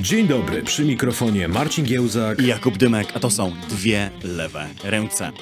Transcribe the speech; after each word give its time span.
Dzień 0.00 0.28
dobry, 0.28 0.62
przy 0.62 0.84
mikrofonie 0.84 1.48
Marcin 1.48 1.84
Giełzak 1.84 2.40
i 2.40 2.46
Jakub 2.46 2.78
Dymek, 2.78 3.08
a 3.14 3.20
to 3.20 3.30
są 3.30 3.52
dwie 3.68 4.10
lewe 4.22 4.68
ręce. 4.84 5.32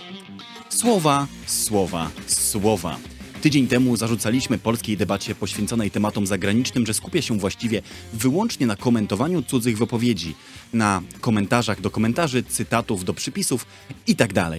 Słowa, 0.69 1.27
słowa, 1.47 2.11
słowa. 2.27 2.99
Tydzień 3.43 3.67
temu 3.67 3.97
zarzucaliśmy 3.97 4.59
polskiej 4.59 4.97
debacie 4.97 5.35
poświęconej 5.35 5.91
tematom 5.91 6.27
zagranicznym, 6.27 6.87
że 6.87 6.95
skupia 6.95 7.23
się 7.23 7.39
właściwie 7.39 7.83
wyłącznie 8.13 8.67
na 8.67 8.77
komentowaniu 8.77 9.43
cudzych 9.43 9.79
wypowiedzi, 9.79 10.35
na 10.73 11.03
komentarzach 11.21 11.81
do 11.81 11.91
komentarzy, 11.91 12.43
cytatów 12.43 13.05
do 13.05 13.15
przypisów 13.15 13.67
itd. 14.07 14.51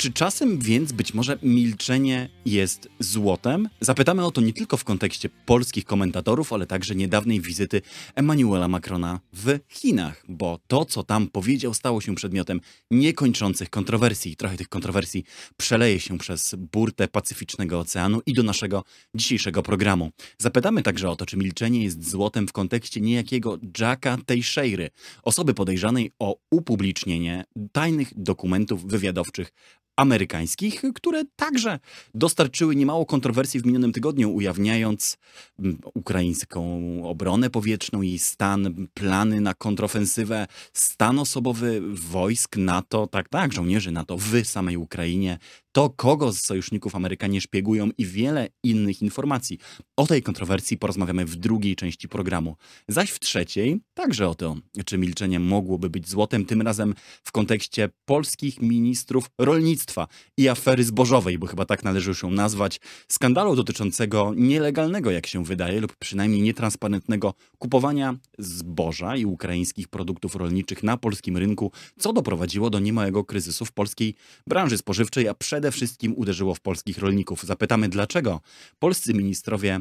Czy 0.00 0.12
czasem 0.12 0.58
więc 0.58 0.92
być 0.92 1.14
może 1.14 1.38
milczenie 1.42 2.28
jest 2.44 2.88
złotem? 2.98 3.68
Zapytamy 3.80 4.24
o 4.24 4.30
to 4.30 4.40
nie 4.40 4.52
tylko 4.52 4.76
w 4.76 4.84
kontekście 4.84 5.28
polskich 5.46 5.84
komentatorów, 5.84 6.52
ale 6.52 6.66
także 6.66 6.94
niedawnej 6.94 7.40
wizyty 7.40 7.82
Emmanuela 8.14 8.68
Macrona 8.68 9.20
w 9.32 9.58
Chinach, 9.68 10.24
bo 10.28 10.58
to, 10.66 10.84
co 10.84 11.02
tam 11.02 11.28
powiedział, 11.28 11.74
stało 11.74 12.00
się 12.00 12.14
przedmiotem 12.14 12.60
niekończących 12.90 13.70
kontrowersji. 13.70 14.36
Trochę 14.36 14.56
tych 14.56 14.68
kontrowersji 14.68 15.24
przeleje 15.56 16.00
się 16.00 16.18
przez 16.18 16.54
burtę 16.58 17.08
Pacyficznego 17.08 17.78
Oceanu 17.78 18.20
i 18.26 18.32
do 18.32 18.42
naszego 18.42 18.84
dzisiejszego 19.14 19.62
programu. 19.62 20.10
Zapytamy 20.38 20.82
także 20.82 21.10
o 21.10 21.16
to, 21.16 21.26
czy 21.26 21.36
milczenie 21.36 21.84
jest 21.84 22.10
złotem 22.10 22.48
w 22.48 22.52
kontekście 22.52 23.00
niejakiego 23.00 23.58
Jacka 23.78 24.18
Teixeiry, 24.26 24.90
osoby 25.22 25.54
podejrzanej 25.54 26.12
o 26.18 26.36
upublicznienie 26.50 27.44
tajnych 27.72 28.12
dokumentów 28.16 28.86
wywiadowczych 28.86 29.52
amerykańskich, 30.00 30.82
które 30.94 31.24
także 31.36 31.78
dostarczyły 32.14 32.76
niemało 32.76 33.06
kontrowersji 33.06 33.60
w 33.60 33.66
minionym 33.66 33.92
tygodniu, 33.92 34.34
ujawniając 34.34 35.18
mm, 35.58 35.78
ukraińską 35.94 36.60
obronę 37.04 37.50
powietrzną 37.50 38.02
i 38.02 38.18
stan, 38.18 38.86
plany 38.94 39.40
na 39.40 39.54
kontrofensywę, 39.54 40.46
stan 40.72 41.18
osobowy 41.18 41.80
wojsk 41.92 42.56
NATO, 42.56 43.06
tak, 43.06 43.28
tak, 43.28 43.52
żołnierzy 43.52 43.92
NATO 43.92 44.16
w 44.18 44.44
samej 44.44 44.76
Ukrainie, 44.76 45.38
to, 45.72 45.90
kogo 45.90 46.32
z 46.32 46.40
sojuszników 46.40 46.94
Amerykanie 46.94 47.40
szpiegują 47.40 47.90
i 47.98 48.06
wiele 48.06 48.48
innych 48.62 49.02
informacji. 49.02 49.58
O 49.96 50.06
tej 50.06 50.22
kontrowersji 50.22 50.76
porozmawiamy 50.76 51.24
w 51.24 51.36
drugiej 51.36 51.76
części 51.76 52.08
programu. 52.08 52.56
Zaś 52.88 53.10
w 53.10 53.20
trzeciej 53.20 53.80
także 53.94 54.28
o 54.28 54.34
to, 54.34 54.56
czy 54.84 54.98
milczenie 54.98 55.40
mogłoby 55.40 55.90
być 55.90 56.08
złotem, 56.08 56.44
tym 56.44 56.62
razem 56.62 56.94
w 57.24 57.32
kontekście 57.32 57.88
polskich 58.04 58.60
ministrów 58.60 59.30
rolnictwa 59.38 59.89
i 60.36 60.48
afery 60.48 60.84
zbożowej, 60.84 61.38
bo 61.38 61.46
chyba 61.46 61.64
tak 61.64 61.84
należy 61.84 62.08
już 62.10 62.22
ją 62.22 62.30
nazwać, 62.30 62.80
skandalu 63.08 63.56
dotyczącego 63.56 64.32
nielegalnego, 64.36 65.10
jak 65.10 65.26
się 65.26 65.44
wydaje, 65.44 65.80
lub 65.80 65.96
przynajmniej 65.96 66.42
nietransparentnego 66.42 67.34
kupowania 67.58 68.14
zboża 68.38 69.16
i 69.16 69.24
ukraińskich 69.24 69.88
produktów 69.88 70.34
rolniczych 70.34 70.82
na 70.82 70.96
polskim 70.96 71.36
rynku, 71.36 71.72
co 71.98 72.12
doprowadziło 72.12 72.70
do 72.70 72.78
niemałego 72.78 73.24
kryzysu 73.24 73.64
w 73.64 73.72
polskiej 73.72 74.14
branży 74.46 74.78
spożywczej, 74.78 75.28
a 75.28 75.34
przed 75.34 75.60
przede 75.60 75.72
wszystkim 75.72 76.14
uderzyło 76.16 76.54
w 76.54 76.60
polskich 76.60 76.98
rolników. 76.98 77.44
Zapytamy 77.44 77.88
dlaczego. 77.88 78.40
Polscy 78.78 79.14
ministrowie 79.14 79.80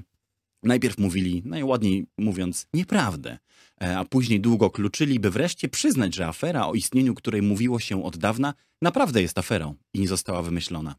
najpierw 0.63 0.97
mówili, 0.97 1.41
najładniej 1.45 2.05
mówiąc, 2.17 2.67
nieprawdę, 2.73 3.37
e, 3.81 3.97
a 3.97 4.05
później 4.05 4.39
długo 4.41 4.69
kluczyli, 4.69 5.19
by 5.19 5.29
wreszcie 5.29 5.69
przyznać, 5.69 6.15
że 6.15 6.27
afera, 6.27 6.67
o 6.67 6.73
istnieniu 6.73 7.15
której 7.15 7.41
mówiło 7.41 7.79
się 7.79 8.03
od 8.03 8.17
dawna, 8.17 8.53
naprawdę 8.81 9.21
jest 9.21 9.37
aferą 9.37 9.75
i 9.93 9.99
nie 9.99 10.07
została 10.07 10.41
wymyślona. 10.41 10.95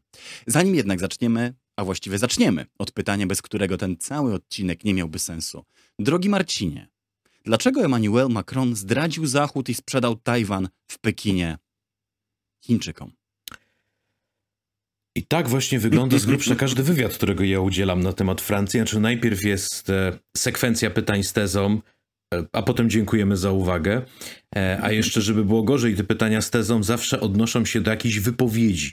Zanim 0.47 0.75
jednak 0.75 0.99
zaczniemy, 0.99 1.53
a 1.75 1.83
właściwie 1.83 2.17
zaczniemy 2.17 2.65
od 2.77 2.91
pytania, 2.91 3.27
bez 3.27 3.41
którego 3.41 3.77
ten 3.77 3.97
cały 3.97 4.33
odcinek 4.33 4.83
nie 4.83 4.93
miałby 4.93 5.19
sensu. 5.19 5.65
Drogi 5.99 6.29
Marcinie, 6.29 6.87
dlaczego 7.45 7.85
Emmanuel 7.85 8.29
Macron 8.29 8.75
zdradził 8.75 9.25
Zachód 9.25 9.69
i 9.69 9.73
sprzedał 9.73 10.15
Tajwan 10.15 10.69
w 10.87 10.99
Pekinie 10.99 11.57
Chińczykom? 12.65 13.20
I 15.15 15.23
tak 15.23 15.49
właśnie 15.49 15.79
wygląda 15.79 16.19
z 16.19 16.25
grubsza 16.25 16.55
każdy 16.55 16.83
wywiad, 16.83 17.13
którego 17.13 17.43
ja 17.43 17.59
udzielam 17.59 18.03
na 18.03 18.13
temat 18.13 18.41
Francji. 18.41 18.79
Znaczy 18.79 18.99
najpierw 18.99 19.43
jest 19.43 19.89
e, 19.89 20.19
sekwencja 20.37 20.89
pytań 20.89 21.23
z 21.23 21.33
tezą, 21.33 21.81
e, 22.33 22.43
a 22.51 22.61
potem 22.61 22.89
dziękujemy 22.89 23.37
za 23.37 23.51
uwagę. 23.51 24.01
E, 24.55 24.79
a 24.81 24.91
jeszcze, 24.91 25.21
żeby 25.21 25.45
było 25.45 25.63
gorzej, 25.63 25.95
te 25.95 26.03
pytania 26.03 26.41
z 26.41 26.49
tezą 26.49 26.83
zawsze 26.83 27.19
odnoszą 27.19 27.65
się 27.65 27.81
do 27.81 27.91
jakiejś 27.91 28.19
wypowiedzi. 28.19 28.91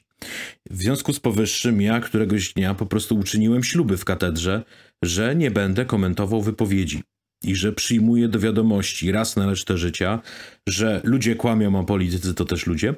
W 0.71 0.77
związku 0.77 1.12
z 1.12 1.21
powyższym 1.21 1.81
ja 1.81 2.01
któregoś 2.01 2.53
dnia 2.53 2.75
po 2.75 2.87
prostu 2.87 3.19
uczyniłem 3.19 3.65
śluby 3.65 3.97
w 3.97 4.05
katedrze, 4.05 4.62
że 5.05 5.37
nie 5.37 5.50
będę 5.50 5.85
komentował 5.85 6.43
wypowiedzi 6.43 7.03
i 7.45 7.55
że 7.55 7.73
przyjmuję 7.73 8.29
do 8.29 8.39
wiadomości 8.39 9.12
raz 9.12 9.37
na 9.37 9.47
resztę 9.47 9.79
życia, 9.79 10.21
że 10.69 11.00
ludzie 11.05 11.37
kłamią, 11.37 11.81
a 11.81 11.85
politycy 11.85 12.35
to 12.35 12.45
też 12.45 12.67
ludzie 12.67 12.95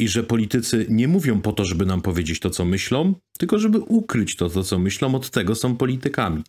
i 0.00 0.08
że 0.08 0.22
politycy 0.22 0.86
nie 0.88 1.08
mówią 1.08 1.40
po 1.40 1.52
to, 1.52 1.64
żeby 1.64 1.86
nam 1.86 2.02
powiedzieć 2.02 2.40
to, 2.40 2.50
co 2.50 2.64
myślą, 2.64 3.14
tylko 3.38 3.58
żeby 3.58 3.78
ukryć 3.78 4.36
to, 4.36 4.50
to 4.50 4.64
co 4.64 4.78
myślą, 4.78 5.14
od 5.14 5.30
tego 5.30 5.54
są 5.54 5.76
politykami. 5.76 6.42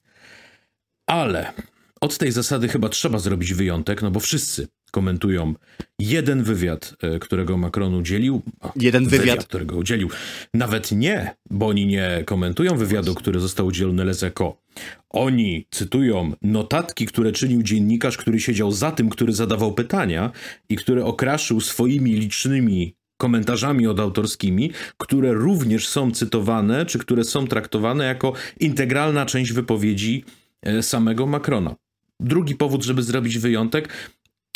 Ale 1.08 1.54
od 2.02 2.18
tej 2.18 2.32
zasady 2.32 2.68
chyba 2.68 2.90
trzeba 2.90 3.20
zrobić 3.20 3.54
wyjątek, 3.54 4.02
no 4.02 4.12
bo 4.12 4.20
wszyscy 4.20 4.68
komentują 4.92 5.54
jeden 6.00 6.44
wywiad, 6.44 6.96
e, 7.02 7.20
którego 7.20 7.58
Macron 7.58 7.96
udzielił. 7.96 8.42
Jeden 8.76 9.06
wywiad. 9.06 9.26
wywiad. 9.26 9.46
którego 9.46 9.78
udzielił. 9.78 10.10
Nawet 10.54 10.92
nie, 10.92 11.36
bo 11.50 11.68
oni 11.68 11.86
nie 11.86 12.24
komentują 12.26 12.78
wywiadu, 12.78 13.16
który 13.16 13.40
został 13.40 13.66
udzielony 13.66 14.06
Lezeko. 14.06 14.62
Oni 15.10 15.68
cytują 15.72 16.32
notatki, 16.42 17.06
które 17.06 17.32
czynił 17.32 17.64
dziennikarz, 17.64 18.18
który 18.18 18.40
siedział 18.40 18.72
za 18.72 18.92
tym, 18.92 19.10
który 19.10 19.34
zadawał 19.34 19.74
pytania 19.74 20.32
i 20.70 20.76
który 20.76 21.04
okraszył 21.04 21.62
swoimi 21.62 22.14
licznymi 22.14 22.96
komentarzami 23.18 23.88
odautorskimi, 23.88 24.72
które 24.98 25.34
również 25.34 25.88
są 25.88 26.12
cytowane, 26.12 26.86
czy 26.86 27.00
które 27.00 27.24
są 27.24 27.48
traktowane 27.48 28.06
jako 28.06 28.34
integralna 28.60 29.26
część 29.26 29.54
wypowiedzi 29.54 30.24
e, 30.62 30.84
samego 30.84 31.26
Macrona. 31.26 31.76
Drugi 32.20 32.56
powód, 32.56 32.84
żeby 32.84 33.04
zrobić 33.04 33.38
wyjątek, 33.38 33.90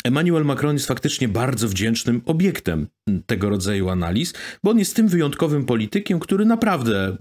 Emmanuel 0.04 0.44
Macron 0.44 0.76
jest 0.76 0.86
faktycznie 0.86 1.28
bardzo 1.28 1.68
wdzięcznym 1.68 2.22
obiektem 2.26 2.86
tego 3.26 3.50
rodzaju 3.50 3.88
analiz, 3.88 4.34
bo 4.64 4.70
on 4.70 4.78
jest 4.78 4.96
tym 4.96 5.08
wyjątkowym 5.08 5.64
politykiem, 5.64 6.20
który 6.20 6.44
naprawdę 6.44 7.16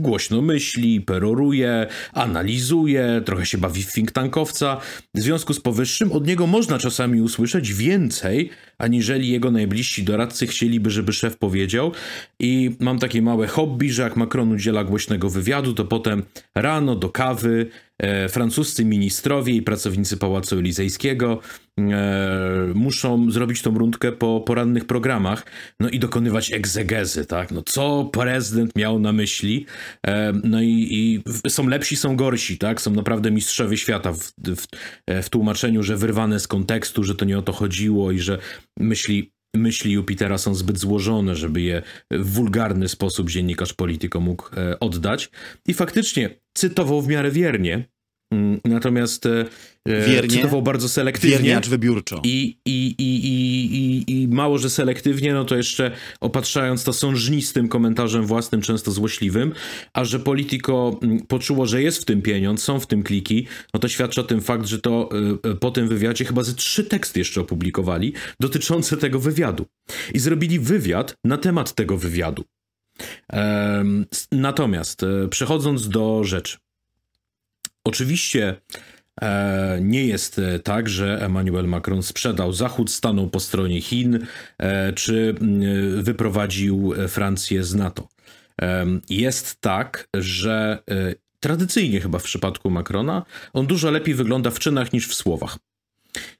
głośno 0.00 0.42
myśli, 0.42 1.00
peroruje, 1.00 1.86
analizuje, 2.12 3.22
trochę 3.24 3.46
się 3.46 3.58
bawi 3.58 3.82
w 3.82 3.92
think 3.92 4.12
tankowca. 4.12 4.80
W 5.14 5.20
związku 5.20 5.54
z 5.54 5.60
powyższym 5.60 6.12
od 6.12 6.26
niego 6.26 6.46
można 6.46 6.78
czasami 6.78 7.22
usłyszeć 7.22 7.74
więcej, 7.74 8.50
aniżeli 8.78 9.28
jego 9.28 9.50
najbliżsi 9.50 10.02
doradcy 10.02 10.46
chcieliby, 10.46 10.90
żeby 10.90 11.12
szef 11.12 11.36
powiedział. 11.36 11.92
I 12.40 12.70
mam 12.80 12.98
takie 12.98 13.22
małe 13.22 13.46
hobby, 13.46 13.92
że 13.92 14.02
jak 14.02 14.16
Macron 14.16 14.52
udziela 14.52 14.84
głośnego 14.84 15.30
wywiadu, 15.30 15.74
to 15.74 15.84
potem 15.84 16.22
rano 16.54 16.96
do 16.96 17.08
kawy 17.08 17.66
francuscy 18.28 18.84
ministrowie 18.84 19.54
i 19.54 19.62
pracownicy 19.62 20.16
Pałacu 20.16 20.58
Elizejskiego 20.58 21.40
e, 21.78 22.72
muszą 22.74 23.30
zrobić 23.30 23.62
tą 23.62 23.78
rundkę 23.78 24.12
po 24.12 24.40
porannych 24.40 24.84
programach, 24.84 25.46
no 25.80 25.88
i 25.88 25.98
dokonywać 25.98 26.52
egzegezy, 26.52 27.26
tak? 27.26 27.50
No 27.50 27.62
co 27.62 28.04
prezydent 28.12 28.76
miał 28.76 28.98
na 28.98 29.12
myśli? 29.12 29.66
E, 30.06 30.32
no 30.44 30.62
i, 30.62 30.88
i, 30.90 31.22
są 31.50 31.68
lepsi, 31.68 31.96
są 31.96 32.16
gorsi, 32.16 32.58
tak? 32.58 32.80
Są 32.80 32.90
naprawdę 32.90 33.30
mistrzowie 33.30 33.76
świata 33.76 34.12
w, 34.12 34.32
w, 34.38 34.66
w 35.22 35.30
tłumaczeniu, 35.30 35.82
że 35.82 35.96
wyrwane 35.96 36.40
z 36.40 36.48
kontekstu, 36.48 37.04
że 37.04 37.14
to 37.14 37.24
nie 37.24 37.38
o 37.38 37.42
to 37.42 37.52
chodziło 37.52 38.12
i 38.12 38.18
że 38.18 38.38
myśli 38.78 39.32
myśli 39.56 39.92
Jupitera 39.92 40.38
są 40.38 40.54
zbyt 40.54 40.78
złożone, 40.78 41.36
żeby 41.36 41.60
je 41.60 41.82
w 42.10 42.34
wulgarny 42.34 42.88
sposób 42.88 43.30
dziennikarz 43.30 43.72
polityko 43.72 44.20
mógł 44.20 44.56
e, 44.56 44.80
oddać. 44.80 45.30
I 45.66 45.74
faktycznie 45.74 46.40
cytował 46.54 47.02
w 47.02 47.08
miarę 47.08 47.30
wiernie, 47.30 47.84
natomiast 48.64 49.26
e, 49.26 49.44
e, 49.86 50.06
Wiernie, 50.06 50.36
cytował 50.36 50.62
bardzo 50.62 50.88
selektywnie. 50.88 51.30
Wiernie, 51.30 51.56
acz 51.56 51.68
wybiórczo. 51.68 52.20
I, 52.24 52.56
i, 52.66 52.94
i, 52.98 53.26
i, 53.76 54.22
I 54.22 54.28
mało, 54.28 54.58
że 54.58 54.70
selektywnie, 54.70 55.34
no 55.34 55.44
to 55.44 55.56
jeszcze 55.56 55.90
opatrzając 56.20 56.84
to 56.84 56.92
sążnistym 56.92 57.68
komentarzem 57.68 58.26
własnym, 58.26 58.60
często 58.60 58.90
złośliwym, 58.90 59.52
a 59.92 60.04
że 60.04 60.20
Politico 60.20 60.98
mm, 61.02 61.20
poczuło, 61.20 61.66
że 61.66 61.82
jest 61.82 62.02
w 62.02 62.04
tym 62.04 62.22
pieniądz, 62.22 62.62
są 62.62 62.80
w 62.80 62.86
tym 62.86 63.02
kliki, 63.02 63.46
no 63.74 63.80
to 63.80 63.88
świadczy 63.88 64.20
o 64.20 64.24
tym 64.24 64.40
fakt, 64.40 64.66
że 64.66 64.78
to 64.78 65.08
y, 65.52 65.56
po 65.56 65.70
tym 65.70 65.88
wywiadzie 65.88 66.24
chyba 66.24 66.42
ze 66.42 66.54
trzy 66.54 66.84
teksty 66.84 67.18
jeszcze 67.18 67.40
opublikowali 67.40 68.12
dotyczące 68.40 68.96
tego 68.96 69.20
wywiadu. 69.20 69.66
I 70.14 70.18
zrobili 70.18 70.58
wywiad 70.58 71.14
na 71.24 71.38
temat 71.38 71.74
tego 71.74 71.96
wywiadu. 71.96 72.44
Natomiast 74.32 75.02
e, 75.02 75.28
przechodząc 75.28 75.88
do 75.88 76.24
rzeczy. 76.24 76.58
Oczywiście 77.84 78.56
E, 79.20 79.78
nie 79.82 80.06
jest 80.06 80.38
e, 80.38 80.58
tak, 80.58 80.88
że 80.88 81.18
Emmanuel 81.22 81.68
Macron 81.68 82.02
sprzedał 82.02 82.52
Zachód, 82.52 82.90
stanął 82.90 83.30
po 83.30 83.40
stronie 83.40 83.80
Chin, 83.80 84.26
e, 84.58 84.92
czy 84.92 85.34
wyprowadził 85.96 86.92
Francję 87.08 87.64
z 87.64 87.74
NATO. 87.74 88.08
Jest 89.10 89.60
tak, 89.60 90.08
że 90.14 90.78
tradycyjnie 91.40 92.00
chyba 92.00 92.18
w 92.18 92.22
przypadku 92.22 92.70
Macrona 92.70 93.24
on 93.52 93.66
dużo 93.66 93.90
lepiej 93.90 94.14
wygląda 94.14 94.50
w 94.50 94.58
czynach 94.58 94.92
niż 94.92 95.08
w 95.08 95.14
słowach. 95.14 95.58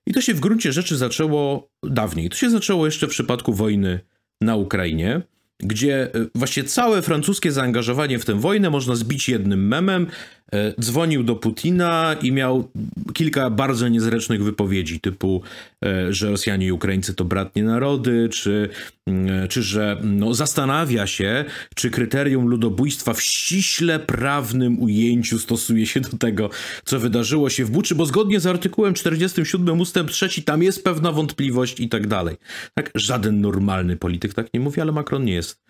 I 0.06 0.12
to 0.12 0.20
się 0.20 0.34
w 0.34 0.40
gruncie 0.40 0.72
rzeczy 0.72 0.96
zaczęło 0.96 1.70
dawniej. 1.82 2.31
To 2.31 2.37
się 2.37 2.50
zaczęło 2.50 2.87
jeszcze 2.87 3.06
w 3.06 3.10
przypadku 3.10 3.52
wojny 3.52 4.00
na 4.40 4.56
Ukrainie 4.56 5.22
gdzie 5.62 6.14
e, 6.14 6.26
właśnie 6.34 6.64
całe 6.64 7.02
francuskie 7.02 7.52
zaangażowanie 7.52 8.19
w 8.19 8.25
tę 8.25 8.34
wojnę 8.34 8.70
można 8.70 8.96
zbić 8.96 9.28
jednym 9.28 9.69
memem. 9.69 10.06
E, 10.55 10.75
dzwonił 10.81 11.23
do 11.23 11.37
Putina 11.37 12.17
i 12.23 12.32
miał 12.32 12.69
kilka 13.14 13.50
bardzo 13.50 13.88
niezręcznych 13.88 14.44
wypowiedzi, 14.44 15.00
typu, 15.00 15.43
e, 15.85 16.12
że 16.12 16.31
Rosjanie 16.31 16.67
i 16.67 16.73
Ukraińcy 16.73 17.14
to 17.14 17.25
bratnie 17.25 17.64
narody, 17.64 18.29
czy, 18.29 18.69
mm, 19.06 19.49
czy 19.49 19.62
że 19.62 20.00
no, 20.02 20.35
zastanawia 20.35 21.06
się, 21.06 21.44
czy 21.75 21.91
kryterium 21.91 22.47
ludobójstwa 22.47 23.14
w 23.14 23.23
ściśle 23.23 23.99
prawnym 23.99 24.82
ujęciu 24.82 25.38
stosuje 25.38 25.87
się 25.87 26.00
do 26.00 26.19
tego, 26.19 26.50
co 26.85 26.99
wydarzyło 26.99 27.50
się 27.50 27.64
w 27.64 27.70
Buczy, 27.70 27.94
bo 27.94 28.06
zgodnie 28.06 28.41
z 28.41 28.47
artykułem 28.47 28.94
47 28.94 29.81
ustęp 29.81 30.11
3 30.11 30.43
tam 30.43 30.62
jest 30.62 30.85
pewna 30.85 31.12
wątpliwość 31.12 31.81
i 31.81 31.88
tak 31.88 32.06
dalej. 32.06 32.37
Tak, 32.75 32.91
żaden 32.94 33.41
normalny 33.41 33.97
polityk 33.97 34.35
tak 34.35 34.55
nie 34.55 34.61
mówi, 34.61 34.81
ale 34.81 34.93
Macron 34.93 35.25
nie 35.25 35.35
jest, 35.35 35.62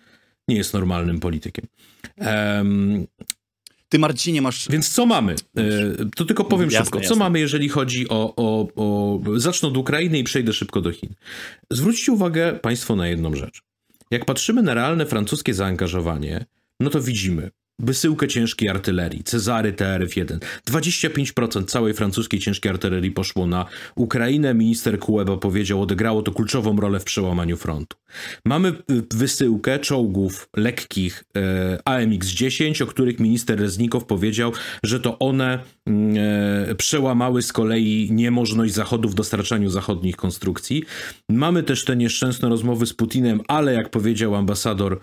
nie 0.47 0.55
jest 0.55 0.73
normalnym 0.73 1.19
politykiem. 1.19 1.65
Ty, 3.91 3.99
Marcinie, 3.99 4.41
masz. 4.41 4.67
Więc 4.69 4.89
co 4.89 5.05
mamy? 5.05 5.35
E, 5.57 5.63
to 6.15 6.25
tylko 6.25 6.43
powiem 6.45 6.71
jasne, 6.71 6.85
szybko. 6.85 6.99
Co 6.99 7.03
jasne. 7.03 7.15
mamy, 7.15 7.39
jeżeli 7.39 7.69
chodzi 7.69 8.09
o, 8.09 8.33
o, 8.35 8.67
o. 8.75 9.19
Zacznę 9.39 9.69
od 9.69 9.77
Ukrainy 9.77 10.19
i 10.19 10.23
przejdę 10.23 10.53
szybko 10.53 10.81
do 10.81 10.91
Chin. 10.91 11.13
Zwróćcie 11.69 12.11
uwagę 12.11 12.53
Państwo 12.53 12.95
na 12.95 13.07
jedną 13.07 13.35
rzecz. 13.35 13.61
Jak 14.11 14.25
patrzymy 14.25 14.63
na 14.63 14.73
realne 14.73 15.05
francuskie 15.05 15.53
zaangażowanie, 15.53 16.45
no 16.79 16.89
to 16.89 17.01
widzimy 17.01 17.51
wysyłkę 17.81 18.27
ciężkiej 18.27 18.69
artylerii, 18.69 19.23
Cezary 19.23 19.73
TRF-1. 19.73 20.39
25% 20.69 21.65
całej 21.65 21.93
francuskiej 21.93 22.39
ciężkiej 22.39 22.71
artylerii 22.71 23.11
poszło 23.11 23.47
na 23.47 23.65
Ukrainę. 23.95 24.53
Minister 24.53 24.99
Kuleba 24.99 25.37
powiedział, 25.37 25.81
odegrało 25.81 26.21
to 26.21 26.31
kluczową 26.31 26.77
rolę 26.77 26.99
w 26.99 27.03
przełamaniu 27.03 27.57
frontu. 27.57 27.97
Mamy 28.45 28.69
y, 28.69 28.73
wysyłkę 29.13 29.79
czołgów 29.79 30.49
lekkich 30.57 31.23
e, 31.35 31.77
AMX-10, 31.85 32.83
o 32.83 32.85
których 32.85 33.19
minister 33.19 33.59
Reznikow 33.59 34.05
powiedział, 34.05 34.51
że 34.83 34.99
to 34.99 35.19
one 35.19 35.59
mm, 35.85 36.15
e, 36.71 36.75
przełamały 36.75 37.41
z 37.41 37.53
kolei 37.53 38.09
niemożność 38.11 38.73
Zachodu 38.73 39.09
w 39.09 39.15
dostarczaniu 39.15 39.69
zachodnich 39.69 40.15
konstrukcji. 40.15 40.83
Mamy 41.29 41.63
też 41.63 41.85
te 41.85 41.95
nieszczęsne 41.95 42.49
rozmowy 42.49 42.85
z 42.85 42.93
Putinem, 42.93 43.41
ale 43.47 43.73
jak 43.73 43.89
powiedział 43.89 44.35
ambasador 44.35 44.99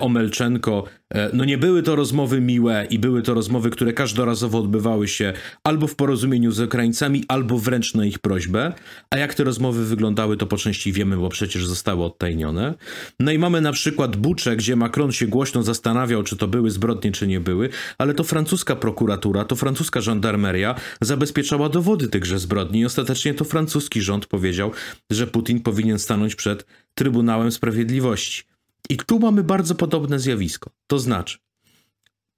Omelczenko, 0.00 0.84
e, 1.14 1.30
no 1.32 1.44
nie 1.44 1.58
były 1.58 1.82
to 1.82 1.96
rozmowy 1.96 2.40
miłe 2.40 2.86
i 2.90 2.98
były 2.98 3.22
to 3.22 3.34
rozmowy, 3.34 3.70
które 3.70 3.92
każdorazowo 3.92 4.58
odbywały 4.58 5.08
się 5.08 5.32
albo 5.64 5.86
w 5.86 5.96
porozumieniu 5.96 6.52
z 6.52 6.60
Ukraińcami, 6.60 7.24
albo 7.28 7.58
wręcz 7.58 7.94
na 7.94 8.04
ich 8.04 8.18
prośbę. 8.18 8.72
A 9.10 9.16
jak 9.16 9.34
te 9.34 9.44
rozmowy 9.44 9.84
wyglądały, 9.84 10.36
to 10.36 10.46
po 10.46 10.56
części 10.56 10.92
wiemy, 10.92 11.16
bo 11.16 11.28
przecież 11.28 11.66
zostały 11.66 12.04
odtajnione. 12.04 12.74
No 13.20 13.32
i 13.32 13.38
mamy 13.38 13.60
na 13.60 13.72
przykład 13.72 14.16
Bucze, 14.16 14.56
gdzie 14.56 14.76
Macron 14.76 15.12
się 15.12 15.26
głośno 15.26 15.62
zastanawiał, 15.62 16.22
czy 16.22 16.36
to 16.36 16.48
były 16.48 16.70
zbrodnie, 16.70 17.12
czy 17.12 17.26
nie 17.26 17.40
były, 17.40 17.68
ale 17.98 18.14
to 18.14 18.24
francuska 18.24 18.76
prokuratura, 18.76 19.44
to 19.44 19.56
francuska 19.56 20.00
żandarmeria 20.00 20.74
zabezpieczała 21.00 21.68
dowody 21.68 22.08
tychże 22.08 22.38
zbrodni 22.38 22.80
i 22.80 22.84
ostatecznie 22.84 23.34
to 23.34 23.44
francuski 23.44 24.02
rząd 24.02 24.26
powiedział, 24.26 24.70
że 25.10 25.26
Putin 25.26 25.60
powinien 25.60 25.98
stanąć 25.98 26.34
przed 26.34 26.66
Trybunałem 26.94 27.52
Sprawiedliwości. 27.52 28.47
I 28.88 28.96
tu 28.96 29.18
mamy 29.18 29.44
bardzo 29.44 29.74
podobne 29.74 30.18
zjawisko. 30.18 30.70
To 30.86 30.98
znaczy, 30.98 31.38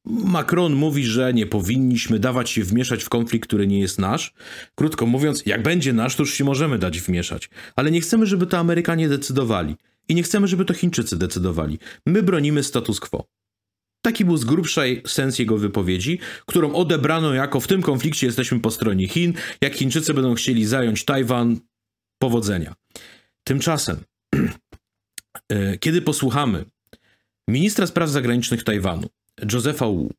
Macron 0.05 0.75
mówi, 0.75 1.05
że 1.05 1.35
nie 1.35 1.47
powinniśmy 1.47 2.19
dawać 2.19 2.51
się 2.51 2.65
wmieszać 2.65 3.05
w 3.05 3.09
konflikt, 3.09 3.49
który 3.49 3.67
nie 3.67 3.81
jest 3.81 3.99
nasz. 3.99 4.33
Krótko 4.75 5.07
mówiąc, 5.07 5.43
jak 5.47 5.63
będzie 5.63 5.93
nasz, 5.93 6.17
to 6.17 6.23
już 6.23 6.35
się 6.35 6.45
możemy 6.45 6.79
dać 6.79 7.01
wmieszać. 7.01 7.51
Ale 7.77 7.91
nie 7.91 8.01
chcemy, 8.01 8.27
żeby 8.27 8.47
to 8.47 8.59
Amerykanie 8.59 9.09
decydowali. 9.09 9.77
I 10.09 10.15
nie 10.15 10.23
chcemy, 10.23 10.49
żeby 10.49 10.65
to 10.65 10.75
Chińczycy 10.75 11.17
decydowali. 11.17 11.79
My 12.07 12.23
bronimy 12.23 12.63
status 12.63 13.01
quo. 13.01 13.27
Taki 14.03 14.25
był 14.25 14.37
z 14.37 14.45
grubsza 14.45 14.83
sens 15.07 15.39
jego 15.39 15.59
wypowiedzi, 15.59 16.19
którą 16.47 16.73
odebrano 16.73 17.35
jako 17.35 17.61
w 17.61 17.67
tym 17.67 17.83
konflikcie 17.83 18.27
jesteśmy 18.27 18.61
po 18.61 18.71
stronie 18.71 19.09
Chin. 19.09 19.35
Jak 19.61 19.75
Chińczycy 19.75 20.15
będą 20.15 20.35
chcieli 20.35 20.67
zająć 20.67 21.05
Tajwan, 21.05 21.61
powodzenia. 22.19 22.75
Tymczasem 23.45 23.97
kiedy 25.81 26.03
posłuchamy 26.03 26.65
ministra 27.49 27.87
spraw 27.87 28.11
zagranicznych 28.11 28.65
Tajwanu, 28.65 29.09
Josepha 29.53 29.87
Wu, 29.87 30.11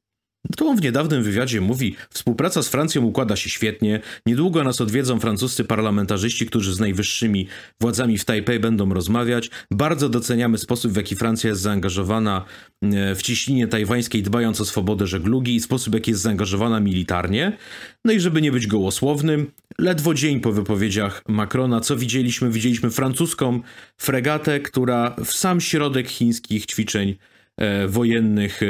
to 0.57 0.67
on 0.67 0.77
w 0.77 0.81
niedawnym 0.81 1.23
wywiadzie 1.23 1.61
mówi: 1.61 1.95
Współpraca 2.09 2.63
z 2.63 2.69
Francją 2.69 3.01
układa 3.01 3.35
się 3.35 3.49
świetnie. 3.49 3.99
Niedługo 4.25 4.63
nas 4.63 4.81
odwiedzą 4.81 5.19
francuscy 5.19 5.63
parlamentarzyści, 5.63 6.45
którzy 6.45 6.73
z 6.73 6.79
najwyższymi 6.79 7.47
władzami 7.81 8.17
w 8.17 8.25
Tajpej 8.25 8.59
będą 8.59 8.93
rozmawiać. 8.93 9.49
Bardzo 9.71 10.09
doceniamy 10.09 10.57
sposób, 10.57 10.91
w 10.91 10.95
jaki 10.95 11.15
Francja 11.15 11.49
jest 11.49 11.61
zaangażowana 11.61 12.45
e, 12.81 13.15
w 13.15 13.21
ciśnienie 13.21 13.67
tajwańskiej, 13.67 14.23
dbając 14.23 14.61
o 14.61 14.65
swobodę 14.65 15.07
żeglugi 15.07 15.55
i 15.55 15.59
sposób, 15.59 15.91
w 15.91 15.93
jaki 15.93 16.11
jest 16.11 16.23
zaangażowana 16.23 16.79
militarnie. 16.79 17.57
No 18.05 18.13
i 18.13 18.19
żeby 18.19 18.41
nie 18.41 18.51
być 18.51 18.67
gołosłownym, 18.67 19.51
ledwo 19.79 20.13
dzień 20.13 20.39
po 20.39 20.51
wypowiedziach 20.51 21.23
Macrona, 21.27 21.81
co 21.81 21.97
widzieliśmy? 21.97 22.51
Widzieliśmy 22.51 22.89
francuską 22.89 23.61
fregatę, 23.97 24.59
która 24.59 25.15
w 25.25 25.31
sam 25.31 25.61
środek 25.61 26.09
chińskich 26.09 26.65
ćwiczeń 26.65 27.15
e, 27.57 27.87
wojennych. 27.87 28.61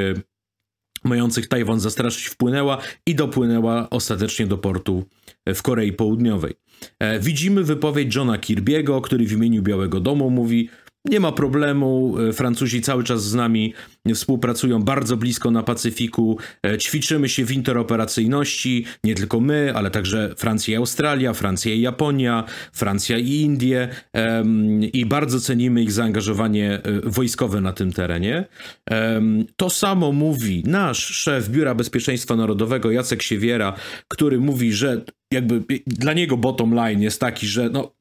Mających 1.03 1.47
Tajwan 1.47 1.79
zastraszyć 1.79 2.25
wpłynęła 2.25 2.77
i 3.05 3.15
dopłynęła 3.15 3.89
ostatecznie 3.89 4.47
do 4.47 4.57
portu 4.57 5.05
w 5.47 5.61
Korei 5.61 5.93
Południowej. 5.93 6.53
E, 6.99 7.19
widzimy 7.19 7.63
wypowiedź 7.63 8.15
Johna 8.15 8.37
Kirby'ego, 8.37 9.01
który 9.01 9.25
w 9.25 9.31
imieniu 9.31 9.61
Białego 9.61 9.99
Domu 9.99 10.29
mówi: 10.29 10.69
nie 11.05 11.19
ma 11.19 11.31
problemu. 11.31 12.15
E, 12.29 12.33
Francuzi 12.33 12.81
cały 12.81 13.03
czas 13.03 13.23
z 13.23 13.33
nami 13.33 13.73
współpracują 14.15 14.83
bardzo 14.83 15.17
blisko 15.17 15.51
na 15.51 15.63
Pacyfiku. 15.63 16.37
E, 16.65 16.77
ćwiczymy 16.77 17.29
się 17.29 17.45
w 17.45 17.51
interoperacyjności, 17.51 18.85
nie 19.03 19.15
tylko 19.15 19.39
my, 19.39 19.73
ale 19.75 19.91
także 19.91 20.33
Francja 20.37 20.73
i 20.73 20.77
Australia, 20.77 21.33
Francja 21.33 21.73
i 21.73 21.81
Japonia, 21.81 22.43
Francja 22.73 23.17
i 23.17 23.29
Indie 23.29 23.87
i 24.93 25.05
bardzo 25.05 25.39
cenimy 25.39 25.83
ich 25.83 25.91
zaangażowanie 25.91 26.73
e, 26.73 26.81
wojskowe 27.03 27.61
na 27.61 27.73
tym 27.73 27.91
terenie. 27.91 28.45
To 29.55 29.69
samo 29.69 30.11
mówi 30.11 30.63
nasz 30.65 31.05
szef 31.05 31.49
Biura 31.49 31.75
Bezpieczeństwa 31.75 32.35
Narodowego 32.35 32.91
Jacek 32.91 33.21
Siewiera, 33.21 33.73
który 34.07 34.39
mówi, 34.39 34.73
że 34.73 35.01
jakby 35.31 35.63
dla 35.87 36.13
niego 36.13 36.37
bottom 36.37 36.73
line 36.73 37.01
jest 37.01 37.19
taki, 37.19 37.47
że 37.47 37.69
no 37.69 37.91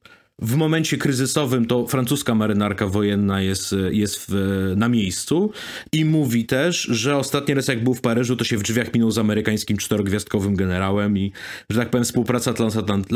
w 0.41 0.55
momencie 0.55 0.97
kryzysowym 0.97 1.65
to 1.65 1.87
francuska 1.87 2.35
marynarka 2.35 2.87
wojenna 2.87 3.41
jest, 3.41 3.75
jest 3.91 4.25
w, 4.29 4.73
na 4.75 4.89
miejscu 4.89 5.51
i 5.91 6.05
mówi 6.05 6.45
też, 6.45 6.81
że 6.81 7.17
ostatni 7.17 7.53
raz 7.53 7.67
jak 7.67 7.83
był 7.83 7.93
w 7.93 8.01
Paryżu, 8.01 8.35
to 8.35 8.43
się 8.43 8.57
w 8.57 8.63
drzwiach 8.63 8.93
minął 8.93 9.11
z 9.11 9.17
amerykańskim 9.17 9.77
czterogwiazdkowym 9.77 10.55
generałem 10.55 11.17
i, 11.17 11.31
że 11.69 11.79
tak 11.79 11.89
powiem, 11.89 12.03
współpraca 12.03 12.53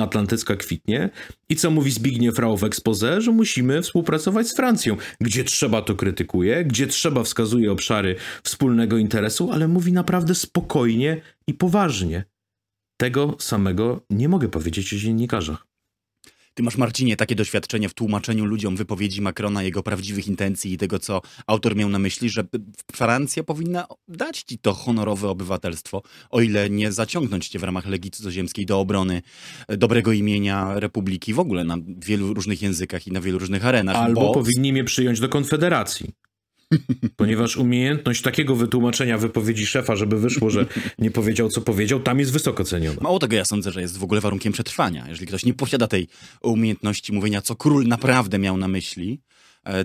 atlantycka 0.01 0.55
kwitnie. 0.55 1.09
I 1.49 1.55
co 1.55 1.71
mówi 1.71 1.91
Zbigniew 1.91 2.39
Rau 2.39 2.57
w 2.57 2.63
expose, 2.63 3.21
że 3.21 3.31
musimy 3.31 3.81
współpracować 3.81 4.47
z 4.47 4.55
Francją. 4.55 4.97
Gdzie 5.21 5.43
trzeba 5.43 5.81
to 5.81 5.95
krytykuje, 5.95 6.65
gdzie 6.65 6.87
trzeba 6.87 7.23
wskazuje 7.23 7.71
obszary 7.71 8.15
wspólnego 8.43 8.97
interesu, 8.97 9.51
ale 9.51 9.67
mówi 9.67 9.91
naprawdę 9.91 10.35
spokojnie 10.35 11.21
i 11.47 11.53
poważnie. 11.53 12.23
Tego 12.97 13.35
samego 13.39 14.01
nie 14.09 14.29
mogę 14.29 14.49
powiedzieć 14.49 14.93
o 14.93 14.97
dziennikarzach. 14.97 15.74
Ty 16.55 16.63
masz, 16.63 16.77
Marcinie, 16.77 17.17
takie 17.17 17.35
doświadczenie 17.35 17.89
w 17.89 17.93
tłumaczeniu 17.93 18.45
ludziom 18.45 18.75
wypowiedzi 18.75 19.21
Macrona, 19.21 19.63
jego 19.63 19.83
prawdziwych 19.83 20.27
intencji 20.27 20.73
i 20.73 20.77
tego, 20.77 20.99
co 20.99 21.21
autor 21.47 21.75
miał 21.75 21.89
na 21.89 21.99
myśli, 21.99 22.29
że 22.29 22.43
Francja 22.91 23.43
powinna 23.43 23.87
dać 24.07 24.43
ci 24.43 24.57
to 24.57 24.73
honorowe 24.73 25.29
obywatelstwo, 25.29 26.01
o 26.29 26.41
ile 26.41 26.69
nie 26.69 26.91
zaciągnąć 26.91 27.47
cię 27.47 27.59
w 27.59 27.63
ramach 27.63 27.85
Legii 27.85 28.11
Cudzoziemskiej 28.11 28.65
do 28.65 28.79
obrony 28.79 29.21
dobrego 29.67 30.11
imienia 30.11 30.79
Republiki 30.79 31.33
w 31.33 31.39
ogóle 31.39 31.63
na 31.63 31.77
wielu 31.97 32.33
różnych 32.33 32.61
językach 32.61 33.07
i 33.07 33.11
na 33.11 33.21
wielu 33.21 33.39
różnych 33.39 33.65
arenach. 33.65 33.95
Albo 33.95 34.21
bo... 34.21 34.33
powinni 34.33 34.73
mnie 34.73 34.83
przyjąć 34.83 35.19
do 35.19 35.29
Konfederacji. 35.29 36.24
Ponieważ 37.15 37.57
umiejętność 37.57 38.21
takiego 38.21 38.55
wytłumaczenia 38.55 39.17
wypowiedzi 39.17 39.65
szefa, 39.65 39.95
żeby 39.95 40.19
wyszło, 40.19 40.49
że 40.49 40.65
nie 40.99 41.11
powiedział, 41.11 41.49
co 41.49 41.61
powiedział, 41.61 41.99
tam 41.99 42.19
jest 42.19 42.31
wysoko 42.31 42.63
ceniona. 42.63 42.97
Mało 43.01 43.19
tego, 43.19 43.35
ja 43.35 43.45
sądzę, 43.45 43.71
że 43.71 43.81
jest 43.81 43.97
w 43.97 44.03
ogóle 44.03 44.21
warunkiem 44.21 44.53
przetrwania. 44.53 45.05
Jeżeli 45.09 45.27
ktoś 45.27 45.45
nie 45.45 45.53
posiada 45.53 45.87
tej 45.87 46.07
umiejętności 46.41 47.13
mówienia, 47.13 47.41
co 47.41 47.55
król 47.55 47.87
naprawdę 47.87 48.39
miał 48.39 48.57
na 48.57 48.67
myśli, 48.67 49.19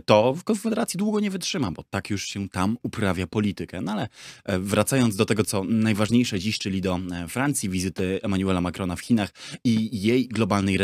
to 0.04 0.34
w 0.34 0.44
Konfederacji 0.44 0.99
długo 0.99 1.20
nie 1.20 1.30
wytrzyma, 1.30 1.70
bo 1.70 1.82
tak 1.90 2.10
już 2.10 2.25
się 2.25 2.49
tam 2.49 2.76
uprawia 2.82 3.26
politykę. 3.26 3.80
No 3.80 3.92
ale 3.92 4.08
e, 4.44 4.58
wracając 4.58 5.16
do 5.16 5.25
tego, 5.25 5.44
co 5.44 5.64
najważniejsze 5.64 6.38
dziś, 6.38 6.58
czyli 6.58 6.80
do 6.80 7.00
e, 7.12 7.28
Francji, 7.28 7.68
wizyty 7.68 8.20
Emmanuela 8.22 8.60
Macrona 8.60 8.96
w 8.96 9.00
Chinach 9.00 9.30
i 9.64 10.02
jej 10.02 10.28
globalnej 10.28 10.78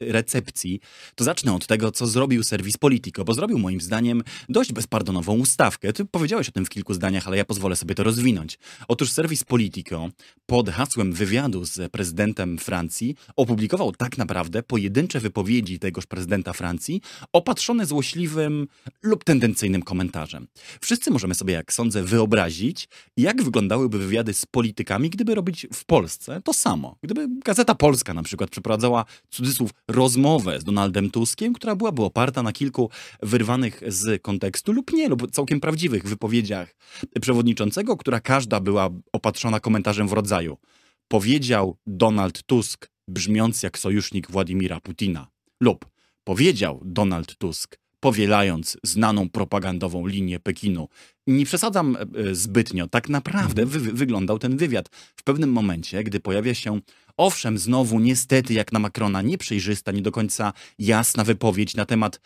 recepcji, 0.00 0.80
to 1.14 1.24
zacznę 1.24 1.54
od 1.54 1.66
tego, 1.66 1.92
co 1.92 2.06
zrobił 2.06 2.42
serwis 2.42 2.76
Politico, 2.76 3.24
bo 3.24 3.34
zrobił 3.34 3.58
moim 3.58 3.80
zdaniem 3.80 4.22
dość 4.48 4.72
bezpardonową 4.72 5.38
ustawkę. 5.38 5.92
Ty 5.92 6.04
powiedziałeś 6.04 6.48
o 6.48 6.52
tym 6.52 6.64
w 6.64 6.70
kilku 6.70 6.94
zdaniach, 6.94 7.26
ale 7.26 7.36
ja 7.36 7.44
pozwolę 7.44 7.76
sobie 7.76 7.94
to 7.94 8.02
rozwinąć. 8.02 8.58
Otóż 8.88 9.12
serwis 9.12 9.44
Politico 9.44 10.08
pod 10.46 10.70
hasłem 10.70 11.12
wywiadu 11.12 11.64
z 11.64 11.92
prezydentem 11.92 12.58
Francji 12.58 13.16
opublikował 13.36 13.92
tak 13.92 14.18
naprawdę 14.18 14.62
pojedyncze 14.62 15.20
wypowiedzi 15.20 15.78
tegoż 15.78 16.06
prezydenta 16.06 16.52
Francji, 16.52 17.00
opatrzone 17.32 17.86
złośliwym 17.86 18.31
lub 19.02 19.24
tendencyjnym 19.24 19.82
komentarzem. 19.82 20.46
Wszyscy 20.80 21.10
możemy 21.10 21.34
sobie, 21.34 21.54
jak 21.54 21.72
sądzę, 21.72 22.02
wyobrazić, 22.02 22.88
jak 23.16 23.42
wyglądałyby 23.42 23.98
wywiady 23.98 24.34
z 24.34 24.46
politykami, 24.46 25.10
gdyby 25.10 25.34
robić 25.34 25.66
w 25.72 25.84
Polsce 25.84 26.40
to 26.44 26.52
samo. 26.52 26.96
Gdyby 27.02 27.28
Gazeta 27.44 27.74
Polska 27.74 28.14
na 28.14 28.22
przykład 28.22 28.50
przeprowadzała, 28.50 29.04
cudzysłów, 29.30 29.70
rozmowę 29.88 30.60
z 30.60 30.64
Donaldem 30.64 31.10
Tuskiem, 31.10 31.52
która 31.52 31.76
byłaby 31.76 32.02
oparta 32.02 32.42
na 32.42 32.52
kilku 32.52 32.90
wyrwanych 33.22 33.82
z 33.86 34.22
kontekstu 34.22 34.72
lub 34.72 34.92
nie, 34.92 35.08
lub 35.08 35.30
całkiem 35.30 35.60
prawdziwych 35.60 36.04
wypowiedziach 36.04 36.74
przewodniczącego, 37.20 37.96
która 37.96 38.20
każda 38.20 38.60
była 38.60 38.90
opatrzona 39.12 39.60
komentarzem 39.60 40.08
w 40.08 40.12
rodzaju 40.12 40.56
powiedział 41.12 41.76
Donald 41.86 42.42
Tusk, 42.42 42.90
brzmiąc 43.08 43.62
jak 43.62 43.78
sojusznik 43.78 44.30
Władimira 44.30 44.80
Putina, 44.80 45.28
lub 45.60 45.86
powiedział 46.24 46.80
Donald 46.84 47.36
Tusk, 47.36 47.78
powielając 48.02 48.78
znaną 48.82 49.28
propagandową 49.28 50.06
linię 50.06 50.40
Pekinu. 50.40 50.88
Nie 51.26 51.44
przesadzam 51.44 51.96
e, 51.96 52.34
zbytnio, 52.34 52.88
tak 52.88 53.08
naprawdę 53.08 53.66
wy 53.66 53.80
wyglądał 53.80 54.38
ten 54.38 54.56
wywiad. 54.56 54.88
W 55.16 55.22
pewnym 55.22 55.52
momencie, 55.52 56.04
gdy 56.04 56.20
pojawia 56.20 56.54
się, 56.54 56.80
owszem, 57.16 57.58
znowu 57.58 58.00
niestety 58.00 58.54
jak 58.54 58.72
na 58.72 58.78
Macrona, 58.78 59.22
nieprzejrzysta, 59.22 59.92
nie 59.92 60.02
do 60.02 60.12
końca 60.12 60.52
jasna 60.78 61.24
wypowiedź 61.24 61.74
na 61.74 61.86
temat 61.86 62.20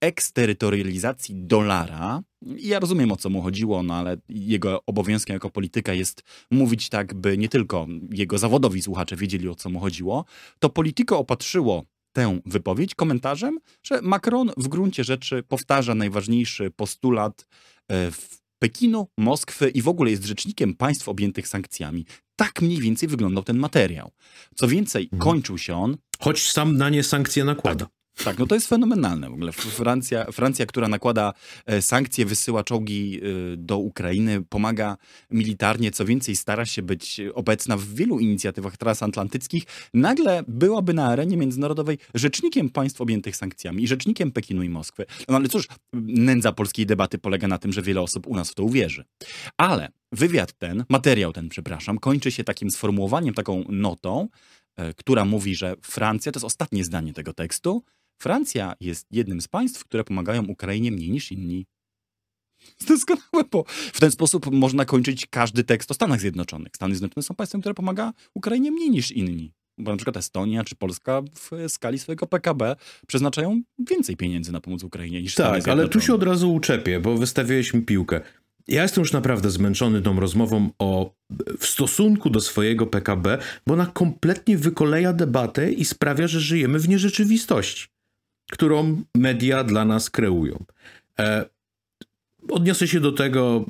eksterytorializacji 0.00 1.34
dolara. 1.34 2.22
Ja 2.42 2.80
rozumiem 2.80 3.12
o 3.12 3.16
co 3.16 3.30
mu 3.30 3.42
chodziło, 3.42 3.82
no 3.82 3.94
ale 3.94 4.16
jego 4.28 4.80
obowiązkiem 4.86 5.34
jako 5.34 5.50
polityka 5.50 5.92
jest 5.92 6.22
mówić 6.50 6.88
tak, 6.88 7.14
by 7.14 7.38
nie 7.38 7.48
tylko 7.48 7.86
jego 8.10 8.38
zawodowi 8.38 8.82
słuchacze 8.82 9.16
wiedzieli 9.16 9.48
o 9.48 9.54
co 9.54 9.70
mu 9.70 9.80
chodziło. 9.80 10.24
To 10.58 10.70
Polityko 10.70 11.18
opatrzyło 11.18 11.84
tę 12.16 12.40
wypowiedź 12.46 12.94
komentarzem, 12.94 13.58
że 13.82 14.02
Macron 14.02 14.50
w 14.56 14.68
gruncie 14.68 15.04
rzeczy 15.04 15.42
powtarza 15.42 15.94
najważniejszy 15.94 16.70
postulat 16.70 17.46
e, 17.88 18.10
w 18.10 18.38
Pekinu, 18.58 19.08
Moskwy 19.18 19.68
i 19.68 19.82
w 19.82 19.88
ogóle 19.88 20.10
jest 20.10 20.24
rzecznikiem 20.24 20.74
państw 20.74 21.08
objętych 21.08 21.48
sankcjami. 21.48 22.06
Tak 22.36 22.62
mniej 22.62 22.80
więcej 22.80 23.08
wyglądał 23.08 23.44
ten 23.44 23.58
materiał. 23.58 24.12
Co 24.54 24.68
więcej, 24.68 25.02
mhm. 25.02 25.22
kończył 25.22 25.58
się 25.58 25.76
on. 25.76 25.96
Choć 26.20 26.52
sam 26.52 26.76
na 26.76 26.88
nie 26.88 27.02
sankcje 27.02 27.44
nakłada. 27.44 27.84
Tak, 27.84 27.94
tak, 28.24 28.38
no 28.38 28.46
to 28.46 28.54
jest 28.54 28.68
fenomenalne 28.68 29.30
w 29.30 29.32
ogóle. 29.32 29.52
Francja, 29.52 30.24
Francja, 30.24 30.66
która 30.66 30.88
nakłada 30.88 31.32
e, 31.66 31.82
sankcje, 31.82 32.26
wysyła 32.26 32.64
czołgi 32.64 33.20
e, 33.20 33.56
do 33.56 33.78
Ukrainy, 33.78 34.42
pomaga 34.48 34.96
militarnie, 35.30 35.90
co 35.90 36.04
więcej 36.04 36.36
stara 36.36 36.66
się 36.66 36.82
być 36.82 37.20
obecna 37.34 37.76
w 37.76 37.84
wielu 37.84 38.18
inicjatywach 38.18 38.76
transatlantyckich, 38.76 39.64
nagle 39.94 40.42
byłaby 40.48 40.94
na 40.94 41.06
arenie 41.06 41.36
międzynarodowej 41.36 41.98
rzecznikiem 42.14 42.70
państw 42.70 43.00
objętych 43.00 43.36
sankcjami 43.36 43.82
i 43.82 43.88
rzecznikiem 43.88 44.32
Pekinu 44.32 44.62
i 44.62 44.68
Moskwy. 44.68 45.06
No 45.28 45.36
ale 45.36 45.48
cóż, 45.48 45.68
nędza 46.02 46.52
polskiej 46.52 46.86
debaty 46.86 47.18
polega 47.18 47.48
na 47.48 47.58
tym, 47.58 47.72
że 47.72 47.82
wiele 47.82 48.00
osób 48.00 48.26
u 48.26 48.36
nas 48.36 48.50
w 48.50 48.54
to 48.54 48.62
uwierzy. 48.62 49.04
Ale 49.56 49.88
wywiad 50.12 50.52
ten, 50.52 50.84
materiał 50.88 51.32
ten, 51.32 51.48
przepraszam, 51.48 51.98
kończy 51.98 52.30
się 52.30 52.44
takim 52.44 52.70
sformułowaniem, 52.70 53.34
taką 53.34 53.64
notą, 53.68 54.28
e, 54.76 54.94
która 54.94 55.24
mówi, 55.24 55.54
że 55.54 55.74
Francja, 55.82 56.32
to 56.32 56.38
jest 56.38 56.44
ostatnie 56.44 56.84
zdanie 56.84 57.12
tego 57.12 57.32
tekstu, 57.32 57.82
Francja 58.18 58.74
jest 58.80 59.06
jednym 59.10 59.40
z 59.40 59.48
państw, 59.48 59.84
które 59.84 60.04
pomagają 60.04 60.44
Ukrainie 60.46 60.92
mniej 60.92 61.10
niż 61.10 61.32
inni. 61.32 61.66
Doskonałe, 62.88 63.44
bo 63.50 63.64
w 63.68 64.00
ten 64.00 64.10
sposób 64.10 64.50
można 64.52 64.84
kończyć 64.84 65.26
każdy 65.30 65.64
tekst 65.64 65.90
o 65.90 65.94
Stanach 65.94 66.20
Zjednoczonych. 66.20 66.72
Stany 66.76 66.94
Zjednoczone 66.94 67.22
są 67.22 67.34
państwem, 67.34 67.60
które 67.60 67.74
pomaga 67.74 68.12
Ukrainie 68.34 68.72
mniej 68.72 68.90
niż 68.90 69.12
inni. 69.12 69.52
Bo 69.78 69.90
na 69.90 69.96
przykład 69.96 70.16
Estonia 70.16 70.64
czy 70.64 70.76
Polska 70.76 71.22
w 71.34 71.50
skali 71.72 71.98
swojego 71.98 72.26
PKB 72.26 72.76
przeznaczają 73.06 73.62
więcej 73.78 74.16
pieniędzy 74.16 74.52
na 74.52 74.60
pomoc 74.60 74.84
Ukrainie 74.84 75.22
niż 75.22 75.34
Tak, 75.34 75.46
Stany 75.46 75.54
Zjednoczone. 75.62 75.82
ale 75.82 75.90
tu 75.90 76.00
się 76.00 76.14
od 76.14 76.22
razu 76.22 76.54
uczepię, 76.54 77.00
bo 77.00 77.16
wystawiłeś 77.16 77.74
mi 77.74 77.82
piłkę. 77.82 78.20
Ja 78.68 78.82
jestem 78.82 79.02
już 79.02 79.12
naprawdę 79.12 79.50
zmęczony 79.50 80.02
tą 80.02 80.20
rozmową 80.20 80.70
o 80.78 81.14
w 81.58 81.66
stosunku 81.66 82.30
do 82.30 82.40
swojego 82.40 82.86
PKB, 82.86 83.38
bo 83.66 83.74
ona 83.74 83.86
kompletnie 83.86 84.58
wykoleja 84.58 85.12
debatę 85.12 85.72
i 85.72 85.84
sprawia, 85.84 86.28
że 86.28 86.40
żyjemy 86.40 86.78
w 86.78 86.88
nierzeczywistości 86.88 87.86
którą 88.50 89.02
media 89.14 89.64
dla 89.64 89.84
nas 89.84 90.10
kreują. 90.10 90.64
E, 91.18 91.44
odniosę 92.48 92.88
się 92.88 93.00
do 93.00 93.12
tego, 93.12 93.64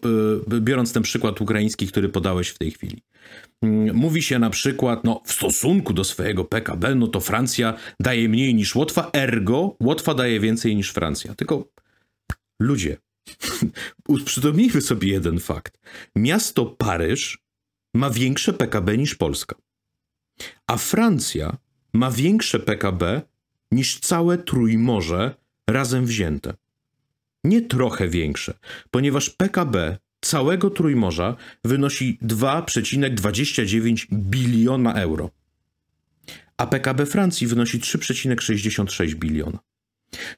e, 0.53 0.61
biorąc 0.61 0.93
ten 0.93 1.03
przykład 1.03 1.41
ukraiński, 1.41 1.87
który 1.87 2.09
podałeś 2.09 2.49
w 2.49 2.59
tej 2.59 2.71
chwili. 2.71 3.03
Mm, 3.63 3.97
mówi 3.97 4.23
się 4.23 4.39
na 4.39 4.51
przykład, 4.51 5.05
no 5.05 5.23
w 5.25 5.33
stosunku 5.33 5.93
do 5.93 6.05
swojego 6.05 6.45
PKB, 6.45 6.95
no 6.95 7.07
to 7.07 7.21
Francja 7.21 7.75
daje 8.01 8.29
mniej 8.29 8.55
niż 8.55 8.75
Łotwa, 8.75 9.11
ergo 9.13 9.77
Łotwa 9.83 10.15
daje 10.15 10.41
więcej 10.41 10.77
niż 10.77 10.91
Francja. 10.91 11.35
Tylko 11.35 11.69
ludzie, 12.61 12.97
uprzytomnijmy 14.09 14.81
sobie 14.81 15.09
jeden 15.09 15.41
fakt. 15.41 15.79
Miasto 16.17 16.67
Paryż 16.67 17.39
ma 17.95 18.11
większe 18.11 18.53
PKB 18.53 18.99
niż 18.99 19.15
Polska, 19.15 19.57
a 20.67 20.77
Francja 20.77 21.57
ma 21.93 22.11
większe 22.11 22.61
PKB 22.61 23.23
niż 23.73 24.01
całe 24.01 24.39
Trójmorze 24.39 25.35
razem 25.71 26.07
wzięte. 26.07 26.55
Nie 27.45 27.63
trochę 27.63 28.09
większe, 28.09 28.55
ponieważ 28.91 29.31
PKB 29.31 29.99
całego 30.21 30.71
Trójmorza 30.71 31.37
wynosi 31.65 32.19
2,29 32.23 34.07
biliona 34.13 34.95
euro, 34.95 35.31
a 36.57 36.67
PKB 36.67 37.07
Francji 37.07 37.47
wynosi 37.47 37.81
3,66 37.81 39.15
biliona. 39.15 39.59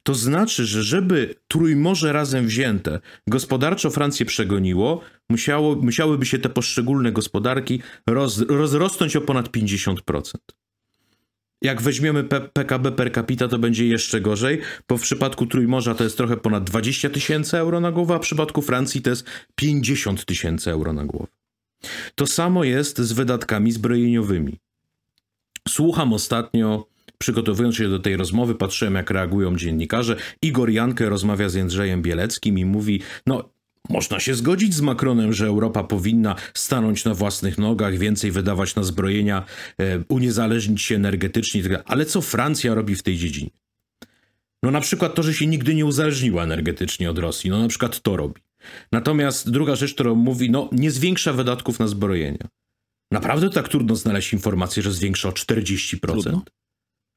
To 0.03 0.15
znaczy, 0.15 0.67
że 0.67 0.83
żeby 0.83 1.35
Trójmorze 1.49 2.13
razem 2.13 2.47
wzięte 2.47 3.01
gospodarczo 3.27 3.91
Francję 3.91 4.27
przegoniło, 4.27 5.01
musiało, 5.29 5.77
musiałyby 5.77 6.27
się 6.27 6.39
te 6.39 6.49
poszczególne 6.49 7.13
gospodarki 7.13 7.83
roz, 8.07 8.39
rozrosnąć 8.39 9.17
o 9.17 9.21
ponad 9.21 9.49
50%. 9.49 10.33
Jak 11.63 11.83
weźmiemy 11.83 12.25
PKB 12.53 12.93
per 12.93 13.13
capita, 13.13 13.49
to 13.49 13.59
będzie 13.59 13.87
jeszcze 13.87 14.21
gorzej, 14.21 14.61
bo 14.89 14.97
w 14.97 15.03
przypadku 15.03 15.47
Trójmorza 15.47 15.95
to 15.95 16.05
jest 16.05 16.17
trochę 16.17 16.37
ponad 16.37 16.65
20 16.65 17.11
tysięcy 17.11 17.59
euro 17.59 17.81
na 17.81 17.93
głowę, 17.93 18.15
a 18.15 18.19
w 18.19 18.23
przypadku 18.23 18.63
Francji 18.63 19.03
to 19.03 19.11
jest 19.11 19.27
50 19.55 20.25
tysięcy 20.25 20.71
euro 20.71 20.93
na 20.93 21.05
głowę. 21.05 21.27
To 22.15 22.27
samo 22.27 22.65
jest 22.65 22.99
z 22.99 23.13
wydatkami 23.13 23.73
zbrojeniowymi. 23.73 24.59
Słucham 25.69 26.13
ostatnio, 26.13 26.89
przygotowując 27.19 27.77
się 27.77 27.89
do 27.89 27.99
tej 27.99 28.17
rozmowy, 28.17 28.55
patrzyłem 28.55 28.95
jak 28.95 29.11
reagują 29.11 29.57
dziennikarze. 29.57 30.17
Igor 30.43 30.71
Jankę 30.71 31.09
rozmawia 31.09 31.49
z 31.49 31.55
Jędrzejem 31.55 32.03
Bieleckim 32.03 32.59
i 32.59 32.65
mówi, 32.65 33.01
no 33.27 33.51
można 33.89 34.21
się 34.21 34.35
zgodzić 34.35 34.75
z 34.75 34.81
Macronem, 34.81 35.33
że 35.33 35.47
Europa 35.47 35.85
powinna 35.85 36.37
stanąć 36.55 37.05
na 37.05 37.15
własnych 37.15 37.59
nogach, 37.59 37.99
więcej 37.99 38.31
wydawać 38.31 38.75
na 38.75 38.83
zbrojenia, 38.83 39.45
e, 39.79 40.05
uniezależnić 40.09 40.83
się 40.83 40.95
energetycznie, 40.95 41.63
tak 41.63 41.83
ale 41.87 42.05
co 42.05 42.21
Francja 42.21 42.75
robi 42.75 42.97
w 42.97 43.03
tej 43.03 43.17
dziedzinie? 43.17 43.51
No 44.63 44.71
na 44.71 44.81
przykład 44.81 45.15
to, 45.15 45.23
że 45.23 45.35
się 45.35 45.47
nigdy 45.47 45.75
nie 45.75 45.87
uzależniła 45.87 46.43
energetycznie 46.43 47.11
od 47.11 47.19
Rosji, 47.19 47.51
no 47.51 47.63
na 47.63 47.69
przykład 47.69 48.01
to 48.01 48.17
robi. 48.17 48.41
Natomiast 48.93 49.51
druga 49.51 49.77
rzecz, 49.77 49.95
którą 49.95 50.15
mówi, 50.15 50.51
no 50.51 50.69
nie 50.73 50.91
zwiększa 50.91 51.33
wydatków 51.33 51.79
na 51.79 51.89
zbrojenia. 51.89 52.49
Naprawdę 53.11 53.51
tak 53.51 53.69
trudno 53.69 53.97
znaleźć 53.97 54.33
informację, 54.33 54.83
że 54.83 54.93
zwiększa 54.93 55.29
o 55.29 55.33
40%? 55.33 55.99
Trudno. 55.99 56.43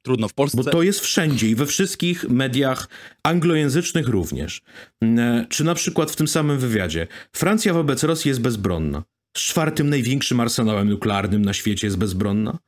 Trudno 0.01 0.27
w 0.27 0.33
Polsce. 0.33 0.57
Bo 0.57 0.63
to 0.63 0.83
jest 0.83 0.99
wszędzie 0.99 1.47
i 1.47 1.55
we 1.55 1.65
wszystkich 1.65 2.29
mediach 2.29 2.87
anglojęzycznych 3.23 4.07
również. 4.07 4.61
Mm, 5.01 5.47
czy 5.47 5.63
na 5.63 5.75
przykład 5.75 6.11
w 6.11 6.15
tym 6.15 6.27
samym 6.27 6.59
wywiadzie 6.59 7.07
Francja 7.33 7.73
wobec 7.73 8.03
Rosji 8.03 8.29
jest 8.29 8.41
bezbronna. 8.41 9.03
Z 9.37 9.41
czwartym 9.41 9.89
największym 9.89 10.39
arsenałem 10.39 10.89
nuklearnym 10.89 11.45
na 11.45 11.53
świecie 11.53 11.87
jest 11.87 11.97
bezbronna. 11.97 12.59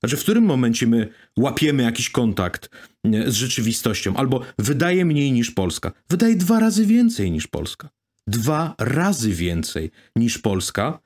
Znaczy, 0.00 0.16
w 0.16 0.20
którym 0.20 0.44
momencie 0.44 0.86
my 0.86 1.08
łapiemy 1.38 1.82
jakiś 1.82 2.10
kontakt 2.10 2.70
mm, 3.04 3.32
z 3.32 3.34
rzeczywistością, 3.34 4.16
albo 4.16 4.40
wydaje 4.58 5.04
mniej 5.04 5.32
niż 5.32 5.50
Polska. 5.50 5.92
Wydaje 6.10 6.36
dwa 6.36 6.60
razy 6.60 6.86
więcej 6.86 7.30
niż 7.30 7.46
Polska. 7.46 7.88
Dwa 8.26 8.74
razy 8.78 9.30
więcej 9.30 9.90
niż 10.16 10.38
Polska 10.38 10.98
e, 10.98 11.01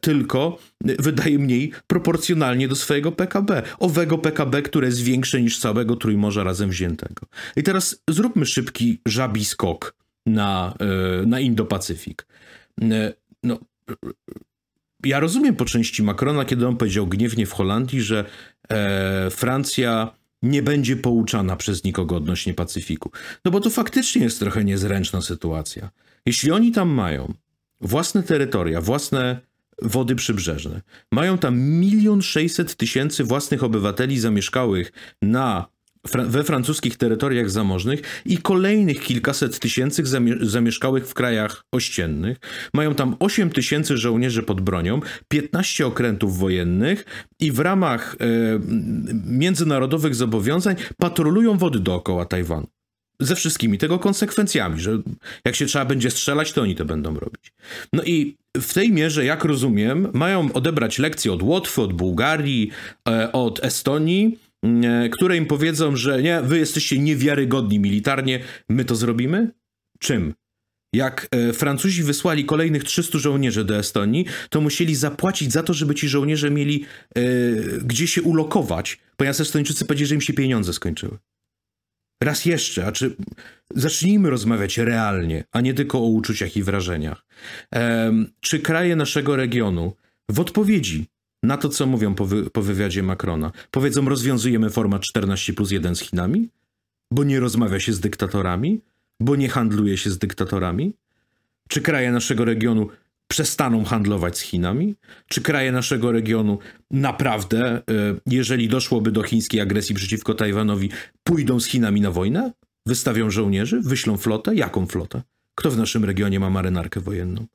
tylko 0.00 0.58
wydaje 0.82 1.38
mniej 1.38 1.72
proporcjonalnie 1.86 2.68
do 2.68 2.76
swojego 2.76 3.12
PKB. 3.12 3.62
Owego 3.78 4.18
PKB, 4.18 4.62
które 4.62 4.86
jest 4.86 5.02
większe 5.02 5.42
niż 5.42 5.58
całego 5.58 5.96
Trójmorza 5.96 6.44
razem 6.44 6.70
wziętego. 6.70 7.26
I 7.56 7.62
teraz 7.62 8.02
zróbmy 8.10 8.46
szybki 8.46 9.00
żabi 9.06 9.44
skok 9.44 9.94
na, 10.26 10.74
e, 10.80 11.26
na 11.26 11.40
Indo-Pacyfik. 11.40 12.26
E, 12.82 13.12
no, 13.42 13.58
ja 15.04 15.20
rozumiem 15.20 15.56
po 15.56 15.64
części 15.64 16.02
Macrona, 16.02 16.44
kiedy 16.44 16.66
on 16.66 16.76
powiedział 16.76 17.06
gniewnie 17.06 17.46
w 17.46 17.52
Holandii, 17.52 18.00
że 18.00 18.24
e, 18.68 19.30
Francja 19.30 20.18
nie 20.42 20.62
będzie 20.62 20.96
pouczana 20.96 21.56
przez 21.56 21.84
nikogo 21.84 22.16
odnośnie 22.16 22.54
Pacyfiku. 22.54 23.10
No 23.44 23.50
bo 23.50 23.60
to 23.60 23.70
faktycznie 23.70 24.22
jest 24.22 24.38
trochę 24.38 24.64
niezręczna 24.64 25.20
sytuacja. 25.20 25.90
Jeśli 26.26 26.50
oni 26.50 26.72
tam 26.72 26.88
mają 26.88 27.34
własne 27.80 28.22
terytoria, 28.22 28.80
własne 28.80 29.40
wody 29.82 30.14
przybrzeżne, 30.14 30.82
mają 31.12 31.38
tam 31.38 31.60
milion 31.60 32.22
sześćset 32.22 32.76
tysięcy 32.76 33.24
własnych 33.24 33.64
obywateli 33.64 34.20
zamieszkałych 34.20 34.92
na 35.22 35.66
we 36.14 36.44
francuskich 36.44 36.96
terytoriach 36.96 37.50
zamożnych 37.50 38.22
i 38.24 38.38
kolejnych 38.38 39.00
kilkaset 39.00 39.58
tysięcy 39.58 40.02
zamieszkałych 40.40 41.08
w 41.08 41.14
krajach 41.14 41.64
ościennych. 41.72 42.38
Mają 42.74 42.94
tam 42.94 43.16
8 43.18 43.50
tysięcy 43.50 43.96
żołnierzy 43.96 44.42
pod 44.42 44.60
bronią, 44.60 45.00
15 45.28 45.86
okrętów 45.86 46.38
wojennych 46.38 47.04
i 47.40 47.52
w 47.52 47.58
ramach 47.58 48.16
e, 48.20 48.26
międzynarodowych 49.26 50.14
zobowiązań 50.14 50.76
patrolują 50.98 51.58
wody 51.58 51.78
dookoła 51.78 52.24
Tajwanu. 52.24 52.66
Ze 53.20 53.36
wszystkimi 53.36 53.78
tego 53.78 53.98
konsekwencjami, 53.98 54.80
że 54.80 54.98
jak 55.44 55.56
się 55.56 55.66
trzeba 55.66 55.84
będzie 55.84 56.10
strzelać, 56.10 56.52
to 56.52 56.62
oni 56.62 56.74
to 56.74 56.84
będą 56.84 57.14
robić. 57.14 57.52
No 57.92 58.02
i 58.02 58.36
w 58.56 58.74
tej 58.74 58.92
mierze, 58.92 59.24
jak 59.24 59.44
rozumiem, 59.44 60.08
mają 60.12 60.52
odebrać 60.52 60.98
lekcje 60.98 61.32
od 61.32 61.42
Łotwy, 61.42 61.82
od 61.82 61.92
Bułgarii, 61.92 62.70
e, 63.08 63.32
od 63.32 63.64
Estonii, 63.64 64.38
E, 64.64 65.08
które 65.08 65.36
im 65.36 65.46
powiedzą, 65.46 65.96
że 65.96 66.22
nie, 66.22 66.42
wy 66.42 66.58
jesteście 66.58 66.98
niewiarygodni 66.98 67.78
militarnie, 67.78 68.40
my 68.68 68.84
to 68.84 68.96
zrobimy? 68.96 69.50
Czym? 69.98 70.34
Jak 70.94 71.28
e, 71.30 71.52
Francuzi 71.52 72.02
wysłali 72.02 72.44
kolejnych 72.44 72.84
300 72.84 73.18
żołnierzy 73.18 73.64
do 73.64 73.76
Estonii, 73.76 74.26
to 74.50 74.60
musieli 74.60 74.94
zapłacić 74.94 75.52
za 75.52 75.62
to, 75.62 75.74
żeby 75.74 75.94
ci 75.94 76.08
żołnierze 76.08 76.50
mieli 76.50 76.84
gdzie 77.82 78.06
się 78.06 78.22
ulokować, 78.22 78.98
ponieważ 79.16 79.40
Estończycy 79.40 79.84
powiedzieli, 79.84 80.08
że 80.08 80.14
im 80.14 80.20
się 80.20 80.32
pieniądze 80.32 80.72
skończyły. 80.72 81.18
Raz 82.22 82.44
jeszcze, 82.44 82.86
a 82.86 82.92
czy 82.92 83.16
zacznijmy 83.74 84.30
rozmawiać 84.30 84.78
realnie, 84.78 85.44
a 85.52 85.60
nie 85.60 85.74
tylko 85.74 85.98
o 85.98 86.06
uczuciach 86.06 86.56
i 86.56 86.62
wrażeniach. 86.62 87.24
Czy 88.40 88.60
kraje 88.60 88.96
naszego 88.96 89.36
regionu 89.36 89.92
w 90.28 90.40
odpowiedzi 90.40 91.06
na 91.42 91.56
to, 91.56 91.68
co 91.68 91.86
mówią 91.86 92.14
po, 92.14 92.26
wy, 92.26 92.50
po 92.50 92.62
wywiadzie 92.62 93.02
Macrona. 93.02 93.52
Powiedzą, 93.70 94.08
rozwiązujemy 94.08 94.70
format 94.70 95.02
14 95.02 95.52
plus 95.52 95.70
1 95.70 95.96
z 95.96 96.00
Chinami? 96.00 96.48
Bo 97.10 97.24
nie 97.24 97.40
rozmawia 97.40 97.80
się 97.80 97.92
z 97.92 98.00
dyktatorami? 98.00 98.80
Bo 99.20 99.36
nie 99.36 99.48
handluje 99.48 99.96
się 99.96 100.10
z 100.10 100.18
dyktatorami? 100.18 100.92
Czy 101.68 101.80
kraje 101.80 102.12
naszego 102.12 102.44
regionu 102.44 102.88
przestaną 103.28 103.84
handlować 103.84 104.38
z 104.38 104.40
Chinami? 104.40 104.96
Czy 105.28 105.42
kraje 105.42 105.72
naszego 105.72 106.12
regionu 106.12 106.58
naprawdę, 106.90 107.76
e, 107.76 107.82
jeżeli 108.26 108.68
doszłoby 108.68 109.12
do 109.12 109.22
chińskiej 109.22 109.60
agresji 109.60 109.94
przeciwko 109.94 110.34
Tajwanowi, 110.34 110.90
pójdą 111.24 111.60
z 111.60 111.66
Chinami 111.66 112.00
na 112.00 112.10
wojnę? 112.10 112.52
Wystawią 112.86 113.30
żołnierzy? 113.30 113.80
Wyślą 113.80 114.16
flotę? 114.16 114.54
Jaką 114.54 114.86
flotę? 114.86 115.22
Kto 115.54 115.70
w 115.70 115.78
naszym 115.78 116.04
regionie 116.04 116.40
ma 116.40 116.50
marynarkę 116.50 117.00
wojenną? 117.00 117.46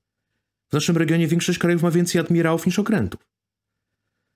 W 0.69 0.73
naszym 0.73 0.97
regionie 0.97 1.27
większość 1.27 1.59
krajów 1.59 1.83
ma 1.83 1.91
więcej 1.91 2.21
admirałów 2.21 2.65
niż 2.65 2.79
okrętów. 2.79 3.21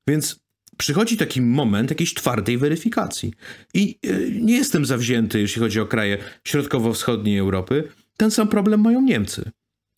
Więc 0.10 0.40
przychodzi 0.78 1.18
taki 1.18 1.42
moment 1.42 1.90
jakiejś 1.90 2.14
twardej 2.14 2.58
weryfikacji. 2.58 3.34
I 3.74 4.00
e, 4.04 4.32
nie 4.32 4.58
jestem 4.58 4.86
zawzięty, 4.86 5.40
jeśli 5.40 5.62
chodzi 5.62 5.80
o 5.80 5.86
kraje 5.86 6.18
środkowo-wschodniej 6.44 7.38
Europy. 7.38 7.90
Ten 8.18 8.32
sam 8.32 8.48
problem 8.48 8.82
mają 8.82 9.02
Niemcy. 9.02 9.52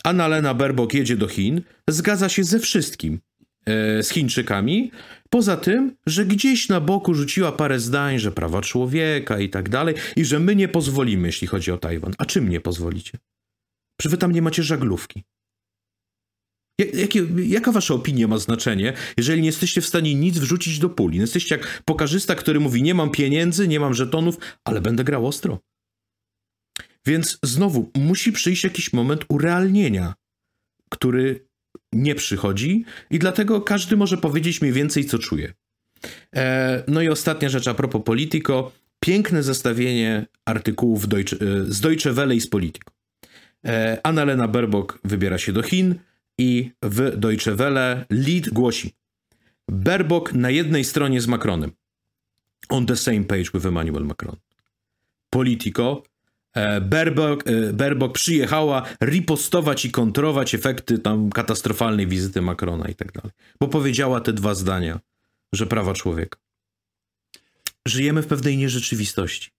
Annalena 0.04 0.54
Baerbock 0.54 0.94
jedzie 0.94 1.18
do 1.18 1.28
Chin, 1.28 1.62
zgadza 1.90 2.30
się 2.30 2.44
ze 2.44 2.60
wszystkim 2.60 3.20
e, 3.66 4.04
z 4.04 4.10
Chińczykami, 4.10 4.92
poza 5.30 5.58
tym, 5.58 5.96
że 6.06 6.26
gdzieś 6.26 6.70
na 6.70 6.82
boku 6.82 7.14
rzuciła 7.14 7.52
parę 7.52 7.80
zdań, 7.80 8.20
że 8.20 8.32
prawa 8.32 8.62
człowieka 8.62 9.40
i 9.40 9.50
tak 9.50 9.70
dalej, 9.70 9.96
i 10.16 10.26
że 10.26 10.40
my 10.40 10.56
nie 10.56 10.68
pozwolimy, 10.68 11.28
jeśli 11.28 11.48
chodzi 11.48 11.72
o 11.72 11.78
Tajwan. 11.78 12.14
A 12.18 12.26
czym 12.26 12.50
nie 12.50 12.62
pozwolicie? 12.62 13.18
Czy 14.02 14.10
wy 14.10 14.18
tam 14.18 14.32
nie 14.32 14.42
macie 14.42 14.64
żaglówki? 14.64 15.24
Jakie, 16.94 17.28
jaka 17.38 17.72
wasza 17.72 17.94
opinia 17.94 18.28
ma 18.28 18.38
znaczenie, 18.38 18.94
jeżeli 19.18 19.42
nie 19.42 19.48
jesteście 19.48 19.82
w 19.82 19.86
stanie 19.86 20.16
nic 20.16 20.38
wrzucić 20.40 20.80
do 20.80 20.90
puli? 20.90 21.20
Jesteście 21.20 21.56
jak 21.56 21.82
pokarzysta, 21.86 22.36
który 22.36 22.60
mówi: 22.60 22.84
Nie 22.84 22.94
mam 22.94 23.12
pieniędzy, 23.12 23.68
nie 23.68 23.80
mam 23.80 23.94
żetonów, 23.94 24.38
ale 24.66 24.82
będę 24.82 25.04
grał 25.04 25.28
ostro. 25.28 25.60
Więc 27.06 27.40
znowu 27.44 27.92
musi 27.96 28.32
przyjść 28.32 28.64
jakiś 28.64 28.94
moment 28.94 29.26
urealnienia, 29.30 30.14
który 30.90 31.48
nie 31.94 32.16
przychodzi, 32.16 32.86
i 33.10 33.20
dlatego 33.20 33.62
każdy 33.62 33.98
może 33.98 34.18
powiedzieć 34.18 34.62
mniej 34.62 34.74
więcej, 34.74 35.06
co 35.06 35.20
czuje. 35.20 35.54
E, 36.36 36.84
no 36.88 37.02
i 37.02 37.10
ostatnia 37.10 37.50
rzecz 37.50 37.68
a 37.68 37.74
propos 37.74 38.02
Politico. 38.06 38.72
Piękne 39.00 39.44
zestawienie 39.44 40.26
artykułów 40.46 41.08
Deutsche, 41.08 41.36
e, 41.36 41.66
z 41.68 41.82
Deutsche 41.82 42.14
Welle 42.14 42.36
i 42.36 42.42
z 42.42 42.50
Politico. 42.50 42.92
E, 43.66 44.00
Annalena 44.04 44.48
Baerbock 44.48 45.00
wybiera 45.04 45.38
się 45.38 45.54
do 45.54 45.64
Chin, 45.64 45.96
i 46.40 46.72
w 46.82 47.18
Deutsche 47.18 47.56
Welle 47.56 48.06
lead 48.10 48.50
głosi 48.50 48.94
Baerbock 49.72 50.34
na 50.34 50.50
jednej 50.50 50.84
stronie 50.84 51.22
z 51.22 51.28
Macronem. 51.28 51.72
On 52.70 52.86
the 52.86 52.96
same 52.96 53.24
page 53.24 53.52
with 53.54 53.66
Emmanuel 53.66 54.06
Macron. 54.06 54.36
Politico. 55.30 56.04
E, 56.56 56.76
e, 56.76 57.74
Baerbock 57.74 58.14
przyjechała 58.14 58.86
ripostować 59.04 59.86
i 59.86 59.92
kontrować 59.92 60.56
efekty 60.56 61.00
tam 61.00 61.30
katastrofalnej 61.30 62.08
wizyty 62.08 62.42
Macrona 62.42 62.88
i 62.88 62.96
tak 62.96 63.12
dalej. 63.12 63.32
Bo 63.60 63.68
powiedziała 63.68 64.22
te 64.22 64.34
dwa 64.34 64.54
zdania, 64.54 65.00
że 65.54 65.66
prawa 65.66 65.94
człowieka. 65.94 66.40
Żyjemy 67.88 68.22
w 68.22 68.28
pewnej 68.28 68.58
nierzeczywistości. 68.58 69.50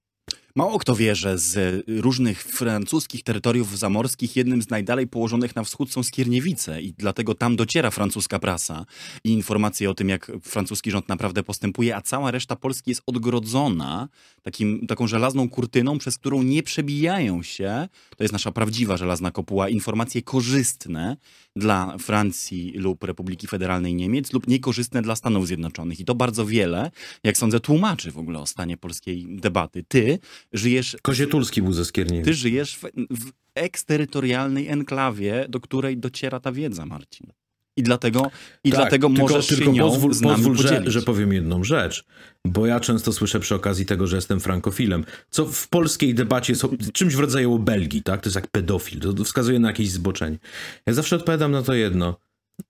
Mało 0.57 0.79
kto 0.79 0.97
wie, 0.97 1.15
że 1.15 1.39
z 1.39 1.85
różnych 1.89 2.43
francuskich 2.43 3.23
terytoriów 3.23 3.79
zamorskich 3.79 4.37
jednym 4.37 4.63
z 4.63 4.71
najdalej 4.71 5.07
położonych 5.07 5.57
na 5.57 5.65
wschód 5.65 5.93
są 5.93 6.03
Skierniewice 6.03 6.83
i 6.83 6.93
dlatego 6.93 7.35
tam 7.35 7.57
dociera 7.57 7.91
francuska 7.91 8.39
prasa 8.39 8.87
i 9.25 9.31
informacje 9.31 9.91
o 9.91 9.95
tym, 9.95 10.09
jak 10.09 10.33
francuski 10.43 10.91
rząd 10.91 11.09
naprawdę 11.09 11.43
postępuje, 11.43 11.97
a 11.97 12.01
cała 12.01 12.31
reszta 12.31 12.57
Polski 12.57 12.91
jest 12.91 13.03
odgrodzona 13.07 14.09
takim, 14.43 14.87
taką 14.87 15.07
żelazną 15.07 15.49
kurtyną, 15.49 15.99
przez 15.99 16.19
którą 16.19 16.43
nie 16.43 16.63
przebijają 16.63 17.43
się, 17.43 17.89
to 18.17 18.25
jest 18.25 18.33
nasza 18.33 18.53
prawdziwa 18.53 18.97
żelazna 18.97 19.31
kopuła, 19.31 19.69
informacje 19.69 20.23
korzystne 20.23 21.17
dla 21.57 21.99
Francji 21.99 22.73
lub 22.77 23.05
Republiki 23.05 23.47
Federalnej 23.47 23.95
Niemiec 23.95 24.33
lub 24.33 24.49
niekorzystne 24.49 25.03
dla 25.03 25.17
Stanów 25.17 25.47
Zjednoczonych. 25.47 26.01
I 26.01 26.05
to 26.05 26.15
bardzo 26.15 26.47
wiele, 26.47 26.91
jak 27.25 27.37
sądzę, 27.37 27.61
tłumaczy 27.61 28.13
w 28.13 28.19
ogóle 28.19 28.39
o 28.39 28.47
stanie 28.47 28.77
polskiej 28.77 29.27
debaty. 29.29 29.85
Ty 29.89 30.19
żyjesz... 30.53 30.97
Kozietulski 31.03 31.63
był 31.63 31.73
ze 31.73 31.85
Skierniewic. 31.85 32.25
Ty 32.25 32.35
żyjesz 32.35 32.77
w, 32.77 32.83
w 33.11 33.33
eksterytorialnej 33.55 34.69
enklawie, 34.69 35.47
do 35.49 35.61
której 35.61 35.99
dociera 35.99 36.41
ta 36.41 36.53
wiedza, 36.53 36.87
Marcin. 36.87 37.33
I 37.77 37.83
dlatego, 37.83 38.31
i 38.65 38.71
tak, 38.71 38.81
dlatego 38.81 39.09
tylko, 39.09 39.23
możesz 39.23 39.47
tylko 39.47 39.65
się 39.65 39.73
nią 39.73 39.89
pozwól, 39.89 40.15
z 40.15 40.23
pozwól 40.23 40.57
że, 40.57 40.83
że 40.87 41.03
powiem 41.03 41.33
jedną 41.33 41.65
rzecz, 41.65 42.05
bo 42.45 42.67
ja 42.67 42.81
często 42.81 43.13
słyszę 43.13 43.41
przy 43.41 43.55
okazji 43.55 43.87
tego, 43.87 44.07
że 44.07 44.17
jestem 44.17 44.41
frankofilem, 44.41 45.05
co 45.31 45.47
w 45.47 45.69
polskiej 45.69 46.15
debacie 46.15 46.53
jest 46.53 46.65
czymś 46.93 47.15
w 47.15 47.19
rodzaju 47.19 47.59
Belgii, 47.59 48.03
tak? 48.03 48.21
To 48.21 48.29
jest 48.29 48.35
jak 48.35 48.47
pedofil, 48.47 49.01
to 49.01 49.25
wskazuje 49.25 49.59
na 49.59 49.69
jakieś 49.69 49.91
zboczenie. 49.91 50.39
Ja 50.87 50.93
zawsze 50.93 51.17
odpowiadam 51.17 51.53
na 51.53 51.63
to 51.63 51.75
jedno. 51.75 52.17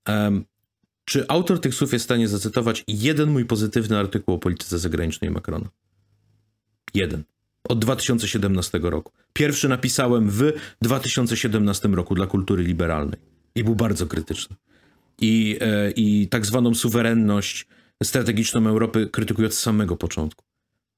Um, 0.09 0.45
czy 1.05 1.25
autor 1.29 1.61
tych 1.61 1.75
słów 1.75 1.93
jest 1.93 2.05
w 2.05 2.09
stanie 2.09 2.29
zacytować 2.29 2.85
jeden 2.89 3.31
mój 3.31 3.45
pozytywny 3.45 3.99
artykuł 3.99 4.35
o 4.35 4.39
polityce 4.39 4.79
zagranicznej 4.79 5.31
Macrona? 5.31 5.69
Jeden 6.95 7.25
od 7.69 7.79
2017 7.79 8.81
roku. 8.83 9.13
Pierwszy 9.33 9.69
napisałem 9.69 10.31
w 10.31 10.53
2017 10.83 11.89
roku 11.89 12.15
dla 12.15 12.27
kultury 12.27 12.63
liberalnej 12.63 13.21
i 13.55 13.65
był 13.65 13.77
bardzo 13.77 14.07
krytyczny. 14.07 14.57
I, 15.21 15.59
e, 15.61 15.91
i 15.91 16.29
tak 16.29 16.47
zwaną 16.47 16.75
suwerenność 16.75 17.67
strategiczną 18.03 18.67
Europy 18.67 19.09
krytykuję 19.13 19.49
od 19.49 19.55
samego 19.55 19.97
początku. 19.97 20.45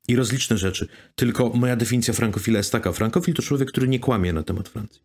I 0.09 0.17
rozliczne 0.17 0.59
rzeczy. 0.59 0.89
Tylko 1.15 1.49
moja 1.49 1.77
definicja 1.77 2.15
frankofila 2.15 2.59
jest 2.59 2.73
taka. 2.73 2.93
Frankofil 2.93 3.35
to 3.35 3.43
człowiek, 3.43 3.69
który 3.69 3.89
nie 3.89 3.99
kłamie 3.99 4.33
na 4.33 4.43
temat 4.43 4.69
Francji. 4.69 5.03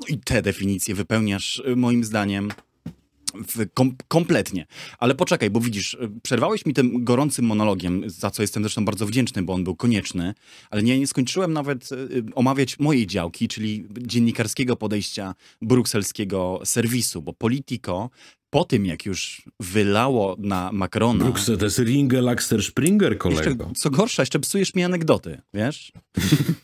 No 0.00 0.06
i 0.08 0.18
te 0.18 0.42
definicje 0.42 0.94
wypełniasz 0.94 1.62
y, 1.68 1.76
moim 1.76 2.04
zdaniem 2.04 2.50
Kom 3.74 3.96
kompletnie. 4.08 4.66
Ale 4.98 5.14
poczekaj, 5.14 5.50
bo 5.50 5.60
widzisz, 5.60 5.94
y, 5.94 6.10
przerwałeś 6.22 6.66
mi 6.66 6.74
tym 6.74 7.04
gorącym 7.04 7.44
monologiem, 7.44 8.02
za 8.06 8.30
co 8.30 8.42
jestem 8.42 8.62
zresztą 8.62 8.84
bardzo 8.84 9.06
wdzięczny, 9.06 9.42
bo 9.42 9.52
on 9.52 9.64
był 9.64 9.76
konieczny, 9.76 10.34
ale 10.70 10.82
nie, 10.82 10.98
nie 10.98 11.06
skończyłem 11.06 11.52
nawet 11.52 11.92
y, 11.92 11.94
y, 11.94 12.24
omawiać 12.34 12.78
mojej 12.78 13.06
działki, 13.06 13.48
czyli 13.48 13.86
dziennikarskiego 14.00 14.76
podejścia 14.76 15.34
brukselskiego 15.62 16.60
serwisu, 16.64 17.22
bo 17.22 17.32
Politico 17.32 18.10
po 18.54 18.64
tym, 18.64 18.86
jak 18.86 19.06
już 19.06 19.42
wylało 19.60 20.36
na 20.38 20.72
Macrona... 20.72 21.24
Bruksel 21.24 21.58
to 21.58 21.64
jest 21.64 21.78
Ringe, 21.78 22.22
Laxter, 22.22 22.62
Springer, 22.62 23.18
kolego. 23.18 23.64
Jeszcze, 23.64 23.80
co 23.80 23.90
gorsza, 23.90 24.22
jeszcze 24.22 24.40
psujesz 24.40 24.74
mi 24.74 24.84
anegdoty, 24.84 25.40
wiesz? 25.54 25.92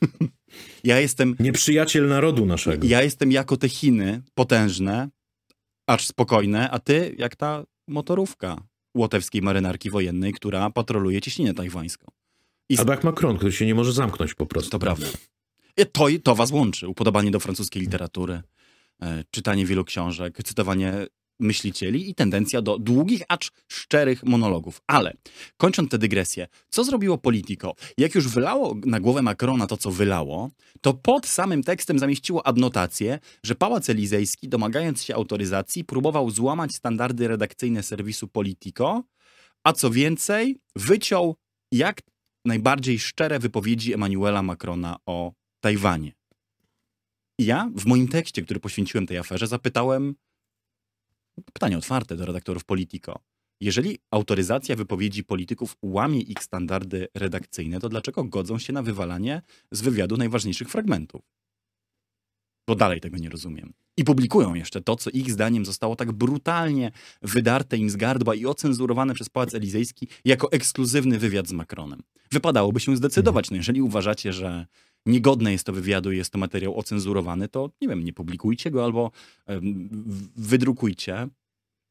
ja 0.84 1.00
jestem... 1.00 1.36
Nieprzyjaciel 1.40 2.08
narodu 2.08 2.46
naszego. 2.46 2.86
Ja 2.86 3.02
jestem 3.02 3.32
jako 3.32 3.56
te 3.56 3.68
Chiny, 3.68 4.22
potężne, 4.34 5.08
aż 5.90 6.06
spokojne, 6.06 6.70
a 6.70 6.78
ty 6.78 7.14
jak 7.18 7.36
ta 7.36 7.64
motorówka 7.88 8.56
łotewskiej 8.94 9.42
marynarki 9.42 9.90
wojennej, 9.90 10.32
która 10.32 10.70
patroluje 10.70 11.20
cieśninę 11.20 11.54
tajwańską. 11.54 12.06
I... 12.68 12.78
Albo 12.78 12.92
jak 12.92 13.04
Macron, 13.04 13.36
który 13.36 13.52
się 13.52 13.66
nie 13.66 13.74
może 13.74 13.92
zamknąć 13.92 14.34
po 14.34 14.46
prostu. 14.46 14.70
To 14.70 14.78
prawda. 14.78 15.06
I 15.76 15.86
to, 15.86 16.06
to 16.24 16.34
was 16.34 16.50
łączy. 16.50 16.88
Upodobanie 16.88 17.30
do 17.30 17.40
francuskiej 17.40 17.82
literatury, 17.82 18.42
e, 19.02 19.24
czytanie 19.30 19.66
wielu 19.66 19.84
książek, 19.84 20.38
cytowanie 20.44 21.06
myślicieli 21.40 22.10
i 22.10 22.14
tendencja 22.14 22.62
do 22.62 22.78
długich, 22.78 23.22
acz 23.28 23.50
szczerych 23.68 24.24
monologów. 24.24 24.80
Ale 24.86 25.16
kończąc 25.56 25.90
tę 25.90 25.98
dygresję, 25.98 26.46
co 26.70 26.84
zrobiło 26.84 27.18
Politico? 27.18 27.74
Jak 27.98 28.14
już 28.14 28.28
wylało 28.28 28.76
na 28.86 29.00
głowę 29.00 29.22
Macrona 29.22 29.66
to, 29.66 29.76
co 29.76 29.90
wylało, 29.90 30.50
to 30.80 30.94
pod 30.94 31.26
samym 31.26 31.62
tekstem 31.62 31.98
zamieściło 31.98 32.46
adnotację, 32.46 33.18
że 33.44 33.54
Pałac 33.54 33.90
Elizejski, 33.90 34.48
domagając 34.48 35.02
się 35.02 35.14
autoryzacji, 35.14 35.84
próbował 35.84 36.30
złamać 36.30 36.74
standardy 36.74 37.28
redakcyjne 37.28 37.82
serwisu 37.82 38.28
Politico, 38.28 39.02
a 39.64 39.72
co 39.72 39.90
więcej, 39.90 40.56
wyciął 40.76 41.36
jak 41.72 42.00
najbardziej 42.44 42.98
szczere 42.98 43.38
wypowiedzi 43.38 43.94
Emmanuela 43.94 44.42
Macrona 44.42 44.96
o 45.06 45.32
Tajwanie. 45.60 46.12
Ja 47.38 47.70
w 47.74 47.86
moim 47.86 48.08
tekście, 48.08 48.42
który 48.42 48.60
poświęciłem 48.60 49.06
tej 49.06 49.18
aferze, 49.18 49.46
zapytałem 49.46 50.14
pytanie 51.52 51.78
otwarte 51.78 52.16
do 52.16 52.26
redaktorów 52.26 52.64
Politico. 52.64 53.20
Jeżeli 53.60 53.98
autoryzacja 54.10 54.76
wypowiedzi 54.76 55.24
polityków 55.24 55.76
łamie 55.82 56.20
ich 56.20 56.44
standardy 56.44 57.08
redakcyjne, 57.14 57.80
to 57.80 57.88
dlaczego 57.88 58.24
godzą 58.24 58.58
się 58.58 58.72
na 58.72 58.82
wywalanie 58.82 59.42
z 59.70 59.80
wywiadu 59.80 60.16
najważniejszych 60.16 60.68
fragmentów? 60.68 61.22
Bo 62.68 62.74
dalej 62.74 63.00
tego 63.00 63.16
nie 63.16 63.28
rozumiem. 63.28 63.72
I 63.96 64.04
publikują 64.04 64.54
jeszcze 64.54 64.80
to, 64.80 64.96
co 64.96 65.10
ich 65.10 65.32
zdaniem 65.32 65.66
zostało 65.66 65.96
tak 65.96 66.12
brutalnie 66.12 66.90
wydarte 67.22 67.76
im 67.76 67.90
z 67.90 67.96
gardła 67.96 68.34
i 68.34 68.46
ocenzurowane 68.46 69.14
przez 69.14 69.28
Pałac 69.28 69.54
Elizejski 69.54 70.08
jako 70.24 70.52
ekskluzywny 70.52 71.18
wywiad 71.18 71.48
z 71.48 71.52
Macronem. 71.52 72.02
Wypadałoby 72.32 72.80
się 72.80 72.96
zdecydować, 72.96 73.50
no 73.50 73.56
jeżeli 73.56 73.82
uważacie, 73.82 74.32
że 74.32 74.66
niegodne 75.06 75.52
jest 75.52 75.64
to 75.64 75.72
wywiadu 75.72 76.12
i 76.12 76.16
jest 76.16 76.32
to 76.32 76.38
materiał 76.38 76.78
ocenzurowany, 76.78 77.48
to 77.48 77.70
nie 77.80 77.88
wiem, 77.88 78.04
nie 78.04 78.12
publikujcie 78.12 78.70
go 78.70 78.84
albo 78.84 79.10
wydrukujcie 80.36 81.28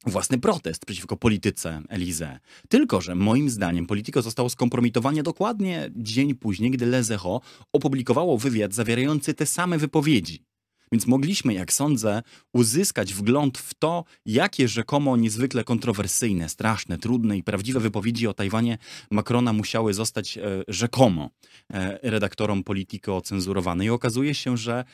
własny 0.05 0.39
protest 0.39 0.85
przeciwko 0.85 1.17
polityce 1.17 1.81
Elize. 1.89 2.39
Tylko, 2.69 3.01
że 3.01 3.15
moim 3.15 3.49
zdaniem 3.49 3.85
Politico 3.85 4.21
zostało 4.21 4.49
skompromitowanie 4.49 5.23
dokładnie 5.23 5.91
dzień 5.95 6.35
później, 6.35 6.71
gdy 6.71 6.85
Lezecho 6.85 7.41
opublikowało 7.73 8.37
wywiad 8.37 8.73
zawierający 8.73 9.33
te 9.33 9.45
same 9.45 9.77
wypowiedzi. 9.77 10.48
Więc 10.91 11.07
mogliśmy, 11.07 11.53
jak 11.53 11.73
sądzę, 11.73 12.21
uzyskać 12.53 13.13
wgląd 13.13 13.57
w 13.57 13.73
to, 13.73 14.05
jakie 14.25 14.67
rzekomo 14.67 15.17
niezwykle 15.17 15.63
kontrowersyjne, 15.63 16.49
straszne, 16.49 16.97
trudne 16.97 17.37
i 17.37 17.43
prawdziwe 17.43 17.79
wypowiedzi 17.79 18.27
o 18.27 18.33
Tajwanie 18.33 18.77
Macrona 19.11 19.53
musiały 19.53 19.93
zostać 19.93 20.37
e, 20.37 20.41
rzekomo 20.67 21.29
e, 21.73 21.99
redaktorom 22.09 22.63
Politico 22.63 23.17
ocenzurowane. 23.17 23.85
I 23.85 23.89
okazuje 23.89 24.33
się, 24.33 24.57
że 24.57 24.85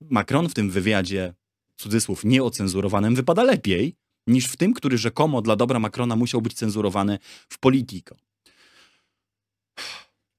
Macron 0.00 0.48
w 0.48 0.54
tym 0.54 0.70
wywiadzie, 0.70 1.34
cudzysłów, 1.76 2.24
nieocenzurowanym, 2.24 3.14
wypada 3.14 3.42
lepiej 3.42 3.96
niż 4.26 4.46
w 4.46 4.56
tym, 4.56 4.74
który 4.74 4.98
rzekomo 4.98 5.42
dla 5.42 5.56
dobra 5.56 5.78
Macrona 5.78 6.16
musiał 6.16 6.42
być 6.42 6.54
cenzurowany 6.54 7.18
w 7.48 7.58
Politico. 7.58 8.16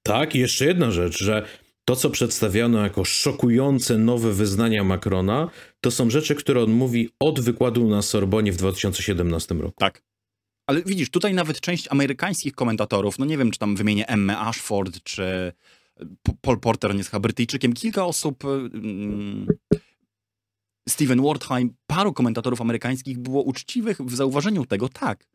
Tak, 0.02 0.34
i 0.34 0.38
jeszcze 0.38 0.64
jedna 0.64 0.90
rzecz, 0.90 1.24
że 1.24 1.46
to, 1.88 1.96
co 1.96 2.10
przedstawiano 2.10 2.82
jako 2.82 3.04
szokujące 3.04 3.98
nowe 3.98 4.32
wyznania 4.32 4.84
Macrona, 4.84 5.50
to 5.80 5.90
są 5.90 6.10
rzeczy, 6.10 6.34
które 6.34 6.62
on 6.62 6.70
mówi 6.70 7.08
od 7.20 7.40
wykładu 7.40 7.88
na 7.88 8.02
Sorbonie 8.02 8.52
w 8.52 8.56
2017 8.56 9.54
roku. 9.54 9.74
Tak. 9.78 10.02
Ale 10.66 10.82
widzisz, 10.82 11.10
tutaj 11.10 11.34
nawet 11.34 11.60
część 11.60 11.88
amerykańskich 11.90 12.54
komentatorów, 12.54 13.18
no 13.18 13.24
nie 13.24 13.38
wiem, 13.38 13.50
czy 13.50 13.58
tam 13.58 13.76
wymienię 13.76 14.08
Emma 14.08 14.40
Ashford, 14.48 15.02
czy 15.02 15.52
Paul 16.40 16.60
Porter, 16.60 16.90
on 16.90 16.98
jest 16.98 17.10
chyba 17.10 17.20
Brytyjczykiem, 17.20 17.72
kilka 17.72 18.06
osób, 18.06 18.44
mm, 18.44 19.46
Steven 20.88 21.22
Wardheim, 21.22 21.74
paru 21.86 22.12
komentatorów 22.12 22.60
amerykańskich 22.60 23.18
było 23.18 23.42
uczciwych 23.42 24.00
w 24.00 24.14
zauważeniu 24.14 24.66
tego, 24.66 24.88
tak, 24.88 25.26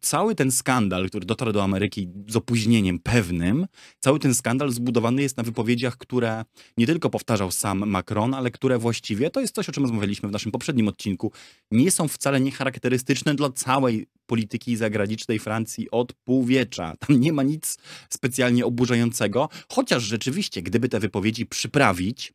cały 0.00 0.34
ten 0.34 0.52
skandal, 0.52 1.08
który 1.08 1.26
dotarł 1.26 1.52
do 1.52 1.64
Ameryki 1.64 2.08
z 2.28 2.36
opóźnieniem 2.36 2.98
pewnym, 2.98 3.66
cały 4.00 4.18
ten 4.18 4.34
skandal 4.34 4.70
zbudowany 4.70 5.22
jest 5.22 5.36
na 5.36 5.42
wypowiedziach, 5.42 5.96
które 5.96 6.44
nie 6.76 6.86
tylko 6.86 7.10
powtarzał 7.10 7.50
sam 7.50 7.90
Macron, 7.90 8.34
ale 8.34 8.50
które 8.50 8.78
właściwie, 8.78 9.30
to 9.30 9.40
jest 9.40 9.54
coś, 9.54 9.68
o 9.68 9.72
czym 9.72 9.82
rozmawialiśmy 9.82 10.28
w 10.28 10.32
naszym 10.32 10.52
poprzednim 10.52 10.88
odcinku, 10.88 11.32
nie 11.70 11.90
są 11.90 12.08
wcale 12.08 12.40
niecharakterystyczne 12.40 13.34
dla 13.34 13.50
całej 13.50 14.06
polityki 14.26 14.76
zagranicznej 14.76 15.38
Francji 15.38 15.90
od 15.90 16.12
półwiecza. 16.12 16.94
Tam 16.98 17.20
nie 17.20 17.32
ma 17.32 17.42
nic 17.42 17.78
specjalnie 18.10 18.66
oburzającego, 18.66 19.48
chociaż 19.72 20.02
rzeczywiście, 20.02 20.62
gdyby 20.62 20.88
te 20.88 21.00
wypowiedzi 21.00 21.46
przyprawić, 21.46 22.32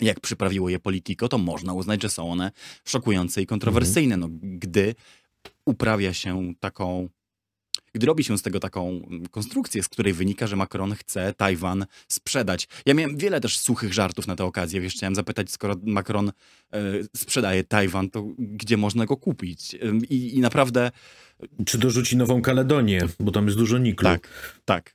jak 0.00 0.20
przyprawiło 0.20 0.68
je 0.68 0.80
Politico, 0.80 1.28
to 1.28 1.38
można 1.38 1.72
uznać, 1.72 2.02
że 2.02 2.08
są 2.08 2.32
one 2.32 2.50
szokujące 2.84 3.42
i 3.42 3.46
kontrowersyjne. 3.46 4.16
No, 4.16 4.28
gdy 4.32 4.94
uprawia 5.64 6.14
się 6.14 6.54
taką 6.60 7.08
gdy 7.94 8.06
robi 8.06 8.24
się 8.24 8.38
z 8.38 8.42
tego 8.42 8.60
taką 8.60 9.08
konstrukcję, 9.30 9.82
z 9.82 9.88
której 9.88 10.12
wynika, 10.12 10.46
że 10.46 10.56
Macron 10.56 10.94
chce 10.94 11.34
Tajwan 11.34 11.86
sprzedać. 12.08 12.68
Ja 12.86 12.94
miałem 12.94 13.16
wiele 13.16 13.40
też 13.40 13.58
suchych 13.58 13.94
żartów 13.94 14.26
na 14.26 14.36
tę 14.36 14.44
okazję. 14.44 14.80
Wiesz, 14.80 14.94
chciałem 14.94 15.14
zapytać, 15.14 15.50
skoro 15.50 15.74
Macron 15.82 16.28
e, 16.28 16.82
sprzedaje 17.16 17.64
Tajwan, 17.64 18.10
to 18.10 18.24
gdzie 18.38 18.76
można 18.76 19.06
go 19.06 19.16
kupić? 19.16 19.76
I, 20.10 20.36
I, 20.36 20.40
naprawdę... 20.40 20.90
Czy 21.66 21.78
dorzuci 21.78 22.16
Nową 22.16 22.42
Kaledonię, 22.42 23.00
bo 23.20 23.32
tam 23.32 23.46
jest 23.46 23.58
dużo 23.58 23.78
niklu. 23.78 24.08
Tak, 24.08 24.28
tak. 24.64 24.92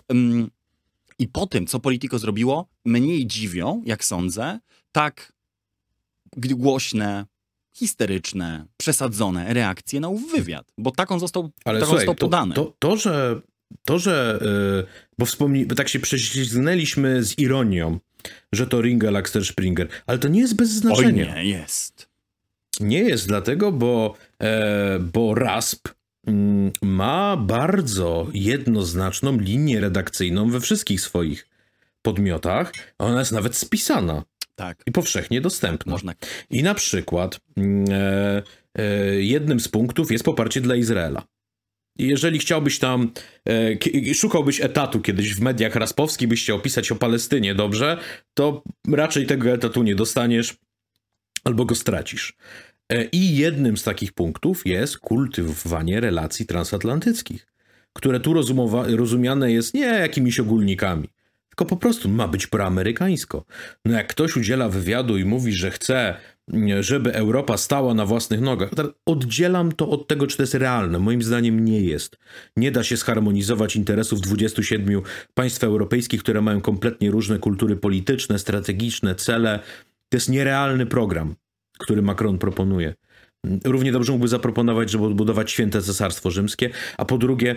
I 1.20 1.28
po 1.28 1.48
tym, 1.48 1.68
co 1.68 1.80
Politico 1.80 2.20
zrobiło, 2.20 2.70
mniej 2.86 3.28
dziwią, 3.28 3.82
jak 3.86 4.06
sądzę, 4.06 4.60
tak 4.92 5.34
głośne, 6.38 7.26
histeryczne, 7.80 8.65
przesadzone 8.78 9.54
reakcje 9.54 10.00
na 10.00 10.10
ów 10.10 10.32
wywiad, 10.32 10.72
bo 10.78 10.92
taką 10.92 11.20
został, 11.20 11.50
Ale 11.65 11.80
taką 11.80 11.89
słuchaj, 11.89 12.06
został 12.06 12.30
podany. 12.30 12.56
To, 12.56 12.65
to, 12.65 12.74
to, 12.80 12.98
że, 12.98 13.42
to, 13.86 14.00
że 14.00 14.39
yy, 14.42 14.86
bo 15.18 15.26
wspomni, 15.26 15.68
tak 15.68 15.89
się 15.89 16.00
prześlizgnęliśmy 16.00 17.24
z 17.24 17.39
ironią, 17.39 18.00
że 18.54 18.68
to 18.68 18.82
Ringe, 18.82 19.12
Laxter, 19.12 19.46
Springer, 19.46 19.88
ale 20.08 20.18
to 20.18 20.28
nie 20.28 20.39
jest 20.39 20.56
bez 20.56 20.70
znaczenia. 20.70 21.34
Oj 21.36 21.44
nie, 21.44 21.50
jest. 21.50 22.10
Nie 22.80 23.00
jest, 23.00 23.28
dlatego, 23.28 23.72
bo, 23.72 24.15
e, 24.39 25.00
bo 25.00 25.36
RASP 25.36 25.88
mm, 26.28 26.72
ma 26.82 27.38
bardzo 27.38 28.28
jednoznaczną 28.34 29.38
linię 29.38 29.80
redakcyjną 29.80 30.50
we 30.50 30.60
wszystkich 30.60 31.02
swoich 31.02 31.48
podmiotach. 32.02 32.74
Ona 33.00 33.20
jest 33.20 33.32
nawet 33.32 33.56
spisana. 33.56 34.24
Tak. 34.60 34.84
I 34.86 34.91
powszechnie 34.91 35.41
dostępna. 35.41 35.91
Można. 35.91 36.13
I 36.50 36.63
na 36.63 36.74
przykład 36.74 37.39
mm, 37.58 37.86
e, 37.91 38.43
e, 38.76 39.22
jednym 39.22 39.60
z 39.60 39.67
punktów 39.67 40.12
jest 40.12 40.24
poparcie 40.24 40.62
dla 40.62 40.76
Izraela. 40.76 41.24
Jeżeli 42.00 42.39
chciałbyś 42.39 42.80
tam, 42.80 43.12
e, 43.50 44.13
szukałbyś 44.13 44.62
etatu 44.62 45.02
kiedyś 45.02 45.36
w 45.36 45.41
mediach 45.41 45.76
raspowskich, 45.76 46.28
byś 46.28 46.43
chciał 46.43 46.58
opisać 46.58 46.91
o 46.91 46.95
Palestynie 46.95 47.56
dobrze, 47.56 47.98
to 48.34 48.63
raczej 48.88 49.26
tego 49.26 49.50
etatu 49.50 49.84
nie 49.84 49.95
dostaniesz 49.95 50.56
albo 51.43 51.65
go 51.65 51.76
stracisz. 51.76 52.34
E, 52.91 53.06
I 53.06 53.38
jednym 53.38 53.78
z 53.78 53.84
takich 53.84 54.13
punktów 54.13 54.65
jest 54.65 54.98
kultywowanie 54.98 56.00
relacji 56.00 56.45
transatlantyckich, 56.45 57.48
które 57.93 58.19
tu 58.19 58.34
rozumiane 58.98 59.52
jest 59.52 59.74
nie 59.74 59.86
jakimiś 59.86 60.39
ogólnikami, 60.39 61.10
tylko 61.60 61.69
po 61.69 61.78
prostu 61.78 62.10
ma 62.10 62.28
być 62.28 62.48
proamerykańsko. 62.48 63.45
No 63.86 63.98
jak 63.98 64.08
ktoś 64.08 64.38
udziela 64.38 64.69
wywiadu 64.69 65.17
i 65.17 65.26
mówi, 65.26 65.54
że 65.54 65.72
chce, 65.72 66.15
żeby 66.80 67.13
Europa 67.13 67.58
stała 67.58 67.93
na 67.93 68.06
własnych 68.06 68.41
nogach, 68.41 68.69
oddzielam 69.06 69.72
to 69.72 69.89
od 69.89 70.08
tego, 70.08 70.28
czy 70.28 70.38
to 70.38 70.43
jest 70.43 70.54
realne. 70.54 71.00
Moim 71.00 71.22
zdaniem 71.22 71.65
nie 71.65 71.82
jest. 71.82 72.17
Nie 72.58 72.72
da 72.72 72.84
się 72.84 72.98
zharmonizować 72.98 73.76
interesów 73.76 74.22
27 74.22 75.02
państw 75.34 75.63
europejskich, 75.63 76.24
które 76.24 76.41
mają 76.41 76.62
kompletnie 76.62 77.12
różne 77.12 77.39
kultury 77.39 77.76
polityczne, 77.76 78.39
strategiczne, 78.39 79.15
cele. 79.15 79.60
To 80.10 80.17
jest 80.17 80.30
nierealny 80.30 80.86
program, 80.86 81.36
który 81.80 82.02
Macron 82.02 82.38
proponuje. 82.38 82.93
Równie 83.65 83.91
dobrze 83.91 84.12
mógłby 84.12 84.28
zaproponować, 84.28 84.89
żeby 84.89 85.06
odbudować 85.06 85.52
święte 85.52 85.82
cesarstwo 85.82 86.32
rzymskie, 86.32 86.69
a 86.97 87.06
po 87.06 87.17
drugie, 87.17 87.56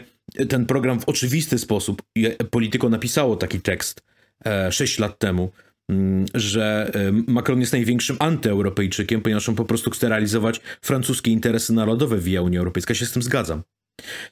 ten 0.48 0.66
program 0.66 1.00
w 1.00 1.08
oczywisty 1.08 1.58
sposób, 1.58 2.02
Polityko 2.50 2.88
napisało 2.88 3.36
taki 3.36 3.60
tekst 3.60 4.02
e, 4.46 4.72
6 4.72 4.98
lat 4.98 5.18
temu, 5.18 5.50
mm, 5.88 6.24
że 6.34 6.92
Macron 7.26 7.60
jest 7.60 7.72
największym 7.72 8.16
antyeuropejczykiem, 8.18 9.20
ponieważ 9.20 9.48
on 9.48 9.54
po 9.54 9.64
prostu 9.64 9.90
chce 9.90 10.08
realizować 10.08 10.60
francuskie 10.82 11.30
interesy 11.30 11.72
narodowe 11.72 12.18
via 12.18 12.42
Unia 12.42 12.58
Europejska. 12.58 12.92
Ja 12.92 12.98
się 12.98 13.06
z 13.06 13.12
tym 13.12 13.22
zgadzam. 13.22 13.62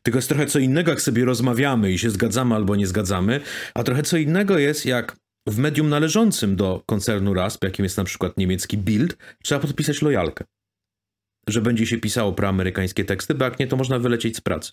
Tylko 0.02 0.18
jest 0.18 0.28
trochę 0.28 0.46
co 0.46 0.58
innego, 0.58 0.90
jak 0.90 1.00
sobie 1.00 1.24
rozmawiamy 1.24 1.92
i 1.92 1.98
się 1.98 2.10
zgadzamy 2.10 2.54
albo 2.54 2.76
nie 2.76 2.86
zgadzamy, 2.86 3.40
a 3.74 3.82
trochę 3.82 4.02
co 4.02 4.16
innego 4.16 4.58
jest, 4.58 4.86
jak 4.86 5.16
w 5.48 5.58
medium 5.58 5.88
należącym 5.88 6.56
do 6.56 6.82
koncernu 6.86 7.34
RASP, 7.34 7.64
jakim 7.64 7.84
jest 7.84 7.96
na 7.96 8.04
przykład 8.04 8.36
niemiecki 8.36 8.78
Bild, 8.78 9.16
trzeba 9.42 9.60
podpisać 9.60 10.02
lojalkę. 10.02 10.44
Że 11.48 11.60
będzie 11.60 11.86
się 11.86 11.98
pisało 11.98 12.32
proamerykańskie 12.32 13.04
teksty, 13.04 13.34
bo 13.34 13.44
jak 13.44 13.58
nie, 13.58 13.66
to 13.66 13.76
można 13.76 13.98
wylecieć 13.98 14.36
z 14.36 14.40
pracy. 14.40 14.72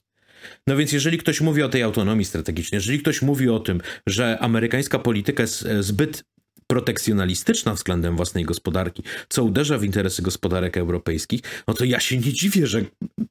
No 0.67 0.77
więc 0.77 0.91
jeżeli 0.91 1.17
ktoś 1.17 1.41
mówi 1.41 1.63
o 1.63 1.69
tej 1.69 1.83
autonomii 1.83 2.25
strategicznej, 2.25 2.77
jeżeli 2.77 2.99
ktoś 2.99 3.21
mówi 3.21 3.49
o 3.49 3.59
tym, 3.59 3.81
że 4.07 4.39
amerykańska 4.39 4.99
polityka 4.99 5.43
jest 5.43 5.65
e, 5.65 5.83
zbyt 5.83 6.23
protekcjonalistyczna 6.67 7.73
względem 7.73 8.15
własnej 8.15 8.43
gospodarki, 8.43 9.03
co 9.29 9.43
uderza 9.43 9.77
w 9.77 9.83
interesy 9.83 10.21
gospodarek 10.21 10.77
europejskich, 10.77 11.41
no 11.67 11.73
to 11.73 11.85
ja 11.85 11.99
się 11.99 12.17
nie 12.17 12.33
dziwię, 12.33 12.67
że 12.67 12.81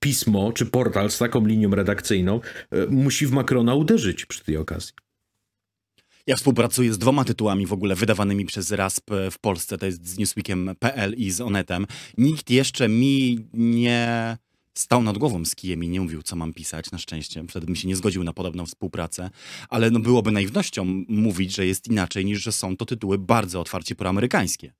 pismo 0.00 0.52
czy 0.52 0.66
portal 0.66 1.10
z 1.10 1.18
taką 1.18 1.46
linią 1.46 1.70
redakcyjną 1.70 2.40
e, 2.70 2.86
musi 2.86 3.26
w 3.26 3.32
Macrona 3.32 3.74
uderzyć 3.74 4.26
przy 4.26 4.44
tej 4.44 4.56
okazji. 4.56 4.92
Ja 6.28 6.36
współpracuję 6.36 6.92
z 6.92 6.98
dwoma 6.98 7.24
tytułami 7.24 7.66
w 7.66 7.72
ogóle 7.72 7.94
wydawanymi 7.94 8.46
przez 8.46 8.70
RASP 8.70 9.10
w 9.30 9.38
Polsce, 9.38 9.78
to 9.78 9.86
jest 9.86 10.06
z 10.06 10.18
Newsweekiem.pl 10.18 11.14
i 11.14 11.30
z 11.30 11.40
Onetem. 11.40 11.86
Nikt 12.18 12.50
jeszcze 12.50 12.88
mi 12.88 13.38
nie 13.54 14.36
stał 14.74 15.02
nad 15.02 15.18
głową 15.18 15.44
z 15.44 15.54
kijem 15.54 15.84
i 15.84 15.88
nie 15.88 16.00
mówił, 16.00 16.22
co 16.22 16.36
mam 16.36 16.52
pisać, 16.52 16.90
na 16.90 16.98
szczęście. 16.98 17.44
Wtedy 17.48 17.66
bym 17.66 17.76
się 17.76 17.88
nie 17.88 17.96
zgodził 17.96 18.24
na 18.24 18.32
podobną 18.32 18.66
współpracę, 18.66 19.30
ale 19.68 19.90
no 19.90 20.00
byłoby 20.00 20.32
naiwnością 20.32 21.04
mówić, 21.08 21.54
że 21.54 21.66
jest 21.66 21.88
inaczej, 21.88 22.24
niż 22.24 22.42
że 22.42 22.52
są 22.52 22.76
to 22.76 22.84
tytuły 22.84 23.18
bardzo 23.18 23.60
otwarcie 23.60 23.94
proamerykańskie. 23.94 24.72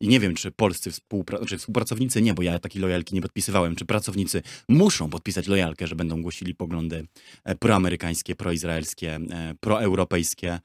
I 0.00 0.08
nie 0.08 0.20
wiem, 0.20 0.34
czy 0.34 0.50
polscy 0.50 0.90
współpra 0.90 1.38
czy 1.46 1.58
współpracownicy, 1.58 2.22
nie, 2.22 2.34
bo 2.34 2.42
ja 2.42 2.58
takiej 2.58 2.82
lojalki 2.82 3.14
nie 3.14 3.20
podpisywałem, 3.22 3.76
czy 3.76 3.84
pracownicy 3.84 4.42
muszą 4.68 5.10
podpisać 5.10 5.46
lojalkę, 5.46 5.86
że 5.86 5.96
będą 5.96 6.22
głosili 6.22 6.54
poglądy 6.54 7.06
e, 7.44 7.54
proamerykańskie, 7.54 8.36
proizraelskie, 8.36 9.14
e, 9.14 9.54
proeuropejskie. 9.60 10.58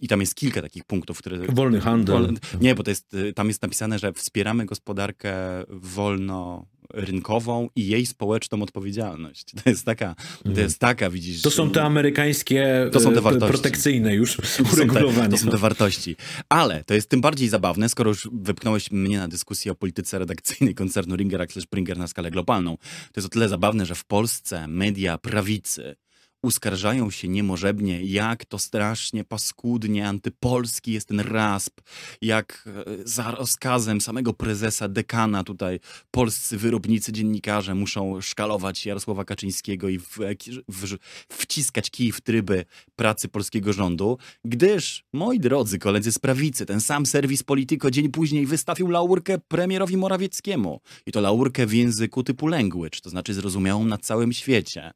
I 0.00 0.08
tam 0.08 0.20
jest 0.20 0.34
kilka 0.34 0.62
takich 0.62 0.84
punktów, 0.84 1.18
które. 1.18 1.38
Wolny 1.38 1.80
handel. 1.80 2.34
Nie, 2.60 2.74
bo 2.74 2.82
to 2.82 2.90
jest, 2.90 3.14
y, 3.14 3.32
tam 3.32 3.48
jest 3.48 3.62
napisane, 3.62 3.98
że 3.98 4.12
wspieramy 4.12 4.66
gospodarkę 4.66 5.34
wolno 5.68 6.66
rynkową 6.90 7.68
i 7.76 7.86
jej 7.86 8.06
społeczną 8.06 8.62
odpowiedzialność. 8.62 9.46
To 9.64 9.70
jest 9.70 9.84
taka, 9.84 10.14
to 10.14 10.48
mhm. 10.48 10.66
jest 10.66 10.78
taka, 10.78 11.10
widzisz... 11.10 11.42
To 11.42 11.50
są 11.50 11.70
te 11.70 11.82
amerykańskie 11.82 12.88
to 12.92 13.00
są 13.00 13.12
te 13.12 13.20
wartości. 13.20 13.48
protekcyjne 13.48 14.14
już 14.14 14.38
uregulowania. 14.72 15.28
To 15.28 15.36
są 15.36 15.50
te 15.50 15.56
wartości. 15.56 16.16
Ale 16.48 16.84
to 16.84 16.94
jest 16.94 17.08
tym 17.08 17.20
bardziej 17.20 17.48
zabawne, 17.48 17.88
skoro 17.88 18.10
już 18.10 18.28
wypchnąłeś 18.32 18.90
mnie 18.90 19.18
na 19.18 19.28
dyskusję 19.28 19.72
o 19.72 19.74
polityce 19.74 20.18
redakcyjnej 20.18 20.74
koncernu 20.74 21.16
Ringer 21.16 21.42
Axel 21.42 21.62
Springer 21.62 21.98
na 21.98 22.06
skalę 22.06 22.30
globalną. 22.30 22.76
To 23.12 23.20
jest 23.20 23.26
o 23.26 23.28
tyle 23.28 23.48
zabawne, 23.48 23.86
że 23.86 23.94
w 23.94 24.04
Polsce 24.04 24.68
media 24.68 25.18
prawicy 25.18 25.96
uskarżają 26.42 27.10
się 27.10 27.28
niemożebnie, 27.28 28.02
jak 28.02 28.44
to 28.44 28.58
strasznie 28.58 29.24
paskudnie 29.24 30.08
antypolski 30.08 30.92
jest 30.92 31.08
ten 31.08 31.20
rasp, 31.20 31.80
jak 32.22 32.68
e, 32.86 32.94
za 33.04 33.30
rozkazem 33.30 34.00
samego 34.00 34.32
prezesa, 34.32 34.88
dekana 34.88 35.44
tutaj 35.44 35.80
polscy 36.10 36.56
wyrobnicy, 36.56 37.12
dziennikarze 37.12 37.74
muszą 37.74 38.20
szkalować 38.20 38.86
Jarosława 38.86 39.24
Kaczyńskiego 39.24 39.88
i 39.88 39.98
w, 39.98 40.18
w, 40.68 40.96
wciskać 41.28 41.90
kij 41.90 42.12
w 42.12 42.20
tryby 42.20 42.64
pracy 42.96 43.28
polskiego 43.28 43.72
rządu, 43.72 44.18
gdyż, 44.44 45.04
moi 45.12 45.40
drodzy 45.40 45.78
koledzy 45.78 46.12
z 46.12 46.18
prawicy, 46.18 46.66
ten 46.66 46.80
sam 46.80 47.06
serwis 47.06 47.42
Polityko 47.42 47.90
dzień 47.90 48.08
później 48.08 48.46
wystawił 48.46 48.88
laurkę 48.88 49.38
premierowi 49.48 49.96
Morawieckiemu. 49.96 50.80
I 51.06 51.12
to 51.12 51.20
laurkę 51.20 51.66
w 51.66 51.72
języku 51.72 52.22
typu 52.22 52.46
language, 52.46 53.00
to 53.02 53.10
znaczy 53.10 53.34
zrozumiałą 53.34 53.84
na 53.84 53.98
całym 53.98 54.32
świecie. 54.32 54.90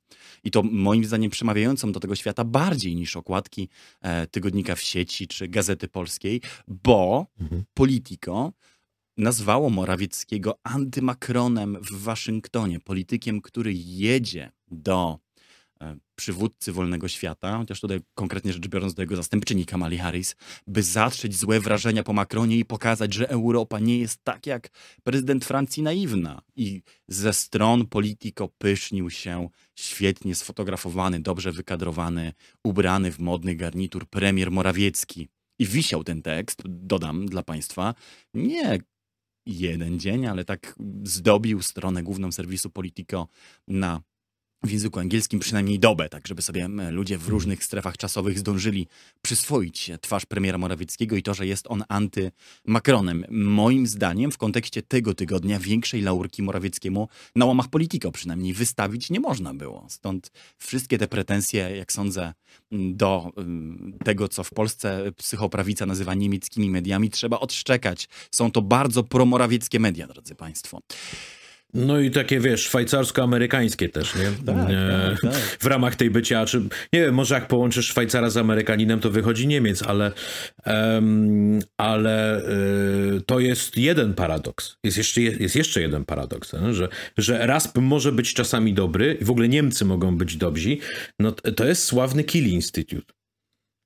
I 0.45 0.51
to 0.51 0.63
moim 0.63 1.05
zdaniem 1.05 1.32
przemawiającą 1.33 1.93
do 1.93 2.01
tego 2.01 2.17
świata 2.17 2.45
bardziej 2.45 2.97
niż 2.97 3.17
okładki 3.17 3.69
e, 4.01 4.27
tygodnika 4.27 4.75
w 4.75 4.81
sieci 4.81 5.29
czy 5.29 5.49
Gazety 5.49 5.89
Polskiej, 5.89 6.41
bo 6.69 7.27
mhm. 7.41 7.65
Politico 7.75 8.53
nazwało 9.17 9.71
Morawieckiego 9.71 10.59
antymakronem 10.63 11.79
w 11.83 12.03
Waszyngtonie, 12.03 12.81
politykiem, 12.81 13.41
który 13.41 13.73
jedzie 13.75 14.53
do 14.71 15.19
przywódcy 16.15 16.73
wolnego 16.73 17.09
świata, 17.09 17.59
chociaż 17.59 17.81
tutaj 17.81 18.01
konkretnie 18.15 18.53
rzecz 18.53 18.69
biorąc 18.69 18.95
do 18.95 19.03
jego 19.03 19.17
zastępczyni 19.17 19.67
Kamali 19.67 19.99
Harris, 19.99 20.37
by 20.67 20.83
zatrzeć 20.83 21.37
złe 21.37 21.61
wrażenia 21.61 22.03
po 22.03 22.13
Macronie 22.13 22.59
i 22.59 22.65
pokazać, 22.65 23.15
że 23.15 23.31
Europa 23.31 23.79
nie 23.79 23.99
jest 23.99 24.25
tak 24.25 24.47
jak 24.47 24.71
prezydent 25.03 25.45
Francji 25.45 25.83
naiwna. 25.83 26.43
I 26.57 26.83
ze 27.09 27.33
stron 27.33 27.87
Politico 27.87 28.49
pysznił 28.59 29.11
się 29.11 29.49
świetnie 29.75 30.35
sfotografowany, 30.35 31.21
dobrze 31.21 31.53
wykadrowany, 31.53 32.33
ubrany 32.65 33.13
w 33.13 33.19
modny 33.19 33.57
garnitur 33.57 34.07
premier 34.07 34.51
Morawiecki. 34.51 35.29
I 35.59 35.67
wisiał 35.67 36.05
ten 36.05 36.23
tekst, 36.23 36.63
dodam 36.65 37.27
dla 37.27 37.43
Państwa, 37.43 37.95
nie 38.35 38.79
jeden 39.47 40.01
dzień, 40.01 40.27
ale 40.27 40.45
tak 40.45 40.75
zdobił 41.05 41.63
stronę 41.63 42.03
główną 42.03 42.33
serwisu 42.33 42.71
Politico 42.71 43.29
na 43.69 44.01
w 44.65 44.71
języku 44.71 45.01
angielskim 45.01 45.41
przynajmniej 45.41 45.79
dobę, 45.79 46.09
tak 46.09 46.29
żeby 46.29 46.43
sobie 46.43 46.69
ludzie 46.91 47.17
w 47.17 47.21
mhm. 47.21 47.31
różnych 47.31 47.65
strefach 47.65 47.97
czasowych 47.97 48.39
zdążyli 48.39 48.89
przyswoić 49.23 49.91
twarz 50.01 50.27
premiera 50.27 50.59
Morawieckiego 50.59 51.17
i 51.17 51.23
to, 51.23 51.35
że 51.35 51.47
jest 51.47 51.67
on 51.69 51.83
anty-Macronem. 51.89 53.25
Moim 53.31 53.87
zdaniem 53.87 54.31
w 54.31 54.39
kontekście 54.39 54.83
tego 54.83 55.15
tygodnia 55.15 55.59
większej 55.59 56.03
laurki 56.03 56.43
Morawieckiemu 56.43 57.09
na 57.37 57.47
łamach 57.47 57.69
Politico 57.69 58.13
przynajmniej 58.13 58.53
wystawić 58.53 59.11
nie 59.11 59.21
można 59.21 59.55
było. 59.55 59.87
Stąd 59.89 60.31
wszystkie 60.59 60.99
te 60.99 61.09
pretensje, 61.09 61.77
jak 61.77 61.93
sądzę, 61.93 62.35
do 62.73 63.33
tego, 64.05 64.29
co 64.29 64.45
w 64.45 64.51
Polsce 64.51 65.13
psychoprawica 65.17 65.87
nazywa 65.87 66.15
niemieckimi 66.15 66.71
mediami, 66.71 67.11
trzeba 67.11 67.41
odszczekać. 67.41 68.09
Są 68.31 68.51
to 68.51 68.63
bardzo 68.63 69.03
promorawieckie 69.03 69.81
media, 69.81 70.07
drodzy 70.07 70.35
Państwo. 70.35 70.81
No 71.75 72.01
i 72.01 72.11
takie, 72.11 72.41
wiesz, 72.41 72.61
szwajcarsko-amerykańskie 72.61 73.89
też, 73.89 74.15
nie? 74.15 74.45
Tak, 74.47 74.71
e, 74.71 75.17
tak, 75.23 75.33
tak. 75.33 75.43
W 75.61 75.67
ramach 75.67 75.97
tej 75.97 76.11
bycia, 76.11 76.47
czy 76.47 76.61
nie 76.93 77.01
wiem, 77.01 77.15
może 77.15 77.35
jak 77.35 77.49
połączysz 77.49 77.87
Szwajcara 77.87 78.31
z 78.31 78.37
Amerykaninem, 78.37 79.01
to 79.01 79.11
wychodzi 79.11 79.47
Niemiec, 79.47 79.83
ale, 79.83 80.13
um, 80.67 81.61
ale 81.77 82.41
y, 82.41 83.21
to 83.27 83.41
jest 83.41 83.77
jeden 83.77 84.15
paradoks. 84.15 84.77
Jest 84.85 84.99
jeszcze, 84.99 85.21
jest 85.21 85.57
jeszcze 85.57 85.81
jeden 85.81 86.05
paradoks, 86.05 86.53
nie? 86.53 86.75
że, 86.75 86.89
że 87.19 87.47
RASP 87.47 87.79
może 87.79 88.13
być 88.13 88.35
czasami 88.35 88.75
dobry 88.75 89.19
i 89.21 89.25
w 89.25 89.31
ogóle 89.31 89.49
Niemcy 89.49 89.85
mogą 89.85 90.17
być 90.17 90.37
dobrzy. 90.37 90.77
No, 91.19 91.33
to 91.33 91.65
jest 91.65 91.85
sławny 91.85 92.25
Kiel 92.25 92.49
Institute, 92.49 93.13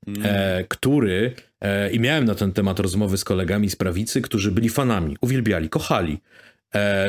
mm. 0.07 0.23
e, 0.25 0.65
który 0.69 1.35
e, 1.61 1.91
i 1.91 2.01
miałem 2.01 2.25
na 2.25 2.35
ten 2.35 2.53
temat 2.53 2.81
rozmowy 2.81 3.19
z 3.19 3.25
kolegami 3.25 3.71
z 3.71 3.77
prawicy, 3.77 4.23
którzy 4.23 4.51
byli 4.51 4.69
fanami, 4.69 5.17
uwielbiali, 5.21 5.69
kochali 5.69 6.19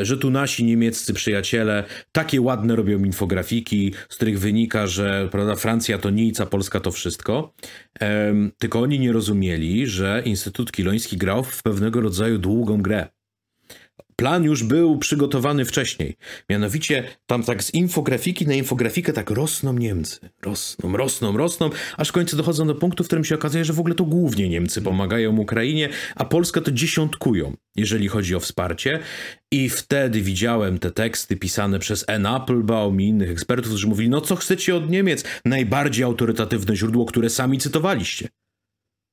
że 0.02 0.18
tu 0.18 0.30
nasi 0.30 0.64
niemieccy 0.64 1.14
przyjaciele 1.14 1.84
takie 2.12 2.42
ładne 2.42 2.76
robią 2.76 3.04
infografiki, 3.04 3.94
z 4.10 4.16
których 4.16 4.40
wynika, 4.40 4.88
że 4.88 5.30
prawda, 5.32 5.56
Francja 5.56 5.98
to 5.98 6.10
nic, 6.10 6.42
a 6.42 6.46
Polska 6.46 6.80
to 6.80 6.92
wszystko. 6.92 7.54
Tylko 8.58 8.80
oni 8.80 9.00
nie 9.00 9.12
rozumieli, 9.12 9.88
że 9.88 10.22
Instytut 10.26 10.72
Kiloński 10.72 11.18
grał 11.18 11.44
w 11.44 11.64
pewnego 11.64 12.02
rodzaju 12.02 12.38
długą 12.38 12.82
grę. 12.82 13.08
Plan 14.20 14.44
już 14.44 14.64
był 14.64 14.98
przygotowany 14.98 15.66
wcześniej. 15.66 16.18
Mianowicie 16.50 17.04
tam 17.26 17.44
tak 17.44 17.64
z 17.64 17.74
infografiki 17.74 18.48
na 18.48 18.54
infografikę 18.54 19.14
tak 19.14 19.30
rosną 19.30 19.74
Niemcy. 19.74 20.30
Rosną, 20.42 20.98
rosną, 20.98 21.38
rosną, 21.38 21.70
aż 21.98 22.10
w 22.10 22.12
końcu 22.12 22.38
dochodzą 22.38 22.68
do 22.68 22.76
punktu, 22.76 23.04
w 23.04 23.08
którym 23.08 23.26
się 23.26 23.36
okazuje, 23.36 23.66
że 23.66 23.74
w 23.74 23.80
ogóle 23.80 23.96
to 23.96 24.06
głównie 24.06 24.50
Niemcy 24.50 24.82
pomagają 24.82 25.38
Ukrainie, 25.38 25.90
a 26.16 26.26
Polskę 26.26 26.62
to 26.62 26.72
dziesiątkują, 26.72 27.56
jeżeli 27.76 28.08
chodzi 28.08 28.36
o 28.36 28.40
wsparcie. 28.40 29.00
I 29.52 29.70
wtedy 29.70 30.22
widziałem 30.22 30.80
te 30.80 30.92
teksty 30.92 31.36
pisane 31.36 31.80
przez 31.80 32.06
N. 32.08 32.26
Applebaum 32.26 33.02
i 33.02 33.06
innych 33.06 33.30
ekspertów, 33.30 33.70
którzy 33.70 33.88
mówili, 33.88 34.10
no 34.10 34.22
co 34.22 34.36
chcecie 34.36 34.76
od 34.76 34.90
Niemiec? 34.90 35.24
Najbardziej 35.46 36.04
autorytatywne 36.04 36.76
źródło, 36.76 37.06
które 37.06 37.30
sami 37.30 37.58
cytowaliście. 37.58 38.28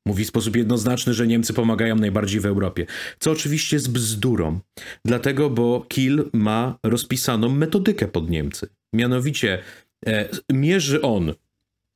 Mówi 0.06 0.24
w 0.24 0.28
sposób 0.28 0.56
jednoznaczny, 0.56 1.14
że 1.14 1.26
Niemcy 1.26 1.52
pomagają 1.52 1.96
najbardziej 1.96 2.40
w 2.40 2.46
Europie, 2.46 2.86
co 3.18 3.30
oczywiście 3.30 3.76
jest 3.76 3.92
bzdurą, 3.92 4.60
dlatego, 5.04 5.50
bo 5.50 5.86
Kiel 5.88 6.30
ma 6.32 6.78
rozpisaną 6.82 7.48
metodykę 7.48 8.08
pod 8.08 8.30
Niemcy. 8.30 8.68
Mianowicie 8.92 9.58
e, 10.06 10.28
mierzy 10.52 11.02
on 11.02 11.34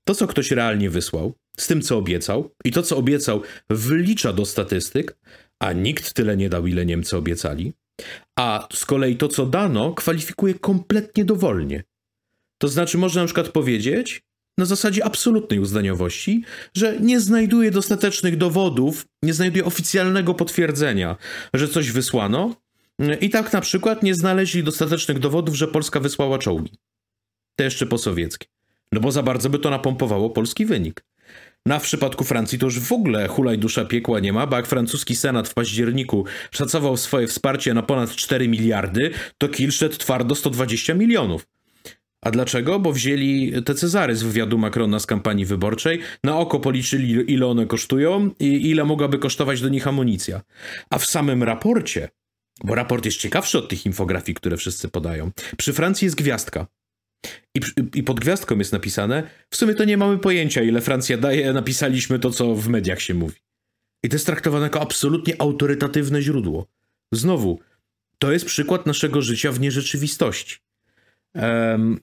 to, 0.04 0.14
co 0.14 0.26
ktoś 0.26 0.50
realnie 0.50 0.90
wysłał, 0.90 1.34
z 1.58 1.66
tym, 1.66 1.82
co 1.82 1.98
obiecał, 1.98 2.50
i 2.64 2.72
to, 2.72 2.82
co 2.82 2.96
obiecał, 2.96 3.42
wlicza 3.70 4.32
do 4.32 4.46
statystyk, 4.46 5.16
a 5.58 5.72
nikt 5.72 6.12
tyle 6.12 6.36
nie 6.36 6.48
dał, 6.48 6.66
ile 6.66 6.86
Niemcy 6.86 7.16
obiecali, 7.16 7.72
a 8.36 8.68
z 8.72 8.84
kolei 8.84 9.16
to, 9.16 9.28
co 9.28 9.46
dano, 9.46 9.94
kwalifikuje 9.94 10.54
kompletnie 10.54 11.24
dowolnie. 11.24 11.84
To 12.58 12.68
znaczy, 12.68 12.98
można 12.98 13.22
na 13.22 13.26
przykład 13.26 13.48
powiedzieć, 13.48 14.22
na 14.58 14.64
zasadzie 14.64 15.04
absolutnej 15.04 15.60
uznaniowości, 15.60 16.44
że 16.74 17.00
nie 17.00 17.20
znajduje 17.20 17.70
dostatecznych 17.70 18.36
dowodów, 18.36 19.06
nie 19.22 19.34
znajduje 19.34 19.64
oficjalnego 19.64 20.34
potwierdzenia, 20.34 21.16
że 21.54 21.68
coś 21.68 21.90
wysłano. 21.90 22.54
I 23.20 23.30
tak 23.30 23.52
na 23.52 23.60
przykład 23.60 24.02
nie 24.02 24.14
znaleźli 24.14 24.64
dostatecznych 24.64 25.18
dowodów, 25.18 25.54
że 25.54 25.68
Polska 25.68 26.00
wysłała 26.00 26.38
czołgi. 26.38 26.78
Te 27.56 27.64
jeszcze 27.64 27.86
posowieckie. 27.86 28.46
No 28.92 29.00
bo 29.00 29.12
za 29.12 29.22
bardzo 29.22 29.50
by 29.50 29.58
to 29.58 29.70
napompowało 29.70 30.30
polski 30.30 30.66
wynik. 30.66 31.04
Na 31.66 31.74
no 31.74 31.80
w 31.80 31.82
przypadku 31.82 32.24
Francji 32.24 32.58
to 32.58 32.66
już 32.66 32.80
w 32.80 32.92
ogóle 32.92 33.28
hulaj 33.28 33.58
dusza 33.58 33.84
piekła 33.84 34.20
nie 34.20 34.32
ma, 34.32 34.46
bo 34.46 34.56
jak 34.56 34.66
francuski 34.66 35.16
senat 35.16 35.48
w 35.48 35.54
październiku 35.54 36.24
szacował 36.50 36.96
swoje 36.96 37.26
wsparcie 37.26 37.74
na 37.74 37.82
ponad 37.82 38.10
4 38.10 38.48
miliardy, 38.48 39.10
to 39.38 39.48
Kiel 39.48 39.70
szedł 39.70 39.96
twardo 39.96 40.34
120 40.34 40.94
milionów. 40.94 41.46
A 42.20 42.31
dlaczego? 42.31 42.78
Bo 42.78 42.92
wzięli 42.92 43.62
te 43.62 43.74
Cezary 43.74 44.16
z 44.16 44.22
wywiadu 44.22 44.59
Macrona 44.59 44.98
z 44.98 45.07
kampanii 45.07 45.44
wyborczej, 45.44 46.00
na 46.24 46.38
oko 46.38 46.61
policzyli 46.61 47.33
ile 47.33 47.46
one 47.46 47.66
kosztują 47.66 48.31
i 48.40 48.70
ile 48.70 48.85
mogłaby 48.85 49.18
kosztować 49.18 49.61
do 49.61 49.68
nich 49.68 49.87
amunicja. 49.87 50.40
A 50.90 50.98
w 50.98 51.07
samym 51.07 51.42
raporcie, 51.42 52.09
bo 52.64 52.74
raport 52.74 53.04
jest 53.04 53.18
ciekawszy 53.18 53.59
od 53.59 53.68
tych 53.68 53.87
infografii, 53.87 54.35
które 54.35 54.57
wszyscy 54.57 54.88
podają, 54.88 55.31
przy 55.57 55.72
Francji 55.72 56.04
jest 56.04 56.16
gwiazdka. 56.16 56.66
I, 57.54 57.61
I 57.94 58.02
pod 58.02 58.20
gwiazdką 58.20 58.59
jest 58.59 58.72
napisane, 58.72 59.31
w 59.50 59.57
sumie 59.57 59.74
to 59.74 59.85
nie 59.85 59.96
mamy 59.96 60.18
pojęcia, 60.18 60.62
ile 60.62 60.81
Francja 60.81 61.18
daje, 61.18 61.52
napisaliśmy 61.52 62.18
to, 62.18 62.31
co 62.31 62.54
w 62.54 62.68
mediach 62.68 63.00
się 63.00 63.14
mówi. 63.14 63.37
I 64.04 64.09
to 64.09 64.14
jest 64.14 64.26
traktowane 64.26 64.66
jako 64.66 64.81
absolutnie 64.81 65.35
autorytatywne 65.38 66.22
źródło. 66.22 66.66
Znowu, 67.12 67.61
to 68.18 68.33
jest 68.33 68.44
przykład 68.44 68.87
naszego 68.87 69.22
życia 69.22 69.52
w 69.52 69.61
nierzeczywistości. 69.61 70.57
Um, 71.35 72.00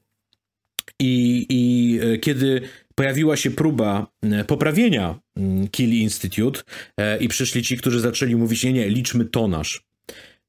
i, 1.01 1.45
I 1.49 1.99
e, 1.99 2.17
kiedy 2.17 2.61
pojawiła 2.95 3.37
się 3.37 3.51
próba 3.51 4.07
e, 4.23 4.43
poprawienia 4.43 5.19
mm, 5.35 5.67
Kill 5.67 5.93
Institute 5.93 6.61
e, 6.97 7.17
i 7.17 7.27
przyszli 7.27 7.63
ci, 7.63 7.77
którzy 7.77 7.99
zaczęli 7.99 8.35
mówić, 8.35 8.63
nie, 8.63 8.73
nie, 8.73 8.89
liczmy 8.89 9.25
tonaż, 9.25 9.85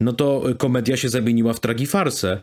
no 0.00 0.12
to 0.12 0.44
komedia 0.58 0.96
się 0.96 1.08
zamieniła 1.08 1.52
w 1.52 1.60
tragifarsę, 1.60 2.40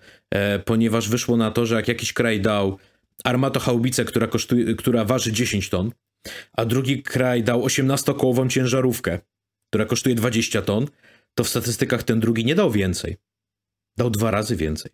ponieważ 0.66 1.10
wyszło 1.10 1.38
na 1.38 1.52
to, 1.52 1.66
że 1.66 1.76
jak 1.76 1.88
jakiś 1.88 2.13
kraj 2.13 2.42
dał 2.42 2.78
armatochałbicę, 3.24 4.06
która, 4.06 4.28
kosztuje, 4.28 4.76
która 4.76 5.06
waży 5.06 5.32
10 5.32 5.70
ton, 5.70 5.92
a 6.54 6.66
drugi 6.66 7.04
kraj 7.04 7.44
dał 7.44 7.66
18-kołową 7.66 8.50
ciężarówkę, 8.50 9.20
która 9.70 9.86
kosztuje 9.86 10.16
20 10.16 10.62
ton, 10.62 10.88
to 11.36 11.44
w 11.44 11.50
statystykach 11.50 12.04
ten 12.04 12.20
drugi 12.20 12.46
nie 12.46 12.56
dał 12.56 12.72
więcej. 12.72 13.18
Dał 13.98 14.10
dwa 14.10 14.32
razy 14.32 14.56
więcej. 14.56 14.92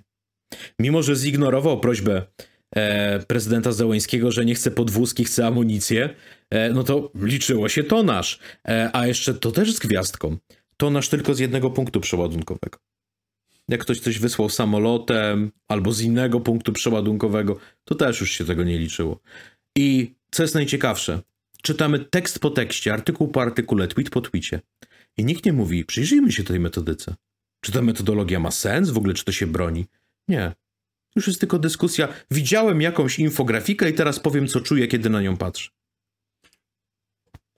Mimo, 0.80 1.04
że 1.04 1.16
zignorował 1.16 1.80
prośbę 1.80 2.26
prezydenta 3.28 3.72
Zełańskiego, 3.72 4.32
że 4.32 4.46
nie 4.46 4.56
chce 4.56 4.72
podwózki, 4.72 5.24
chce 5.24 5.48
amunicję, 5.48 6.10
e, 6.50 6.70
no 6.74 6.84
to 6.84 7.12
liczyło 7.16 7.70
się 7.70 7.84
tonaż. 7.84 8.40
E, 8.68 8.90
a 8.94 9.08
jeszcze 9.08 9.34
to 9.34 9.52
też 9.52 9.74
z 9.74 9.80
gwiazdką. 9.80 10.38
Tonaż 10.78 11.10
tylko 11.10 11.34
z 11.34 11.40
jednego 11.40 11.70
punktu 11.70 12.00
przeładunkowego. 12.00 12.78
Jak 13.68 13.82
ktoś 13.82 14.00
coś 14.00 14.20
wysłał 14.20 14.50
samolotem 14.50 15.52
albo 15.68 15.92
z 15.92 16.02
innego 16.02 16.40
punktu 16.40 16.74
przeładunkowego, 16.74 17.60
to 17.84 17.96
też 17.96 18.22
już 18.22 18.32
się 18.32 18.46
tego 18.46 18.64
nie 18.64 18.78
liczyło. 18.78 19.20
I 19.78 20.16
co 20.32 20.44
jest 20.44 20.56
najciekawsze, 20.56 21.22
czytamy 21.62 22.00
tekst 22.00 22.40
po 22.40 22.50
tekście, 22.50 22.94
artykuł 22.94 23.28
po 23.28 23.42
artykule, 23.42 23.88
tweet 23.88 24.10
po 24.10 24.22
tweetie. 24.22 24.60
I 25.18 25.26
nikt 25.26 25.46
nie 25.46 25.54
mówi, 25.54 25.86
przyjrzyjmy 25.86 26.32
się 26.32 26.44
tej 26.44 26.60
metodyce. 26.60 27.16
Czy 27.62 27.72
ta 27.72 27.82
metodologia 27.82 28.40
ma 28.40 28.52
sens? 28.52 28.90
W 28.90 28.98
ogóle 28.98 29.14
czy 29.14 29.26
to 29.26 29.32
się 29.32 29.48
broni? 29.48 29.86
Nie. 30.28 30.54
Już 31.16 31.28
jest 31.28 31.40
tylko 31.40 31.60
dyskusja. 31.60 32.08
Widziałem 32.32 32.82
jakąś 32.82 33.20
infografikę 33.20 33.90
i 33.90 33.94
teraz 33.94 34.20
powiem, 34.20 34.48
co 34.48 34.62
czuję, 34.62 34.88
kiedy 34.88 35.10
na 35.10 35.22
nią 35.22 35.38
patrzę. 35.38 35.70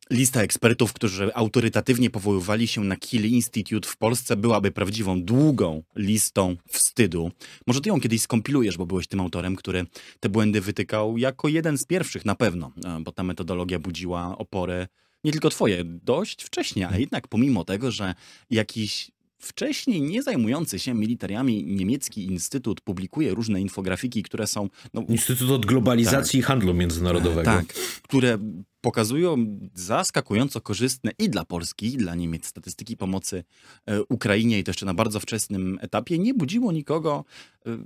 Lista 0.10 0.42
ekspertów, 0.42 0.94
którzy 0.94 1.36
autorytatywnie 1.36 2.10
powoływali 2.10 2.68
się 2.68 2.84
na 2.84 2.96
Kill 2.96 3.26
Institute 3.26 3.90
w 3.90 3.98
Polsce 3.98 4.36
byłaby 4.38 4.72
prawdziwą, 4.72 5.24
długą 5.24 5.84
listą 5.96 6.56
wstydu. 6.68 7.32
Może 7.68 7.82
ty 7.82 7.90
ją 7.90 8.00
kiedyś 8.00 8.22
skompilujesz, 8.22 8.78
bo 8.78 8.86
byłeś 8.86 9.08
tym 9.08 9.20
autorem, 9.20 9.56
który 9.56 9.86
te 10.20 10.30
błędy 10.30 10.62
wytykał 10.62 11.18
jako 11.18 11.48
jeden 11.48 11.78
z 11.78 11.86
pierwszych 11.86 12.26
na 12.26 12.36
pewno, 12.36 12.72
bo 13.02 13.12
ta 13.12 13.24
metodologia 13.24 13.80
budziła 13.80 14.38
opory 14.38 14.88
nie 15.24 15.32
tylko 15.32 15.50
twoje, 15.50 15.84
dość 15.84 16.44
wcześnie, 16.44 16.90
a 16.90 16.98
jednak 16.98 17.28
pomimo 17.28 17.64
tego, 17.64 17.92
że 17.92 18.16
jakiś 18.50 19.12
Wcześniej 19.42 20.02
nie 20.02 20.24
zajmujący 20.24 20.80
się 20.80 20.94
militariami 20.94 21.64
niemiecki 21.64 22.26
instytut 22.26 22.82
publikuje 22.82 23.34
różne 23.34 23.62
infografiki, 23.62 24.24
które 24.24 24.48
są... 24.48 24.70
No, 24.94 25.04
instytut 25.10 25.52
od 25.52 25.66
globalizacji 25.66 26.40
tak, 26.40 26.46
i 26.46 26.48
handlu 26.48 26.74
międzynarodowego. 26.74 27.44
Tak, 27.44 27.66
które 28.02 28.38
pokazują 28.82 29.60
zaskakująco 29.74 30.62
korzystne 30.62 31.12
i 31.20 31.30
dla 31.30 31.46
Polski, 31.46 31.86
i 31.94 31.98
dla 31.98 32.16
Niemiec 32.16 32.46
statystyki 32.46 32.98
pomocy 32.98 33.44
e, 33.86 34.04
Ukrainie 34.04 34.60
i 34.60 34.64
to 34.64 34.70
jeszcze 34.70 34.86
na 34.86 34.94
bardzo 34.94 35.20
wczesnym 35.20 35.78
etapie. 35.82 36.20
Nie 36.20 36.34
budziło 36.34 36.72
nikogo 36.72 37.26
e, 37.66 37.78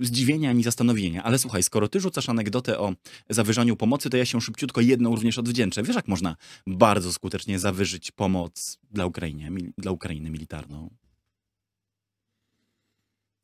zdziwienia 0.00 0.50
ani 0.50 0.62
zastanowienia. 0.62 1.22
Ale 1.22 1.38
słuchaj, 1.38 1.62
skoro 1.62 1.88
ty 1.88 2.00
rzucasz 2.00 2.28
anegdotę 2.28 2.78
o 2.78 2.92
zawyżaniu 3.30 3.76
pomocy, 3.76 4.10
to 4.10 4.16
ja 4.16 4.24
się 4.24 4.40
szybciutko 4.40 4.80
jedną 4.80 5.10
również 5.10 5.38
odwdzięczę. 5.38 5.82
Wiesz, 5.82 5.96
jak 5.96 6.08
można 6.08 6.36
bardzo 6.66 7.12
skutecznie 7.12 7.58
zawyżyć 7.58 8.10
pomoc 8.10 8.78
dla 8.90 9.06
Ukrainy, 9.06 9.72
dla 9.78 9.92
Ukrainy 9.92 10.30
militarną? 10.30 10.90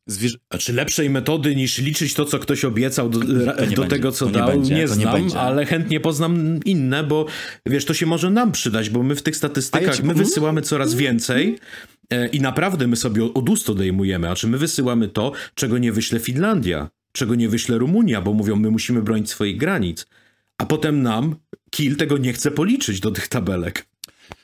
Zwierzę... 0.08 0.38
A 0.50 0.58
czy 0.58 0.72
lepszej 0.72 1.10
metody 1.10 1.56
niż 1.56 1.78
liczyć 1.78 2.14
to, 2.14 2.24
co 2.24 2.38
ktoś 2.38 2.64
obiecał 2.64 3.08
do, 3.08 3.20
do 3.76 3.84
tego, 3.84 4.12
co 4.12 4.26
dał, 4.26 4.48
nie, 4.48 4.52
będzie, 4.52 4.74
nie 4.74 4.88
znam, 4.88 5.26
nie 5.26 5.38
ale 5.38 5.66
chętnie 5.66 6.00
poznam 6.00 6.60
inne, 6.64 7.04
bo 7.04 7.26
wiesz, 7.66 7.84
to 7.84 7.94
się 7.94 8.06
może 8.06 8.30
nam 8.30 8.52
przydać, 8.52 8.90
bo 8.90 9.02
my 9.02 9.16
w 9.16 9.22
tych 9.22 9.36
statystykach, 9.36 9.98
ja 9.98 10.04
my 10.04 10.14
wysyłamy 10.14 10.62
coraz 10.62 10.94
więcej 10.94 11.58
e, 12.10 12.28
i 12.28 12.40
naprawdę 12.40 12.86
my 12.86 12.96
sobie 12.96 13.24
od 13.24 13.48
ust 13.48 13.70
odejmujemy, 13.70 14.30
a 14.30 14.34
czy 14.34 14.46
my 14.46 14.58
wysyłamy 14.58 15.08
to, 15.08 15.32
czego 15.54 15.78
nie 15.78 15.92
wyśle 15.92 16.20
Finlandia, 16.20 16.88
czego 17.12 17.34
nie 17.34 17.48
wyśle 17.48 17.78
Rumunia, 17.78 18.20
bo 18.20 18.32
mówią, 18.32 18.56
my 18.56 18.70
musimy 18.70 19.02
bronić 19.02 19.30
swoich 19.30 19.56
granic, 19.56 20.06
a 20.58 20.66
potem 20.66 21.02
nam 21.02 21.36
Kiel 21.70 21.96
tego 21.96 22.18
nie 22.18 22.32
chce 22.32 22.50
policzyć 22.50 23.00
do 23.00 23.10
tych 23.10 23.28
tabelek. 23.28 23.86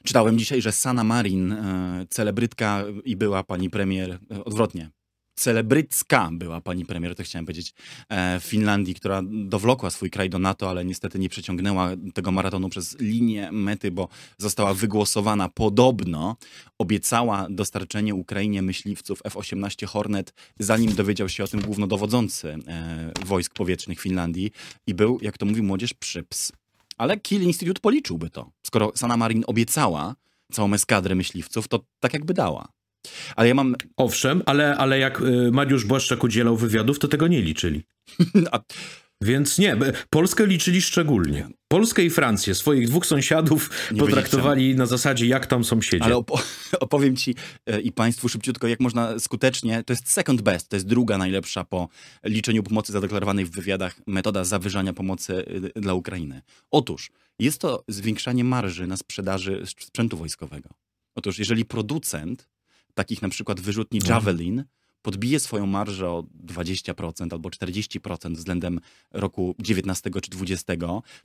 Czytałem 0.03 0.39
dzisiaj, 0.39 0.63
że 0.63 0.73
Sana 0.73 1.05
Marin, 1.05 1.53
e, 1.53 2.07
celebrytka 2.11 2.85
i 3.05 3.17
była 3.17 3.43
pani 3.45 3.71
premier, 3.71 4.19
e, 4.31 4.45
odwrotnie, 4.45 4.91
celebrycka 5.35 6.31
była 6.33 6.61
pani 6.61 6.87
premier, 6.87 7.15
to 7.15 7.23
chciałem 7.23 7.47
powiedzieć, 7.47 7.75
e, 8.09 8.41
w 8.41 8.45
Finlandii, 8.45 8.95
która 8.95 9.23
dowlokła 9.25 9.91
swój 9.91 10.11
kraj 10.11 10.31
do 10.31 10.39
NATO, 10.39 10.71
ale 10.71 10.85
niestety 10.85 11.19
nie 11.19 11.29
przeciągnęła 11.29 11.91
tego 12.15 12.33
maratonu 12.33 12.69
przez 12.69 12.99
linię 13.01 13.53
mety, 13.53 13.91
bo 13.91 14.09
została 14.39 14.75
wygłosowana. 14.75 15.49
Podobno 15.49 16.37
obiecała 16.79 17.47
dostarczenie 17.51 18.15
Ukrainie 18.15 18.63
myśliwców 18.63 19.21
F-18 19.25 19.87
Hornet, 19.87 20.35
zanim 20.59 20.95
dowiedział 20.95 21.29
się 21.29 21.45
o 21.45 21.49
tym 21.49 21.61
głównodowodzący 21.61 22.59
e, 22.67 23.13
wojsk 23.27 23.55
powietrznych 23.55 24.01
Finlandii 24.01 24.51
i 24.87 24.95
był, 24.95 25.19
jak 25.23 25.39
to 25.39 25.47
mówi 25.47 25.63
młodzież, 25.63 25.95
przyps. 25.95 26.53
Ale 26.97 27.21
Kiel 27.21 27.43
Institute 27.43 27.81
policzyłby 27.81 28.31
to. 28.31 28.51
Skoro 28.63 28.93
Sana 28.95 29.17
Marin 29.17 29.45
obiecała 29.47 30.15
całą 30.53 30.75
eskadrę 30.75 31.15
myśliwców, 31.15 31.69
to 31.69 31.81
tak 32.01 32.13
jakby 32.13 32.35
dała. 32.35 32.69
Ale 33.37 33.49
ja 33.49 33.55
mam... 33.55 33.77
Owszem, 33.97 34.43
ale, 34.47 34.77
ale 34.77 34.99
jak 34.99 35.21
y, 35.21 35.51
Mariusz 35.53 35.85
Błaszczak 35.85 36.25
udzielał 36.25 36.57
wywiadów, 36.57 36.99
to 36.99 37.09
tego 37.09 37.29
nie 37.29 37.43
liczyli. 37.43 37.83
A... 38.53 38.61
Więc 39.25 39.59
nie, 39.59 39.77
Polskę 40.11 40.47
liczyli 40.47 40.83
szczególnie. 40.83 41.49
Polskę 41.69 42.03
i 42.03 42.11
Francję, 42.11 42.55
swoich 42.55 42.89
dwóch 42.89 43.07
sąsiadów 43.07 43.71
nie 43.93 44.01
potraktowali 44.01 44.75
na 44.75 44.87
zasadzie, 44.87 45.27
jak 45.27 45.47
tam 45.47 45.65
sąsiedzi. 45.65 46.05
Ale 46.05 46.17
opo 46.17 46.39
opowiem 46.81 47.17
ci 47.17 47.35
e, 47.67 47.81
i 47.81 47.93
państwu 47.93 48.29
szybciutko, 48.29 48.69
jak 48.69 48.81
można 48.81 49.19
skutecznie, 49.19 49.83
to 49.87 49.93
jest 49.93 50.11
second 50.11 50.43
best, 50.43 50.69
to 50.69 50.77
jest 50.77 50.87
druga 50.87 51.19
najlepsza 51.19 51.65
po 51.65 51.89
liczeniu 52.25 52.63
pomocy 52.63 52.93
zadeklarowanej 52.93 53.45
w 53.45 53.51
wywiadach 53.51 54.01
metoda 54.07 54.45
zawyżania 54.45 54.93
pomocy 54.93 55.45
e, 55.77 55.81
dla 55.81 55.95
Ukrainy. 55.95 56.43
Otóż 56.71 57.11
jest 57.39 57.61
to 57.61 57.85
zwiększanie 57.89 58.45
marży 58.45 58.87
na 58.87 58.97
sprzedaży 58.97 59.63
sprzętu 59.67 60.17
wojskowego. 60.17 60.69
Otóż 61.15 61.39
jeżeli 61.39 61.65
producent 61.65 62.49
takich 62.95 63.23
na 63.23 63.29
przykład 63.29 63.61
wyrzutni 63.61 63.99
mhm. 63.99 64.15
Javelin 64.15 64.65
podbije 65.05 65.41
swoją 65.41 65.67
marżę 65.67 66.11
o 66.11 66.25
20% 66.47 67.33
albo 67.33 67.49
40% 67.49 68.35
względem 68.35 68.81
roku 69.13 69.55
19 69.59 70.11
czy 70.23 70.31
20, 70.31 70.73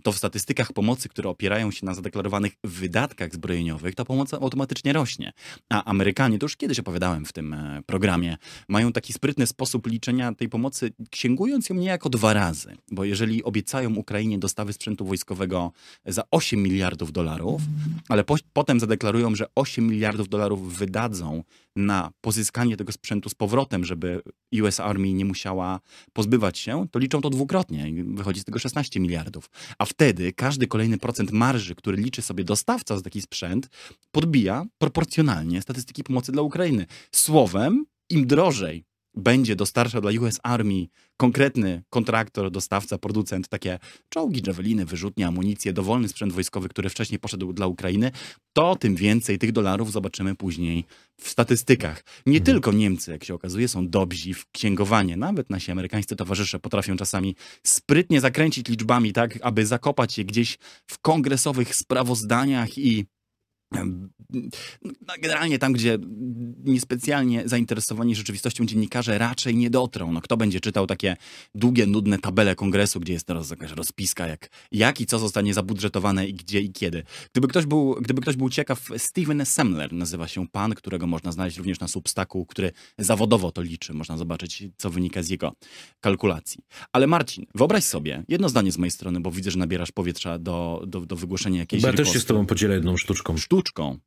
to 0.04 0.12
w 0.12 0.18
statystykach 0.18 0.74
pomocy, 0.74 1.10
które 1.10 1.30
opierają 1.30 1.72
się 1.72 1.86
na 1.86 1.94
zadeklarowanych 1.94 2.54
wydatkach 2.64 3.34
zbrojeniowych, 3.34 3.96
ta 3.96 4.06
pomoc 4.06 4.34
automatycznie 4.34 4.94
rośnie. 4.94 5.32
A 5.70 5.84
Amerykanie, 5.84 6.40
to 6.40 6.46
już 6.46 6.56
kiedyś 6.56 6.80
opowiadałem 6.80 7.26
w 7.26 7.34
tym 7.34 7.54
e, 7.54 7.82
programie, 7.86 8.38
mają 8.68 8.92
taki 8.92 9.14
sprytny 9.14 9.48
sposób 9.48 9.88
liczenia 9.88 10.36
tej 10.36 10.50
pomocy, 10.50 10.92
księgując 11.10 11.70
ją 11.70 11.76
niejako 11.76 12.10
dwa 12.10 12.34
razy. 12.34 12.76
Bo 12.92 13.04
jeżeli 13.04 13.44
obiecają 13.44 13.96
Ukrainie 13.96 14.40
dostawy 14.40 14.74
sprzętu 14.74 15.06
wojskowego 15.06 15.72
za 16.06 16.24
8 16.32 16.64
miliardów 16.64 17.12
dolarów, 17.12 17.62
ale 18.10 18.24
po, 18.24 18.36
potem 18.54 18.80
zadeklarują, 18.80 19.36
że 19.36 19.46
8 19.56 19.88
miliardów 19.88 20.30
dolarów 20.30 20.78
wydadzą 20.78 21.44
na 21.80 22.12
pozyskanie 22.22 22.78
tego 22.78 22.92
sprzętu 22.92 23.30
z 23.30 23.36
powrotem, 23.36 23.86
żeby 23.86 24.22
US 24.62 24.80
Army 24.80 25.14
nie 25.14 25.26
musiała 25.26 25.80
pozbywać 26.14 26.58
się, 26.58 26.88
to 26.92 27.00
liczą 27.00 27.22
to 27.22 27.30
dwukrotnie 27.30 27.90
i 27.90 28.04
wychodzi 28.04 28.42
z 28.42 28.44
tego 28.44 28.60
16 28.60 29.00
miliardów. 29.00 29.50
A 29.78 29.86
wtedy 29.86 30.34
każdy 30.34 30.68
kolejny 30.68 30.98
procent 30.98 31.32
marży, 31.32 31.76
który 31.76 31.98
liczy 31.98 32.22
sobie 32.22 32.44
dostawca 32.44 32.98
za 32.98 33.02
taki 33.02 33.22
sprzęt, 33.22 33.70
podbija 34.12 34.66
proporcjonalnie 34.78 35.62
statystyki 35.62 36.04
pomocy 36.04 36.32
dla 36.32 36.42
Ukrainy. 36.42 36.86
Słowem, 37.12 37.86
im 38.10 38.28
drożej 38.28 38.89
będzie 39.16 39.56
dostarczał 39.56 40.02
dla 40.02 40.12
US 40.22 40.40
Army 40.44 40.88
konkretny 41.18 41.84
kontraktor, 41.90 42.52
dostawca, 42.52 42.98
producent, 42.98 43.48
takie 43.48 43.80
czołgi, 44.10 44.42
javeliny, 44.48 44.86
wyrzutnie, 44.86 45.28
amunicję, 45.28 45.74
dowolny 45.74 46.08
sprzęt 46.08 46.34
wojskowy, 46.34 46.70
który 46.70 46.90
wcześniej 46.90 47.20
poszedł 47.20 47.54
dla 47.54 47.68
Ukrainy, 47.68 48.12
to 48.54 48.76
tym 48.76 48.96
więcej 48.96 49.40
tych 49.40 49.52
dolarów 49.52 49.92
zobaczymy 49.92 50.36
później 50.36 50.86
w 51.22 51.30
statystykach. 51.30 52.04
Nie 52.26 52.38
mhm. 52.38 52.44
tylko 52.46 52.72
Niemcy, 52.72 53.12
jak 53.12 53.24
się 53.24 53.34
okazuje, 53.34 53.68
są 53.68 53.90
dobrzy 53.90 54.34
w 54.34 54.52
księgowanie. 54.52 55.18
Nawet 55.18 55.50
nasi 55.50 55.72
amerykańscy 55.72 56.16
towarzysze 56.16 56.60
potrafią 56.60 56.98
czasami 56.98 57.36
sprytnie 57.64 58.22
zakręcić 58.22 58.68
liczbami, 58.68 59.14
tak, 59.14 59.40
aby 59.42 59.66
zakopać 59.66 60.18
je 60.18 60.26
gdzieś 60.26 60.58
w 60.88 61.00
kongresowych 61.00 61.76
sprawozdaniach 61.76 62.78
i 62.78 63.06
generalnie 65.22 65.60
tam, 65.60 65.74
gdzie 65.74 65.98
niespecjalnie 66.64 67.44
zainteresowani 67.46 68.16
rzeczywistością 68.16 68.66
dziennikarze 68.66 69.18
raczej 69.18 69.56
nie 69.56 69.70
dotrą. 69.70 70.12
No, 70.12 70.22
kto 70.22 70.38
będzie 70.38 70.60
czytał 70.60 70.88
takie 70.88 71.18
długie, 71.56 71.86
nudne 71.86 72.20
tabele 72.20 72.56
kongresu, 72.56 73.00
gdzie 73.00 73.14
jest 73.14 73.28
teraz 73.28 73.50
jakaś 73.50 73.72
rozpiska, 73.72 74.28
jak, 74.28 74.50
jak 74.72 75.02
i 75.02 75.06
co 75.06 75.20
zostanie 75.20 75.54
zabudżetowane 75.54 76.28
i 76.28 76.34
gdzie 76.34 76.62
i 76.62 76.72
kiedy. 76.72 77.04
Gdyby 77.32 77.48
ktoś 77.48 77.66
był, 77.66 77.96
gdyby 78.02 78.22
ktoś 78.22 78.36
był 78.36 78.50
ciekaw, 78.50 78.90
Steven 78.98 79.46
Semler 79.46 79.94
nazywa 79.94 80.28
się 80.28 80.48
pan, 80.48 80.76
którego 80.76 81.08
można 81.08 81.32
znaleźć 81.32 81.58
również 81.58 81.80
na 81.80 81.88
Substaku, 81.88 82.46
który 82.46 82.72
zawodowo 82.98 83.52
to 83.52 83.62
liczy. 83.62 83.94
Można 83.94 84.18
zobaczyć, 84.18 84.64
co 84.78 84.90
wynika 84.90 85.24
z 85.24 85.30
jego 85.30 85.54
kalkulacji. 86.02 86.60
Ale 86.94 87.08
Marcin, 87.08 87.46
wyobraź 87.56 87.84
sobie, 87.84 88.24
jedno 88.28 88.50
zdanie 88.50 88.72
z 88.72 88.78
mojej 88.78 88.92
strony, 88.92 89.20
bo 89.20 89.32
widzę, 89.32 89.52
że 89.52 89.60
nabierasz 89.60 89.92
powietrza 89.92 90.40
do, 90.40 90.84
do, 90.88 91.02
do 91.02 91.16
wygłoszenia 91.16 91.60
jakiejś 91.60 91.82
Bo 91.82 91.88
ja 91.88 91.94
też 91.94 92.14
się 92.14 92.20
z 92.20 92.26
tobą 92.26 92.46
podzielę 92.46 92.76
jedną 92.76 92.98
sztuczką. 92.98 93.38
Sztu 93.38 93.59
sztuczką. 93.60 94.00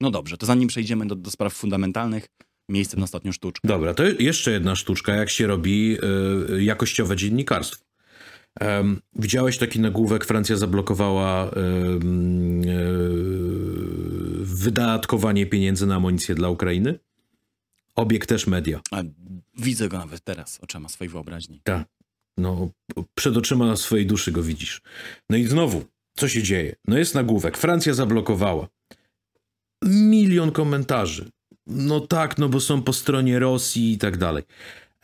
No 0.00 0.10
dobrze, 0.10 0.36
to 0.36 0.46
zanim 0.46 0.68
przejdziemy 0.68 1.06
do, 1.06 1.14
do 1.14 1.30
spraw 1.30 1.54
fundamentalnych, 1.54 2.26
miejsce 2.68 2.96
na 2.96 3.04
ostatnią 3.04 3.32
sztuczkę. 3.32 3.68
Dobra, 3.68 3.94
to 3.94 4.04
jeszcze 4.04 4.50
jedna 4.50 4.76
sztuczka, 4.76 5.14
jak 5.14 5.30
się 5.30 5.46
robi 5.46 5.98
y, 6.50 6.62
jakościowe 6.62 7.16
dziennikarstwo. 7.16 7.84
Um, 8.60 9.00
widziałeś 9.14 9.58
taki 9.58 9.80
nagłówek, 9.80 10.24
Francja 10.24 10.56
zablokowała 10.56 11.46
y, 11.46 11.50
y, 11.50 11.56
wydatkowanie 14.42 15.46
pieniędzy 15.46 15.86
na 15.86 15.94
amunicję 15.94 16.34
dla 16.34 16.48
Ukrainy? 16.48 16.98
Obieg 17.94 18.26
też 18.26 18.46
media. 18.46 18.80
A, 18.90 19.02
widzę 19.58 19.88
go 19.88 19.98
nawet 19.98 20.24
teraz 20.24 20.58
oczyma 20.62 20.88
swojej 20.88 21.10
wyobraźni. 21.12 21.60
Tak. 21.64 21.88
No, 22.38 22.70
przed 23.14 23.36
oczyma 23.36 23.76
swojej 23.76 24.06
duszy 24.06 24.32
go 24.32 24.42
widzisz. 24.42 24.82
No 25.30 25.36
i 25.36 25.44
znowu, 25.44 25.84
co 26.16 26.28
się 26.28 26.42
dzieje? 26.42 26.76
No 26.88 26.98
jest 26.98 27.14
nagłówek. 27.14 27.58
Francja 27.58 27.94
zablokowała. 27.94 28.68
Milion 29.84 30.52
komentarzy. 30.52 31.30
No 31.66 32.00
tak, 32.00 32.38
no 32.38 32.48
bo 32.48 32.60
są 32.60 32.82
po 32.82 32.92
stronie 32.92 33.38
Rosji 33.38 33.92
i 33.92 33.98
tak 33.98 34.16
dalej. 34.16 34.42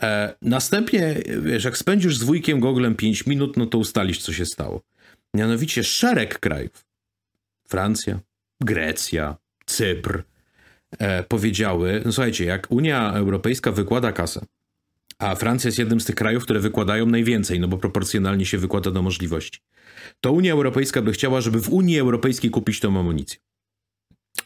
E, 0.03 0.35
następnie, 0.43 1.23
wiesz, 1.43 1.65
jak 1.65 1.79
spędzisz 1.79 2.17
z 2.17 2.23
wujkiem 2.23 2.61
Goglem 2.61 2.95
5 2.95 3.27
minut, 3.27 3.57
no 3.57 3.67
to 3.67 3.79
ustalisz, 3.79 4.19
co 4.19 4.33
się 4.33 4.47
stało. 4.47 4.83
Mianowicie 5.35 5.85
szereg 5.85 6.39
krajów, 6.39 6.85
Francja, 7.69 8.21
Grecja, 8.61 9.37
Cypr, 9.67 10.23
e, 10.99 11.23
powiedziały, 11.23 12.03
no 12.05 12.13
słuchajcie, 12.13 12.45
jak 12.45 12.67
Unia 12.71 13.13
Europejska 13.13 13.73
wykłada 13.73 14.13
kasę, 14.13 14.47
a 15.19 15.35
Francja 15.35 15.69
jest 15.69 15.79
jednym 15.79 16.01
z 16.01 16.05
tych 16.05 16.15
krajów, 16.15 16.45
które 16.45 16.61
wykładają 16.61 17.07
najwięcej, 17.07 17.61
no 17.61 17.69
bo 17.69 17.79
proporcjonalnie 17.79 18.47
się 18.47 18.59
wykłada 18.59 18.91
do 18.91 19.03
możliwości, 19.03 19.61
to 20.21 20.33
Unia 20.33 20.53
Europejska 20.53 21.03
by 21.03 21.13
chciała, 21.13 21.41
żeby 21.41 21.61
w 21.61 21.71
Unii 21.71 21.99
Europejskiej 21.99 22.51
kupić 22.51 22.81
tą 22.81 23.01
amunicję. 23.01 23.41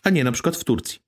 A 0.02 0.10
nie 0.10 0.24
na 0.24 0.32
przykład 0.32 0.56
w 0.56 0.64
Turcji. 0.64 0.98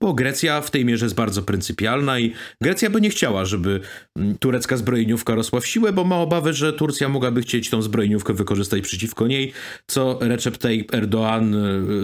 Bo 0.00 0.14
Grecja 0.14 0.60
w 0.60 0.70
tej 0.70 0.84
mierze 0.84 1.06
jest 1.06 1.14
bardzo 1.14 1.42
pryncypialna 1.42 2.18
i 2.18 2.32
Grecja 2.60 2.90
by 2.90 3.00
nie 3.00 3.10
chciała, 3.10 3.44
żeby 3.44 3.80
mm, 4.16 4.38
turecka 4.38 4.76
zbrojeniówka 4.76 5.34
rosła 5.34 5.60
w 5.60 5.66
siłę, 5.66 5.92
bo 5.92 6.04
ma 6.04 6.16
obawy, 6.16 6.52
że 6.52 6.72
Turcja 6.72 7.08
mogłaby 7.08 7.42
chcieć 7.42 7.70
tą 7.70 7.82
zbrojeniówkę 7.82 8.34
wykorzystać 8.34 8.82
przeciwko 8.82 9.26
niej, 9.26 9.52
co 9.86 10.18
Recep 10.20 10.58
Tayyip 10.58 10.92
Erdoğan 10.92 11.54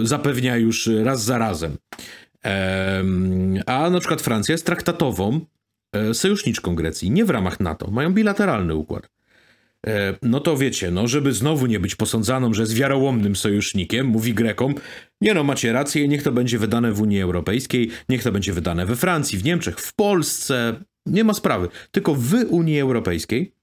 y, 0.01 0.07
zapewnia 0.07 0.57
już 0.57 0.89
raz 1.03 1.23
za 1.23 1.37
razem. 1.37 1.77
A 3.65 3.89
na 3.89 3.99
przykład 3.99 4.21
Francja 4.21 4.53
jest 4.53 4.65
traktatową 4.65 5.39
e, 5.93 6.13
sojuszniczką 6.13 6.75
Grecji, 6.75 7.11
nie 7.11 7.25
w 7.25 7.29
ramach 7.29 7.59
NATO, 7.59 7.91
mają 7.91 8.13
bilateralny 8.13 8.75
układ. 8.75 9.16
E, 9.87 10.17
no 10.21 10.39
to 10.39 10.57
wiecie, 10.57 10.91
no 10.91 11.07
żeby 11.07 11.33
znowu 11.33 11.65
nie 11.65 11.79
być 11.79 11.95
posądzaną, 11.95 12.53
że 12.53 12.61
jest 12.61 12.73
wiarołomnym 12.73 13.35
sojusznikiem, 13.35 14.07
mówi 14.07 14.33
Grekom, 14.33 14.75
nie 15.21 15.33
no, 15.33 15.43
macie 15.43 15.73
rację, 15.73 16.07
niech 16.07 16.23
to 16.23 16.31
będzie 16.31 16.59
wydane 16.59 16.91
w 16.91 17.01
Unii 17.01 17.21
Europejskiej, 17.21 17.91
niech 18.09 18.23
to 18.23 18.31
będzie 18.31 18.53
wydane 18.53 18.85
we 18.85 18.95
Francji, 18.95 19.37
w 19.37 19.43
Niemczech, 19.43 19.79
w 19.79 19.93
Polsce, 19.93 20.83
nie 21.05 21.23
ma 21.23 21.33
sprawy, 21.33 21.69
tylko 21.91 22.15
w 22.15 22.33
Unii 22.49 22.79
Europejskiej. 22.79 23.53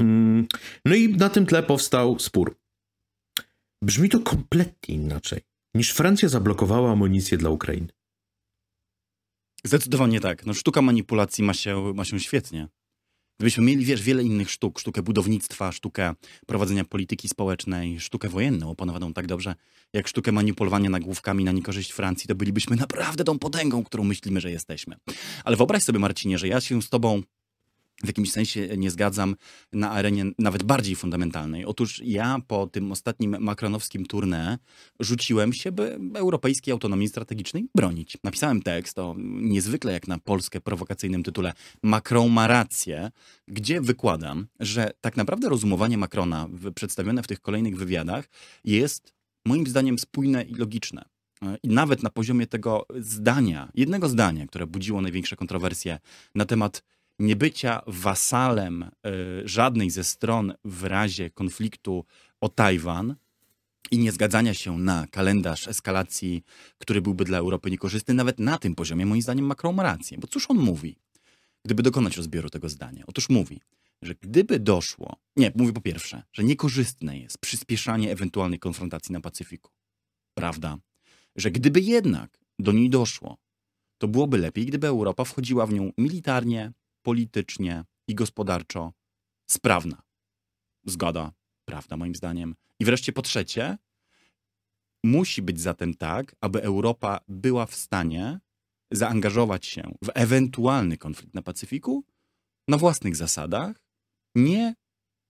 Mm, 0.00 0.46
no 0.84 0.94
i 0.94 1.08
na 1.08 1.28
tym 1.28 1.46
tle 1.46 1.62
powstał 1.62 2.18
spór. 2.18 2.58
Brzmi 3.82 4.08
to 4.08 4.20
kompletnie 4.20 4.94
inaczej, 4.94 5.40
niż 5.74 5.90
Francja 5.90 6.28
zablokowała 6.28 6.92
amunicję 6.92 7.38
dla 7.38 7.50
Ukrainy. 7.50 7.88
Zdecydowanie 9.64 10.20
tak. 10.20 10.46
No, 10.46 10.54
sztuka 10.54 10.82
manipulacji 10.82 11.44
ma 11.44 11.54
się, 11.54 11.92
ma 11.94 12.04
się 12.04 12.20
świetnie. 12.20 12.68
Gdybyśmy 13.38 13.64
mieli, 13.64 13.84
wiesz, 13.84 14.02
wiele 14.02 14.22
innych 14.22 14.50
sztuk, 14.50 14.78
sztukę 14.78 15.02
budownictwa, 15.02 15.72
sztukę 15.72 16.14
prowadzenia 16.46 16.84
polityki 16.84 17.28
społecznej, 17.28 18.00
sztukę 18.00 18.28
wojenną 18.28 18.70
opanowaną 18.70 19.12
tak 19.12 19.26
dobrze, 19.26 19.54
jak 19.92 20.08
sztukę 20.08 20.32
manipulowania 20.32 20.90
nagłówkami 20.90 21.44
na 21.44 21.52
niekorzyść 21.52 21.92
Francji, 21.92 22.28
to 22.28 22.34
bylibyśmy 22.34 22.76
naprawdę 22.76 23.24
tą 23.24 23.38
potęgą, 23.38 23.84
którą 23.84 24.04
myślimy, 24.04 24.40
że 24.40 24.50
jesteśmy. 24.50 24.96
Ale 25.44 25.56
wyobraź 25.56 25.82
sobie, 25.82 25.98
Marcinie, 25.98 26.38
że 26.38 26.48
ja 26.48 26.60
się 26.60 26.82
z 26.82 26.88
tobą 26.88 27.22
w 28.04 28.06
jakimś 28.06 28.32
sensie 28.32 28.68
nie 28.76 28.90
zgadzam 28.90 29.36
na 29.72 29.90
arenie 29.90 30.24
nawet 30.38 30.62
bardziej 30.62 30.96
fundamentalnej. 30.96 31.64
Otóż 31.64 32.02
ja 32.04 32.38
po 32.46 32.66
tym 32.66 32.92
ostatnim 32.92 33.36
makronowskim 33.40 34.06
tournée 34.06 34.58
rzuciłem 35.00 35.52
się, 35.52 35.72
by 35.72 35.98
europejskiej 36.14 36.72
autonomii 36.72 37.08
strategicznej 37.08 37.68
bronić. 37.74 38.16
Napisałem 38.24 38.62
tekst 38.62 38.98
o 38.98 39.14
niezwykle 39.40 39.92
jak 39.92 40.08
na 40.08 40.18
Polskę 40.18 40.60
prowokacyjnym 40.60 41.22
tytule 41.22 41.52
Macron 41.82 42.32
ma 42.32 42.46
rację, 42.46 43.10
gdzie 43.48 43.80
wykładam, 43.80 44.46
że 44.60 44.90
tak 45.00 45.16
naprawdę 45.16 45.48
rozumowanie 45.48 45.98
Macrona 45.98 46.48
przedstawione 46.74 47.22
w 47.22 47.26
tych 47.26 47.40
kolejnych 47.40 47.76
wywiadach 47.76 48.28
jest 48.64 49.14
moim 49.46 49.66
zdaniem 49.66 49.98
spójne 49.98 50.42
i 50.42 50.54
logiczne. 50.54 51.04
I 51.62 51.68
nawet 51.68 52.02
na 52.02 52.10
poziomie 52.10 52.46
tego 52.46 52.86
zdania, 53.00 53.68
jednego 53.74 54.08
zdania, 54.08 54.46
które 54.46 54.66
budziło 54.66 55.00
największe 55.00 55.36
kontrowersje 55.36 55.98
na 56.34 56.44
temat 56.44 56.82
niebycia 57.18 57.82
wasalem 57.86 58.82
y, 58.82 58.88
żadnej 59.48 59.90
ze 59.90 60.04
stron 60.04 60.54
w 60.64 60.84
razie 60.84 61.30
konfliktu 61.30 62.04
o 62.40 62.48
Tajwan 62.48 63.14
i 63.90 63.98
nie 63.98 64.12
zgadzania 64.12 64.54
się 64.54 64.78
na 64.78 65.06
kalendarz 65.10 65.68
eskalacji, 65.68 66.42
który 66.78 67.02
byłby 67.02 67.24
dla 67.24 67.38
Europy 67.38 67.70
niekorzystny, 67.70 68.14
nawet 68.14 68.38
na 68.38 68.58
tym 68.58 68.74
poziomie, 68.74 69.06
moim 69.06 69.22
zdaniem, 69.22 69.46
Macron 69.46 69.74
ma 69.74 69.82
rację. 69.82 70.18
Bo 70.18 70.26
cóż 70.26 70.50
on 70.50 70.56
mówi, 70.56 70.96
gdyby 71.64 71.82
dokonać 71.82 72.16
rozbioru 72.16 72.50
tego 72.50 72.68
zdania? 72.68 73.04
Otóż 73.06 73.28
mówi, 73.28 73.60
że 74.02 74.14
gdyby 74.14 74.58
doszło, 74.58 75.16
nie, 75.36 75.52
mówi 75.54 75.72
po 75.72 75.80
pierwsze, 75.80 76.22
że 76.32 76.44
niekorzystne 76.44 77.18
jest 77.18 77.38
przyspieszanie 77.38 78.12
ewentualnej 78.12 78.58
konfrontacji 78.58 79.12
na 79.12 79.20
Pacyfiku. 79.20 79.70
Prawda? 80.34 80.78
Że 81.36 81.50
gdyby 81.50 81.80
jednak 81.80 82.38
do 82.58 82.72
niej 82.72 82.90
doszło, 82.90 83.38
to 83.98 84.08
byłoby 84.08 84.38
lepiej, 84.38 84.66
gdyby 84.66 84.86
Europa 84.86 85.24
wchodziła 85.24 85.66
w 85.66 85.72
nią 85.72 85.92
militarnie, 85.98 86.72
politycznie 87.06 87.84
i 88.08 88.14
gospodarczo 88.14 88.92
sprawna. 89.50 90.02
Zgoda, 90.86 91.32
prawda, 91.64 91.96
moim 91.96 92.14
zdaniem. 92.14 92.54
I 92.80 92.84
wreszcie 92.84 93.12
po 93.12 93.22
trzecie, 93.22 93.78
musi 95.04 95.42
być 95.42 95.60
zatem 95.60 95.94
tak, 95.94 96.36
aby 96.40 96.62
Europa 96.62 97.20
była 97.28 97.66
w 97.66 97.74
stanie 97.74 98.40
zaangażować 98.90 99.66
się 99.66 99.94
w 100.04 100.08
ewentualny 100.14 100.96
konflikt 100.96 101.34
na 101.34 101.42
Pacyfiku 101.42 102.04
na 102.68 102.76
własnych 102.76 103.16
zasadach, 103.16 103.82
nie 104.34 104.74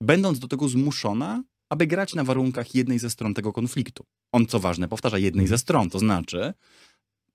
będąc 0.01 0.39
do 0.39 0.49
tego 0.49 0.69
zmuszona, 0.69 1.43
aby 1.71 1.87
grać 1.87 2.15
na 2.15 2.25
warunkach 2.25 2.75
jednej 2.75 2.99
ze 2.99 3.11
stron 3.11 3.35
tego 3.35 3.53
konfliktu. 3.53 4.05
On, 4.33 4.47
co 4.47 4.61
ważne, 4.61 4.89
powtarza 4.89 5.19
jednej 5.19 5.47
ze 5.47 5.59
stron, 5.59 5.91
to 5.91 5.99
znaczy 5.99 6.55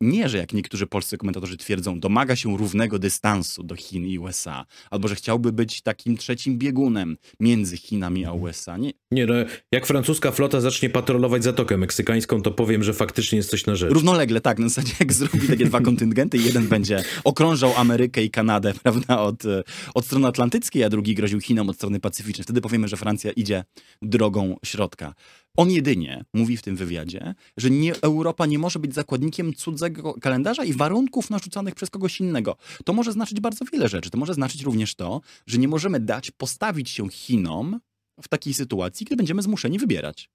nie, 0.02 0.30
że 0.30 0.38
jak 0.38 0.54
niektórzy 0.54 0.88
polscy 0.88 1.18
komentatorzy 1.18 1.58
twierdzą, 1.58 1.99
domaga 1.99 2.36
się 2.36 2.58
równego 2.58 2.99
dystansu 2.99 3.64
do 3.64 3.76
Chin 3.76 4.08
i 4.08 4.20
USA, 4.20 4.66
albo 4.89 5.08
że 5.08 5.16
chciałby 5.16 5.52
być 5.52 5.82
takim 5.82 6.18
trzecim 6.18 6.58
biegunem 6.58 7.18
między 7.39 7.78
Chinami 7.78 8.26
a 8.26 8.32
USA. 8.32 8.78
Nie, 8.78 8.91
Nie, 9.12 9.26
no, 9.26 9.34
jak 9.72 9.86
francuska 9.86 10.32
flota 10.32 10.62
zacznie 10.62 10.89
patrolować 10.89 11.43
Zatokę 11.43 11.78
Meksykańską, 11.78 12.41
to 12.41 12.52
powiem, 12.52 12.84
że 12.84 12.93
faktycznie 12.93 13.38
jest 13.38 13.49
coś 13.49 13.66
na 13.66 13.76
rzecz. 13.76 13.91
Równolegle, 13.91 14.41
tak, 14.41 14.60
na 14.60 14.70
zasadzie 14.70 14.93
jak 14.99 15.14
zrobi 15.14 15.47
takie 15.47 15.66
dwa 15.66 15.82
kontyngenty, 15.91 16.38
jeden 16.38 16.68
będzie 16.68 17.04
okrążał 17.24 17.74
Amerykę 17.76 18.24
i 18.24 18.30
Kanadę, 18.32 18.74
prawda, 18.84 19.20
od, 19.20 19.45
e, 19.45 19.64
od 19.93 20.06
strony 20.06 20.28
atlantyckiej, 20.28 20.84
a 20.84 20.89
drugi 20.89 21.16
groził 21.16 21.41
Chinom 21.41 21.70
od 21.70 21.76
strony 21.76 21.99
pacyficznej. 21.99 22.43
Wtedy 22.43 22.62
powiemy, 22.62 22.88
że 22.88 22.97
Francja 22.97 23.32
idzie 23.32 23.64
drogą 24.02 24.56
środka. 24.66 25.14
On 25.58 25.72
jedynie 25.72 26.26
mówi 26.34 26.58
w 26.58 26.62
tym 26.62 26.76
wywiadzie, 26.76 27.36
że 27.58 27.70
nie, 27.70 28.02
Europa 28.02 28.45
nie 28.45 28.60
może 28.60 28.80
być 28.80 28.93
zakładnikiem 28.93 29.54
cudzego 29.54 30.14
kalendarza 30.14 30.64
i 30.64 30.74
warunków 30.74 31.30
narzucanych 31.30 31.76
przez 31.76 31.89
kogoś 31.89 32.20
innego. 32.20 32.56
To 32.86 32.93
może 32.93 33.12
znaczyć 33.12 33.39
bardzo 33.39 33.66
wiele 33.66 33.89
rzeczy. 33.89 34.10
To 34.10 34.18
może 34.18 34.34
znaczyć 34.34 34.62
również 34.62 34.95
to, 34.95 35.22
że 35.47 35.58
nie 35.58 35.68
możemy 35.68 35.99
dać 35.99 36.32
postawić 36.32 36.89
się 36.89 37.10
Chinom 37.10 37.80
w 38.22 38.28
takiej 38.28 38.54
sytuacji, 38.54 39.06
kiedy 39.06 39.16
będziemy 39.16 39.41
zmuszeni 39.41 39.80
wybierać. 39.80 40.30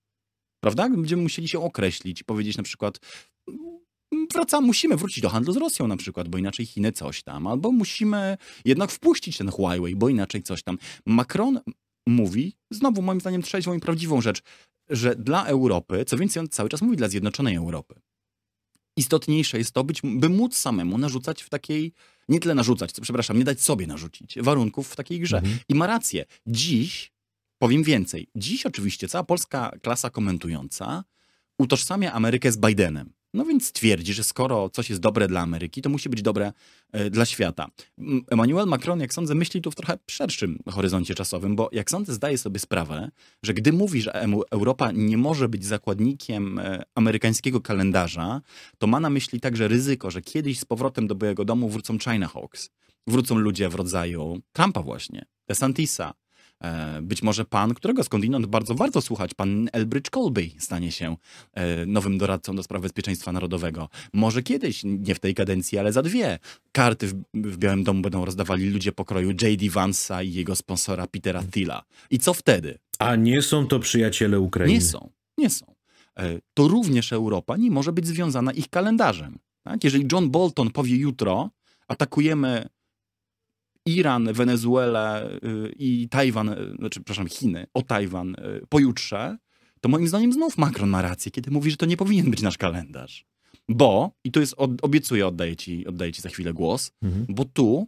Prawda? 0.60 0.88
Będziemy 0.88 1.22
musieli 1.22 1.48
się 1.48 1.60
określić, 1.60 2.22
powiedzieć 2.22 2.56
na 2.56 2.62
przykład, 2.62 2.98
wraca, 4.32 4.60
musimy 4.60 4.96
wrócić 4.96 5.20
do 5.20 5.28
handlu 5.28 5.52
z 5.52 5.56
Rosją 5.56 5.88
na 5.88 5.96
przykład, 5.96 6.28
bo 6.28 6.38
inaczej 6.38 6.66
Chiny 6.66 6.92
coś 6.92 7.22
tam, 7.22 7.46
albo 7.46 7.72
musimy 7.72 8.36
jednak 8.64 8.90
wpuścić 8.90 9.38
ten 9.38 9.50
Huawei, 9.50 9.96
bo 9.96 10.08
inaczej 10.08 10.42
coś 10.42 10.62
tam. 10.62 10.78
Macron 11.06 11.60
mówi, 12.08 12.52
znowu 12.70 13.02
moim 13.02 13.20
zdaniem 13.20 13.42
trzeźwą 13.42 13.74
i 13.74 13.80
prawdziwą 13.80 14.20
rzecz, 14.20 14.42
że 14.90 15.16
dla 15.16 15.44
Europy, 15.44 16.04
co 16.04 16.16
więcej 16.16 16.40
on 16.40 16.48
cały 16.48 16.68
czas 16.68 16.82
mówi 16.82 16.96
dla 16.96 17.08
Zjednoczonej 17.08 17.56
Europy, 17.56 18.00
istotniejsze 18.96 19.58
jest 19.58 19.72
to, 19.72 19.84
być, 19.84 20.00
by 20.04 20.28
móc 20.28 20.56
samemu 20.56 20.98
narzucać 20.98 21.42
w 21.42 21.48
takiej, 21.48 21.92
nie 22.28 22.40
tyle 22.40 22.54
narzucać, 22.54 22.92
co, 22.92 23.02
przepraszam, 23.02 23.38
nie 23.38 23.44
dać 23.44 23.60
sobie 23.60 23.86
narzucić 23.86 24.38
warunków 24.40 24.88
w 24.88 24.96
takiej 24.96 25.20
grze. 25.20 25.38
Mhm. 25.38 25.58
I 25.68 25.74
ma 25.74 25.86
rację. 25.86 26.24
Dziś, 26.46 27.12
powiem 27.58 27.82
więcej, 27.82 28.28
dziś 28.34 28.66
oczywiście 28.66 29.08
cała 29.08 29.24
polska 29.24 29.72
klasa 29.82 30.10
komentująca 30.10 31.04
utożsamia 31.58 32.12
Amerykę 32.12 32.52
z 32.52 32.56
Bidenem. 32.56 33.12
No 33.34 33.44
więc 33.44 33.72
twierdzi, 33.72 34.14
że 34.14 34.24
skoro 34.24 34.70
coś 34.70 34.90
jest 34.90 35.02
dobre 35.02 35.28
dla 35.28 35.40
Ameryki, 35.40 35.82
to 35.82 35.90
musi 35.90 36.08
być 36.08 36.22
dobre 36.22 36.52
e, 36.92 37.10
dla 37.10 37.24
świata. 37.24 37.68
Emmanuel 38.30 38.66
Macron, 38.66 39.00
jak 39.00 39.14
sądzę, 39.14 39.34
myśli 39.34 39.62
tu 39.62 39.70
w 39.70 39.74
trochę 39.74 39.98
szerszym 40.10 40.58
horyzoncie 40.68 41.14
czasowym, 41.14 41.56
bo 41.56 41.68
jak 41.72 41.90
sądzę, 41.90 42.14
zdaje 42.14 42.38
sobie 42.38 42.58
sprawę, 42.58 43.10
że 43.42 43.54
gdy 43.54 43.72
mówi, 43.72 44.02
że 44.02 44.24
Europa 44.50 44.92
nie 44.92 45.18
może 45.18 45.48
być 45.48 45.64
zakładnikiem 45.64 46.58
e, 46.58 46.82
amerykańskiego 46.94 47.60
kalendarza, 47.60 48.40
to 48.78 48.86
ma 48.86 49.00
na 49.00 49.10
myśli 49.10 49.40
także 49.40 49.68
ryzyko, 49.68 50.10
że 50.10 50.22
kiedyś 50.22 50.58
z 50.58 50.64
powrotem 50.64 51.06
do 51.06 51.14
Białego 51.14 51.44
Domu 51.44 51.68
wrócą 51.68 51.98
China 51.98 52.28
Hawks. 52.28 52.70
Wrócą 53.06 53.34
ludzie 53.34 53.68
w 53.68 53.74
rodzaju 53.74 54.40
Trumpa 54.52 54.82
właśnie, 54.82 55.24
DeSantisa, 55.48 56.14
Być 57.02 57.22
może 57.22 57.44
pan, 57.44 57.74
którego 57.74 58.04
skądinąd 58.04 58.46
bardzo 58.46 58.74
warto 58.74 59.00
słuchać, 59.00 59.34
pan 59.34 59.68
Elbridge 59.72 60.10
Colby 60.10 60.50
stanie 60.58 60.92
się 60.92 61.16
e, 61.52 61.86
nowym 61.86 62.18
doradcą 62.18 62.56
do 62.56 62.62
spraw 62.62 62.82
bezpieczeństwa 62.82 63.32
narodowego. 63.32 63.88
Może 64.12 64.42
kiedyś, 64.42 64.82
nie 64.84 65.14
w 65.14 65.18
tej 65.18 65.34
kadencji, 65.34 65.78
ale 65.78 65.92
za 65.92 66.02
dwie. 66.02 66.38
Karty 66.72 67.06
w, 67.34 67.56
Białym 67.58 67.84
Domu 67.84 68.02
będą 68.02 68.24
rozdawali 68.24 68.70
ludzie 68.70 68.92
pokroju 68.92 69.28
J.D. 69.28 69.70
Vansa 69.70 70.22
i 70.22 70.32
jego 70.32 70.56
sponsora 70.56 71.06
Petera 71.06 71.42
Thiela. 71.42 71.82
I 72.10 72.18
co 72.18 72.34
wtedy? 72.34 72.78
A 72.98 73.16
nie 73.16 73.42
są 73.42 73.66
to 73.66 73.80
przyjaciele 73.80 74.40
Ukrainy. 74.40 74.72
Nie 74.72 74.80
są. 74.80 75.10
Nie 75.38 75.50
są. 75.50 75.74
E, 76.18 76.38
To 76.54 76.68
również 76.68 77.12
Europa 77.12 77.56
nie 77.56 77.70
może 77.70 77.92
być 77.92 78.06
związana 78.06 78.52
ich 78.52 78.68
kalendarzem. 78.68 79.38
Tak? 79.62 79.84
Jeżeli 79.84 80.06
John 80.12 80.30
Bolton 80.30 80.70
powie 80.70 80.96
jutro, 80.96 81.50
atakujemy 81.88 82.66
Iran, 83.86 84.32
Wenezuelę 84.32 85.30
y, 85.44 85.72
i 85.78 86.08
Tajwan, 86.08 86.48
y, 86.48 86.74
znaczy, 86.78 87.00
przepraszam, 87.00 87.28
Chiny, 87.28 87.66
o 87.74 87.82
Tajwan 87.82 88.34
y, 88.34 88.66
pojutrze, 88.68 89.36
to 89.80 89.88
moim 89.88 90.08
zdaniem 90.08 90.32
znów 90.32 90.58
Macron 90.58 90.88
ma 90.90 91.02
rację, 91.02 91.30
kiedy 91.32 91.50
mówi, 91.50 91.70
że 91.70 91.76
to 91.76 91.86
nie 91.86 91.96
powinien 91.96 92.30
być 92.30 92.42
nasz 92.42 92.58
kalendarz. 92.58 93.26
Bo, 93.68 94.10
i 94.24 94.30
tu 94.32 94.40
jest, 94.40 94.54
obiecuję, 94.82 95.26
oddaję 95.26 95.56
ci, 95.56 95.86
oddaję 95.86 96.12
ci 96.12 96.22
za 96.22 96.28
chwilę 96.28 96.52
głos, 96.52 96.92
Mhm. 97.02 97.26
bo 97.28 97.44
tu 97.44 97.86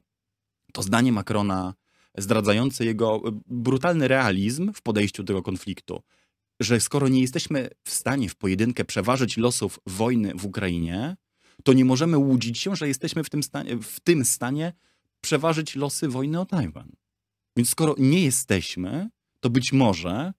to 0.72 0.82
zdanie 0.82 1.12
Macrona 1.12 1.74
zdradzające 2.18 2.84
jego 2.84 3.22
brutalny 3.46 4.08
realizm 4.08 4.72
w 4.72 4.82
podejściu 4.82 5.22
do 5.22 5.26
tego 5.26 5.42
konfliktu, 5.42 6.00
że 6.60 6.80
skoro 6.80 7.08
nie 7.08 7.20
jesteśmy 7.20 7.68
w 7.84 7.90
stanie 7.90 8.28
w 8.28 8.36
pojedynkę 8.36 8.84
przeważyć 8.84 9.36
losów 9.36 9.80
wojny 9.86 10.32
w 10.34 10.46
Ukrainie, 10.46 11.16
to 11.64 11.72
nie 11.72 11.84
możemy 11.84 12.18
łudzić 12.18 12.58
się, 12.58 12.76
że 12.76 12.88
jesteśmy 12.88 13.24
w 13.24 13.30
tym 13.30 13.42
stanie, 13.42 13.76
w 13.82 14.00
tym 14.00 14.24
stanie 14.24 14.72
przeważyć 15.20 15.76
losy 15.76 16.08
wojny 16.08 16.40
o 16.40 16.46
Tajwan. 16.46 16.92
Więc 17.56 17.70
skoro 17.70 17.94
nie 17.98 18.24
jesteśmy, 18.24 19.08
to 19.40 19.50
być 19.50 19.72
może 19.72 20.32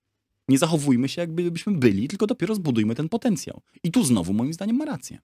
nie 0.48 0.58
zachowujmy 0.58 1.10
się, 1.10 1.22
jakbyśmy 1.22 1.74
byli, 1.74 2.08
tylko 2.08 2.28
dopiero 2.28 2.56
zbudujmy 2.56 2.96
ten 2.96 3.10
potencjał. 3.10 3.62
I 3.84 3.92
tu 3.92 4.04
znowu, 4.04 4.34
moim 4.34 4.54
zdaniem, 4.54 4.76
ma 4.76 4.86
rację. 4.86 5.20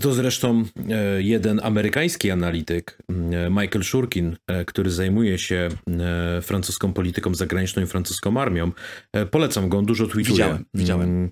To 0.00 0.14
zresztą 0.14 0.64
e, 0.90 1.22
jeden 1.22 1.60
amerykański 1.62 2.30
analityk, 2.30 2.98
e, 3.08 3.50
Michael 3.50 3.84
Shurkin, 3.84 4.36
e, 4.46 4.64
który 4.64 4.90
zajmuje 4.90 5.38
się 5.38 5.68
francuską 6.42 6.92
polityką 6.92 7.34
zagraniczną 7.34 7.82
i 7.82 7.86
francuską 7.86 8.40
armią. 8.40 8.72
Polecam 9.30 9.68
go, 9.68 9.78
on 9.78 9.86
dużo 9.86 10.06
tweetuje. 10.06 10.34
Widziałem, 10.34 10.64
widziałem. 10.74 11.30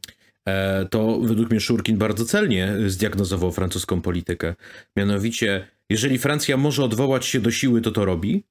E, 0.48 0.86
To 0.90 1.20
według 1.20 1.50
mnie 1.50 1.60
Shurkin 1.60 1.98
bardzo 1.98 2.24
celnie 2.24 2.74
zdiagnozował 2.86 3.52
francuską 3.52 4.00
politykę. 4.00 4.54
Mianowicie, 4.96 5.66
jeżeli 5.90 6.18
Francja 6.18 6.56
może 6.56 6.84
odwołać 6.84 7.26
się 7.26 7.40
do 7.40 7.50
siły, 7.50 7.80
to 7.80 7.90
to 7.90 8.04
robi. 8.04 8.44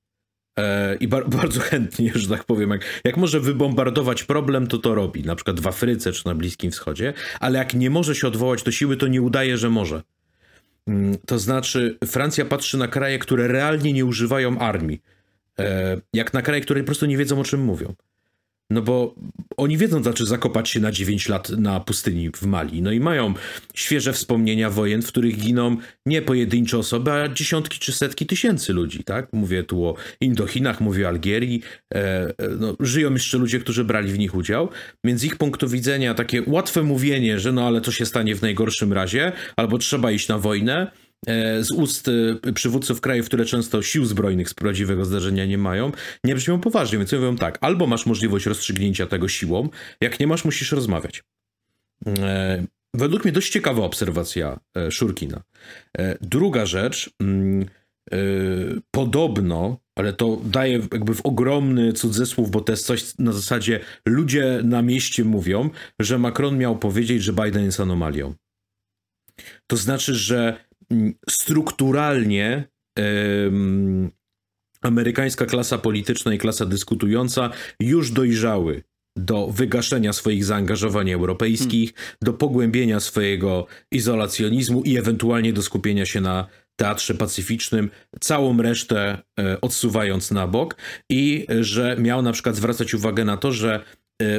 E, 0.60 0.96
I 0.96 1.08
bar- 1.08 1.30
bardzo 1.40 1.60
chętnie, 1.60 2.12
że 2.16 2.30
tak 2.30 2.44
powiem, 2.44 2.70
jak, 2.70 3.02
jak 3.04 3.18
może 3.18 3.40
wybombardować 3.40 4.24
problem, 4.24 4.68
to 4.68 4.78
to 4.78 4.96
robi, 4.96 5.24
na 5.24 5.36
przykład 5.36 5.60
w 5.60 5.68
Afryce 5.68 6.12
czy 6.12 6.26
na 6.26 6.36
Bliskim 6.36 6.72
Wschodzie, 6.72 7.14
ale 7.40 7.60
jak 7.60 7.74
nie 7.74 7.90
może 7.90 8.16
się 8.16 8.28
odwołać 8.28 8.64
do 8.64 8.72
siły, 8.72 8.98
to 8.98 9.08
nie 9.08 9.22
udaje, 9.22 9.58
że 9.58 9.70
może. 9.70 10.04
Mm, 10.88 11.18
To 11.26 11.40
znaczy, 11.40 11.98
Francja 12.06 12.46
patrzy 12.46 12.78
na 12.78 12.88
kraje, 12.88 13.20
które 13.20 13.48
realnie 13.48 13.94
nie 13.94 14.06
używają 14.06 14.60
armii, 14.60 15.02
e, 15.60 15.98
jak 16.14 16.34
na 16.34 16.42
kraje, 16.42 16.62
które 16.62 16.80
po 16.82 16.86
prostu 16.86 17.06
nie 17.06 17.18
wiedzą, 17.18 17.40
o 17.40 17.44
czym 17.44 17.62
mówią. 17.62 17.94
No 18.70 18.82
bo 18.82 19.16
oni 19.58 19.78
wiedzą, 19.78 20.04
znaczy 20.04 20.26
zakopać 20.26 20.70
się 20.70 20.80
na 20.80 20.92
9 20.92 21.30
lat 21.30 21.50
na 21.50 21.80
pustyni 21.80 22.30
w 22.36 22.42
Mali. 22.42 22.82
No 22.82 22.92
i 22.92 23.00
mają 23.00 23.34
świeże 23.74 24.14
wspomnienia 24.14 24.70
wojen, 24.70 25.02
w 25.02 25.08
których 25.08 25.38
giną 25.38 25.78
nie 26.06 26.22
pojedyncze 26.22 26.78
osoby, 26.78 27.12
a 27.12 27.30
dziesiątki 27.30 27.80
czy 27.80 27.92
setki 27.92 28.26
tysięcy 28.26 28.74
ludzi, 28.74 29.04
tak? 29.04 29.34
Mówię 29.34 29.64
tu 29.64 29.86
o 29.86 29.96
Indochinach, 30.22 30.82
mówię 30.82 31.06
o 31.06 31.08
Algierii. 31.08 31.62
E, 31.94 31.98
e, 31.98 32.34
no, 32.60 32.76
żyją 32.80 33.14
jeszcze 33.14 33.38
ludzie, 33.38 33.60
którzy 33.60 33.84
brali 33.84 34.12
w 34.12 34.20
nich 34.20 34.36
udział. 34.36 34.70
Więc 35.04 35.24
ich 35.24 35.36
punktu 35.36 35.68
widzenia 35.68 36.14
takie 36.14 36.44
łatwe 36.48 36.84
mówienie, 36.84 37.40
że 37.40 37.52
no 37.52 37.68
ale 37.68 37.82
co 37.82 37.92
się 37.92 38.06
stanie 38.06 38.36
w 38.36 38.42
najgorszym 38.42 38.94
razie, 38.94 39.32
albo 39.56 39.78
trzeba 39.78 40.12
iść 40.12 40.28
na 40.28 40.40
wojnę, 40.40 40.92
z 41.60 41.72
ust 41.72 42.10
e, 42.44 42.54
przywódców 42.54 43.02
krajów, 43.02 43.26
które 43.26 43.46
często 43.46 43.82
sił 43.82 44.06
zbrojnych 44.06 44.50
z 44.50 44.54
prawdziwego 44.54 45.06
zdarzenia 45.06 45.46
nie 45.46 45.58
mają, 45.58 45.92
nie 46.24 46.36
brzmią 46.36 46.60
poważnie, 46.60 46.98
więc 46.98 47.12
mówią 47.12 47.36
tak, 47.36 47.58
albo 47.62 47.88
masz 47.88 48.06
możliwość 48.06 48.46
rozstrzygnięcia 48.46 49.08
tego 49.08 49.28
siłą, 49.28 49.70
jak 50.02 50.20
nie 50.20 50.28
masz, 50.28 50.46
musisz 50.46 50.72
rozmawiać. 50.72 51.24
E, 52.08 52.68
Według 52.94 53.24
mnie 53.24 53.32
dość 53.32 53.52
ciekawa 53.52 53.84
obserwacja 53.84 54.60
e, 54.78 54.92
Szurkina. 54.92 55.42
E, 55.98 56.18
Druga 56.22 56.66
rzecz, 56.66 57.10
mm, 57.20 57.66
e, 58.12 58.18
podobno, 58.92 59.80
ale 59.96 60.14
to 60.14 60.42
daje 60.46 60.74
jakby 60.92 61.14
w 61.14 61.26
ogromny 61.26 61.94
cudzysłów, 61.94 62.52
bo 62.52 62.62
to 62.62 62.74
jest 62.74 62.86
coś 62.86 63.18
na 63.18 63.32
zasadzie 63.32 63.80
ludzie 64.06 64.62
na 64.64 64.82
mieście 64.82 65.24
mówią, 65.24 65.70
że 66.00 66.18
Macron 66.18 66.58
miał 66.58 66.78
powiedzieć, 66.78 67.24
że 67.24 67.34
Biden 67.34 67.66
jest 67.66 67.80
anomalią. 67.80 68.34
To 69.68 69.78
znaczy, 69.78 70.16
że 70.16 70.67
strukturalnie 71.30 72.68
amerykańska 74.82 75.46
klasa 75.46 75.78
polityczna 75.78 76.34
i 76.34 76.38
klasa 76.38 76.66
dyskutująca 76.66 77.50
już 77.80 78.12
dojrzały 78.12 78.84
do 79.18 79.48
wygaszenia 79.48 80.14
swoich 80.14 80.46
zaangażowań 80.46 81.12
europejskich, 81.12 81.94
do 82.22 82.34
pogłębienia 82.34 83.00
swojego 83.00 83.68
izolacjonizmu 83.92 84.82
i 84.82 84.98
ewentualnie 84.98 85.54
do 85.54 85.62
skupienia 85.62 86.06
się 86.06 86.22
na 86.22 86.48
teatrze 86.76 87.14
pacyficznym, 87.14 87.90
całą 88.20 88.62
resztę 88.62 89.18
e, 89.40 89.62
odsuwając 89.62 90.32
na 90.32 90.48
bok 90.48 90.76
i 91.10 91.48
że 91.60 91.98
miał 92.00 92.22
na 92.22 92.32
przykład 92.32 92.56
zwracać 92.56 92.94
uwagę 92.94 93.26
na 93.26 93.38
to, 93.38 93.52
że 93.52 93.84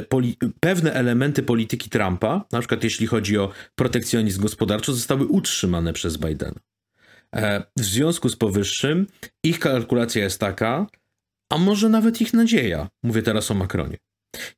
poli- 0.09 0.37
pewne 0.59 0.93
elementy 0.93 1.43
polityki 1.43 1.89
Trumpa, 1.89 2.45
na 2.51 2.59
przykład 2.59 2.83
jeśli 2.83 3.07
chodzi 3.07 3.37
o 3.37 3.51
protekcjonizm 3.75 4.41
gospodarczy, 4.41 4.93
zostały 4.93 5.25
utrzymane 5.25 5.93
przez 5.93 6.17
Bidena. 6.17 6.59
E, 7.35 7.63
W 7.77 7.83
związku 7.83 8.29
z 8.29 8.35
powyższym 8.35 9.07
ich 9.43 9.59
kalkulacja 9.59 10.23
jest 10.23 10.39
taka, 10.39 10.87
a 11.51 11.57
może 11.57 11.89
nawet 11.89 12.21
ich 12.21 12.33
nadzieja, 12.33 12.87
mówię 13.03 13.21
teraz 13.21 13.51
o 13.51 13.53
Macronie, 13.53 13.97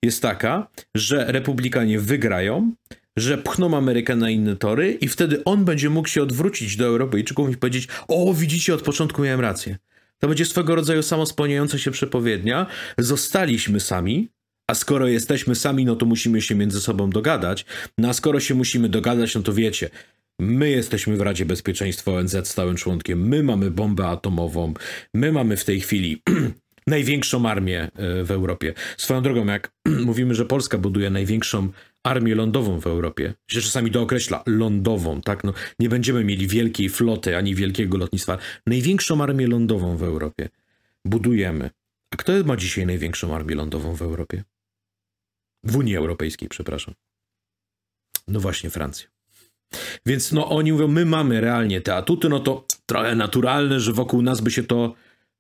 jest 0.04 0.22
taka, 0.22 0.68
że 0.96 1.26
republikanie 1.32 2.00
wygrają, 2.00 2.74
że 3.18 3.38
pchną 3.38 3.78
Amerykę 3.78 4.16
na 4.16 4.30
inne 4.30 4.56
tory 4.56 4.92
i 4.92 5.08
wtedy 5.08 5.44
on 5.44 5.66
będzie 5.66 5.90
mógł 5.90 6.08
się 6.08 6.24
odwrócić 6.24 6.76
do 6.76 6.86
Europejczyków 6.86 7.52
i 7.52 7.58
powiedzieć: 7.58 7.88
O, 8.08 8.34
widzicie, 8.34 8.74
od 8.74 8.82
początku 8.82 9.22
miałem 9.22 9.40
rację. 9.40 9.78
To 10.20 10.28
będzie 10.28 10.46
swego 10.46 10.76
rodzaju 10.76 11.04
samospełniająca 11.04 11.78
się 11.78 11.92
przepowiednia. 11.92 12.66
Zostaliśmy 12.98 13.80
sami, 13.80 14.30
a 14.72 14.76
skoro 14.76 15.08
jesteśmy 15.08 15.56
sami, 15.56 15.86
no 15.86 15.96
to 15.96 16.06
musimy 16.06 16.42
się 16.42 16.56
między 16.56 16.82
sobą 16.82 17.10
dogadać. 17.10 17.66
No 17.98 18.10
a 18.10 18.14
skoro 18.14 18.40
się 18.40 18.56
musimy 18.56 18.90
dogadać, 18.90 19.36
no 19.36 19.42
to 19.42 19.54
wiecie, 19.54 19.90
my 20.40 20.70
jesteśmy 20.70 21.18
w 21.18 21.22
Radzie 21.22 21.46
Bezpieczeństwa 21.46 22.12
ONZ 22.12 22.36
stałym 22.44 22.76
członkiem, 22.76 23.28
my 23.28 23.44
mamy 23.44 23.72
bombę 23.72 24.08
atomową, 24.08 24.74
my 25.14 25.32
mamy 25.32 25.58
w 25.58 25.66
tej 25.66 25.82
chwili 25.82 26.22
największą 26.88 27.50
armię 27.50 27.92
e, 27.96 28.24
w 28.24 28.32
Europie. 28.32 28.74
Swoją 28.98 29.22
drogą, 29.22 29.46
jak 29.46 29.72
mówimy, 30.10 30.36
że 30.36 30.46
Polska 30.46 30.78
buduje 30.78 31.10
największą 31.10 31.70
armię 32.04 32.36
lądową 32.36 32.80
w 32.80 32.88
Europie, 32.88 33.34
się 33.48 33.62
czasami 33.62 33.92
dookreśla 33.92 34.44
lądową, 34.46 35.22
tak? 35.22 35.44
No, 35.44 35.54
nie 35.80 35.90
będziemy 35.90 36.24
mieli 36.24 36.48
wielkiej 36.48 36.90
floty 36.90 37.38
ani 37.38 37.56
wielkiego 37.56 37.98
lotnictwa. 37.98 38.38
Największą 38.68 39.24
armię 39.24 39.48
lądową 39.48 39.98
w 39.98 40.04
Europie 40.04 40.50
budujemy. 41.06 41.70
A 42.12 42.18
kto 42.18 42.32
ma 42.46 42.58
dzisiaj 42.58 42.86
największą 42.86 43.36
armię 43.36 43.56
lądową 43.56 43.96
w 43.96 44.02
Europie? 44.02 44.44
W 45.64 45.76
Unii 45.78 45.98
Europejskiej, 45.98 46.50
przepraszam. 46.50 46.94
No 48.28 48.40
właśnie 48.40 48.70
Francja. 48.70 49.10
Więc 50.06 50.32
no 50.32 50.50
oni 50.50 50.72
mówią, 50.72 50.88
my 50.88 51.06
mamy 51.06 51.42
realnie 51.42 51.82
te 51.82 51.96
atuty, 51.96 52.30
no 52.30 52.40
to 52.40 52.66
trochę 52.86 53.16
naturalne, 53.16 53.80
że 53.80 53.94
wokół 53.94 54.22
nas 54.22 54.42
by 54.42 54.52
się 54.52 54.64
to 54.64 54.94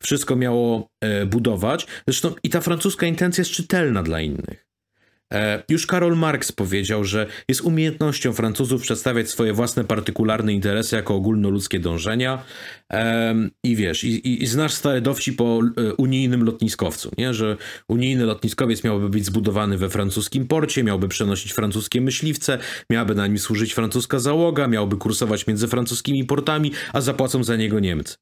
wszystko 0.04 0.36
miało 0.36 0.90
e, 1.02 1.26
budować. 1.26 1.88
Zresztą 2.08 2.34
i 2.44 2.50
ta 2.50 2.62
francuska 2.62 3.06
intencja 3.06 3.42
jest 3.42 3.52
czytelna 3.52 4.04
dla 4.04 4.22
innych. 4.22 4.71
E, 5.32 5.64
już 5.70 5.88
Karol 5.88 6.18
Marx 6.18 6.52
powiedział, 6.52 7.04
że 7.04 7.28
jest 7.48 7.62
umiejętnością 7.62 8.34
Francuzów 8.34 8.82
przedstawiać 8.82 9.30
swoje 9.30 9.54
własne 9.54 9.84
partykularne 9.84 10.54
interesy 10.54 10.96
jako 10.96 11.16
ogólnoludzkie 11.16 11.80
dążenia. 11.80 12.44
I 13.64 13.76
wiesz, 13.76 14.04
i, 14.04 14.44
i 14.44 14.48
znasz 14.48 14.74
stary 14.74 15.02
dowcip 15.02 15.42
o 15.42 15.62
e, 15.62 15.94
unijnym 15.94 16.44
lotniskowcu, 16.44 17.12
nie? 17.18 17.34
że 17.34 17.58
unijny 17.88 18.26
lotniskowiec 18.26 18.84
miałby 18.84 19.10
być 19.10 19.26
zbudowany 19.26 19.78
we 19.78 19.90
francuskim 19.90 20.48
porcie, 20.48 20.84
miałby 20.84 21.08
przenosić 21.08 21.54
francuskie 21.54 22.02
myśliwce, 22.02 22.58
miałaby 22.90 23.16
na 23.16 23.28
nim 23.28 23.40
służyć 23.40 23.74
francuska 23.74 24.20
załoga, 24.20 24.68
miałby 24.68 24.98
kursować 24.98 25.48
między 25.48 25.68
francuskimi 25.68 26.26
portami, 26.26 26.72
a 26.94 27.02
zapłacą 27.02 27.44
za 27.44 27.56
niego 27.56 27.80
Niemcy. 27.80 28.16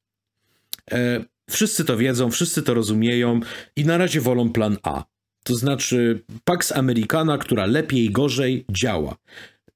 E, 0.92 1.24
wszyscy 1.50 1.84
to 1.84 1.96
wiedzą, 1.96 2.30
wszyscy 2.30 2.62
to 2.62 2.74
rozumieją 2.74 3.40
i 3.76 3.84
na 3.84 3.98
razie 3.98 4.20
wolą 4.20 4.52
plan 4.52 4.76
A. 4.82 5.04
To 5.44 5.56
znaczy 5.56 6.22
Pax 6.44 6.72
Americana, 6.72 7.38
która 7.38 7.66
lepiej 7.66 8.10
gorzej 8.10 8.64
działa. 8.70 9.16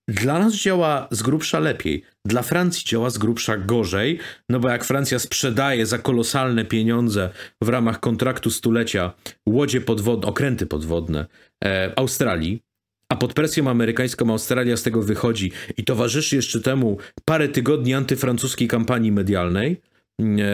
Dla 0.08 0.38
nas 0.38 0.54
działa 0.54 1.08
z 1.10 1.22
grubsza 1.22 1.58
lepiej, 1.58 2.02
dla 2.24 2.42
Francji 2.42 2.84
działa 2.84 3.10
z 3.10 3.18
grubsza 3.18 3.56
gorzej, 3.56 4.18
no 4.48 4.60
bo 4.60 4.68
jak 4.68 4.84
Francja 4.84 5.18
sprzedaje 5.18 5.86
za 5.86 5.98
kolosalne 5.98 6.64
pieniądze 6.64 7.30
w 7.62 7.68
ramach 7.68 8.00
kontraktu 8.00 8.50
stulecia 8.50 9.12
łodzie 9.48 9.80
podwodne, 9.80 10.28
okręty 10.28 10.66
podwodne 10.66 11.26
e, 11.64 11.92
Australii, 11.96 12.62
a 13.08 13.16
pod 13.16 13.34
presją 13.34 13.70
amerykańską 13.70 14.30
Australia 14.30 14.76
z 14.76 14.82
tego 14.82 15.02
wychodzi 15.02 15.52
i 15.76 15.84
towarzyszy 15.84 16.36
jeszcze 16.36 16.60
temu 16.60 16.98
parę 17.24 17.48
tygodni 17.48 17.94
antyfrancuskiej 17.94 18.68
kampanii 18.68 19.12
medialnej, 19.12 19.80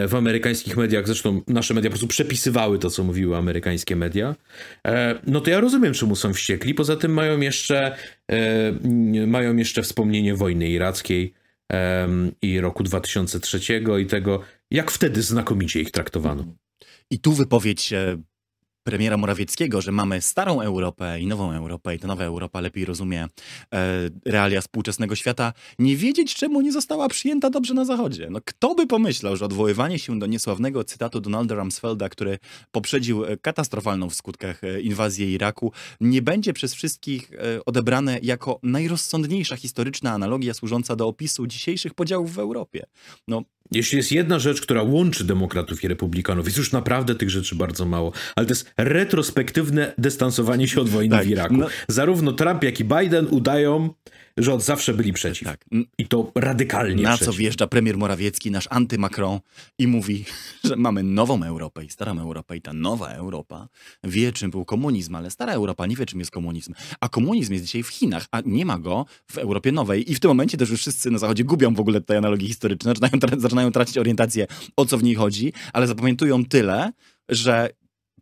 w 0.07 0.15
amerykańskich 0.15 0.77
mediach, 0.77 1.07
zresztą 1.07 1.41
nasze 1.47 1.73
media 1.73 1.89
po 1.89 1.91
prostu 1.91 2.07
przepisywały 2.07 2.79
to, 2.79 2.89
co 2.89 3.03
mówiły 3.03 3.37
amerykańskie 3.37 3.95
media, 3.95 4.35
e, 4.87 5.19
no 5.27 5.41
to 5.41 5.49
ja 5.49 5.59
rozumiem, 5.59 5.93
czemu 5.93 6.15
są 6.15 6.33
wściekli. 6.33 6.73
Poza 6.73 6.95
tym 6.95 7.13
mają 7.13 7.39
jeszcze, 7.39 7.95
e, 8.31 9.27
mają 9.27 9.55
jeszcze 9.55 9.81
wspomnienie 9.81 10.35
wojny 10.35 10.69
irackiej 10.69 11.33
i 12.41 12.59
roku 12.59 12.83
2003 12.83 13.59
i 14.01 14.05
tego, 14.05 14.41
jak 14.71 14.91
wtedy 14.91 15.21
znakomicie 15.21 15.81
ich 15.81 15.91
traktowano. 15.91 16.45
I 17.11 17.19
tu 17.19 17.33
wypowiedź 17.33 17.93
premiera 18.83 19.17
Morawieckiego, 19.17 19.81
że 19.81 19.91
mamy 19.91 20.21
starą 20.21 20.61
Europę 20.61 21.19
i 21.19 21.27
nową 21.27 21.51
Europę 21.51 21.95
i 21.95 21.99
ta 21.99 22.07
nowa 22.07 22.23
Europa 22.23 22.61
lepiej 22.61 22.85
rozumie 22.85 23.27
e, 23.73 24.09
realia 24.25 24.61
współczesnego 24.61 25.15
świata, 25.15 25.53
nie 25.79 25.95
wiedzieć 25.95 26.35
czemu 26.35 26.61
nie 26.61 26.71
została 26.71 27.07
przyjęta 27.07 27.49
dobrze 27.49 27.73
na 27.73 27.85
Zachodzie. 27.85 28.27
No 28.29 28.39
kto 28.45 28.75
by 28.75 28.87
pomyślał, 28.87 29.35
że 29.35 29.45
odwoływanie 29.45 29.99
się 29.99 30.19
do 30.19 30.25
niesławnego 30.25 30.83
cytatu 30.83 31.21
Donalda 31.21 31.55
Rumsfelda, 31.55 32.09
który 32.09 32.37
poprzedził 32.71 33.25
e, 33.25 33.37
katastrofalną 33.37 34.09
w 34.09 34.15
skutkach 34.15 34.63
e, 34.63 34.81
inwazję 34.81 35.31
Iraku, 35.31 35.71
nie 36.01 36.21
będzie 36.21 36.53
przez 36.53 36.73
wszystkich 36.73 37.31
e, 37.33 37.65
odebrane 37.65 38.19
jako 38.23 38.59
najrozsądniejsza 38.63 39.55
historyczna 39.55 40.11
analogia 40.11 40.53
służąca 40.53 40.95
do 40.95 41.07
opisu 41.07 41.47
dzisiejszych 41.47 41.93
podziałów 41.93 42.33
w 42.33 42.39
Europie. 42.39 42.85
No 43.27 43.43
jeśli 43.71 43.97
jest 43.97 44.11
jedna 44.11 44.39
rzecz, 44.39 44.61
która 44.61 44.83
łączy 44.83 45.23
demokratów 45.23 45.83
i 45.83 45.87
republikanów, 45.87 46.45
jest 46.45 46.57
już 46.57 46.71
naprawdę 46.71 47.15
tych 47.15 47.29
rzeczy 47.29 47.55
bardzo 47.55 47.85
mało, 47.85 48.11
ale 48.35 48.45
to 48.45 48.51
jest 48.51 48.73
retrospektywne 48.77 49.93
dystansowanie 49.97 50.67
się 50.67 50.81
od 50.81 50.89
wojny 50.89 51.15
tak, 51.15 51.25
w 51.25 51.29
Iraku. 51.29 51.57
No. 51.57 51.67
Zarówno 51.87 52.31
Trump, 52.31 52.63
jak 52.63 52.79
i 52.79 52.83
Biden 52.83 53.27
udają, 53.29 53.89
że 54.43 54.53
od 54.53 54.63
zawsze 54.63 54.93
byli 54.93 55.13
przeciw. 55.13 55.47
Tak. 55.47 55.65
I 55.97 56.07
to 56.07 56.31
radykalnie 56.35 57.03
Na 57.03 57.09
przeciw. 57.09 57.25
co 57.25 57.33
wjeżdża 57.33 57.67
premier 57.67 57.97
Morawiecki, 57.97 58.51
nasz 58.51 58.67
anty-Macron 58.67 59.39
i 59.79 59.87
mówi, 59.87 60.25
że 60.63 60.75
mamy 60.75 61.03
nową 61.03 61.43
Europę 61.43 61.85
i 61.85 61.89
starą 61.89 62.19
Europę 62.19 62.57
i 62.57 62.61
ta 62.61 62.73
nowa 62.73 63.07
Europa 63.09 63.67
wie, 64.03 64.31
czym 64.31 64.51
był 64.51 64.65
komunizm, 64.65 65.15
ale 65.15 65.31
stara 65.31 65.53
Europa 65.53 65.85
nie 65.85 65.95
wie, 65.95 66.05
czym 66.05 66.19
jest 66.19 66.31
komunizm. 66.31 66.73
A 66.99 67.09
komunizm 67.09 67.53
jest 67.53 67.65
dzisiaj 67.65 67.83
w 67.83 67.87
Chinach, 67.87 68.25
a 68.31 68.41
nie 68.45 68.65
ma 68.65 68.79
go 68.79 69.05
w 69.31 69.37
Europie 69.37 69.71
Nowej. 69.71 70.11
I 70.11 70.15
w 70.15 70.19
tym 70.19 70.29
momencie 70.29 70.57
też 70.57 70.69
już 70.69 70.79
wszyscy 70.79 71.11
na 71.11 71.17
Zachodzie 71.17 71.43
gubią 71.43 71.73
w 71.73 71.79
ogóle 71.79 72.01
te 72.01 72.17
analogie 72.17 72.47
historyczne, 72.47 72.93
zaczynają, 72.93 73.39
zaczynają 73.41 73.71
tracić 73.71 73.97
orientację, 73.97 74.47
o 74.75 74.85
co 74.85 74.97
w 74.97 75.03
niej 75.03 75.15
chodzi, 75.15 75.53
ale 75.73 75.87
zapamiętują 75.87 76.45
tyle, 76.45 76.91
że 77.29 77.69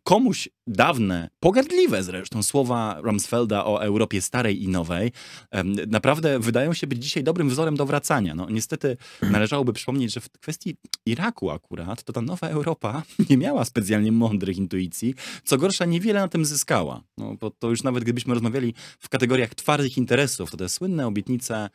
komuś 0.02 0.48
dawne, 0.70 1.30
pogardliwe 1.40 2.02
zresztą 2.02 2.42
słowa 2.42 3.00
Rumsfelda 3.02 3.64
o 3.64 3.82
Europie 3.82 4.22
starej 4.22 4.62
i 4.62 4.68
nowej 4.68 5.12
naprawdę 5.88 6.38
wydają 6.38 6.74
się 6.74 6.86
być 6.86 7.02
dzisiaj 7.02 7.24
dobrym 7.24 7.48
wzorem 7.50 7.76
do 7.76 7.86
wracania. 7.86 8.34
No, 8.34 8.46
niestety 8.50 8.96
należałoby 9.22 9.72
przypomnieć, 9.72 10.12
że 10.12 10.20
w 10.20 10.30
kwestii 10.30 10.76
Iraku 11.06 11.50
akurat, 11.50 12.02
to 12.02 12.12
ta 12.12 12.22
nowa 12.22 12.48
Europa 12.48 13.02
nie 13.30 13.36
miała 13.36 13.64
specjalnie 13.64 14.12
mądrych 14.12 14.56
intuicji. 14.56 15.14
Co 15.44 15.58
gorsza, 15.58 15.84
niewiele 15.84 16.20
na 16.20 16.28
tym 16.28 16.44
zyskała. 16.44 17.02
No, 17.18 17.34
bo 17.40 17.50
to 17.50 17.70
już 17.70 17.82
nawet 17.82 18.04
gdybyśmy 18.04 18.34
rozmawiali 18.34 18.74
w 18.98 19.08
kategoriach 19.08 19.54
twardych 19.54 19.98
interesów, 19.98 20.50
to 20.50 20.56
te 20.56 20.68
słynne 20.68 21.06
obietnice 21.06 21.70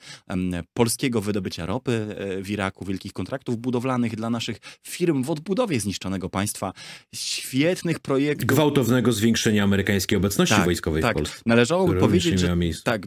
polskiego 0.73 1.21
wydobycia 1.21 1.65
ropy 1.65 2.15
e, 2.17 2.41
w 2.41 2.49
Iraku, 2.49 2.85
wielkich 2.85 3.13
kontraktów 3.13 3.57
budowlanych 3.57 4.15
dla 4.15 4.29
naszych 4.29 4.57
firm 4.83 5.23
w 5.23 5.29
odbudowie 5.29 5.79
zniszczonego 5.79 6.29
państwa, 6.29 6.73
świetnych 7.15 7.99
projektów. 7.99 8.45
Gwałtownych 8.45 8.84
gwałtownego 8.85 9.11
zwiększenia 9.11 9.63
amerykańskiej 9.63 10.17
obecności 10.17 10.55
tak, 10.55 10.65
wojskowej 10.65 11.01
tak. 11.01 11.11
w 11.11 11.15
Polsce. 11.15 11.41
Należałoby 11.45 11.99
powiedzieć, 11.99 12.39
że 12.39 12.57
tak, 12.83 13.01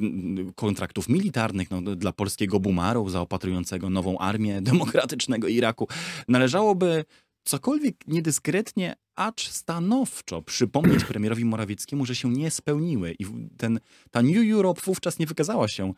kontraktów 0.54 1.08
militarnych 1.08 1.70
no, 1.70 1.82
dla 1.82 2.12
polskiego 2.12 2.60
bumaru 2.60 3.08
zaopatrującego 3.08 3.90
nową 3.90 4.18
armię 4.18 4.62
demokratycznego 4.62 5.48
Iraku. 5.48 5.88
Należałoby 6.28 7.04
cokolwiek 7.44 7.94
niedyskretnie, 8.06 8.96
acz 9.18 9.48
stanowczo 9.48 10.42
przypomnieć 10.42 11.04
premierowi 11.04 11.44
Morawieckiemu, 11.44 12.06
że 12.06 12.14
się 12.14 12.30
nie 12.30 12.50
spełniły. 12.50 13.14
I 13.18 13.24
ten, 13.56 13.80
ta 14.10 14.22
New 14.22 14.52
Europe 14.52 14.80
wówczas 14.84 15.18
nie 15.18 15.26
wykazała 15.26 15.68
się 15.68 15.92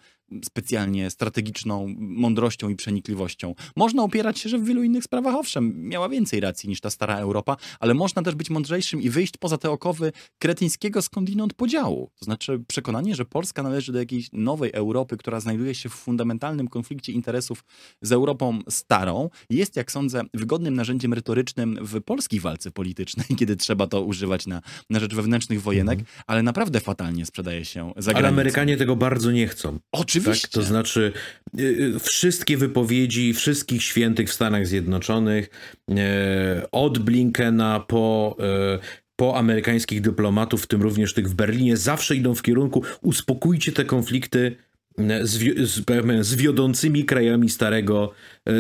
specjalnie 0.44 1.10
strategiczną 1.10 1.94
mądrością 1.98 2.68
i 2.68 2.76
przenikliwością. 2.76 3.54
Można 3.76 4.02
opierać 4.02 4.38
się, 4.38 4.48
że 4.48 4.58
w 4.58 4.64
wielu 4.64 4.82
innych 4.82 5.04
sprawach, 5.04 5.34
owszem, 5.34 5.88
miała 5.88 6.08
więcej 6.08 6.40
racji 6.40 6.68
niż 6.68 6.80
ta 6.80 6.90
stara 6.90 7.16
Europa, 7.16 7.56
ale 7.80 7.94
można 7.94 8.22
też 8.22 8.34
być 8.34 8.50
mądrzejszym 8.50 9.02
i 9.02 9.10
wyjść 9.10 9.36
poza 9.36 9.58
te 9.58 9.70
okowy 9.70 10.12
kretyńskiego 10.38 11.02
skądinąd 11.02 11.54
podziału. 11.54 12.10
To 12.18 12.24
znaczy 12.24 12.62
przekonanie, 12.68 13.14
że 13.14 13.24
Polska 13.24 13.62
należy 13.62 13.92
do 13.92 13.98
jakiejś 13.98 14.28
nowej 14.32 14.70
Europy, 14.72 15.16
która 15.16 15.40
znajduje 15.40 15.74
się 15.74 15.88
w 15.88 15.92
fundamentalnym 15.92 16.68
konflikcie 16.68 17.12
interesów 17.12 17.64
z 18.02 18.12
Europą 18.12 18.58
starą, 18.68 19.30
jest, 19.50 19.76
jak 19.76 19.92
sądzę, 19.92 20.22
wygodnym 20.34 20.74
narzędziem 20.74 21.14
retorycznym 21.14 21.78
w 21.80 22.02
polskiej 22.02 22.40
walce 22.40 22.70
politycznej, 22.70 23.09
kiedy 23.38 23.56
trzeba 23.56 23.86
to 23.86 24.02
używać 24.02 24.46
na, 24.46 24.62
na 24.90 25.00
rzecz 25.00 25.14
wewnętrznych 25.14 25.62
wojenek, 25.62 25.98
mhm. 25.98 26.22
ale 26.26 26.42
naprawdę 26.42 26.80
fatalnie 26.80 27.26
sprzedaje 27.26 27.64
się 27.64 27.92
za 27.96 28.10
granicą. 28.10 28.18
Ale 28.18 28.28
Amerykanie 28.28 28.76
tego 28.76 28.96
bardzo 28.96 29.30
nie 29.30 29.48
chcą. 29.48 29.78
Oczywiście 29.92 30.30
Oczywiście. 30.30 30.48
Tak? 30.48 30.54
To 30.54 30.62
znaczy 30.62 31.12
y, 31.58 31.62
y, 31.62 31.98
wszystkie 32.00 32.56
wypowiedzi 32.56 33.34
wszystkich 33.34 33.82
świętych 33.82 34.28
w 34.28 34.32
Stanach 34.32 34.66
Zjednoczonych, 34.66 35.50
e, 35.90 36.70
od 36.72 36.98
Blinkena 36.98 37.80
po 37.80 38.36
e, 38.40 38.78
po 39.16 39.38
amerykańskich 39.38 40.00
dyplomatów, 40.00 40.62
w 40.62 40.66
tym 40.66 40.82
również 40.82 41.14
tych 41.14 41.28
w 41.28 41.34
Berlinie, 41.34 41.76
zawsze 41.76 42.16
idą 42.16 42.34
w 42.34 42.42
kierunku 42.42 42.82
uspokójcie 43.02 43.72
te 43.72 43.84
konflikty 43.84 44.56
e, 44.98 45.26
z, 45.26 45.38
z, 45.68 45.84
z 46.26 46.34
wiodącymi 46.34 47.04
krajami 47.04 47.50
Starego 47.50 48.12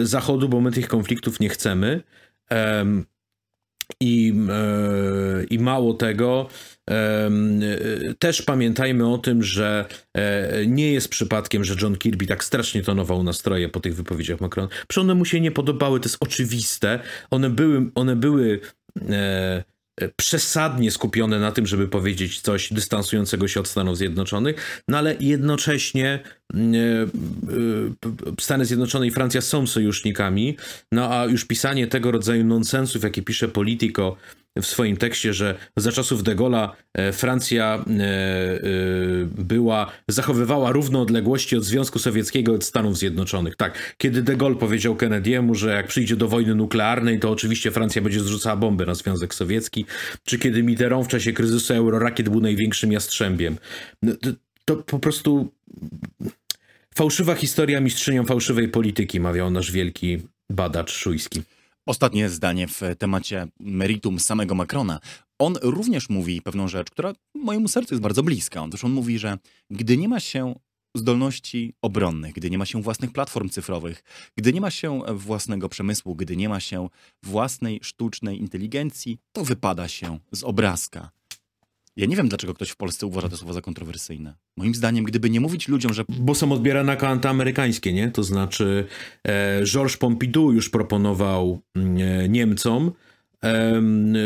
Zachodu, 0.02 0.48
bo 0.48 0.60
my 0.60 0.72
tych 0.72 0.88
konfliktów 0.88 1.40
nie 1.40 1.48
chcemy. 1.48 2.02
I, 4.00 4.34
I 5.50 5.58
mało 5.58 5.94
tego, 5.94 6.48
też 8.18 8.42
pamiętajmy 8.42 9.12
o 9.12 9.18
tym, 9.18 9.42
że 9.42 9.84
nie 10.66 10.92
jest 10.92 11.08
przypadkiem, 11.08 11.64
że 11.64 11.74
John 11.82 11.96
Kirby 11.96 12.26
tak 12.26 12.44
strasznie 12.44 12.82
tonował 12.82 13.22
nastroje 13.22 13.68
po 13.68 13.80
tych 13.80 13.94
wypowiedziach 13.94 14.40
Macron. 14.40 14.68
Przecież 14.88 14.98
one 14.98 15.14
mu 15.14 15.24
się 15.24 15.40
nie 15.40 15.50
podobały, 15.50 16.00
to 16.00 16.08
jest 16.08 16.18
oczywiste. 16.20 17.00
One 17.30 17.50
były, 17.50 17.90
one 17.94 18.16
były 18.16 18.60
przesadnie 20.08 20.90
skupione 20.90 21.38
na 21.38 21.52
tym, 21.52 21.66
żeby 21.66 21.88
powiedzieć 21.88 22.40
coś 22.40 22.72
dystansującego 22.72 23.48
się 23.48 23.60
od 23.60 23.68
Stanów 23.68 23.96
Zjednoczonych, 23.96 24.82
no 24.88 24.98
ale 24.98 25.16
jednocześnie 25.20 26.18
mm, 26.54 26.74
e, 26.74 26.78
e, 28.28 28.40
Stany 28.40 28.64
Zjednoczone 28.64 29.06
i 29.06 29.10
Francja 29.10 29.40
są 29.40 29.66
sojusznikami, 29.66 30.56
no 30.92 31.18
a 31.18 31.24
już 31.24 31.44
pisanie 31.44 31.86
tego 31.86 32.10
rodzaju 32.10 32.44
nonsensów, 32.44 33.02
jakie 33.02 33.22
pisze 33.22 33.48
Politico 33.48 34.16
w 34.56 34.66
swoim 34.66 34.96
tekście, 34.96 35.34
że 35.34 35.54
za 35.76 35.92
czasów 35.92 36.22
de 36.22 36.36
Gaulle'a 36.36 36.68
e, 36.94 37.12
Francja 37.12 37.74
e, 37.74 38.04
e, 38.04 38.60
była, 39.38 39.92
zachowywała 40.08 40.72
równo 40.72 41.02
odległości 41.02 41.56
od 41.56 41.64
Związku 41.64 41.98
Sowieckiego 41.98 42.54
od 42.54 42.64
Stanów 42.64 42.98
Zjednoczonych. 42.98 43.56
Tak, 43.56 43.94
kiedy 43.98 44.22
de 44.22 44.36
Gaulle 44.36 44.56
powiedział 44.56 44.94
Kennedy'emu, 44.94 45.54
że 45.54 45.70
jak 45.70 45.86
przyjdzie 45.86 46.16
do 46.16 46.28
wojny 46.28 46.54
nuklearnej, 46.54 47.20
to 47.20 47.30
oczywiście 47.30 47.70
Francja 47.70 48.02
będzie 48.02 48.20
zrzucała 48.20 48.56
bomby 48.56 48.86
na 48.86 48.94
Związek 48.94 49.34
Sowiecki, 49.34 49.86
czy 50.24 50.38
kiedy 50.38 50.62
Mitterrand 50.62 51.06
w 51.06 51.08
czasie 51.08 51.32
kryzysu 51.32 51.74
eurorakiet 51.74 52.28
był 52.28 52.40
największym 52.40 52.92
jastrzębiem. 52.92 53.58
No, 54.02 54.12
to, 54.20 54.30
to 54.64 54.76
po 54.76 54.98
prostu 54.98 55.52
fałszywa 56.94 57.34
historia 57.34 57.80
mistrzynią 57.80 58.24
fałszywej 58.24 58.68
polityki, 58.68 59.20
mawiał 59.20 59.50
nasz 59.50 59.72
wielki 59.72 60.18
badacz 60.50 60.92
szujski. 60.92 61.42
Ostatnie 61.86 62.28
zdanie 62.28 62.68
w 62.68 62.80
temacie 62.98 63.46
meritum 63.60 64.20
samego 64.20 64.54
Macrona. 64.54 65.00
On 65.38 65.54
również 65.62 66.08
mówi 66.08 66.42
pewną 66.42 66.68
rzecz, 66.68 66.90
która 66.90 67.12
mojemu 67.34 67.68
sercu 67.68 67.94
jest 67.94 68.02
bardzo 68.02 68.22
bliska. 68.22 68.62
Otóż 68.62 68.84
on 68.84 68.92
mówi, 68.92 69.18
że 69.18 69.38
gdy 69.70 69.96
nie 69.96 70.08
ma 70.08 70.20
się 70.20 70.54
zdolności 70.94 71.74
obronnych, 71.82 72.34
gdy 72.34 72.50
nie 72.50 72.58
ma 72.58 72.66
się 72.66 72.82
własnych 72.82 73.12
platform 73.12 73.48
cyfrowych, 73.48 74.02
gdy 74.36 74.52
nie 74.52 74.60
ma 74.60 74.70
się 74.70 75.00
własnego 75.14 75.68
przemysłu, 75.68 76.14
gdy 76.14 76.36
nie 76.36 76.48
ma 76.48 76.60
się 76.60 76.88
własnej 77.22 77.80
sztucznej 77.82 78.38
inteligencji, 78.38 79.18
to 79.32 79.44
wypada 79.44 79.88
się 79.88 80.18
z 80.32 80.44
obrazka. 80.44 81.10
Ja 81.96 82.06
nie 82.06 82.16
wiem, 82.16 82.28
dlaczego 82.28 82.54
ktoś 82.54 82.70
w 82.70 82.76
Polsce 82.76 83.06
uważa 83.06 83.28
te 83.28 83.36
słowa 83.36 83.52
za 83.52 83.60
kontrowersyjne. 83.60 84.34
Moim 84.56 84.74
zdaniem, 84.74 85.04
gdyby 85.04 85.30
nie 85.30 85.40
mówić 85.40 85.68
ludziom, 85.68 85.94
że... 85.94 86.04
Bo 86.08 86.34
są 86.34 86.52
odbierane 86.52 86.92
jako 86.92 87.08
antyamerykańskie, 87.08 87.92
nie? 87.92 88.10
To 88.10 88.22
znaczy 88.22 88.86
e, 89.28 89.62
Georges 89.64 89.96
Pompidou 89.96 90.52
już 90.52 90.70
proponował 90.70 91.60
mm, 91.76 91.96
e, 91.96 92.28
Niemcom 92.28 92.92
e, 93.44 93.82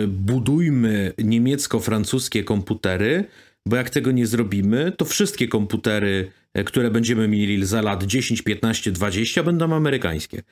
budujmy 0.09 1.13
niemiecko-francuskie 1.19 2.45
komputery, 2.45 3.25
bo 3.67 3.77
jak 3.77 3.91
tego 3.91 4.13
nie 4.13 4.27
zrobimy, 4.27 4.93
to 4.97 5.05
wszystkie 5.05 5.49
komputery, 5.49 6.31
które 6.63 6.91
będziemy 6.91 7.29
mieli 7.29 7.67
za 7.67 7.83
lat 7.83 8.05
10, 8.05 8.43
15, 8.43 8.93
20, 8.93 9.43
będą 9.43 9.75
amerykańskie. 9.75 10.43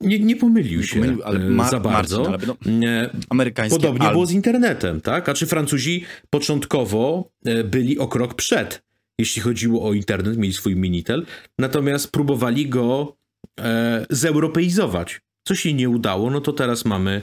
Nie, 0.00 0.18
nie 0.18 0.36
pomylił 0.36 0.80
nie 0.80 0.86
się 0.86 1.00
pomylił, 1.00 1.22
ale 1.22 1.40
e, 1.66 1.70
za 1.70 1.80
bardzo. 1.80 2.30
Marcin, 2.30 2.34
ale 2.34 2.46
no, 2.46 3.10
amerykańskie, 3.30 3.76
Podobnie 3.80 4.10
było 4.10 4.26
z 4.26 4.32
internetem, 4.32 5.00
tak? 5.00 5.28
A 5.28 5.34
czy 5.34 5.46
Francuzi 5.46 6.04
początkowo 6.30 7.30
e, 7.44 7.64
byli 7.64 7.98
o 7.98 8.08
krok 8.08 8.34
przed, 8.34 8.82
jeśli 9.18 9.42
chodziło 9.42 9.88
o 9.88 9.92
internet, 9.92 10.36
mieli 10.36 10.54
swój 10.54 10.76
Minitel, 10.76 11.26
natomiast 11.58 12.12
próbowali 12.12 12.68
go 12.68 13.16
e, 13.60 14.06
zeuropeizować. 14.10 15.20
Co 15.44 15.54
się 15.54 15.74
nie 15.74 15.88
udało, 15.88 16.30
no 16.30 16.40
to 16.40 16.52
teraz 16.52 16.84
mamy, 16.84 17.22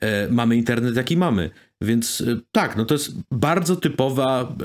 e, 0.00 0.28
mamy 0.28 0.56
internet, 0.56 0.96
jaki 0.96 1.16
mamy. 1.16 1.50
Więc 1.82 2.20
y, 2.20 2.40
tak, 2.52 2.76
no 2.76 2.84
to 2.84 2.94
jest 2.94 3.12
bardzo 3.30 3.76
typowa, 3.76 4.56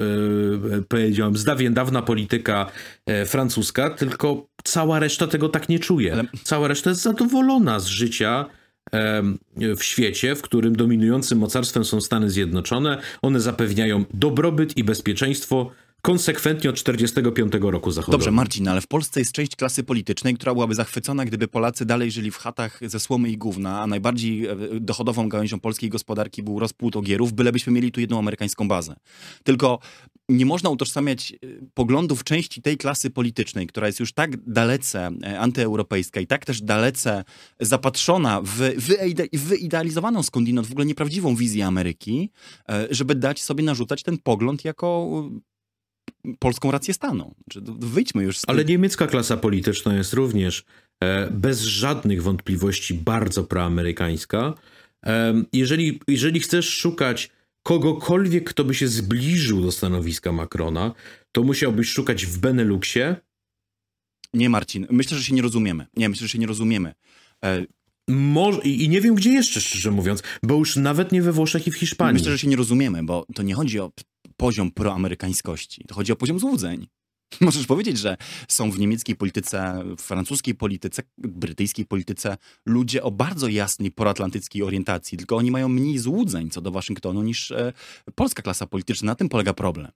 yy, 0.71 0.83
powiedziałem, 0.87 1.37
z 1.37 1.43
dawien 1.43 1.73
dawna 1.73 2.01
polityka 2.01 2.71
yy, 3.07 3.25
francuska, 3.25 3.89
tylko 3.89 4.47
cała 4.63 4.99
reszta 4.99 5.27
tego 5.27 5.49
tak 5.49 5.69
nie 5.69 5.79
czuje. 5.79 6.13
Ale... 6.13 6.23
Cała 6.43 6.67
reszta 6.67 6.89
jest 6.89 7.01
zadowolona 7.01 7.79
z 7.79 7.87
życia 7.87 8.45
yy, 9.57 9.75
w 9.75 9.83
świecie, 9.83 10.35
w 10.35 10.41
którym 10.41 10.75
dominującym 10.75 11.39
mocarstwem 11.39 11.85
są 11.85 12.01
Stany 12.01 12.29
Zjednoczone. 12.29 13.01
One 13.21 13.39
zapewniają 13.39 14.05
dobrobyt 14.13 14.77
i 14.77 14.83
bezpieczeństwo 14.83 15.71
konsekwentnie 16.01 16.69
od 16.69 16.75
45 16.75 17.53
roku 17.61 17.91
zachodu. 17.91 18.11
Dobrze, 18.11 18.31
Marcin, 18.31 18.67
ale 18.67 18.81
w 18.81 18.87
Polsce 18.87 19.19
jest 19.19 19.31
część 19.31 19.55
klasy 19.55 19.83
politycznej, 19.83 20.33
która 20.33 20.53
byłaby 20.53 20.75
zachwycona, 20.75 21.25
gdyby 21.25 21.47
Polacy 21.47 21.85
dalej 21.85 22.11
żyli 22.11 22.31
w 22.31 22.37
chatach 22.37 22.79
ze 22.81 22.99
słomy 22.99 23.29
i 23.29 23.37
gówna, 23.37 23.81
a 23.81 23.87
najbardziej 23.87 24.47
e, 24.47 24.55
dochodową 24.79 25.29
gałęzią 25.29 25.59
polskiej 25.59 25.89
gospodarki 25.89 26.43
był 26.43 26.59
rozpłód 26.59 26.95
ogierów, 26.95 27.33
bylebyśmy 27.33 27.73
mieli 27.73 27.91
tu 27.91 28.01
jedną 28.01 28.19
amerykańską 28.19 28.67
bazę. 28.67 28.95
Tylko 29.43 29.79
nie 30.29 30.45
można 30.45 30.69
utożsamiać 30.69 31.31
e, 31.31 31.35
poglądów 31.73 32.23
części 32.23 32.61
tej 32.61 32.77
klasy 32.77 33.09
politycznej, 33.09 33.67
która 33.67 33.87
jest 33.87 33.99
już 33.99 34.13
tak 34.13 34.43
dalece 34.51 35.09
e, 35.23 35.39
antyeuropejska 35.39 36.19
i 36.19 36.27
tak 36.27 36.45
też 36.45 36.61
dalece 36.61 37.23
zapatrzona 37.59 38.41
w 38.41 38.61
wyidealizowaną 39.33 40.23
skądinąd 40.23 40.67
w 40.67 40.71
ogóle 40.71 40.85
nieprawdziwą 40.85 41.35
wizję 41.35 41.65
Ameryki, 41.65 42.31
żeby 42.89 43.15
dać 43.15 43.41
sobie 43.41 43.63
narzucać 43.63 44.03
ten 44.03 44.17
pogląd 44.17 44.65
jako 44.65 45.21
polską 46.39 46.71
rację 46.71 46.93
stanu. 46.93 47.35
Wyjdźmy 47.79 48.23
już 48.23 48.37
z 48.37 48.43
Ale 48.47 48.65
niemiecka 48.65 49.07
klasa 49.07 49.37
polityczna 49.37 49.95
jest 49.95 50.13
również 50.13 50.63
e, 51.03 51.31
bez 51.31 51.61
żadnych 51.61 52.23
wątpliwości 52.23 52.93
bardzo 52.93 53.43
proamerykańska. 53.43 54.53
E, 55.05 55.43
jeżeli, 55.53 55.99
jeżeli 56.07 56.39
chcesz 56.39 56.69
szukać 56.69 57.29
kogokolwiek, 57.63 58.49
kto 58.49 58.63
by 58.63 58.75
się 58.75 58.87
zbliżył 58.87 59.61
do 59.61 59.71
stanowiska 59.71 60.31
Macrona, 60.31 60.93
to 61.31 61.43
musiałbyś 61.43 61.89
szukać 61.89 62.25
w 62.25 62.37
Beneluxie. 62.37 63.15
Nie, 64.33 64.49
Marcin, 64.49 64.87
myślę, 64.89 65.17
że 65.17 65.23
się 65.23 65.33
nie 65.33 65.41
rozumiemy. 65.41 65.87
Nie, 65.97 66.09
myślę, 66.09 66.27
że 66.27 66.31
się 66.31 66.39
nie 66.39 66.47
rozumiemy. 66.47 66.93
E... 67.45 67.65
Może, 68.11 68.61
i, 68.61 68.83
I 68.83 68.89
nie 68.89 69.01
wiem 69.01 69.15
gdzie 69.15 69.29
jeszcze, 69.29 69.61
szczerze 69.61 69.91
mówiąc, 69.91 70.23
bo 70.43 70.55
już 70.55 70.75
nawet 70.75 71.11
nie 71.11 71.21
we 71.21 71.31
Włoszech 71.31 71.67
i 71.67 71.71
w 71.71 71.75
Hiszpanii. 71.75 72.13
Myślę, 72.13 72.31
że 72.31 72.39
się 72.39 72.47
nie 72.47 72.55
rozumiemy, 72.55 73.03
bo 73.03 73.25
to 73.35 73.43
nie 73.43 73.53
chodzi 73.53 73.79
o 73.79 73.91
poziom 74.39 74.71
proamerykańskości. 74.71 75.83
To 75.87 75.95
chodzi 75.95 76.11
o 76.11 76.15
poziom 76.15 76.39
złudzeń. 76.39 76.87
Możesz 77.41 77.65
powiedzieć, 77.65 77.97
że 77.97 78.17
są 78.47 78.71
w 78.71 78.79
niemieckiej 78.79 79.15
polityce, 79.15 79.83
w 79.97 80.01
francuskiej 80.01 80.55
polityce, 80.55 81.03
brytyjskiej 81.17 81.85
polityce 81.85 82.37
ludzie 82.65 83.03
o 83.03 83.11
bardzo 83.11 83.47
jasnej 83.47 83.91
proatlantyckiej 83.91 84.63
orientacji, 84.63 85.17
tylko 85.17 85.35
oni 85.35 85.51
mają 85.51 85.69
mniej 85.69 85.97
złudzeń 85.97 86.49
co 86.49 86.61
do 86.61 86.71
Waszyngtonu 86.71 87.23
niż 87.23 87.51
e, 87.51 87.73
polska 88.15 88.41
klasa 88.41 88.67
polityczna. 88.67 89.05
Na 89.05 89.15
tym 89.15 89.29
polega 89.29 89.53
problem. 89.53 89.91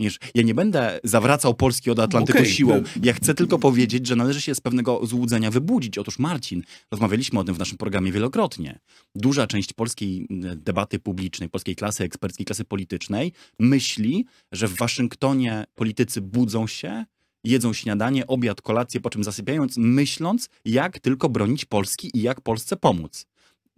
Wiesz, 0.00 0.18
ja 0.34 0.42
nie 0.42 0.54
będę 0.54 1.00
zawracał 1.04 1.54
Polski 1.54 1.90
od 1.90 1.98
Atlantyku 1.98 2.38
okay. 2.38 2.50
siłą. 2.50 2.82
Ja 3.02 3.12
chcę 3.12 3.34
tylko 3.34 3.58
powiedzieć, 3.58 4.06
że 4.06 4.16
należy 4.16 4.40
się 4.40 4.54
z 4.54 4.60
pewnego 4.60 5.06
złudzenia 5.06 5.50
wybudzić. 5.50 5.98
Otóż 5.98 6.18
Marcin, 6.18 6.62
rozmawialiśmy 6.90 7.40
o 7.40 7.44
tym 7.44 7.54
w 7.54 7.58
naszym 7.58 7.78
programie 7.78 8.12
wielokrotnie. 8.12 8.78
Duża 9.14 9.46
część 9.46 9.72
polskiej 9.72 10.26
debaty 10.56 10.98
publicznej, 10.98 11.48
polskiej 11.48 11.76
klasy 11.76 12.04
eksperckiej, 12.04 12.46
klasy 12.46 12.64
politycznej 12.64 13.32
myśli, 13.58 14.26
że 14.52 14.68
w 14.68 14.76
Waszyngtonie 14.76 15.64
politycy 15.74 16.20
budzą 16.20 16.66
się, 16.66 17.04
jedzą 17.44 17.72
śniadanie, 17.72 18.26
obiad, 18.26 18.62
kolację, 18.62 19.00
po 19.00 19.10
czym 19.10 19.24
zasypiając, 19.24 19.76
myśląc, 19.76 20.48
jak 20.64 20.98
tylko 20.98 21.28
bronić 21.28 21.64
Polski 21.64 22.10
i 22.14 22.22
jak 22.22 22.40
Polsce 22.40 22.76
pomóc 22.76 23.26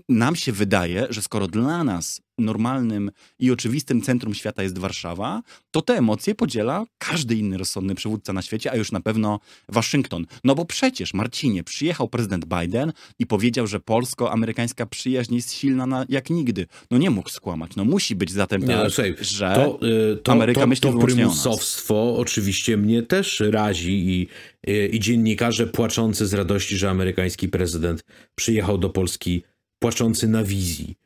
nam 0.09 0.37
się 0.37 0.53
wydaje, 0.53 1.07
że 1.11 1.23
skoro 1.23 1.47
dla 1.47 1.85
nas 1.85 2.21
normalnym 2.41 3.11
i 3.39 3.51
oczywistym 3.51 4.03
centrum 4.03 4.35
świata 4.35 4.63
jest 4.63 4.79
Warszawa, 4.79 5.43
to 5.71 5.83
te 5.83 5.95
emocje 5.95 6.35
podziela 6.35 6.85
każdy 6.99 7.37
inny 7.37 7.59
rozsądny 7.59 7.95
przywódca 7.95 8.33
na 8.33 8.43
świecie, 8.43 8.73
a 8.73 8.77
już 8.77 8.93
na 8.93 9.01
pewno 9.01 9.41
Waszyngton. 9.69 10.27
No 10.45 10.55
bo 10.55 10.65
przecież, 10.65 11.15
Marcinie, 11.15 11.65
przyjechał 11.65 12.09
prezydent 12.09 12.45
Biden 12.45 12.93
i 13.19 13.27
powiedział, 13.27 13.67
że 13.67 13.81
polsko-amerykańska 13.81 14.87
przyjaźń 14.87 15.35
jest 15.35 15.53
silna 15.53 15.87
na, 15.87 16.07
jak 16.09 16.31
nigdy. 16.31 16.67
No 16.91 16.99
nie 16.99 17.11
mógł 17.11 17.29
skłamać. 17.29 17.77
No 17.77 17.85
musi 17.85 18.17
być 18.17 18.33
zatem 18.33 18.63
tak, 18.63 18.77
no, 18.77 18.91
słuchaj, 18.91 19.17
że 19.21 19.53
to, 19.55 19.87
y, 20.13 20.17
to, 20.17 20.33
Ameryka 20.33 20.61
to, 20.61 20.67
myśli 20.67 20.93
to 20.93 20.99
prymusowstwo 20.99 22.17
oczywiście 22.17 22.77
mnie 22.77 23.03
też 23.03 23.43
razi 23.51 24.09
i, 24.09 24.29
i, 24.67 24.97
i 24.97 25.01
dziennikarze 25.01 25.67
płaczący 25.67 26.27
z 26.27 26.35
radości, 26.35 26.77
że 26.77 26.91
amerykański 26.91 27.49
prezydent 27.49 28.05
przyjechał 28.35 28.79
do 28.79 28.91
Polski 28.91 29.43
płaczący 29.83 30.29
na 30.29 30.45
wizji. 30.45 30.97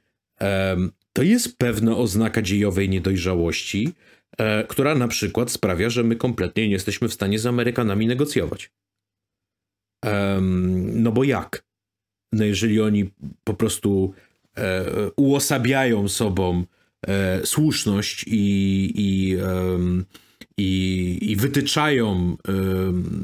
To 1.12 1.22
jest 1.22 1.58
pewna 1.58 1.96
oznaka 1.96 2.42
dziejowej 2.42 2.88
niedojrzałości, 2.88 3.92
e, 4.38 4.64
która 4.64 4.94
na 4.94 5.08
przykład 5.08 5.50
sprawia, 5.50 5.90
że 5.90 6.04
my 6.04 6.16
kompletnie 6.16 6.66
nie 6.66 6.72
jesteśmy 6.72 7.08
w 7.08 7.14
stanie 7.14 7.38
z 7.38 7.46
Amerykanami 7.46 8.06
negocjować. 8.06 8.70
No 10.92 11.12
bo 11.12 11.24
jak? 11.24 11.64
No 12.32 12.44
jeżeli 12.44 12.80
oni 12.80 13.10
po 13.44 13.54
prostu 13.54 14.14
e, 14.56 14.84
uosabiają 15.16 16.08
sobą 16.08 16.64
e, 17.06 17.46
słuszność 17.46 18.24
i, 18.28 18.92
i 18.96 19.36
i, 20.56 21.18
i 21.22 21.36
wytyczają 21.36 22.36
y, 22.48 22.52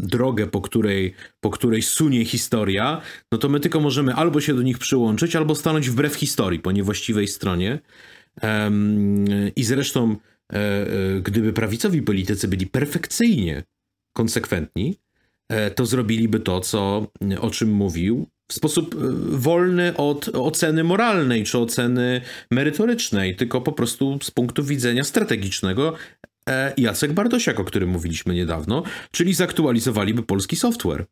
drogę, 0.08 0.46
po 0.46 0.60
której, 0.60 1.14
po 1.40 1.50
której 1.50 1.82
sunie 1.82 2.24
historia, 2.24 3.00
no 3.32 3.38
to 3.38 3.48
my 3.48 3.60
tylko 3.60 3.80
możemy 3.80 4.14
albo 4.14 4.40
się 4.40 4.54
do 4.54 4.62
nich 4.62 4.78
przyłączyć, 4.78 5.36
albo 5.36 5.54
stanąć 5.54 5.90
wbrew 5.90 6.14
historii 6.14 6.58
po 6.58 6.72
niewłaściwej 6.72 7.28
stronie. 7.28 7.78
I 9.56 9.64
zresztą 9.64 10.16
gdyby 11.22 11.52
prawicowi 11.52 12.02
politycy 12.02 12.48
byli 12.48 12.66
perfekcyjnie 12.66 13.62
konsekwentni, 14.16 14.96
to 15.74 15.86
zrobiliby 15.86 16.40
to, 16.40 16.60
co, 16.60 17.06
o 17.40 17.50
czym 17.50 17.72
mówił 17.72 18.26
w 18.48 18.54
sposób 18.54 18.94
wolny 19.30 19.96
od 19.96 20.28
oceny 20.28 20.84
moralnej 20.84 21.44
czy 21.44 21.58
oceny 21.58 22.20
merytorycznej, 22.50 23.36
tylko 23.36 23.60
po 23.60 23.72
prostu 23.72 24.18
z 24.22 24.30
punktu 24.30 24.64
widzenia 24.64 25.04
strategicznego 25.04 25.94
Jacek 26.76 27.12
Bardosiak, 27.12 27.60
o 27.60 27.64
którym 27.64 27.88
mówiliśmy 27.88 28.34
niedawno, 28.34 28.82
czyli 29.10 29.34
zaktualizowaliby 29.34 30.22
polski 30.22 30.56
software. 30.56 31.06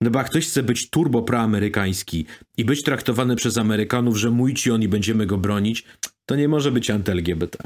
No 0.00 0.10
bo 0.10 0.18
jak 0.18 0.30
ktoś 0.30 0.46
chce 0.46 0.62
być 0.62 0.90
turbo 0.90 1.22
proamerykański 1.22 2.26
i 2.56 2.64
być 2.64 2.82
traktowany 2.82 3.36
przez 3.36 3.58
Amerykanów, 3.58 4.16
że 4.16 4.30
mój 4.30 4.54
ci 4.54 4.70
on 4.70 4.82
i 4.82 4.88
będziemy 4.88 5.26
go 5.26 5.38
bronić, 5.38 5.84
to 6.26 6.36
nie 6.36 6.48
może 6.48 6.72
być 6.72 6.90
anty-LGBT. 6.90 7.58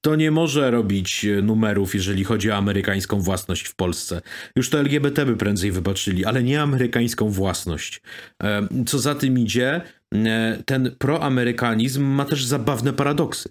To 0.00 0.16
nie 0.16 0.30
może 0.30 0.70
robić 0.70 1.24
e, 1.24 1.42
numerów, 1.42 1.94
jeżeli 1.94 2.24
chodzi 2.24 2.50
o 2.50 2.56
amerykańską 2.56 3.20
własność 3.20 3.66
w 3.66 3.74
Polsce. 3.74 4.22
Już 4.56 4.70
to 4.70 4.78
LGBT 4.78 5.26
by 5.26 5.36
prędzej 5.36 5.72
wybaczyli, 5.72 6.24
ale 6.24 6.42
nie 6.42 6.62
amerykańską 6.62 7.30
własność. 7.30 8.02
E, 8.42 8.68
co 8.86 8.98
za 8.98 9.14
tym 9.14 9.38
idzie, 9.38 9.80
e, 10.14 10.62
ten 10.66 10.96
proamerykanizm 10.98 12.04
ma 12.04 12.24
też 12.24 12.44
zabawne 12.44 12.92
paradoksy 12.92 13.48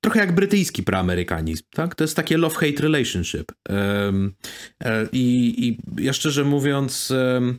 trochę 0.00 0.20
jak 0.20 0.34
brytyjski 0.34 0.82
proamerykanizm, 0.82 1.62
tak? 1.70 1.94
To 1.94 2.04
jest 2.04 2.16
takie 2.16 2.38
love-hate 2.38 2.80
relationship. 2.80 3.52
Um, 3.68 4.34
i, 5.12 5.54
I 5.68 5.78
ja 6.04 6.12
szczerze 6.12 6.44
mówiąc, 6.44 7.10
um, 7.10 7.58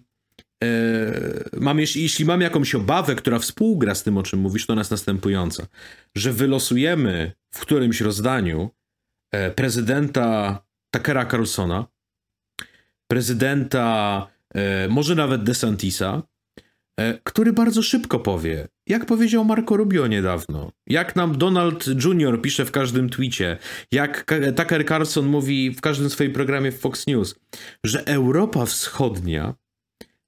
mam, 1.59 1.79
jeśli, 1.79 2.01
jeśli 2.01 2.25
mam 2.25 2.41
jakąś 2.41 2.75
obawę, 2.75 3.15
która 3.15 3.39
współgra 3.39 3.95
z 3.95 4.03
tym, 4.03 4.17
o 4.17 4.23
czym 4.23 4.39
mówisz, 4.39 4.65
to 4.65 4.75
nas 4.75 4.91
następująca, 4.91 5.67
że 6.15 6.33
wylosujemy 6.33 7.31
w 7.53 7.59
którymś 7.59 8.01
rozdaniu 8.01 8.69
e, 9.31 9.51
prezydenta 9.51 10.59
Takera 10.91 11.25
Carlsona, 11.25 11.85
prezydenta, 13.07 14.27
może 14.89 15.15
nawet 15.15 15.43
DeSantisa, 15.43 16.23
który 17.23 17.53
bardzo 17.53 17.81
szybko 17.81 18.19
powie, 18.19 18.67
jak 18.87 19.05
powiedział 19.05 19.45
Marco 19.45 19.77
Rubio 19.77 20.07
niedawno, 20.07 20.71
jak 20.87 21.15
nam 21.15 21.37
Donald 21.37 21.87
Jr. 21.87 22.41
pisze 22.41 22.65
w 22.65 22.71
każdym 22.71 23.09
tweetie, 23.09 23.57
jak 23.91 24.25
Tucker 24.57 24.85
Carlson 24.85 25.25
mówi 25.25 25.71
w 25.71 25.81
każdym 25.81 26.09
swoim 26.09 26.33
programie 26.33 26.71
w 26.71 26.79
Fox 26.79 27.07
News, 27.07 27.35
że 27.83 28.07
Europa 28.07 28.65
Wschodnia, 28.65 29.53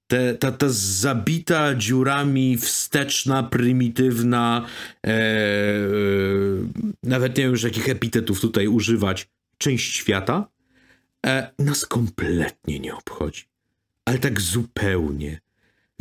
te, 0.07 0.35
ta, 0.35 0.51
ta 0.51 0.65
zabita 0.69 1.75
dziurami 1.75 2.57
wsteczna, 2.57 3.43
prymitywna, 3.43 4.65
e, 5.07 5.09
e, 5.09 5.13
nawet 7.03 7.37
nie 7.37 7.43
wiem 7.43 7.51
już 7.51 7.63
jakich 7.63 7.89
epitetów 7.89 8.41
tutaj 8.41 8.67
używać, 8.67 9.27
część 9.57 9.95
świata, 9.95 10.47
e, 11.25 11.51
nas 11.59 11.85
kompletnie 11.85 12.79
nie 12.79 12.95
obchodzi. 12.95 13.43
Ale 14.05 14.19
tak 14.19 14.41
zupełnie. 14.41 15.42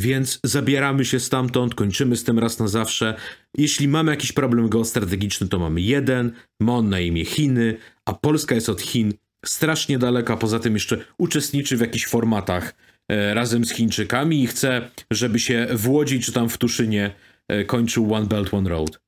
Więc 0.03 0.41
zabieramy 0.45 1.05
się 1.05 1.21
stamtąd, 1.21 1.75
kończymy 1.75 2.17
z 2.17 2.25
tym 2.25 2.39
raz 2.39 2.59
na 2.59 2.69
zawsze. 2.69 3.15
Jeśli 3.59 3.89
mamy 3.89 4.11
jakiś 4.11 4.33
problem 4.33 4.69
geostrategiczny, 4.69 5.49
to 5.49 5.59
mamy 5.59 5.81
jeden, 5.81 6.33
ma 6.61 6.73
on 6.73 6.89
na 6.89 7.01
imię 7.01 7.25
Chiny, 7.25 7.77
a 8.07 8.13
Polska 8.13 8.55
jest 8.55 8.69
od 8.69 8.81
Chin 8.81 9.13
strasznie 9.45 9.99
daleka, 9.99 10.37
poza 10.37 10.59
tym 10.59 10.75
jeszcze 10.75 11.05
uczestniczy 11.19 11.77
w 11.77 11.81
jakichś 11.81 12.07
formatach 12.07 12.75
e, 13.09 13.35
razem 13.35 13.65
z 13.65 13.73
Chińczykami 13.73 14.43
i 14.43 14.47
chce, 14.47 14.91
żeby 15.11 15.39
się 15.39 15.67
w 15.75 15.89
Łodzi 15.89 16.21
czy 16.21 16.33
tam 16.33 16.49
w 16.49 16.59
Tuszynie 16.59 17.15
e, 17.49 17.65
kończył 17.65 18.15
One 18.15 18.27
Belt, 18.27 18.55
One 18.55 18.71
Road 18.71 19.01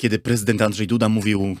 kiedy 0.00 0.18
prezydent 0.18 0.62
Andrzej 0.62 0.86
Duda 0.86 1.08
mówił, 1.08 1.56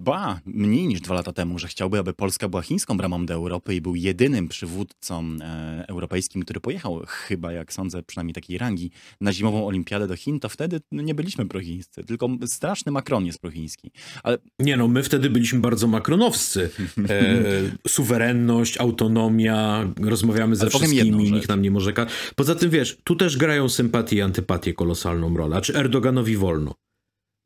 ba, 0.00 0.40
mniej 0.46 0.86
niż 0.86 1.00
dwa 1.00 1.14
lata 1.14 1.32
temu, 1.32 1.58
że 1.58 1.68
chciałby, 1.68 1.98
aby 1.98 2.14
Polska 2.14 2.48
była 2.48 2.62
chińską 2.62 2.96
bramą 2.96 3.26
do 3.26 3.34
Europy 3.34 3.74
i 3.74 3.80
był 3.80 3.94
jedynym 3.94 4.48
przywódcą 4.48 5.36
e, 5.40 5.84
europejskim, 5.88 6.42
który 6.42 6.60
pojechał, 6.60 7.02
chyba 7.06 7.52
jak 7.52 7.72
sądzę, 7.72 8.02
przynajmniej 8.02 8.34
takiej 8.34 8.58
rangi, 8.58 8.90
na 9.20 9.32
zimową 9.32 9.66
olimpiadę 9.66 10.06
do 10.06 10.16
Chin, 10.16 10.40
to 10.40 10.48
wtedy 10.48 10.80
nie 10.92 11.14
byliśmy 11.14 11.46
prochińscy, 11.46 12.04
tylko 12.04 12.28
straszny 12.46 12.92
Macron 12.92 13.26
jest 13.26 13.40
prochiński. 13.40 13.90
Ale... 14.22 14.38
Nie 14.58 14.76
no, 14.76 14.88
my 14.88 15.02
wtedy 15.02 15.30
byliśmy 15.30 15.60
bardzo 15.60 15.86
makronowscy. 15.86 16.70
E, 17.08 17.88
suwerenność, 17.88 18.80
autonomia, 18.80 19.88
rozmawiamy 20.00 20.56
ze 20.56 20.70
wszystkimi, 20.70 21.30
nikt 21.30 21.48
nam 21.48 21.62
nie 21.62 21.70
może... 21.70 21.92
Poza 22.36 22.54
tym 22.54 22.70
wiesz, 22.70 22.98
tu 23.04 23.16
też 23.16 23.36
grają 23.36 23.68
sympatie 23.68 24.16
i 24.16 24.20
antypatie 24.20 24.74
kolosalną 24.74 25.36
rolę. 25.36 25.60
Czy 25.60 25.76
Erdoganowi 25.76 26.36
wolno? 26.36 26.83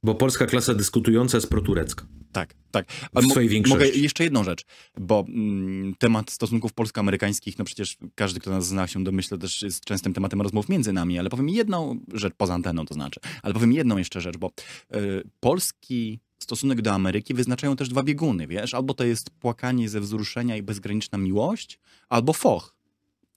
Bo 0.03 0.15
polska 0.15 0.47
klasa 0.47 0.75
dyskutująca 0.75 1.37
jest 1.37 1.49
proturecka. 1.51 2.07
Tak, 2.33 2.55
tak. 2.71 2.87
w 3.15 3.31
swojej 3.31 3.49
większości. 3.49 3.85
Mogę 3.85 3.99
jeszcze 3.99 4.25
jedną 4.25 4.45
rzecz, 4.45 4.65
bo 4.99 5.25
mm, 5.29 5.95
temat 5.99 6.31
stosunków 6.31 6.73
polsko-amerykańskich, 6.73 7.59
no 7.59 7.65
przecież 7.65 7.97
każdy, 8.15 8.41
kto 8.41 8.51
nas 8.51 8.67
zna 8.67 8.87
się 8.87 9.05
domyśla, 9.05 9.39
też 9.39 9.63
jest 9.63 9.85
częstym 9.85 10.13
tematem 10.13 10.41
rozmów 10.41 10.69
między 10.69 10.93
nami, 10.93 11.19
ale 11.19 11.31
powiem 11.31 11.49
jedną 11.49 12.01
rzecz, 12.15 12.35
poza 12.37 12.55
anteną 12.55 12.87
to 12.87 12.95
znaczy, 12.95 13.21
ale 13.43 13.55
powiem 13.55 13.73
jedną 13.73 13.97
jeszcze 13.97 14.21
rzecz, 14.21 14.37
bo 14.37 14.51
y, 14.97 15.23
polski 15.41 16.21
stosunek 16.39 16.83
do 16.83 16.93
Ameryki 16.93 17.35
wyznaczają 17.35 17.77
też 17.77 17.89
dwa 17.89 18.03
bieguny, 18.03 18.47
wiesz? 18.47 18.75
Albo 18.75 18.95
to 18.95 19.05
jest 19.05 19.31
płakanie 19.31 19.89
ze 19.89 20.01
wzruszenia 20.01 20.57
i 20.57 20.63
bezgraniczna 20.63 21.19
miłość, 21.19 21.79
albo 22.09 22.33
foch. 22.33 22.78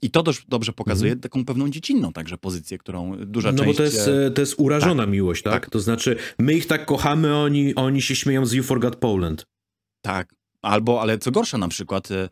I 0.01 0.11
to 0.11 0.23
też 0.23 0.45
dobrze 0.47 0.73
pokazuje 0.73 1.11
mhm. 1.11 1.21
taką 1.21 1.45
pewną 1.45 1.69
dziecinną 1.69 2.13
także 2.13 2.37
pozycję, 2.37 2.77
którą 2.77 3.17
duża 3.17 3.51
no 3.51 3.57
część... 3.57 3.67
No 3.67 3.73
bo 3.73 3.77
to 3.77 3.83
jest, 3.83 4.07
e, 4.07 4.31
to 4.31 4.41
jest 4.41 4.55
urażona 4.57 5.03
tak, 5.03 5.11
miłość, 5.11 5.43
tak? 5.43 5.53
tak? 5.53 5.69
To 5.69 5.79
znaczy, 5.79 6.15
my 6.39 6.53
ich 6.53 6.67
tak 6.67 6.85
kochamy, 6.85 7.35
oni, 7.35 7.75
oni 7.75 8.01
się 8.01 8.15
śmieją 8.15 8.45
z 8.45 8.53
You 8.53 8.63
Forgot 8.63 8.95
Poland. 8.95 9.45
Tak. 10.01 10.35
Albo, 10.61 11.01
ale 11.01 11.17
co 11.17 11.31
gorsza 11.31 11.57
na 11.57 11.67
przykład, 11.67 12.11
e, 12.11 12.29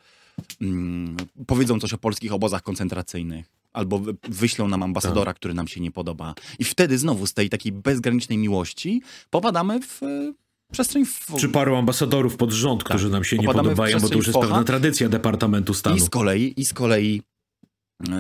mm, 0.61 1.17
powiedzą 1.47 1.79
coś 1.79 1.93
o 1.93 1.97
polskich 1.97 2.33
obozach 2.33 2.63
koncentracyjnych. 2.63 3.45
Albo 3.73 4.01
wyślą 4.29 4.67
nam 4.67 4.83
ambasadora, 4.83 5.25
tak. 5.25 5.35
który 5.35 5.53
nam 5.53 5.67
się 5.67 5.81
nie 5.81 5.91
podoba. 5.91 6.35
I 6.59 6.63
wtedy 6.63 6.97
znowu 6.97 7.27
z 7.27 7.33
tej 7.33 7.49
takiej 7.49 7.71
bezgranicznej 7.71 8.37
miłości 8.37 9.01
popadamy 9.29 9.81
w 9.81 10.03
e, 10.03 10.33
przestrzeń... 10.71 11.05
W... 11.05 11.35
Czy 11.39 11.49
paru 11.49 11.75
ambasadorów 11.75 12.37
pod 12.37 12.51
rząd, 12.51 12.83
tak. 12.83 12.89
którzy 12.89 13.09
nam 13.09 13.23
się 13.23 13.37
nie 13.37 13.47
podobają, 13.47 13.99
bo 13.99 14.09
to 14.09 14.15
już 14.15 14.27
jest 14.27 14.39
pewna 14.39 14.63
tradycja 14.63 15.09
Departamentu 15.09 15.73
Stanu. 15.73 15.95
I 15.95 15.99
z 15.99 16.09
kolei, 16.09 16.53
i 16.57 16.65
z 16.65 16.73
kolei 16.73 17.21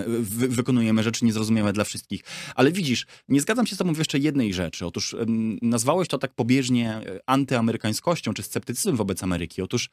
Wy, 0.07 0.47
wykonujemy 0.47 1.03
rzeczy 1.03 1.25
niezrozumiałe 1.25 1.73
dla 1.73 1.83
wszystkich. 1.83 2.21
Ale 2.55 2.71
widzisz, 2.71 3.05
nie 3.29 3.41
zgadzam 3.41 3.67
się 3.67 3.75
z 3.75 3.77
tobą 3.77 3.93
w 3.93 3.97
jeszcze 3.97 4.19
jednej 4.19 4.53
rzeczy. 4.53 4.85
Otóż 4.85 5.13
um, 5.13 5.57
nazwałeś 5.61 6.07
to 6.07 6.17
tak 6.17 6.33
pobieżnie 6.33 6.93
e, 6.93 7.19
antyamerykańskością 7.25 8.33
czy 8.33 8.43
sceptycyzmem 8.43 8.95
wobec 8.95 9.23
Ameryki. 9.23 9.61
Otóż 9.61 9.89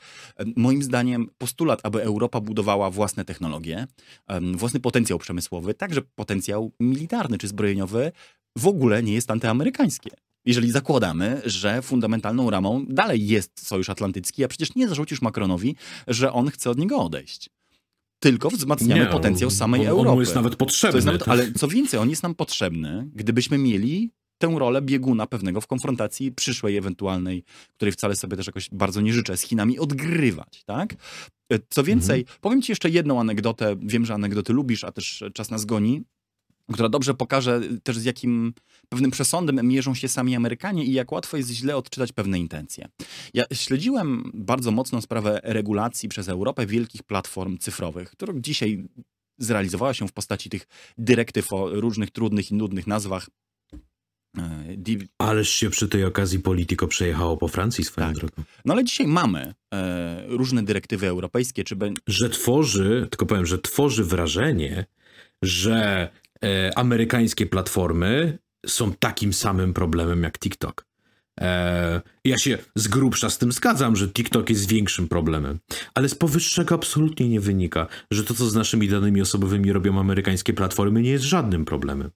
moim 0.56 0.82
zdaniem 0.82 1.28
postulat, 1.38 1.80
aby 1.82 2.02
Europa 2.02 2.40
budowała 2.40 2.90
własne 2.90 3.24
technologie, 3.24 3.86
własny 4.54 4.80
potencjał 4.80 5.18
przemysłowy, 5.18 5.74
także 5.74 6.02
potencjał 6.02 6.72
militarny 6.80 7.38
czy 7.38 7.48
zbrojeniowy, 7.48 8.12
w 8.58 8.66
ogóle 8.66 9.02
nie 9.02 9.12
jest 9.12 9.30
antyamerykańskie 9.30 10.10
jeżeli 10.46 10.70
zakładamy, 10.70 11.42
że 11.44 11.82
fundamentalną 11.82 12.50
ramą 12.50 12.86
dalej 12.88 13.26
jest 13.26 13.66
Sojusz 13.66 13.90
Atlantycki, 13.90 14.44
a 14.44 14.48
przecież 14.48 14.74
nie 14.74 14.88
zarzucisz 14.88 15.22
Macronowi, 15.22 15.76
że 16.08 16.32
on 16.32 16.50
chce 16.50 16.70
od 16.70 16.78
niego 16.78 16.98
odejść 16.98 17.50
tylko 18.30 18.50
wzmacniamy 18.50 19.04
nie, 19.04 19.10
potencjał 19.10 19.50
samej 19.50 19.80
on, 19.80 19.86
Europy. 19.86 20.10
On 20.10 20.20
jest 20.20 20.34
nawet 20.34 20.56
potrzebny. 20.56 20.96
Jest 20.96 21.06
nawet, 21.06 21.28
ale 21.28 21.52
co 21.52 21.68
więcej, 21.68 22.00
on 22.00 22.10
jest 22.10 22.22
nam 22.22 22.34
potrzebny, 22.34 23.10
gdybyśmy 23.14 23.58
mieli 23.58 24.10
tę 24.38 24.54
rolę 24.58 24.82
bieguna 24.82 25.26
pewnego 25.26 25.60
w 25.60 25.66
konfrontacji 25.66 26.32
przyszłej, 26.32 26.76
ewentualnej, 26.76 27.44
której 27.76 27.92
wcale 27.92 28.16
sobie 28.16 28.36
też 28.36 28.46
jakoś 28.46 28.68
bardzo 28.72 29.00
nie 29.00 29.12
życzę, 29.12 29.36
z 29.36 29.42
Chinami 29.42 29.78
odgrywać, 29.78 30.64
tak? 30.64 30.94
E, 31.52 31.58
co 31.68 31.84
więcej, 31.84 32.20
mhm. 32.20 32.38
powiem 32.40 32.62
ci 32.62 32.72
jeszcze 32.72 32.90
jedną 32.90 33.20
anegdotę, 33.20 33.76
wiem, 33.82 34.06
że 34.06 34.14
anegdoty 34.14 34.52
lubisz, 34.52 34.84
a 34.84 34.92
też 34.92 35.24
czas 35.34 35.50
nas 35.50 35.64
goni, 35.64 36.02
która 36.72 36.88
dobrze 36.88 37.14
pokaże 37.14 37.60
też 37.82 37.98
z 37.98 38.04
jakim 38.04 38.54
pewnym 38.88 39.10
przesądem 39.10 39.68
mierzą 39.68 39.94
się 39.94 40.08
sami 40.08 40.36
Amerykanie 40.36 40.84
i 40.84 40.92
jak 40.92 41.12
łatwo 41.12 41.36
jest 41.36 41.50
źle 41.50 41.76
odczytać 41.76 42.12
pewne 42.12 42.38
intencje. 42.38 42.88
Ja 43.34 43.44
śledziłem 43.52 44.30
bardzo 44.34 44.70
mocno 44.70 45.02
sprawę 45.02 45.40
regulacji 45.42 46.08
przez 46.08 46.28
Europę 46.28 46.66
wielkich 46.66 47.02
platform 47.02 47.58
cyfrowych, 47.58 48.10
która 48.10 48.32
dzisiaj 48.36 48.88
zrealizowała 49.38 49.94
się 49.94 50.08
w 50.08 50.12
postaci 50.12 50.50
tych 50.50 50.66
dyrektyw 50.98 51.52
o 51.52 51.80
różnych 51.80 52.10
trudnych 52.10 52.50
i 52.50 52.54
nudnych 52.54 52.86
nazwach. 52.86 53.30
E, 54.38 54.76
Ależ 55.18 55.48
się 55.48 55.70
przy 55.70 55.88
tej 55.88 56.04
okazji 56.04 56.38
Politico 56.38 56.86
przejechało 56.88 57.36
po 57.36 57.48
Francji 57.48 57.84
swoją 57.84 58.06
tak. 58.06 58.16
drogą. 58.16 58.42
No 58.64 58.74
ale 58.74 58.84
dzisiaj 58.84 59.06
mamy 59.06 59.54
e, 59.74 60.24
różne 60.26 60.62
dyrektywy 60.62 61.06
europejskie, 61.06 61.64
czy... 61.64 61.76
Be... 61.76 61.92
Że 62.06 62.30
tworzy, 62.30 63.06
tylko 63.10 63.26
powiem, 63.26 63.46
że 63.46 63.58
tworzy 63.58 64.04
wrażenie, 64.04 64.86
że 65.42 66.08
e, 66.44 66.78
amerykańskie 66.78 67.46
platformy 67.46 68.38
są 68.66 68.92
takim 68.92 69.32
samym 69.32 69.74
problemem 69.74 70.22
jak 70.22 70.38
TikTok. 70.38 70.86
E, 71.40 72.02
ja 72.24 72.38
się 72.38 72.58
z 72.74 72.88
grubsza 72.88 73.30
z 73.30 73.38
tym 73.38 73.52
zgadzam, 73.52 73.96
że 73.96 74.08
TikTok 74.08 74.50
jest 74.50 74.68
większym 74.68 75.08
problemem, 75.08 75.58
ale 75.94 76.08
z 76.08 76.14
powyższego 76.14 76.74
absolutnie 76.74 77.28
nie 77.28 77.40
wynika, 77.40 77.86
że 78.10 78.24
to, 78.24 78.34
co 78.34 78.46
z 78.46 78.54
naszymi 78.54 78.88
danymi 78.88 79.20
osobowymi 79.20 79.72
robią 79.72 80.00
amerykańskie 80.00 80.52
platformy, 80.52 81.02
nie 81.02 81.10
jest 81.10 81.24
żadnym 81.24 81.64
problemem. 81.64 82.10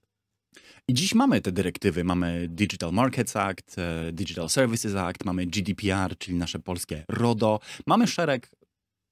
I 0.87 0.93
dziś 0.93 1.15
mamy 1.15 1.41
te 1.41 1.51
dyrektywy. 1.51 2.03
Mamy 2.03 2.47
Digital 2.49 2.91
Markets 2.91 3.35
Act, 3.35 3.75
e, 3.77 4.11
Digital 4.11 4.49
Services 4.49 4.95
Act, 4.95 5.25
mamy 5.25 5.45
GDPR, 5.45 6.17
czyli 6.17 6.37
nasze 6.37 6.59
polskie 6.59 7.05
RODO. 7.09 7.59
Mamy 7.87 8.07
szereg 8.07 8.51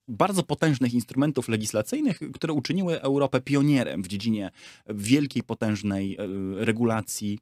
bardzo 0.09 0.43
potężnych 0.43 0.93
instrumentów 0.93 1.47
legislacyjnych, 1.47 2.19
które 2.33 2.53
uczyniły 2.53 3.01
Europę 3.01 3.41
pionierem 3.41 4.03
w 4.03 4.07
dziedzinie 4.07 4.51
wielkiej, 4.87 5.43
potężnej 5.43 6.17
e, 6.19 6.25
regulacji 6.65 7.39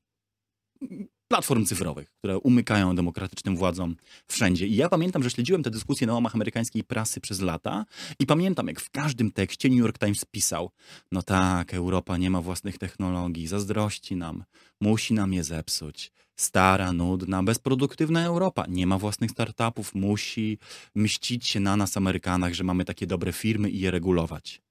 platform 1.27 1.65
cyfrowych, 1.65 2.09
które 2.09 2.39
umykają 2.39 2.95
demokratycznym 2.95 3.57
władzom 3.57 3.95
wszędzie. 4.27 4.67
I 4.67 4.75
ja 4.75 4.89
pamiętam, 4.89 5.23
że 5.23 5.29
śledziłem 5.29 5.63
te 5.63 5.71
dyskusje 5.71 6.07
na 6.07 6.13
łamach 6.13 6.35
amerykańskiej 6.35 6.83
prasy 6.83 7.21
przez 7.21 7.41
lata 7.41 7.85
i 8.19 8.25
pamiętam, 8.25 8.67
jak 8.67 8.79
w 8.79 8.89
każdym 8.89 9.31
tekście 9.31 9.69
New 9.69 9.79
York 9.79 9.97
Times 9.99 10.25
pisał, 10.25 10.71
no 11.11 11.21
tak, 11.21 11.73
Europa 11.73 12.17
nie 12.17 12.29
ma 12.29 12.41
własnych 12.41 12.77
technologii, 12.77 13.47
zazdrości 13.47 14.15
nam, 14.15 14.43
musi 14.81 15.13
nam 15.13 15.33
je 15.33 15.43
zepsuć. 15.43 16.11
Stara, 16.35 16.93
nudna, 16.93 17.43
bezproduktywna 17.43 18.25
Europa 18.25 18.65
nie 18.69 18.87
ma 18.87 18.97
własnych 18.97 19.31
startupów, 19.31 19.95
musi 19.95 20.57
mścić 20.95 21.47
się 21.47 21.59
na 21.59 21.77
nas, 21.77 21.97
Amerykanach, 21.97 22.53
że 22.53 22.63
mamy 22.63 22.85
takie 22.85 23.07
dobre 23.07 23.33
firmy 23.33 23.69
i 23.69 23.79
je 23.79 23.91
regulować. 23.91 24.61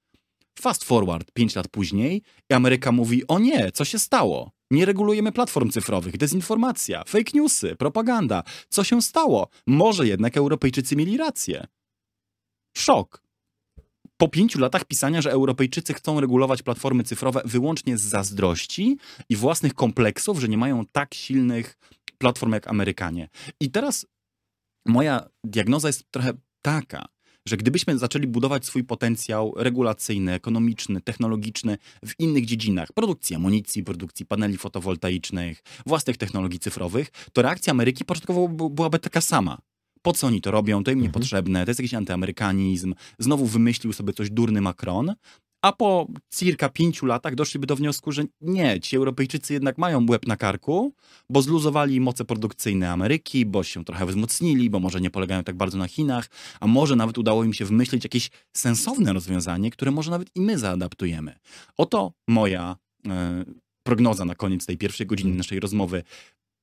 Fast 0.59 0.85
forward, 0.85 1.33
pięć 1.33 1.55
lat 1.55 1.69
później, 1.69 2.23
i 2.51 2.55
Ameryka 2.55 2.93
mówi: 2.93 3.27
O 3.27 3.39
nie, 3.39 3.73
co 3.73 3.85
się 3.85 3.99
stało? 3.99 4.56
Nie 4.71 4.85
regulujemy 4.85 5.33
platform 5.33 5.71
cyfrowych, 5.71 6.17
dezinformacja, 6.17 7.05
fake 7.05 7.31
newsy, 7.35 7.77
propaganda. 7.77 8.43
Co 8.69 8.85
się 8.85 9.03
stało? 9.03 9.49
Może 9.67 10.07
jednak 10.07 10.37
Europejczycy 10.37 10.97
mieli 10.97 11.17
rację. 11.17 11.67
Szok. 12.77 13.23
Po 14.17 14.29
pięciu 14.29 14.59
latach 14.59 14.85
pisania, 14.85 15.23
że 15.23 15.33
Europejczycy 15.33 15.95
chcą 15.95 16.21
regulować 16.21 16.63
platformy 16.63 17.05
cyfrowe 17.05 17.43
wyłącznie 17.45 17.99
z 17.99 18.03
zazdrości 18.03 18.97
i 19.29 19.37
własnych 19.37 19.75
kompleksów, 19.75 20.41
że 20.41 20.49
nie 20.49 20.59
mają 20.59 20.87
tak 20.93 21.15
silnych 21.15 21.79
platform 22.19 22.53
jak 22.53 22.69
Amerykanie. 22.69 23.29
I 23.61 23.71
teraz 23.71 24.07
moja 24.87 25.29
diagnoza 25.45 25.89
jest 25.89 26.11
trochę 26.11 26.33
taka, 26.63 27.07
że 27.47 27.57
gdybyśmy 27.57 27.99
zaczęli 27.99 28.27
budować 28.27 28.67
swój 28.67 28.85
potencjał 28.85 29.55
regulacyjny, 29.57 30.33
ekonomiczny, 30.33 31.01
technologiczny 31.01 31.79
w 32.07 32.13
innych 32.19 32.47
dziedzinach, 32.47 32.93
produkcji 32.93 33.37
amunicji, 33.37 33.85
produkcji 33.85 34.27
paneli 34.27 34.57
fotowoltaicznych, 34.57 35.63
własnych 35.87 36.17
technologii 36.17 36.59
cyfrowych, 36.59 37.11
to 37.33 37.43
reakcja 37.43 37.71
Ameryki 37.71 38.05
początkowo 38.05 38.49
byłaby 38.49 38.99
taka 38.99 39.21
sama. 39.21 39.59
Po 40.03 40.13
co 40.13 40.27
oni 40.27 40.41
to 40.41 40.51
robią? 40.51 40.85
To 40.85 40.91
im 40.91 40.99
mhm. 40.99 41.09
niepotrzebne, 41.09 41.65
to 41.65 41.71
jest 41.71 41.81
jakiś 41.81 41.95
antyamerykanizm. 41.95 42.95
Znowu 43.19 43.47
wymyślił 43.47 43.93
sobie 43.93 44.13
coś 44.13 44.31
durny 44.31 44.61
Macron, 44.61 45.15
a 45.67 45.73
po 45.73 46.07
circa 46.31 46.69
pięciu 46.69 47.07
latach 47.07 47.35
doszliby 47.35 47.67
do 47.67 47.77
wniosku, 47.77 48.13
że 48.13 48.25
nie, 48.41 48.81
ci 48.81 48.97
Europejczycy 48.97 49.53
jednak 49.53 49.79
mają 49.79 50.07
łeb 50.11 50.27
na 50.27 50.37
karku, 50.37 50.93
bo 51.31 51.43
zluzowali 51.43 52.01
moce 52.01 52.25
produkcyjne 52.25 52.91
Ameryki, 52.91 53.47
bo 53.47 53.63
się 53.63 53.85
trochę 53.85 54.07
wzmocnili, 54.07 54.71
bo 54.71 54.81
może 54.81 55.01
nie 55.01 55.11
polegają 55.11 55.45
tak 55.45 55.57
bardzo 55.57 55.79
na 55.79 55.89
Chinach, 55.89 56.31
a 56.61 56.67
może 56.67 56.97
nawet 56.97 57.19
udało 57.19 57.45
im 57.45 57.53
się 57.53 57.65
wymyślić 57.65 58.05
jakieś 58.05 58.31
sensowne 58.57 59.13
rozwiązanie, 59.13 59.71
które 59.71 59.91
może 59.91 60.11
nawet 60.11 60.29
i 60.35 60.41
my 60.41 60.59
zaadaptujemy. 60.59 61.39
Oto 61.77 62.13
moja 62.29 62.77
e, 63.07 63.45
prognoza 63.83 64.25
na 64.25 64.35
koniec 64.35 64.67
tej 64.67 64.79
pierwszej 64.79 65.07
godziny 65.07 65.35
naszej 65.35 65.61
rozmowy. 65.61 66.03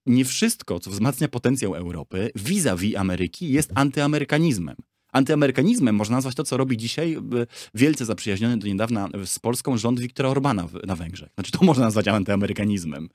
Nie 0.06 0.26
wszystko, 0.26 0.80
co 0.80 0.92
wzmacnia 0.92 1.28
potencjał 1.28 1.76
Europy 1.76 2.32
vis-a-vis 2.36 2.96
Ameryki, 2.96 3.50
jest 3.50 3.72
antyamerykanizmem. 3.76 4.76
Antyamerykanizmem 5.14 5.96
można 5.96 6.16
nazwać 6.16 6.36
to, 6.36 6.44
co 6.44 6.58
robi 6.58 6.78
dzisiaj 6.78 7.18
wielce 7.74 8.06
zaprzyjaźniony 8.06 8.58
do 8.58 8.68
niedawna 8.68 9.10
z 9.26 9.40
Polską 9.40 9.78
rząd 9.78 10.00
Viktora 10.00 10.30
Orbana 10.30 10.68
na 10.86 10.96
Węgrzech. 10.96 11.30
Znaczy 11.36 11.52
to 11.52 11.66
można 11.66 11.86
nazwać 11.86 12.08
antyamerykanizmem. 12.08 13.10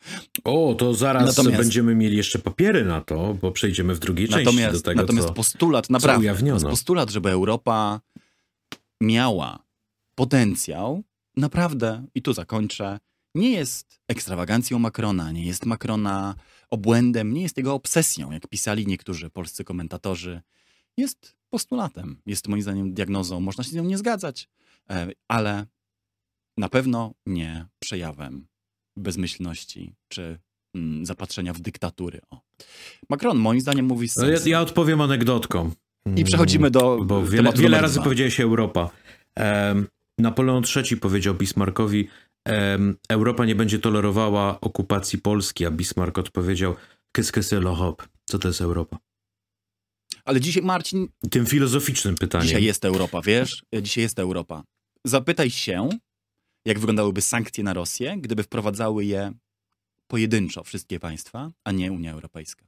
O, 0.45 0.75
to 0.79 0.95
zaraz 0.95 1.27
natomiast, 1.27 1.63
będziemy 1.63 1.95
mieli 1.95 2.17
jeszcze 2.17 2.39
papiery 2.39 2.85
na 2.85 3.01
to, 3.01 3.35
bo 3.35 3.53
przejdziemy 3.53 3.95
w 3.95 3.99
drugiej 3.99 4.29
części 4.29 4.63
do 4.73 4.81
tego, 4.81 5.01
Natomiast 5.01 5.29
co, 5.29 5.35
postulat, 5.35 5.91
naprawdę, 5.91 6.35
postulat, 6.61 7.11
żeby 7.11 7.31
Europa 7.31 8.01
miała 9.01 9.59
potencjał, 10.15 11.03
naprawdę, 11.37 12.05
i 12.15 12.23
tu 12.23 12.33
zakończę, 12.33 12.99
nie 13.35 13.51
jest 13.51 14.01
ekstrawagancją 14.09 14.79
Macrona, 14.79 15.33
nie 15.33 15.47
jest 15.47 15.67
Macrona 15.67 16.35
obłędem, 16.71 17.33
nie 17.33 17.43
jest 17.43 17.57
jego 17.57 17.75
obsesją, 17.75 18.33
jak 18.33 18.47
pisali 18.47 18.87
niektórzy 18.87 19.31
polscy 19.31 19.65
komentatorzy. 19.65 20.41
Jest 20.97 21.38
postulatem, 21.51 22.21
jest 22.27 22.49
moim 22.49 22.63
zdaniem 22.63 22.95
diagnozą, 22.95 23.41
można 23.41 23.65
się 23.65 23.71
z 23.71 23.75
nią 23.75 23.85
nie 23.85 23.99
zgadzać, 23.99 24.49
e, 24.91 25.09
ale 25.29 25.67
na 26.59 26.69
pewno 26.69 27.15
nie 27.27 27.67
przejawem 27.79 28.47
bezmyślności 28.97 29.95
czy 30.09 30.39
mm, 30.75 31.07
zapatrzenia 31.07 31.53
w 31.53 31.61
dyktatury. 31.61 32.21
O. 32.31 32.41
Macron 33.09 33.39
moim 33.39 33.61
zdaniem 33.61 33.87
mówi 33.87 34.09
no 34.17 34.29
ja, 34.29 34.39
ja, 34.47 34.61
odpowiem 34.61 35.01
anegdotką. 35.01 35.71
I 36.17 36.25
przechodzimy 36.25 36.71
do 36.71 37.05
Bo 37.05 37.27
wiele, 37.27 37.53
wiele 37.53 37.81
razy 37.81 38.01
powiedziałeś 38.01 38.41
Europa. 38.41 38.91
Um, 39.37 39.87
Napoleon 40.19 40.63
III 40.77 40.97
powiedział 40.97 41.35
Bismarckowi, 41.35 42.09
um, 42.47 42.97
Europa 43.09 43.47
nie 43.47 43.55
będzie 43.55 43.79
tolerowała 43.79 44.61
okupacji 44.61 45.19
Polski, 45.19 45.67
a 45.67 45.71
Bismarck 45.71 46.19
odpowiedział, 46.19 46.75
qu'est-ce 47.19 47.33
que 47.33 47.43
c'est 47.43 47.61
l'Europe? 47.61 48.07
Co 48.25 48.39
to 48.39 48.49
jest 48.49 48.61
Europa? 48.61 48.99
Ale 50.29 50.41
dzisiaj, 50.41 50.63
Marcin... 50.63 51.09
Tym 51.31 51.47
filozoficznym 51.47 52.15
pytaniem. 52.15 52.47
Dzisiaj 52.47 52.65
jest 52.65 52.85
Europa, 52.85 53.21
wiesz? 53.23 53.63
Dzisiaj 53.83 54.03
jest 54.03 54.19
Europa. 54.19 54.63
Zapytaj 55.05 55.51
się, 55.51 55.89
jak 56.65 56.79
wyglądałyby 56.79 57.23
sankcje 57.23 57.65
na 57.65 57.75
Rosję, 57.75 58.17
gdyby 58.21 58.43
wprowadzały 58.43 59.05
je 59.05 59.33
pojedynczo 60.07 60.65
wszystkie 60.65 61.01
państwa, 61.01 61.51
a 61.65 61.73
nie 61.73 61.93
Unia 61.93 62.13
Europejska. 62.13 62.65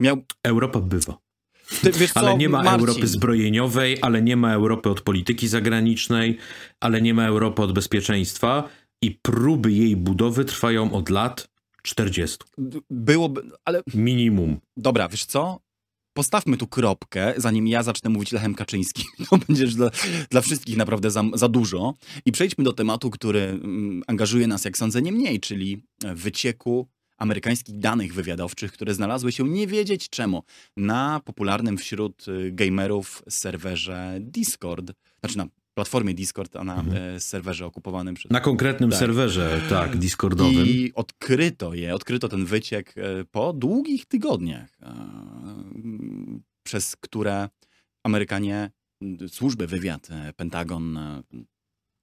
Miał... 0.00 0.24
Europa 0.42 0.80
bywa. 0.80 1.18
Ty, 1.82 2.08
co, 2.08 2.20
ale 2.20 2.36
nie 2.36 2.48
ma 2.48 2.62
Marcin. 2.62 2.80
Europy 2.80 3.06
zbrojeniowej, 3.06 3.98
ale 4.02 4.22
nie 4.22 4.36
ma 4.36 4.52
Europy 4.54 4.90
od 4.90 5.00
polityki 5.00 5.48
zagranicznej, 5.48 6.38
ale 6.80 7.02
nie 7.02 7.14
ma 7.14 7.26
Europy 7.26 7.62
od 7.62 7.72
bezpieczeństwa 7.72 8.68
i 9.02 9.10
próby 9.10 9.72
jej 9.72 9.96
budowy 9.96 10.44
trwają 10.44 10.92
od 10.92 11.10
lat 11.10 11.48
40. 11.82 12.38
Byłoby, 12.90 13.50
ale... 13.64 13.82
Minimum. 13.94 14.60
Dobra, 14.76 15.08
wiesz 15.08 15.24
co? 15.24 15.60
Postawmy 16.12 16.56
tu 16.56 16.66
kropkę, 16.66 17.34
zanim 17.36 17.66
ja 17.66 17.82
zacznę 17.82 18.10
mówić 18.10 18.32
Lechem 18.32 18.54
Kaczyńskim. 18.54 19.04
To 19.30 19.38
będzie 19.38 19.66
dla, 19.66 19.90
dla 20.30 20.40
wszystkich 20.40 20.76
naprawdę 20.76 21.10
za, 21.10 21.22
za 21.34 21.48
dużo. 21.48 21.94
I 22.24 22.32
przejdźmy 22.32 22.64
do 22.64 22.72
tematu, 22.72 23.10
który 23.10 23.40
mm, 23.40 24.02
angażuje 24.06 24.46
nas, 24.46 24.64
jak 24.64 24.78
sądzę, 24.78 25.02
nie 25.02 25.12
mniej, 25.12 25.40
czyli 25.40 25.82
wycieku 26.14 26.88
amerykańskich 27.18 27.78
danych 27.78 28.14
wywiadowczych, 28.14 28.72
które 28.72 28.94
znalazły 28.94 29.32
się 29.32 29.48
nie 29.48 29.66
wiedzieć 29.66 30.08
czemu 30.08 30.42
na 30.76 31.20
popularnym 31.24 31.78
wśród 31.78 32.28
y, 32.28 32.52
gamerów 32.52 33.22
serwerze 33.28 34.18
Discord. 34.20 34.92
Znaczy 35.20 35.38
na 35.38 35.46
platformie 35.74 36.14
Discord, 36.14 36.56
a 36.56 36.64
na 36.64 36.80
mhm. 36.80 37.16
E, 37.16 37.20
serwerze 37.20 37.66
okupowanym 37.66 38.14
przez... 38.14 38.30
Na 38.30 38.40
konkretnym 38.40 38.90
tak. 38.90 38.98
serwerze, 38.98 39.60
tak, 39.68 39.96
Discordowym. 39.96 40.66
I 40.66 40.92
odkryto 40.94 41.74
je, 41.74 41.94
odkryto 41.94 42.28
ten 42.28 42.44
wyciek 42.44 42.94
e, 42.96 43.24
po 43.24 43.52
długich 43.52 44.06
tygodniach, 44.06 44.70
e, 44.82 44.94
przez 46.62 46.96
które 46.96 47.48
Amerykanie, 48.04 48.70
służby 49.28 49.66
wywiad, 49.66 50.08
Pentagon 50.36 50.98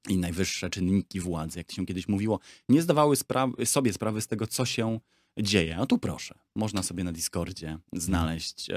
i 0.10 0.18
najwyższe 0.18 0.70
czynniki 0.70 1.20
władzy, 1.20 1.60
jak 1.60 1.68
to 1.68 1.74
się 1.74 1.86
kiedyś 1.86 2.08
mówiło, 2.08 2.40
nie 2.70 2.82
zdawały 2.82 3.16
spra- 3.16 3.66
sobie 3.66 3.94
sprawy 3.94 4.22
z 4.22 4.28
tego, 4.28 4.48
co 4.48 4.66
się 4.66 5.00
dzieje. 5.40 5.78
A 5.78 5.86
tu 5.86 5.98
proszę, 5.98 6.36
można 6.56 6.84
sobie 6.84 7.04
na 7.04 7.12
Discordzie 7.12 7.78
znaleźć 7.94 8.70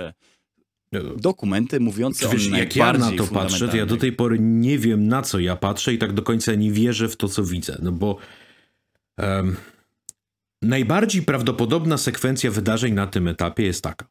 dokumenty 1.17 1.81
mówiące 1.81 2.29
Wiesz, 2.29 2.53
o 2.53 2.57
Jak 2.57 2.77
ja 2.77 2.93
na 2.93 3.13
to 3.13 3.27
patrzę, 3.27 3.69
to 3.69 3.77
ja 3.77 3.87
do 3.87 3.97
tej 3.97 4.13
pory 4.13 4.39
nie 4.41 4.79
wiem 4.79 5.09
na 5.09 5.23
co 5.23 5.39
ja 5.39 5.57
patrzę 5.57 5.95
i 5.95 5.99
tak 5.99 6.13
do 6.13 6.23
końca 6.23 6.55
nie 6.55 6.73
wierzę 6.73 7.09
w 7.09 7.17
to, 7.17 7.29
co 7.29 7.45
widzę. 7.45 7.79
No 7.83 7.93
bo 7.93 8.17
um, 9.19 9.57
najbardziej 10.63 11.23
prawdopodobna 11.23 11.99
sekwencja 11.99 12.51
wydarzeń 12.51 12.95
na 12.95 13.07
tym 13.07 13.29
etapie 13.29 13.63
jest 13.63 13.85
taka. 13.85 14.07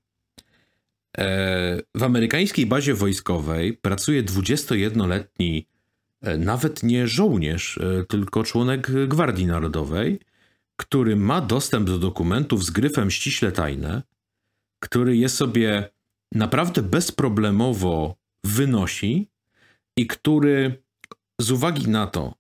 E, 1.18 1.82
w 1.96 2.04
amerykańskiej 2.04 2.66
bazie 2.66 2.94
wojskowej 2.94 3.74
pracuje 3.74 4.24
21-letni 4.24 5.68
e, 6.22 6.38
nawet 6.38 6.84
nie 6.84 7.08
żołnierz, 7.08 7.78
e, 7.78 8.06
tylko 8.06 8.44
członek 8.44 9.08
Gwardii 9.08 9.46
Narodowej, 9.46 10.20
który 10.76 11.16
ma 11.16 11.42
dostęp 11.42 11.88
do 11.88 12.00
dokumentów 12.00 12.66
z 12.66 12.70
gryfem 12.70 13.12
ściśle 13.12 13.52
tajne, 13.52 14.02
który 14.80 15.18
je 15.18 15.30
sobie 15.30 15.90
naprawdę 16.34 16.82
bezproblemowo 16.82 18.16
wynosi 18.46 19.28
i 19.98 20.08
który 20.08 20.84
z 21.42 21.52
uwagi 21.52 21.88
na 21.88 22.08
to, 22.08 22.34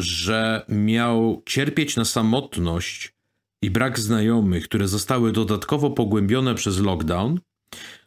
że 0.00 0.64
miał 0.68 1.42
cierpieć 1.46 1.96
na 1.96 2.04
samotność 2.04 3.14
i 3.62 3.70
brak 3.70 3.98
znajomych, 3.98 4.64
które 4.64 4.88
zostały 4.88 5.32
dodatkowo 5.32 5.90
pogłębione 5.90 6.54
przez 6.54 6.78
lockdown, 6.78 7.40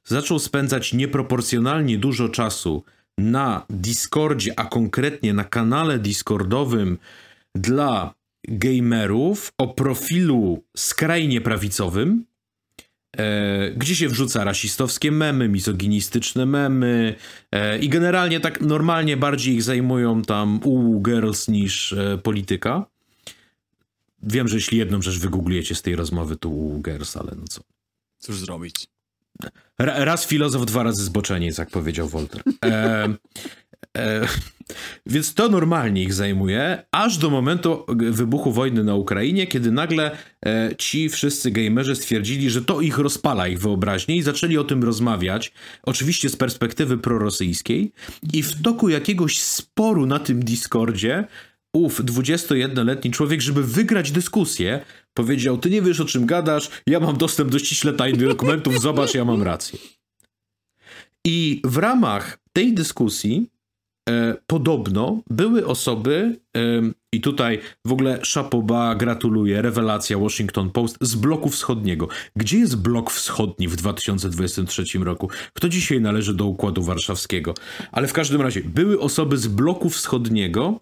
zaczął 0.04 0.40
spędzać 0.40 0.94
nieproporcjonalnie 0.94 1.98
dużo 1.98 2.30
czasu 2.30 2.84
na 3.18 3.66
Discordzie, 3.70 4.60
a 4.60 4.66
konkretnie 4.66 5.34
na 5.34 5.44
kanale 5.44 6.00
Discordowym 6.00 6.98
dla 7.56 8.14
gamerów 8.48 9.54
o 9.58 9.68
profilu 9.68 10.64
skrajnie 10.78 11.42
prawicowym, 11.42 12.26
gdzie 13.76 13.96
się 13.96 14.10
wrzuca 14.10 14.44
rasistowskie 14.44 15.12
memy, 15.12 15.50
misoginistyczne 15.50 16.46
memy 16.46 17.16
e, 17.52 17.80
i 17.80 17.90
generalnie 17.90 18.40
tak 18.40 18.62
normalnie 18.62 19.18
bardziej 19.18 19.56
ich 19.56 19.64
zajmują 19.64 20.22
tam 20.22 20.60
u 20.64 21.02
girls 21.02 21.48
niż 21.48 21.94
e, 21.94 22.18
polityka. 22.18 22.86
Wiem, 24.24 24.48
że 24.48 24.56
jeśli 24.56 24.78
jedną 24.78 25.02
rzecz 25.02 25.20
wygooglujecie 25.20 25.76
z 25.76 25.82
tej 25.82 25.96
rozmowy, 25.96 26.36
to 26.36 26.50
u 26.50 26.82
girls, 26.82 27.18
ale 27.18 27.32
no 27.38 27.44
co. 27.50 27.62
Cóż 28.20 28.40
zrobić? 28.40 28.88
Ra, 29.80 30.06
raz 30.06 30.26
filozof, 30.26 30.66
dwa 30.66 30.84
razy 30.84 31.04
zboczeniec, 31.04 31.58
jak 31.58 31.70
powiedział 31.70 32.08
Wolter. 32.08 32.42
E, 32.66 33.14
e, 33.96 34.28
więc 35.06 35.34
to 35.34 35.50
normalnie 35.50 36.04
ich 36.04 36.14
zajmuje, 36.14 36.84
aż 36.92 37.18
do 37.18 37.30
momentu 37.30 37.86
wybuchu 37.98 38.52
wojny 38.52 38.84
na 38.84 38.96
Ukrainie, 38.96 39.48
kiedy 39.48 39.72
nagle 39.72 40.18
e, 40.46 40.72
ci 40.78 41.10
wszyscy 41.10 41.52
gamerzy 41.52 41.96
stwierdzili, 41.96 42.50
że 42.50 42.62
to 42.62 42.82
ich 42.82 42.98
rozpala, 42.98 43.48
ich 43.48 43.60
wyobraźnię 43.60 44.16
i 44.16 44.22
zaczęli 44.22 44.58
o 44.58 44.64
tym 44.64 44.84
rozmawiać, 44.84 45.54
oczywiście 45.84 46.30
z 46.30 46.36
perspektywy 46.36 46.98
prorosyjskiej 46.98 47.92
i 48.34 48.44
w 48.44 48.62
toku 48.62 48.90
jakiegoś 48.90 49.40
sporu 49.40 50.06
na 50.06 50.20
tym 50.20 50.44
Discordzie 50.46 51.28
ów 51.74 52.02
21-letni 52.02 53.12
człowiek, 53.12 53.42
żeby 53.42 53.64
wygrać 53.64 54.12
dyskusję, 54.12 54.80
powiedział, 55.14 55.58
ty 55.58 55.70
nie 55.70 55.82
wiesz 55.82 56.00
o 56.00 56.06
czym 56.06 56.26
gadasz, 56.26 56.70
ja 56.88 57.00
mam 57.00 57.18
dostęp 57.18 57.52
do 57.52 57.60
ściśle 57.60 57.94
tajnych 57.94 58.28
dokumentów, 58.28 58.82
zobacz, 58.82 59.14
ja 59.14 59.26
mam 59.26 59.44
rację. 59.44 59.80
I 61.26 61.62
w 61.64 61.78
ramach 61.78 62.40
tej 62.54 62.74
dyskusji 62.74 63.50
podobno 64.48 65.22
były 65.30 65.68
osoby, 65.68 66.40
e, 66.58 66.62
i 67.14 67.22
tutaj 67.22 67.60
w 67.86 67.92
ogóle 67.92 68.20
Szapoba 68.24 68.96
gratuluję, 68.96 69.62
rewelacja 69.62 70.18
Washington 70.18 70.72
Post 70.72 70.98
z 71.02 71.16
bloku 71.16 71.50
wschodniego. 71.50 72.08
Gdzie 72.36 72.58
jest 72.58 72.82
blok 72.82 73.12
wschodni 73.12 73.68
w 73.68 73.76
2023 73.76 75.04
roku? 75.04 75.30
Kto 75.54 75.70
dzisiaj 75.70 76.02
należy 76.02 76.34
do 76.34 76.46
Układu 76.46 76.84
Warszawskiego? 76.84 77.54
Ale 77.92 78.08
w 78.08 78.14
każdym 78.14 78.42
razie, 78.42 78.62
były 78.62 79.00
osoby 79.00 79.38
z 79.38 79.48
bloku 79.48 79.90
wschodniego, 79.90 80.80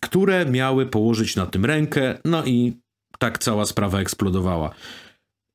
które 0.00 0.46
miały 0.46 0.86
położyć 0.86 1.36
na 1.36 1.46
tym 1.46 1.64
rękę, 1.64 2.18
no 2.24 2.44
i 2.44 2.72
tak 3.18 3.38
cała 3.38 3.66
sprawa 3.66 4.00
eksplodowała. 4.00 4.70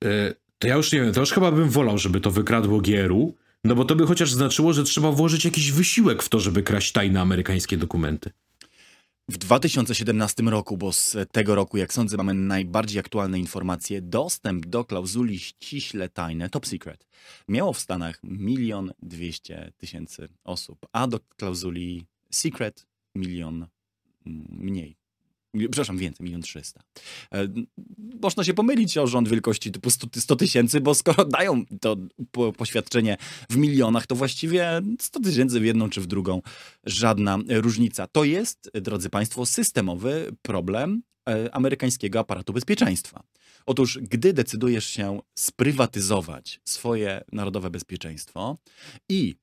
E, 0.04 0.34
to 0.60 0.68
ja 0.68 0.76
już 0.76 0.92
nie 0.92 1.02
wiem, 1.02 1.14
to 1.14 1.20
już 1.20 1.32
chyba 1.32 1.52
bym 1.52 1.70
wolał, 1.70 1.98
żeby 1.98 2.22
to 2.22 2.32
wykradło 2.32 2.82
Gieru, 2.82 3.34
no 3.64 3.76
bo 3.76 3.86
to 3.86 3.96
by 3.96 4.08
chociaż 4.08 4.32
znaczyło, 4.32 4.74
że 4.74 4.84
trzeba 4.84 5.12
włożyć 5.12 5.46
jakiś 5.46 5.72
wysiłek 5.72 6.24
w 6.24 6.30
to, 6.30 6.40
żeby 6.40 6.64
kraść 6.64 6.92
tajne 6.92 7.22
amerykańskie 7.22 7.78
dokumenty. 7.78 8.32
W 9.30 9.38
2017 9.38 10.44
roku, 10.44 10.78
bo 10.78 10.94
z 10.94 11.18
tego 11.32 11.56
roku, 11.56 11.78
jak 11.78 11.94
sądzę, 11.94 12.18
mamy 12.18 12.34
najbardziej 12.34 13.00
aktualne 13.00 13.40
informacje, 13.40 14.02
dostęp 14.02 14.66
do 14.66 14.86
klauzuli 14.86 15.40
ściśle 15.40 16.10
tajne, 16.10 16.50
top 16.50 16.68
secret, 16.68 17.08
miało 17.48 17.74
w 17.74 17.80
Stanach 17.80 18.20
milion 18.24 18.92
dwieście 19.02 19.72
tysięcy 19.78 20.30
osób, 20.44 20.86
a 20.92 21.08
do 21.08 21.20
klauzuli 21.38 22.06
secret 22.32 22.88
milion 23.16 23.68
mm, 24.26 24.46
mniej. 24.50 25.01
Przepraszam, 25.58 25.98
więcej, 25.98 26.24
milion 26.24 26.42
trzysta. 26.42 26.82
E, 27.34 27.48
można 28.22 28.44
się 28.44 28.54
pomylić 28.54 28.98
o 28.98 29.08
rząd 29.08 29.30
wielkości 29.30 29.72
typu 29.72 29.90
100 30.16 30.36
tysięcy, 30.36 30.82
bo 30.82 30.96
skoro 30.96 31.26
dają 31.26 31.64
to 31.82 31.98
poświadczenie 32.58 33.18
w 33.50 33.58
milionach, 33.58 34.08
to 34.08 34.16
właściwie 34.16 34.82
100 35.00 35.20
tysięcy 35.20 35.60
w 35.60 35.66
jedną 35.66 35.90
czy 35.90 36.02
w 36.02 36.08
drugą 36.08 36.42
żadna 36.86 37.40
różnica. 37.50 38.08
To 38.08 38.24
jest, 38.24 38.72
drodzy 38.74 39.10
Państwo, 39.10 39.46
systemowy 39.46 40.36
problem 40.42 41.02
e, 41.30 41.56
amerykańskiego 41.56 42.20
aparatu 42.20 42.54
bezpieczeństwa. 42.54 43.24
Otóż, 43.66 44.00
gdy 44.02 44.34
decydujesz 44.34 44.86
się 44.86 45.20
sprywatyzować 45.36 46.60
swoje 46.66 47.24
narodowe 47.32 47.70
bezpieczeństwo 47.70 48.58
i 49.10 49.36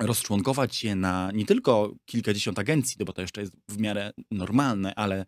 rozczłonkować 0.00 0.84
je 0.84 0.94
na 0.94 1.30
nie 1.34 1.46
tylko 1.46 1.94
kilkadziesiąt 2.06 2.58
agencji, 2.58 2.96
no 2.98 3.04
bo 3.04 3.12
to 3.12 3.20
jeszcze 3.22 3.40
jest 3.40 3.52
w 3.68 3.78
miarę 3.78 4.12
normalne, 4.30 4.94
ale 4.94 5.26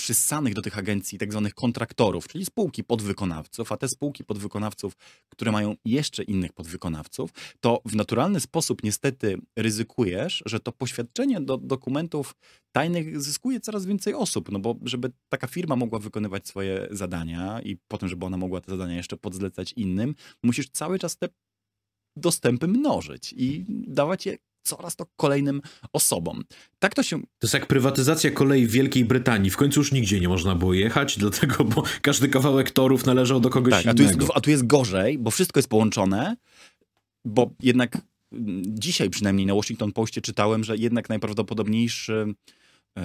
przyssanych 0.00 0.54
do 0.54 0.62
tych 0.62 0.78
agencji 0.78 1.18
tak 1.18 1.32
zwanych 1.32 1.54
kontraktorów, 1.54 2.28
czyli 2.28 2.44
spółki 2.44 2.84
podwykonawców, 2.84 3.72
a 3.72 3.76
te 3.76 3.88
spółki 3.88 4.24
podwykonawców, 4.24 4.96
które 5.28 5.52
mają 5.52 5.74
jeszcze 5.84 6.22
innych 6.22 6.52
podwykonawców, 6.52 7.30
to 7.60 7.82
w 7.84 7.94
naturalny 7.94 8.40
sposób 8.40 8.82
niestety 8.82 9.38
ryzykujesz, 9.56 10.42
że 10.46 10.60
to 10.60 10.72
poświadczenie 10.72 11.40
do 11.40 11.56
dokumentów 11.56 12.34
tajnych 12.72 13.20
zyskuje 13.20 13.60
coraz 13.60 13.86
więcej 13.86 14.14
osób, 14.14 14.52
no 14.52 14.58
bo 14.58 14.76
żeby 14.82 15.12
taka 15.28 15.46
firma 15.46 15.76
mogła 15.76 15.98
wykonywać 15.98 16.48
swoje 16.48 16.88
zadania 16.90 17.60
i 17.62 17.76
potem, 17.88 18.08
żeby 18.08 18.26
ona 18.26 18.36
mogła 18.36 18.60
te 18.60 18.70
zadania 18.70 18.96
jeszcze 18.96 19.16
podzlecać 19.16 19.72
innym, 19.72 20.14
musisz 20.42 20.70
cały 20.70 20.98
czas 20.98 21.16
te 21.16 21.28
dostępy 22.16 22.68
mnożyć 22.68 23.34
i 23.36 23.64
dawać 23.68 24.26
je 24.26 24.38
coraz 24.62 24.96
to 24.96 25.06
kolejnym 25.16 25.60
osobom. 25.92 26.44
Tak 26.78 26.94
to 26.94 27.02
się... 27.02 27.20
To 27.20 27.26
jest 27.42 27.54
jak 27.54 27.66
prywatyzacja 27.66 28.30
kolei 28.30 28.66
w 28.66 28.70
Wielkiej 28.70 29.04
Brytanii. 29.04 29.50
W 29.50 29.56
końcu 29.56 29.80
już 29.80 29.92
nigdzie 29.92 30.20
nie 30.20 30.28
można 30.28 30.54
było 30.54 30.74
jechać, 30.74 31.18
dlatego, 31.18 31.64
bo 31.64 31.82
każdy 32.02 32.28
kawałek 32.28 32.70
torów 32.70 33.06
należał 33.06 33.40
do 33.40 33.50
kogoś 33.50 33.72
tak, 33.72 33.84
innego. 33.84 34.02
A 34.02 34.12
tu, 34.12 34.20
jest, 34.20 34.32
a 34.34 34.40
tu 34.40 34.50
jest 34.50 34.66
gorzej, 34.66 35.18
bo 35.18 35.30
wszystko 35.30 35.58
jest 35.58 35.68
połączone, 35.68 36.36
bo 37.24 37.50
jednak 37.62 37.98
mm, 38.32 38.62
dzisiaj 38.66 39.10
przynajmniej 39.10 39.46
na 39.46 39.54
Washington 39.54 39.92
Postie 39.92 40.20
czytałem, 40.20 40.64
że 40.64 40.76
jednak 40.76 41.08
najprawdopodobniejszy 41.08 42.34
y, 42.98 43.02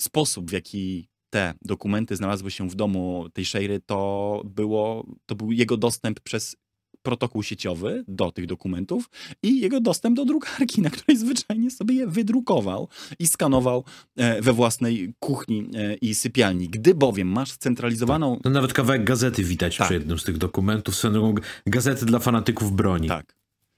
sposób, 0.00 0.50
w 0.50 0.52
jaki 0.52 1.08
te 1.30 1.54
dokumenty 1.62 2.16
znalazły 2.16 2.50
się 2.50 2.68
w 2.68 2.74
domu 2.74 3.28
tej 3.32 3.44
Sheiry, 3.44 3.80
to, 3.86 4.42
było, 4.44 5.06
to 5.26 5.34
był 5.34 5.52
jego 5.52 5.76
dostęp 5.76 6.20
przez 6.20 6.56
protokół 7.02 7.42
sieciowy 7.42 8.04
do 8.08 8.32
tych 8.32 8.46
dokumentów 8.46 9.10
i 9.42 9.60
jego 9.60 9.80
dostęp 9.80 10.16
do 10.16 10.24
drukarki, 10.24 10.82
na 10.82 10.90
której 10.90 11.16
zwyczajnie 11.18 11.70
sobie 11.70 11.94
je 11.94 12.06
wydrukował 12.06 12.88
i 13.18 13.26
skanował 13.26 13.84
e, 14.16 14.42
we 14.42 14.52
własnej 14.52 15.14
kuchni 15.18 15.68
e, 15.76 15.94
i 15.94 16.14
sypialni. 16.14 16.68
Gdy 16.68 16.94
bowiem 16.94 17.28
masz 17.28 17.52
scentralizowaną... 17.52 18.40
No 18.44 18.50
nawet 18.50 18.72
kawałek 18.72 19.04
gazety 19.04 19.44
widać 19.44 19.76
tak. 19.76 19.86
przy 19.86 19.94
jednym 19.94 20.18
z 20.18 20.24
tych 20.24 20.38
dokumentów. 20.38 20.94
Są 20.94 21.34
gazety 21.66 22.06
dla 22.06 22.18
fanatyków 22.18 22.72
broni. 22.72 23.08
Tak. 23.08 23.34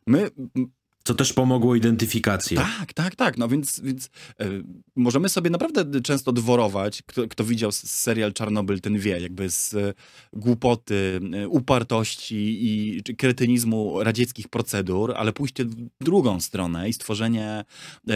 My 0.07 0.31
co 1.11 1.15
też 1.15 1.33
pomogło 1.33 1.75
identyfikacji. 1.75 2.57
Tak, 2.57 2.93
tak, 2.93 3.15
tak. 3.15 3.39
No 3.39 3.49
więc, 3.49 3.81
więc 3.81 4.11
e, 4.41 4.47
możemy 4.97 5.29
sobie 5.29 5.51
naprawdę 5.51 6.01
często 6.01 6.33
dworować. 6.33 7.03
Kto, 7.07 7.29
kto 7.29 7.45
widział 7.45 7.73
serial 7.73 8.33
Czarnobyl, 8.33 8.81
ten 8.81 8.99
wie, 8.99 9.21
jakby 9.21 9.51
z 9.51 9.75
e, 9.75 9.95
głupoty, 10.33 11.21
e, 11.35 11.49
upartości 11.49 12.59
i 12.61 13.03
kretynizmu 13.15 14.05
radzieckich 14.05 14.49
procedur, 14.49 15.13
ale 15.17 15.33
pójście 15.33 15.65
w 15.65 15.75
drugą 16.01 16.41
stronę 16.41 16.89
i 16.89 16.93
stworzenie 16.93 17.65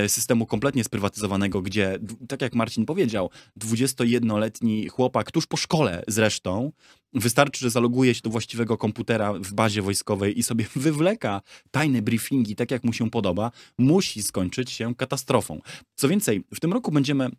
systemu 0.07 0.47
kompletnie 0.47 0.85
sprywatyzowanego, 0.85 1.63
gdzie, 1.63 1.99
tak 2.29 2.43
jak 2.43 2.55
Marcin 2.55 2.87
powiedział, 2.87 3.31
21-letni 3.61 4.89
chłopak, 4.89 5.31
tuż 5.31 5.47
po 5.47 5.57
szkole 5.57 6.03
zresztą, 6.09 6.73
Wystarczy, 7.15 7.61
że 7.61 7.71
zaloguje 7.71 8.15
się 8.15 8.21
do 8.21 8.31
właściwego 8.31 8.77
komputera 8.77 9.33
w 9.33 9.53
bazie 9.53 9.83
wojskowej 9.83 10.39
i 10.39 10.43
sobie 10.43 10.67
wywleka 10.77 11.43
tajne 11.71 12.03
briefingi 12.03 12.57
tak, 12.57 12.71
jak 12.71 12.85
mu 12.85 12.93
się 12.93 13.11
podoba, 13.11 13.51
musi 13.79 14.23
skończyć 14.23 14.71
się 14.71 14.95
katastrofą. 14.95 15.61
Co 15.95 16.09
więcej, 16.09 16.45
w 16.55 16.61
tym 16.61 16.73
roku 16.73 16.93
będziemy 16.93 17.31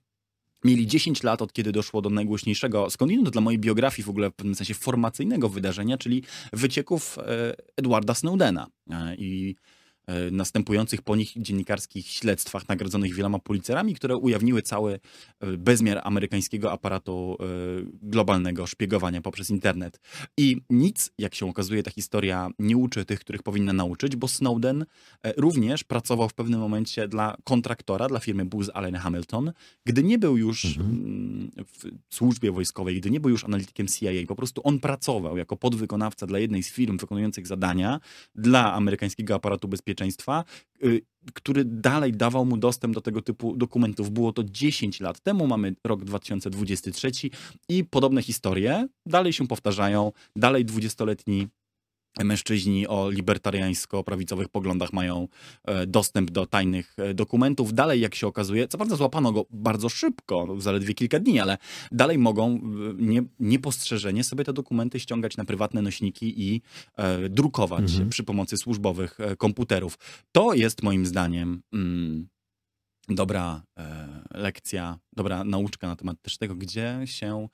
mieli 0.64 0.88
10 0.88 1.24
lat 1.24 1.42
od 1.42 1.54
kiedy 1.54 1.72
doszło 1.72 2.02
do 2.02 2.10
najgłośniejszego, 2.10 2.90
skądinąd 2.90 3.30
dla 3.30 3.42
mojej 3.42 3.60
biografii 3.60 4.06
w 4.06 4.10
ogóle 4.10 4.30
w 4.30 4.34
pewnym 4.34 4.56
sensie 4.56 4.74
formacyjnego 4.74 5.50
wydarzenia, 5.50 5.98
czyli 5.98 6.24
wycieków 6.54 7.18
e, 7.18 7.56
Edwarda 7.78 8.14
Snowdena. 8.14 8.68
E, 8.92 9.16
I 9.16 9.56
następujących 10.32 11.02
po 11.02 11.16
nich 11.16 11.34
dziennikarskich 11.38 12.08
śledztwach 12.08 12.68
nagrodzonych 12.68 13.16
wieloma 13.16 13.40
policerami, 13.40 13.96
które 13.96 14.18
ujawniły 14.18 14.62
cały 14.62 15.00
e, 15.40 15.58
bezmiar 15.58 16.02
amerykańskiego 16.04 16.72
aparatu 16.72 17.38
e, 17.40 17.46
globalnego 18.02 18.68
szpiegowania 18.68 19.22
poprzez 19.22 19.50
internet. 19.50 20.00
I 20.38 20.62
nic, 20.70 21.12
jak 21.18 21.36
się 21.36 21.50
okazuje, 21.50 21.84
ta 21.84 21.92
historia 21.92 22.50
nie 22.60 22.78
uczy 22.78 23.06
tych, 23.06 23.20
których 23.20 23.44
powinna 23.44 23.74
nauczyć, 23.74 24.16
bo 24.16 24.28
Snowden 24.28 24.86
również 25.38 25.84
pracował 25.84 26.30
w 26.30 26.34
pewnym 26.34 26.60
momencie 26.60 27.08
dla 27.08 27.38
kontraktora, 27.44 28.08
dla 28.08 28.20
firmy 28.20 28.46
Booz 28.46 28.70
Allen 28.74 28.96
Hamilton, 28.96 29.52
gdy 29.86 30.04
nie 30.04 30.20
był 30.20 30.38
już 30.38 30.66
mhm. 30.66 30.86
Mm, 30.86 31.52
w 32.10 32.16
służbie 32.16 32.52
wojskowej, 32.52 33.02
gdy 33.02 33.12
nie 33.12 33.20
był 33.20 33.30
już 33.30 33.44
analitykiem 33.44 33.88
CIA, 33.88 34.12
po 34.28 34.36
prostu 34.36 34.62
on 34.64 34.80
pracował 34.80 35.38
jako 35.38 35.58
podwykonawca 35.58 36.28
dla 36.28 36.40
jednej 36.40 36.64
z 36.64 36.72
firm 36.72 36.98
wykonujących 36.98 37.48
zadania 37.48 38.00
dla 38.36 38.74
amerykańskiego 38.74 39.36
aparatu 39.36 39.68
bezpieczeństwa 39.68 39.95
bezpieczeństwa, 39.96 40.44
y, 40.84 41.02
który 41.34 41.66
dalej 41.66 42.12
dawał 42.12 42.46
mu 42.46 42.58
dostęp 42.58 42.94
do 42.94 43.02
tego 43.02 43.22
typu 43.22 43.56
dokumentów. 43.58 44.12
Było 44.12 44.34
to 44.34 44.44
10 44.44 45.00
lat 45.00 45.20
temu, 45.20 45.48
mamy 45.48 45.76
rok 45.84 46.04
2023 46.04 47.12
i 47.70 47.84
podobne 47.84 48.22
historie 48.22 48.88
dalej 49.06 49.34
się 49.34 49.48
powtarzają. 49.48 50.12
Dalej 50.36 50.66
20-letni 50.66 51.48
mężczyźni 52.24 52.88
o 52.88 53.10
libertariańsko-prawicowych 53.10 54.48
poglądach 54.48 54.94
mają 54.94 55.28
e, 55.66 55.88
dostęp 55.88 56.32
do 56.32 56.46
tajnych 56.46 56.96
e, 56.98 57.14
dokumentów. 57.14 57.74
Dalej, 57.74 58.02
jak 58.02 58.16
się 58.16 58.28
okazuje, 58.28 58.68
co 58.68 58.78
prawda 58.78 58.96
złapano 58.96 59.32
go 59.32 59.46
bardzo 59.50 59.90
szybko, 59.90 60.56
zaledwie 60.58 60.94
kilka 60.94 61.20
dni, 61.20 61.40
ale 61.40 61.58
dalej 61.92 62.18
mogą 62.18 62.60
nie, 62.98 63.24
niepostrzeżenie 63.40 64.24
sobie 64.24 64.44
te 64.44 64.54
dokumenty 64.54 65.00
ściągać 65.00 65.38
na 65.38 65.46
prywatne 65.46 65.82
nośniki 65.82 66.42
i 66.42 66.62
e, 66.98 67.30
drukować 67.30 67.92
mhm. 67.92 68.10
przy 68.10 68.24
pomocy 68.24 68.58
służbowych 68.58 69.20
e, 69.20 69.36
komputerów. 69.36 69.98
To 70.32 70.54
jest 70.54 70.84
moim 70.84 71.06
zdaniem 71.06 71.62
mm, 71.74 72.28
dobra 73.10 73.64
e, 73.78 74.08
lekcja, 74.34 75.00
dobra 75.14 75.44
nauczka 75.44 75.88
na 75.88 75.96
temat 75.96 76.22
też 76.22 76.38
tego, 76.38 76.56
gdzie 76.56 77.02
się 77.06 77.48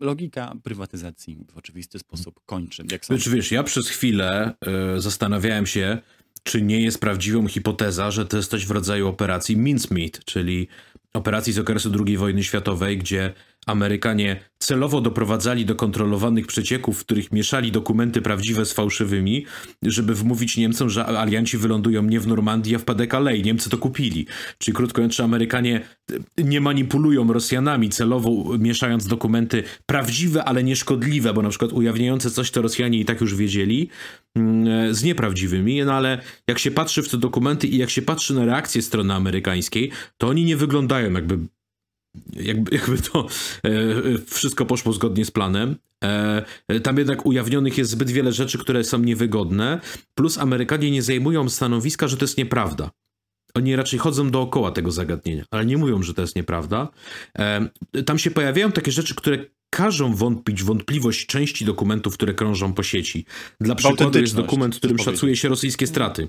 logika 0.00 0.54
prywatyzacji 0.62 1.38
w 1.52 1.56
oczywisty 1.56 1.98
sposób 1.98 2.40
kończy. 2.46 2.84
Jak 2.90 3.04
znaczy, 3.04 3.30
wiesz, 3.30 3.52
ja 3.52 3.62
przez 3.62 3.88
chwilę 3.88 4.54
y, 4.96 5.00
zastanawiałem 5.00 5.66
się, 5.66 5.98
czy 6.42 6.62
nie 6.62 6.80
jest 6.80 7.00
prawdziwą 7.00 7.48
hipoteza, 7.48 8.10
że 8.10 8.26
to 8.26 8.36
jest 8.36 8.50
coś 8.50 8.66
w 8.66 8.70
rodzaju 8.70 9.08
operacji 9.08 9.56
Mincemeat, 9.56 10.24
czyli 10.24 10.68
operacji 11.12 11.52
z 11.52 11.58
okresu 11.58 11.92
II 12.06 12.16
wojny 12.16 12.44
światowej, 12.44 12.98
gdzie 12.98 13.32
Amerykanie 13.68 14.40
celowo 14.58 15.00
doprowadzali 15.00 15.64
do 15.64 15.74
kontrolowanych 15.74 16.46
przecieków, 16.46 16.98
w 16.98 17.04
których 17.04 17.32
mieszali 17.32 17.72
dokumenty 17.72 18.22
prawdziwe 18.22 18.64
z 18.64 18.72
fałszywymi, 18.72 19.46
żeby 19.82 20.14
wmówić 20.14 20.56
Niemcom, 20.56 20.90
że 20.90 21.06
alianci 21.06 21.58
wylądują 21.58 22.02
nie 22.02 22.20
w 22.20 22.26
Normandii, 22.26 22.74
a 22.74 22.78
w 22.78 22.84
Pas-de-Calais. 22.84 23.44
Niemcy 23.44 23.70
to 23.70 23.78
kupili. 23.78 24.26
Czyli 24.58 24.74
krótko 24.74 25.00
mówiąc, 25.00 25.20
Amerykanie 25.20 25.80
nie 26.38 26.60
manipulują 26.60 27.32
Rosjanami 27.32 27.88
celowo 27.88 28.58
mieszając 28.58 29.06
dokumenty 29.06 29.62
prawdziwe, 29.86 30.44
ale 30.44 30.64
nieszkodliwe, 30.64 31.34
bo 31.34 31.42
na 31.42 31.48
przykład 31.48 31.72
ujawniające 31.72 32.30
coś, 32.30 32.50
to 32.50 32.62
Rosjanie 32.62 33.00
i 33.00 33.04
tak 33.04 33.20
już 33.20 33.34
wiedzieli, 33.34 33.88
mm, 34.36 34.94
z 34.94 35.02
nieprawdziwymi, 35.02 35.84
no 35.84 35.92
ale 35.94 36.20
jak 36.48 36.58
się 36.58 36.70
patrzy 36.70 37.02
w 37.02 37.08
te 37.08 37.18
dokumenty 37.18 37.66
i 37.66 37.76
jak 37.76 37.90
się 37.90 38.02
patrzy 38.02 38.34
na 38.34 38.44
reakcję 38.44 38.82
strony 38.82 39.14
amerykańskiej, 39.14 39.90
to 40.16 40.28
oni 40.28 40.44
nie 40.44 40.56
wyglądają 40.56 41.12
jakby 41.12 41.38
jakby, 42.32 42.76
jakby 42.76 42.98
to 42.98 43.26
e, 43.64 43.70
wszystko 44.26 44.66
poszło 44.66 44.92
zgodnie 44.92 45.24
z 45.24 45.30
planem. 45.30 45.76
E, 46.04 46.80
tam 46.82 46.98
jednak 46.98 47.26
ujawnionych 47.26 47.78
jest 47.78 47.90
zbyt 47.90 48.10
wiele 48.10 48.32
rzeczy, 48.32 48.58
które 48.58 48.84
są 48.84 48.98
niewygodne, 48.98 49.80
plus 50.14 50.38
Amerykanie 50.38 50.90
nie 50.90 51.02
zajmują 51.02 51.48
stanowiska, 51.48 52.08
że 52.08 52.16
to 52.16 52.24
jest 52.24 52.38
nieprawda. 52.38 52.90
Oni 53.54 53.76
raczej 53.76 53.98
chodzą 53.98 54.30
dookoła 54.30 54.70
tego 54.70 54.90
zagadnienia, 54.90 55.44
ale 55.50 55.66
nie 55.66 55.78
mówią, 55.78 56.02
że 56.02 56.14
to 56.14 56.22
jest 56.22 56.36
nieprawda. 56.36 56.88
E, 57.38 57.68
tam 58.06 58.18
się 58.18 58.30
pojawiają 58.30 58.72
takie 58.72 58.92
rzeczy, 58.92 59.14
które 59.14 59.44
każą 59.70 60.14
wątpić 60.14 60.62
wątpliwość 60.62 61.26
części 61.26 61.64
dokumentów, 61.64 62.14
które 62.14 62.34
krążą 62.34 62.72
po 62.72 62.82
sieci. 62.82 63.24
Dla 63.60 63.74
przykładu 63.74 64.20
jest 64.20 64.36
dokument, 64.36 64.74
w 64.76 64.78
którym 64.78 64.98
szacuje 64.98 65.36
się 65.36 65.48
rosyjskie 65.48 65.86
straty. 65.86 66.28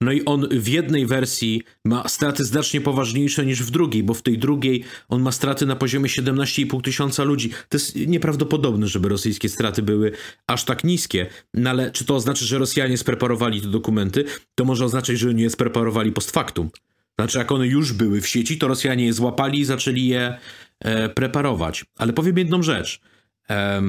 No 0.00 0.12
i 0.12 0.24
on 0.24 0.48
w 0.50 0.68
jednej 0.68 1.06
wersji 1.06 1.62
ma 1.84 2.08
straty 2.08 2.44
znacznie 2.44 2.80
poważniejsze 2.80 3.46
niż 3.46 3.62
w 3.62 3.70
drugiej, 3.70 4.02
bo 4.02 4.14
w 4.14 4.22
tej 4.22 4.38
drugiej 4.38 4.84
on 5.08 5.22
ma 5.22 5.32
straty 5.32 5.66
na 5.66 5.76
poziomie 5.76 6.08
17,5 6.08 6.82
tysiąca 6.82 7.24
ludzi. 7.24 7.50
To 7.50 7.76
jest 7.76 7.96
nieprawdopodobne, 7.96 8.88
żeby 8.88 9.08
rosyjskie 9.08 9.48
straty 9.48 9.82
były 9.82 10.12
aż 10.46 10.64
tak 10.64 10.84
niskie. 10.84 11.26
No 11.54 11.70
ale 11.70 11.90
czy 11.90 12.04
to 12.04 12.14
oznacza, 12.14 12.44
że 12.44 12.58
Rosjanie 12.58 12.98
spreparowali 12.98 13.60
te 13.60 13.68
dokumenty? 13.68 14.24
To 14.54 14.64
może 14.64 14.84
oznaczać, 14.84 15.18
że 15.18 15.34
nie 15.34 15.50
spreparowali 15.50 16.12
post 16.12 16.30
factum. 16.30 16.70
Znaczy, 17.18 17.38
jak 17.38 17.52
one 17.52 17.66
już 17.66 17.92
były 17.92 18.20
w 18.20 18.28
sieci, 18.28 18.58
to 18.58 18.68
Rosjanie 18.68 19.06
je 19.06 19.12
złapali 19.12 19.60
i 19.60 19.64
zaczęli 19.64 20.06
je 20.06 20.38
e, 20.80 21.08
preparować. 21.08 21.84
Ale 21.96 22.12
powiem 22.12 22.38
jedną 22.38 22.62
rzecz. 22.62 23.00
E, 23.50 23.82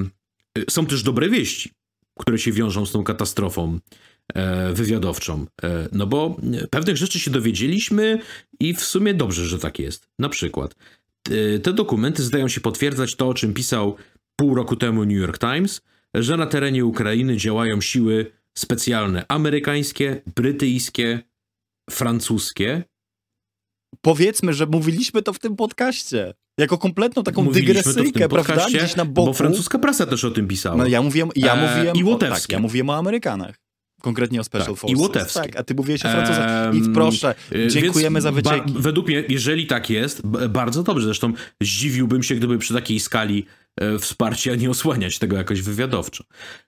są 0.69 0.85
też 0.85 1.03
dobre 1.03 1.29
wieści, 1.29 1.71
które 2.19 2.39
się 2.39 2.51
wiążą 2.51 2.85
z 2.85 2.91
tą 2.91 3.03
katastrofą. 3.03 3.79
E, 4.33 4.73
wywiadowczą. 4.73 5.45
E, 5.63 5.87
no 5.91 6.07
bo 6.07 6.37
pewnych 6.69 6.97
rzeczy 6.97 7.19
się 7.19 7.31
dowiedzieliśmy 7.31 8.19
i 8.59 8.73
w 8.73 8.83
sumie 8.83 9.13
dobrze, 9.13 9.45
że 9.45 9.59
tak 9.59 9.79
jest. 9.79 10.07
Na 10.19 10.29
przykład 10.29 10.75
te 11.63 11.73
dokumenty 11.73 12.23
zdają 12.23 12.47
się 12.47 12.61
potwierdzać 12.61 13.15
to, 13.15 13.27
o 13.27 13.33
czym 13.33 13.53
pisał 13.53 13.95
pół 14.35 14.55
roku 14.55 14.75
temu 14.75 15.05
New 15.05 15.17
York 15.17 15.37
Times, 15.37 15.81
że 16.13 16.37
na 16.37 16.45
terenie 16.45 16.85
Ukrainy 16.85 17.37
działają 17.37 17.81
siły 17.81 18.31
specjalne 18.57 19.25
amerykańskie, 19.27 20.21
brytyjskie, 20.35 21.19
francuskie. 21.89 22.83
Powiedzmy, 24.01 24.53
że 24.53 24.65
mówiliśmy 24.65 25.21
to 25.21 25.33
w 25.33 25.39
tym 25.39 25.55
podcaście. 25.55 26.33
Jako 26.59 26.77
kompletną 26.77 27.23
taką 27.23 27.43
Mówiliśmy 27.43 27.73
dygresyjkę, 27.73 28.29
prawda? 28.29 28.65
Gdzieś 28.69 28.95
na 28.95 29.05
boku. 29.05 29.27
Bo 29.27 29.33
francuska 29.33 29.79
prasa 29.79 30.05
też 30.05 30.23
o 30.23 30.31
tym 30.31 30.47
pisała. 30.47 30.75
No 30.75 30.87
ja 30.87 31.01
mówiłem, 31.01 31.29
ja 31.35 31.55
mówiłem 31.55 31.97
e, 31.97 31.99
i 31.99 32.03
o, 32.13 32.15
tak, 32.15 32.49
ja 32.49 32.59
mówiłem 32.59 32.89
o 32.89 32.95
Amerykanach. 32.95 33.66
Konkretnie 34.01 34.41
o 34.41 34.43
Special 34.43 34.67
tak, 34.67 34.77
Forces. 34.77 34.99
I 34.99 35.01
Łotewski. 35.01 35.39
Tak, 35.39 35.55
a 35.55 35.63
ty 35.63 35.75
mówiłeś 35.75 36.05
o 36.05 36.09
Francuzach. 36.09 36.75
I 36.75 36.81
proszę, 36.93 37.35
dziękujemy 37.67 38.21
za 38.21 38.31
wycieki. 38.31 38.73
według 38.75 39.07
mnie, 39.07 39.23
jeżeli 39.29 39.67
tak 39.67 39.89
jest, 39.89 40.27
bardzo 40.49 40.83
dobrze. 40.83 41.05
Zresztą 41.05 41.33
zdziwiłbym 41.61 42.23
się, 42.23 42.35
gdyby 42.35 42.57
przy 42.57 42.73
takiej 42.73 42.99
skali 42.99 43.45
e, 43.81 43.99
wsparcia 43.99 44.55
nie 44.55 44.69
osłaniać 44.69 45.19
tego 45.19 45.37
jakoś 45.37 45.61
wywiadowczo. 45.61 46.23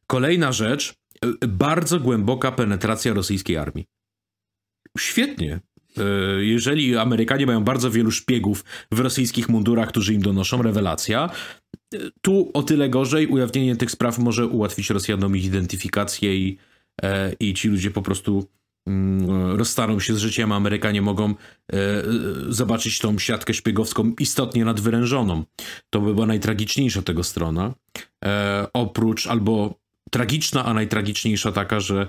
Kolejna 0.07 0.51
rzecz, 0.51 0.93
e, 1.25 1.47
bardzo 1.47 1.99
głęboka 1.99 2.51
penetracja 2.51 3.13
rosyjskiej 3.13 3.57
armii. 3.57 3.85
Świetnie. 4.97 5.59
E, 5.97 6.03
jeżeli 6.43 6.97
Amerykanie 6.97 7.45
mają 7.45 7.63
bardzo 7.63 7.91
wielu 7.91 8.11
szpiegów 8.11 8.65
w 8.91 8.99
rosyjskich 8.99 9.49
mundurach, 9.49 9.89
którzy 9.89 10.13
im 10.13 10.21
donoszą, 10.21 10.61
rewelacja. 10.61 11.29
Tu 12.21 12.51
o 12.53 12.63
tyle 12.63 12.89
gorzej, 12.89 13.27
ujawnienie 13.27 13.75
tych 13.75 13.91
spraw 13.91 14.19
może 14.19 14.47
ułatwić 14.47 14.89
Rosjanom 14.89 15.37
ich 15.37 15.45
identyfikację 15.45 16.37
i 16.37 16.57
E, 16.57 16.68
i 17.39 17.53
ci 17.53 17.67
ludzie 17.67 17.91
po 17.91 18.01
prostu 18.01 18.47
mm, 18.87 19.55
rozstaną 19.55 19.99
się 19.99 20.15
z 20.15 20.17
życiem, 20.17 20.51
Amerykanie 20.51 21.01
mogą 21.01 21.29
e, 21.29 21.35
zobaczyć 22.49 22.99
tą 22.99 23.19
siatkę 23.19 23.53
szpiegowską 23.53 24.13
istotnie 24.19 24.65
nadwyrężoną. 24.65 25.43
To 25.89 26.01
by 26.01 26.13
była 26.13 26.25
najtragiczniejsza 26.25 27.01
tego 27.01 27.23
strona. 27.23 27.73
E, 28.25 28.67
oprócz 28.73 29.27
albo 29.27 29.79
tragiczna, 30.11 30.65
a 30.65 30.73
najtragiczniejsza 30.73 31.51
taka, 31.51 31.79
że 31.79 32.07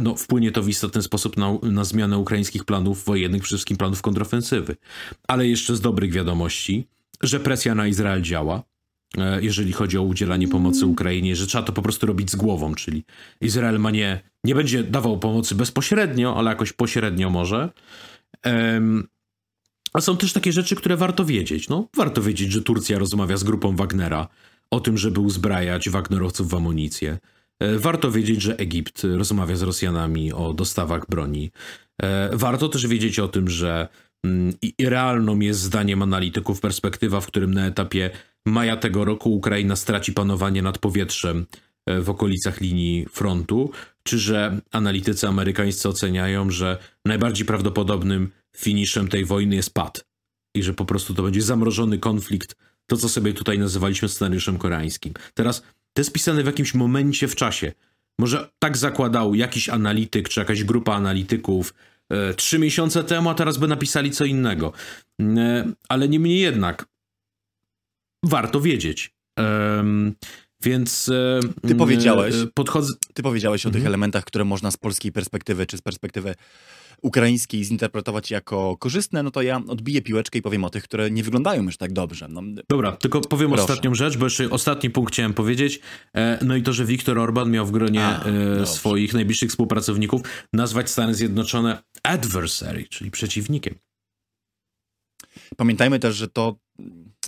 no, 0.00 0.14
wpłynie 0.16 0.52
to 0.52 0.62
w 0.62 0.68
istotny 0.68 1.02
sposób 1.02 1.36
na, 1.36 1.58
na 1.62 1.84
zmianę 1.84 2.18
ukraińskich 2.18 2.64
planów 2.64 3.04
wojennych, 3.04 3.42
przede 3.42 3.56
wszystkim 3.56 3.76
planów 3.76 4.02
kontrofensywy. 4.02 4.76
Ale 5.28 5.48
jeszcze 5.48 5.76
z 5.76 5.80
dobrych 5.80 6.12
wiadomości, 6.12 6.88
że 7.22 7.40
presja 7.40 7.74
na 7.74 7.86
Izrael 7.86 8.22
działa. 8.22 8.62
E, 9.16 9.42
jeżeli 9.42 9.72
chodzi 9.72 9.98
o 9.98 10.02
udzielanie 10.02 10.48
pomocy. 10.48 10.86
Ukrainie, 10.86 11.36
że 11.36 11.46
trzeba 11.46 11.64
to 11.64 11.72
po 11.72 11.82
prostu 11.82 12.06
robić 12.06 12.30
z 12.30 12.36
głową, 12.36 12.74
czyli 12.74 13.04
Izrael 13.40 13.80
ma 13.80 13.90
nie, 13.90 14.20
nie 14.44 14.54
będzie 14.54 14.84
dawał 14.84 15.18
pomocy 15.18 15.54
bezpośrednio, 15.54 16.36
ale 16.36 16.50
jakoś 16.50 16.72
pośrednio 16.72 17.30
może. 17.30 17.70
A 19.92 20.00
są 20.00 20.16
też 20.16 20.32
takie 20.32 20.52
rzeczy, 20.52 20.76
które 20.76 20.96
warto 20.96 21.24
wiedzieć. 21.24 21.68
No, 21.68 21.88
warto 21.96 22.22
wiedzieć, 22.22 22.52
że 22.52 22.62
Turcja 22.62 22.98
rozmawia 22.98 23.36
z 23.36 23.44
grupą 23.44 23.76
Wagnera 23.76 24.28
o 24.70 24.80
tym, 24.80 24.98
żeby 24.98 25.20
uzbrajać 25.20 25.90
Wagnerowców 25.90 26.48
w 26.48 26.54
amunicję. 26.54 27.18
E, 27.60 27.78
warto 27.78 28.10
wiedzieć, 28.10 28.42
że 28.42 28.56
Egipt 28.56 29.02
rozmawia 29.04 29.56
z 29.56 29.62
Rosjanami 29.62 30.32
o 30.32 30.52
dostawach 30.52 31.06
broni. 31.08 31.50
E, 32.02 32.30
warto 32.32 32.68
też 32.68 32.86
wiedzieć 32.86 33.18
o 33.18 33.28
tym, 33.28 33.48
że 33.48 33.88
mm, 34.24 34.52
realną 34.80 35.40
jest 35.40 35.60
zdaniem 35.60 36.02
analityków 36.02 36.60
perspektywa, 36.60 37.20
w 37.20 37.26
którym 37.26 37.54
na 37.54 37.66
etapie 37.66 38.10
maja 38.46 38.76
tego 38.76 39.04
roku 39.04 39.34
Ukraina 39.34 39.76
straci 39.76 40.12
panowanie 40.12 40.62
nad 40.62 40.78
powietrzem 40.78 41.46
e, 41.86 42.00
w 42.00 42.10
okolicach 42.10 42.60
linii 42.60 43.06
frontu, 43.10 43.70
czy 44.02 44.18
że 44.18 44.60
analitycy 44.72 45.28
amerykańscy 45.28 45.88
oceniają, 45.88 46.50
że 46.50 46.78
najbardziej 47.04 47.46
prawdopodobnym 47.46 48.30
finiszem 48.56 49.08
tej 49.08 49.24
wojny 49.24 49.56
jest 49.56 49.74
pad 49.74 50.04
i 50.54 50.62
że 50.62 50.74
po 50.74 50.84
prostu 50.84 51.14
to 51.14 51.22
będzie 51.22 51.42
zamrożony 51.42 51.98
konflikt, 51.98 52.56
to 52.86 52.96
co 52.96 53.08
sobie 53.08 53.32
tutaj 53.32 53.58
nazywaliśmy 53.58 54.08
scenariuszem 54.08 54.58
koreańskim. 54.58 55.14
Teraz 55.34 55.62
to 55.92 56.00
jest 56.00 56.12
pisane 56.12 56.42
w 56.42 56.46
jakimś 56.46 56.74
momencie 56.74 57.28
w 57.28 57.36
czasie. 57.36 57.72
Może 58.18 58.50
tak 58.58 58.76
zakładał 58.76 59.34
jakiś 59.34 59.68
analityk, 59.68 60.28
czy 60.28 60.40
jakaś 60.40 60.64
grupa 60.64 60.94
analityków 60.94 61.74
e, 62.10 62.34
trzy 62.34 62.58
miesiące 62.58 63.04
temu, 63.04 63.30
a 63.30 63.34
teraz 63.34 63.58
by 63.58 63.68
napisali 63.68 64.10
co 64.10 64.24
innego. 64.24 64.72
E, 65.20 65.72
ale 65.88 66.08
niemniej 66.08 66.40
jednak, 66.40 66.86
warto 68.26 68.60
wiedzieć. 68.60 69.14
Um, 69.38 70.14
więc. 70.62 71.10
Ty 71.68 71.74
powiedziałeś. 71.74 72.34
E, 72.34 72.46
podchodzę... 72.54 72.92
Ty 73.14 73.22
powiedziałeś 73.22 73.66
o 73.66 73.68
mhm. 73.68 73.80
tych 73.80 73.86
elementach, 73.86 74.24
które 74.24 74.44
można 74.44 74.70
z 74.70 74.76
polskiej 74.76 75.12
perspektywy, 75.12 75.66
czy 75.66 75.76
z 75.76 75.82
perspektywy 75.82 76.34
ukraińskiej 77.02 77.64
zinterpretować 77.64 78.30
jako 78.30 78.76
korzystne, 78.76 79.22
no 79.22 79.30
to 79.30 79.42
ja 79.42 79.62
odbiję 79.68 80.02
piłeczkę 80.02 80.38
i 80.38 80.42
powiem 80.42 80.64
o 80.64 80.70
tych, 80.70 80.84
które 80.84 81.10
nie 81.10 81.22
wyglądają 81.22 81.62
już 81.62 81.76
tak 81.76 81.92
dobrze. 81.92 82.28
No, 82.28 82.42
Dobra, 82.68 82.92
tylko 82.92 83.20
powiem 83.20 83.48
proszę. 83.48 83.62
ostatnią 83.62 83.94
rzecz, 83.94 84.16
bo 84.16 84.26
jeszcze 84.26 84.50
ostatni 84.50 84.90
punkt 84.90 85.12
chciałem 85.12 85.34
powiedzieć. 85.34 85.80
E, 86.14 86.38
no 86.44 86.56
i 86.56 86.62
to, 86.62 86.72
że 86.72 86.84
Viktor 86.84 87.18
Orban 87.18 87.50
miał 87.50 87.66
w 87.66 87.70
gronie 87.70 88.04
A, 88.04 88.24
e, 88.24 88.66
swoich 88.66 89.14
najbliższych 89.14 89.50
współpracowników 89.50 90.20
nazwać 90.52 90.90
Stany 90.90 91.14
Zjednoczone 91.14 91.82
adversary, 92.02 92.84
czyli 92.90 93.10
przeciwnikiem. 93.10 93.74
Pamiętajmy 95.56 95.98
też, 95.98 96.16
że 96.16 96.28
to 96.28 96.56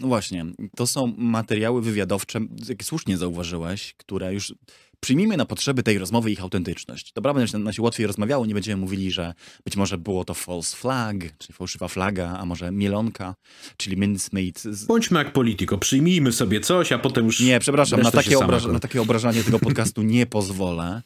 właśnie, 0.00 0.46
to 0.76 0.86
są 0.86 1.14
materiały 1.16 1.82
wywiadowcze, 1.82 2.40
jak 2.68 2.84
słusznie 2.84 3.16
zauważyłeś, 3.16 3.94
które 3.94 4.34
już 4.34 4.54
Przyjmijmy 5.00 5.36
na 5.36 5.44
potrzeby 5.46 5.82
tej 5.82 5.98
rozmowy 5.98 6.30
ich 6.30 6.40
autentyczność. 6.40 7.12
Dobra, 7.12 7.34
będzie 7.34 7.58
nam 7.58 7.72
się 7.72 7.82
łatwiej 7.82 8.06
rozmawiało, 8.06 8.46
nie 8.46 8.54
będziemy 8.54 8.80
mówili, 8.80 9.10
że 9.10 9.34
być 9.64 9.76
może 9.76 9.98
było 9.98 10.24
to 10.24 10.34
false 10.34 10.76
flag, 10.76 11.16
czyli 11.38 11.54
fałszywa 11.54 11.88
flaga, 11.88 12.36
a 12.38 12.44
może 12.44 12.72
mielonka, 12.72 13.34
czyli 13.76 13.96
mincemeat. 13.96 14.62
Bądźmy 14.88 15.18
jak 15.18 15.32
polityko, 15.32 15.78
przyjmijmy 15.78 16.32
sobie 16.32 16.60
coś, 16.60 16.92
a 16.92 16.98
potem 16.98 17.26
już... 17.26 17.40
Nie, 17.40 17.60
przepraszam, 17.60 18.00
na 18.00 18.10
takie, 18.10 18.36
obraż- 18.36 18.72
na 18.72 18.80
takie 18.80 19.02
obrażanie 19.02 19.44
tego 19.44 19.58
podcastu 19.58 20.02
nie 20.02 20.26
pozwolę. 20.26 21.02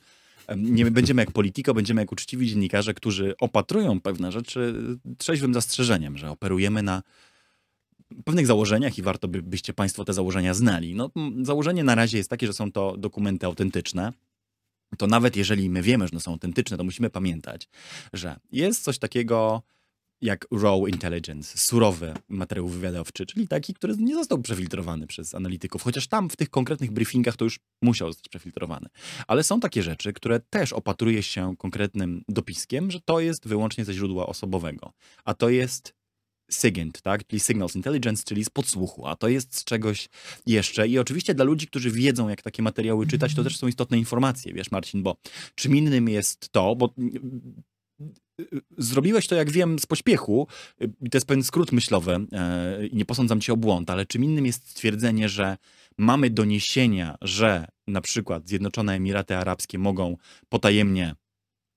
Nie 0.56 0.90
będziemy 0.90 1.22
jak 1.22 1.30
polityko, 1.30 1.74
będziemy 1.74 2.00
jak 2.00 2.12
uczciwi 2.12 2.46
dziennikarze, 2.46 2.94
którzy 2.94 3.34
opatrują 3.40 4.00
pewne 4.00 4.32
rzeczy 4.32 4.74
trzeźwym 5.18 5.54
zastrzeżeniem, 5.54 6.18
że 6.18 6.30
operujemy 6.30 6.82
na 6.82 7.02
pewnych 8.24 8.46
założeniach 8.46 8.98
i 8.98 9.02
warto 9.02 9.28
by, 9.28 9.42
byście 9.42 9.72
Państwo 9.72 10.04
te 10.04 10.12
założenia 10.12 10.54
znali. 10.54 10.94
No, 10.94 11.10
założenie 11.42 11.84
na 11.84 11.94
razie 11.94 12.18
jest 12.18 12.30
takie, 12.30 12.46
że 12.46 12.52
są 12.52 12.72
to 12.72 12.96
dokumenty 12.96 13.46
autentyczne. 13.46 14.12
To 14.98 15.06
nawet 15.06 15.36
jeżeli 15.36 15.70
my 15.70 15.82
wiemy, 15.82 16.06
że 16.06 16.12
one 16.12 16.20
są 16.20 16.32
autentyczne, 16.32 16.76
to 16.76 16.84
musimy 16.84 17.10
pamiętać, 17.10 17.68
że 18.12 18.40
jest 18.52 18.82
coś 18.82 18.98
takiego 18.98 19.62
jak 20.22 20.46
raw 20.52 20.88
intelligence, 20.88 21.58
surowy 21.58 22.14
materiał 22.28 22.68
wywiadowczy, 22.68 23.26
czyli 23.26 23.48
taki, 23.48 23.74
który 23.74 23.96
nie 23.96 24.14
został 24.14 24.38
przefiltrowany 24.38 25.06
przez 25.06 25.34
analityków, 25.34 25.82
chociaż 25.82 26.06
tam 26.06 26.30
w 26.30 26.36
tych 26.36 26.50
konkretnych 26.50 26.90
briefingach 26.90 27.36
to 27.36 27.44
już 27.44 27.60
musiał 27.82 28.08
zostać 28.08 28.28
przefiltrowany. 28.28 28.86
Ale 29.26 29.42
są 29.42 29.60
takie 29.60 29.82
rzeczy, 29.82 30.12
które 30.12 30.40
też 30.40 30.72
opatruje 30.72 31.22
się 31.22 31.54
konkretnym 31.58 32.24
dopiskiem, 32.28 32.90
że 32.90 33.00
to 33.00 33.20
jest 33.20 33.48
wyłącznie 33.48 33.84
ze 33.84 33.94
źródła 33.94 34.26
osobowego, 34.26 34.92
a 35.24 35.34
to 35.34 35.48
jest 35.48 35.94
SIGINT, 36.54 37.02
tak? 37.02 37.26
czyli 37.26 37.40
Signals 37.40 37.76
Intelligence, 37.76 38.24
czyli 38.26 38.44
z 38.44 38.50
podsłuchu, 38.50 39.06
a 39.06 39.16
to 39.16 39.28
jest 39.28 39.56
z 39.56 39.64
czegoś 39.64 40.08
jeszcze. 40.46 40.88
I 40.88 40.98
oczywiście 40.98 41.34
dla 41.34 41.44
ludzi, 41.44 41.66
którzy 41.66 41.90
wiedzą, 41.90 42.28
jak 42.28 42.42
takie 42.42 42.62
materiały 42.62 43.06
czytać, 43.06 43.34
to 43.34 43.44
też 43.44 43.56
są 43.56 43.68
istotne 43.68 43.98
informacje, 43.98 44.52
wiesz, 44.52 44.70
Marcin, 44.70 45.02
bo 45.02 45.16
czym 45.54 45.76
innym 45.76 46.08
jest 46.08 46.48
to, 46.48 46.76
bo 46.76 46.94
zrobiłeś 48.78 49.26
to, 49.26 49.34
jak 49.34 49.50
wiem, 49.50 49.78
z 49.78 49.86
pośpiechu, 49.86 50.46
i 50.80 51.10
to 51.10 51.16
jest 51.16 51.26
pewien 51.26 51.44
skrót 51.44 51.72
myślowy, 51.72 52.26
e, 52.32 52.86
i 52.86 52.96
nie 52.96 53.04
posądzam 53.04 53.40
cię 53.40 53.52
o 53.52 53.56
błąd, 53.56 53.90
ale 53.90 54.06
czym 54.06 54.24
innym 54.24 54.46
jest 54.46 54.70
stwierdzenie, 54.70 55.28
że 55.28 55.56
mamy 55.98 56.30
doniesienia, 56.30 57.16
że 57.22 57.68
na 57.86 58.00
przykład 58.00 58.48
Zjednoczone 58.48 58.94
Emiraty 58.94 59.36
Arabskie 59.36 59.78
mogą 59.78 60.16
potajemnie 60.48 61.14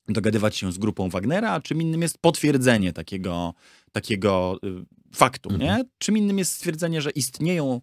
dogadywać 0.07 0.57
się 0.57 0.71
z 0.71 0.77
grupą 0.77 1.09
Wagnera, 1.09 1.51
a 1.51 1.61
czym 1.61 1.81
innym 1.81 2.01
jest 2.01 2.17
potwierdzenie 2.17 2.93
takiego, 2.93 3.53
takiego 3.95 4.59
y, 4.63 4.85
faktu, 5.15 5.49
mhm. 5.49 5.77
nie? 5.77 5.85
Czym 5.97 6.17
innym 6.17 6.37
jest 6.37 6.51
stwierdzenie, 6.51 7.01
że 7.01 7.09
istnieją 7.09 7.81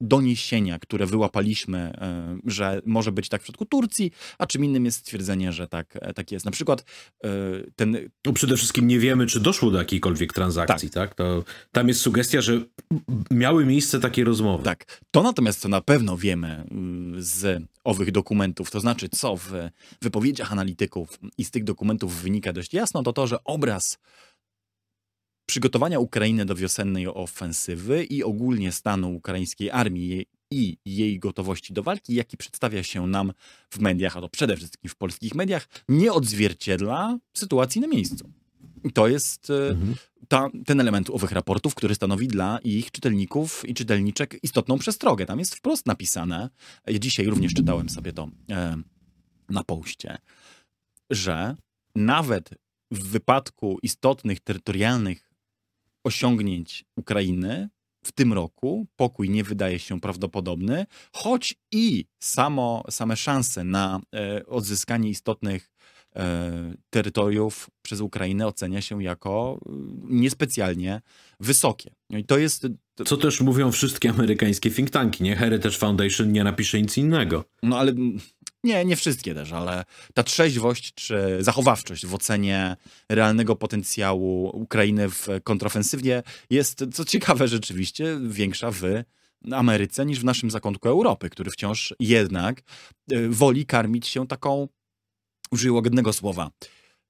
doniesienia, 0.00 0.78
które 0.78 1.06
wyłapaliśmy, 1.06 1.78
e, 1.78 2.38
że 2.44 2.80
może 2.86 3.12
być 3.12 3.28
tak 3.28 3.40
w 3.40 3.44
przypadku 3.44 3.66
Turcji, 3.66 4.10
a 4.38 4.46
czym 4.46 4.64
innym 4.64 4.84
jest 4.84 4.98
stwierdzenie, 4.98 5.52
że 5.52 5.68
tak, 5.68 5.98
e, 6.00 6.12
tak 6.14 6.32
jest. 6.32 6.44
Na 6.44 6.50
przykład 6.50 6.84
e, 7.24 7.28
ten... 7.76 7.96
No 8.26 8.32
przede 8.32 8.56
wszystkim 8.56 8.86
nie 8.88 8.98
wiemy, 8.98 9.26
czy 9.26 9.40
doszło 9.40 9.70
do 9.70 9.78
jakiejkolwiek 9.78 10.32
transakcji, 10.32 10.90
tak? 10.90 11.08
tak? 11.08 11.14
To, 11.14 11.44
tam 11.72 11.88
jest 11.88 12.00
sugestia, 12.00 12.40
że 12.40 12.60
miały 13.30 13.66
miejsce 13.66 14.00
takie 14.00 14.24
rozmowy. 14.24 14.64
Tak. 14.64 15.00
To 15.10 15.22
natomiast, 15.22 15.60
co 15.60 15.68
na 15.68 15.80
pewno 15.80 16.16
wiemy 16.16 16.64
z 17.18 17.62
owych 17.84 18.12
dokumentów, 18.12 18.70
to 18.70 18.80
znaczy 18.80 19.08
co 19.08 19.36
w 19.36 19.52
wypowiedziach 20.02 20.52
analityków 20.52 21.18
i 21.38 21.44
z 21.44 21.50
tych 21.50 21.64
dokumentów 21.64 22.22
wynika 22.22 22.52
dość 22.52 22.74
jasno, 22.74 23.02
to 23.02 23.12
to, 23.12 23.26
że 23.26 23.44
obraz 23.44 23.98
przygotowania 25.50 25.98
Ukrainy 26.00 26.44
do 26.44 26.54
wiosennej 26.54 27.06
ofensywy 27.06 28.04
i 28.04 28.22
ogólnie 28.22 28.72
stanu 28.72 29.14
ukraińskiej 29.14 29.70
armii 29.70 30.26
i 30.50 30.76
jej 30.84 31.18
gotowości 31.18 31.72
do 31.72 31.82
walki, 31.82 32.14
jaki 32.14 32.36
przedstawia 32.36 32.82
się 32.82 33.06
nam 33.06 33.32
w 33.70 33.78
mediach, 33.78 34.16
a 34.16 34.20
to 34.20 34.28
przede 34.28 34.56
wszystkim 34.56 34.90
w 34.90 34.96
polskich 34.96 35.34
mediach, 35.34 35.68
nie 35.88 36.12
odzwierciedla 36.12 37.18
sytuacji 37.34 37.80
na 37.80 37.86
miejscu. 37.86 38.30
I 38.84 38.92
to 38.92 39.08
jest 39.08 39.50
e, 39.50 39.68
mhm. 39.68 39.94
ta, 40.28 40.48
ten 40.66 40.80
element 40.80 41.10
owych 41.10 41.32
raportów, 41.32 41.74
który 41.74 41.94
stanowi 41.94 42.28
dla 42.28 42.58
ich 42.58 42.90
czytelników 42.90 43.68
i 43.68 43.74
czytelniczek 43.74 44.38
istotną 44.42 44.78
przestrogę. 44.78 45.26
Tam 45.26 45.38
jest 45.38 45.54
wprost 45.54 45.86
napisane, 45.86 46.50
ja 46.86 46.98
dzisiaj 46.98 47.26
również 47.26 47.54
czytałem 47.54 47.88
sobie 47.88 48.12
to 48.12 48.28
e, 48.50 48.82
na 49.48 49.64
poście, 49.64 50.18
że 51.10 51.56
nawet 51.94 52.50
w 52.90 53.02
wypadku 53.02 53.78
istotnych 53.82 54.40
terytorialnych 54.40 55.29
osiągnięć 56.04 56.84
Ukrainy 56.96 57.68
w 58.04 58.12
tym 58.12 58.32
roku 58.32 58.86
pokój 58.96 59.30
nie 59.30 59.44
wydaje 59.44 59.78
się 59.78 60.00
prawdopodobny, 60.00 60.86
choć 61.12 61.54
i 61.72 62.04
samo, 62.22 62.84
same 62.90 63.16
szanse 63.16 63.64
na 63.64 64.00
e, 64.14 64.46
odzyskanie 64.46 65.10
istotnych 65.10 65.70
e, 66.16 66.74
terytoriów 66.90 67.70
przez 67.82 68.00
Ukrainę 68.00 68.46
ocenia 68.46 68.80
się 68.80 69.02
jako 69.02 69.60
e, 69.66 69.70
niespecjalnie 70.02 71.00
wysokie. 71.40 71.94
No 72.10 72.18
i 72.18 72.24
to 72.24 72.38
jest. 72.38 72.66
Co 73.06 73.16
też 73.16 73.40
mówią 73.40 73.72
wszystkie 73.72 74.10
amerykańskie 74.10 74.70
think 74.70 74.90
tanki, 74.90 75.24
nie? 75.24 75.36
Heritage 75.36 75.76
Foundation 75.76 76.32
nie 76.32 76.44
napisze 76.44 76.82
nic 76.82 76.98
innego. 76.98 77.44
No 77.62 77.78
ale 77.78 77.92
nie, 78.64 78.84
nie 78.84 78.96
wszystkie 78.96 79.34
też, 79.34 79.52
ale 79.52 79.84
ta 80.14 80.22
trzeźwość 80.22 80.94
czy 80.94 81.36
zachowawczość 81.40 82.06
w 82.06 82.14
ocenie 82.14 82.76
realnego 83.08 83.56
potencjału 83.56 84.60
Ukrainy 84.62 85.08
w 85.08 85.28
kontrofensywnie 85.44 86.22
jest, 86.50 86.84
co 86.92 87.04
ciekawe 87.04 87.48
rzeczywiście, 87.48 88.18
większa 88.22 88.70
w 88.70 88.82
Ameryce 89.52 90.06
niż 90.06 90.20
w 90.20 90.24
naszym 90.24 90.50
zakątku 90.50 90.88
Europy, 90.88 91.30
który 91.30 91.50
wciąż 91.50 91.94
jednak 92.00 92.62
e, 93.12 93.28
woli 93.28 93.66
karmić 93.66 94.08
się 94.08 94.26
taką, 94.26 94.68
użyję 95.50 95.72
łagodnego 95.72 96.12
słowa, 96.12 96.50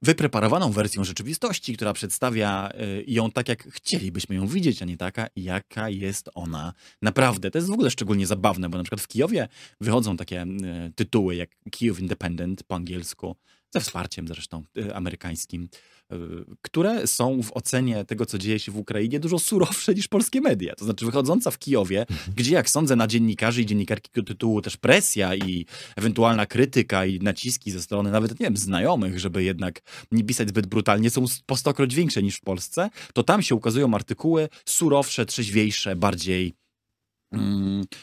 wypreparowaną 0.02 0.72
wersją 0.72 1.04
rzeczywistości, 1.04 1.76
która 1.76 1.92
przedstawia 1.92 2.70
y, 2.80 3.04
ją 3.06 3.30
tak, 3.30 3.48
jak 3.48 3.62
chcielibyśmy 3.62 4.34
ją 4.36 4.46
widzieć, 4.46 4.82
a 4.82 4.84
nie 4.84 4.96
taka, 4.96 5.26
jaka 5.36 5.88
jest 5.88 6.30
ona 6.34 6.72
naprawdę. 7.02 7.50
To 7.50 7.58
jest 7.58 7.68
w 7.68 7.72
ogóle 7.72 7.90
szczególnie 7.90 8.26
zabawne, 8.26 8.68
bo 8.68 8.78
na 8.78 8.84
przykład 8.84 9.00
w 9.00 9.08
Kijowie 9.08 9.48
wychodzą 9.80 10.16
takie 10.16 10.42
y, 10.42 10.92
tytuły 10.94 11.36
jak 11.36 11.50
Kijów 11.70 12.00
Independent 12.00 12.62
po 12.62 12.74
angielsku, 12.74 13.36
ze 13.70 13.80
wsparciem 13.80 14.28
zresztą 14.28 14.64
y, 14.78 14.94
amerykańskim, 14.94 15.68
które 16.62 17.06
są 17.06 17.42
w 17.42 17.52
ocenie 17.52 18.04
tego, 18.04 18.26
co 18.26 18.38
dzieje 18.38 18.58
się 18.58 18.72
w 18.72 18.76
Ukrainie, 18.76 19.20
dużo 19.20 19.38
surowsze 19.38 19.94
niż 19.94 20.08
polskie 20.08 20.40
media. 20.40 20.74
To 20.74 20.84
znaczy 20.84 21.06
wychodząca 21.06 21.50
w 21.50 21.58
Kijowie, 21.58 22.00
mhm. 22.00 22.32
gdzie 22.36 22.54
jak 22.54 22.70
sądzę 22.70 22.96
na 22.96 23.06
dziennikarzy 23.06 23.62
i 23.62 23.66
dziennikarki 23.66 24.10
tytułu 24.24 24.62
też 24.62 24.76
presja 24.76 25.34
i 25.34 25.66
ewentualna 25.96 26.46
krytyka 26.46 27.06
i 27.06 27.18
naciski 27.18 27.70
ze 27.70 27.82
strony 27.82 28.10
nawet, 28.10 28.40
nie 28.40 28.46
wiem, 28.46 28.56
znajomych, 28.56 29.20
żeby 29.20 29.42
jednak 29.42 29.80
nie 30.12 30.24
pisać 30.24 30.48
zbyt 30.48 30.66
brutalnie, 30.66 31.10
są 31.10 31.24
po 31.46 31.56
stokroć 31.56 31.94
większe 31.94 32.22
niż 32.22 32.36
w 32.36 32.40
Polsce, 32.40 32.90
to 33.14 33.22
tam 33.22 33.42
się 33.42 33.54
ukazują 33.54 33.94
artykuły 33.94 34.48
surowsze, 34.64 35.26
trzeźwiejsze, 35.26 35.96
bardziej 35.96 36.59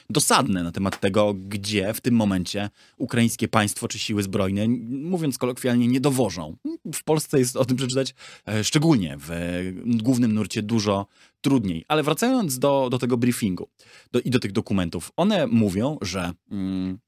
dosadne 0.09 0.63
na 0.63 0.71
temat 0.71 0.99
tego, 0.99 1.33
gdzie 1.33 1.93
w 1.93 2.01
tym 2.01 2.15
momencie 2.15 2.69
ukraińskie 2.97 3.47
państwo 3.47 3.87
czy 3.87 3.99
siły 3.99 4.23
zbrojne, 4.23 4.67
mówiąc 4.89 5.37
kolokwialnie, 5.37 5.87
nie 5.87 6.01
dowożą. 6.01 6.57
W 6.93 7.03
Polsce 7.03 7.39
jest 7.39 7.55
o 7.55 7.65
tym 7.65 7.77
przeczytać 7.77 8.15
e, 8.47 8.63
szczególnie 8.63 9.17
w 9.19 9.31
głównym 9.85 10.33
nurcie 10.33 10.61
dużo 10.61 11.07
trudniej. 11.41 11.85
Ale 11.87 12.03
wracając 12.03 12.59
do, 12.59 12.87
do 12.91 12.99
tego 12.99 13.17
briefingu 13.17 13.69
do, 14.11 14.19
i 14.19 14.29
do 14.29 14.39
tych 14.39 14.51
dokumentów, 14.51 15.11
one 15.15 15.47
mówią, 15.47 15.97
że 16.01 16.31
mm, 16.51 16.99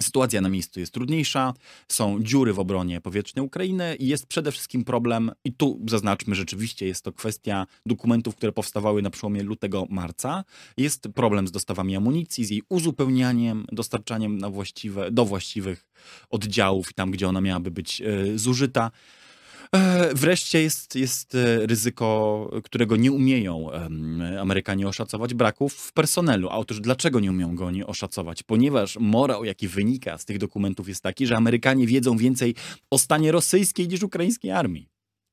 Sytuacja 0.00 0.40
na 0.40 0.48
miejscu 0.48 0.80
jest 0.80 0.92
trudniejsza, 0.92 1.54
są 1.88 2.22
dziury 2.22 2.52
w 2.52 2.58
obronie 2.58 3.00
powietrznej 3.00 3.44
Ukrainy 3.44 3.96
i 3.96 4.06
jest 4.08 4.26
przede 4.26 4.52
wszystkim 4.52 4.84
problem, 4.84 5.30
i 5.44 5.52
tu 5.52 5.80
zaznaczmy, 5.88 6.34
rzeczywiście 6.34 6.86
jest 6.86 7.04
to 7.04 7.12
kwestia 7.12 7.66
dokumentów, 7.86 8.36
które 8.36 8.52
powstawały 8.52 9.02
na 9.02 9.10
przełomie 9.10 9.42
lutego-marca. 9.42 10.44
Jest 10.76 11.08
problem 11.14 11.48
z 11.48 11.52
dostawami 11.52 11.96
amunicji, 11.96 12.44
z 12.44 12.50
jej 12.50 12.62
uzupełnianiem, 12.68 13.66
dostarczaniem 13.72 14.40
właściwe, 14.50 15.10
do 15.10 15.24
właściwych 15.24 15.86
oddziałów 16.30 16.90
i 16.90 16.94
tam, 16.94 17.10
gdzie 17.10 17.28
ona 17.28 17.40
miałaby 17.40 17.70
być 17.70 18.00
e, 18.00 18.38
zużyta. 18.38 18.90
E, 19.72 20.14
wreszcie 20.14 20.62
jest, 20.62 20.96
jest 20.96 21.34
e, 21.34 21.66
ryzyko, 21.66 22.50
którego 22.64 22.96
nie 22.96 23.12
umieją 23.12 23.70
Amerykanie 24.40 24.88
oszacować, 24.88 25.34
braków 25.34 25.74
w 25.74 25.92
personelu. 25.92 26.48
A 26.48 26.52
otóż 26.52 26.80
dlaczego 26.80 27.20
nie 27.20 27.30
umieją 27.30 27.56
go 27.56 27.66
oni 27.66 27.84
oszacować? 27.84 28.42
Ponieważ 28.42 28.98
morał, 29.00 29.44
jaki 29.44 29.68
wynika 29.68 30.18
z 30.18 30.24
tych 30.24 30.38
dokumentów 30.38 30.88
jest 30.88 31.02
taki, 31.02 31.26
że 31.26 31.36
Amerykanie 31.36 31.86
wiedzą 31.86 32.16
więcej 32.16 32.54
o 32.90 32.98
stanie 32.98 33.32
rosyjskiej 33.32 33.88
niż 33.88 34.02
ukraińskiej 34.02 34.50
armii. 34.50 34.88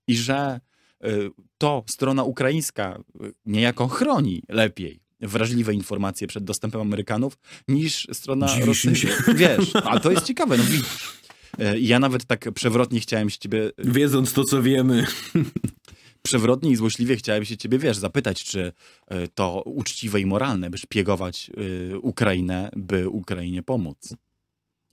I 0.07 0.15
że 0.15 0.59
e, 1.03 1.09
to 1.57 1.83
strona 1.87 2.23
ukraińska 2.23 2.99
niejako 3.45 3.87
chroni 3.87 4.43
lepiej 4.49 5.03
wrażliwe 5.27 5.73
informacje 5.73 6.27
przed 6.27 6.43
dostępem 6.43 6.81
Amerykanów 6.81 7.37
niż 7.67 8.07
strona 8.13 8.47
rosyjska. 8.65 9.33
Wiesz, 9.35 9.75
ale 9.75 9.99
to 9.99 10.11
jest 10.11 10.25
ciekawe, 10.25 10.57
no 10.57 10.63
widzisz. 10.63 11.22
E, 11.59 11.79
ja 11.79 11.99
nawet 11.99 12.25
tak 12.25 12.51
przewrotnie 12.51 12.99
chciałem 12.99 13.29
się 13.29 13.37
ciebie... 13.37 13.71
Wiedząc 13.77 14.33
to, 14.33 14.43
co 14.43 14.61
wiemy. 14.61 15.05
Przewrotnie 16.21 16.71
i 16.71 16.75
złośliwie 16.75 17.15
chciałem 17.15 17.45
się 17.45 17.57
ciebie, 17.57 17.77
wiesz, 17.79 17.97
zapytać, 17.97 18.43
czy 18.43 18.71
e, 19.07 19.27
to 19.27 19.61
uczciwe 19.65 20.19
i 20.21 20.25
moralne, 20.25 20.69
by 20.69 20.77
szpiegować 20.77 21.51
e, 21.93 21.97
Ukrainę, 21.99 22.69
by 22.75 23.09
Ukrainie 23.09 23.63
pomóc. 23.63 24.15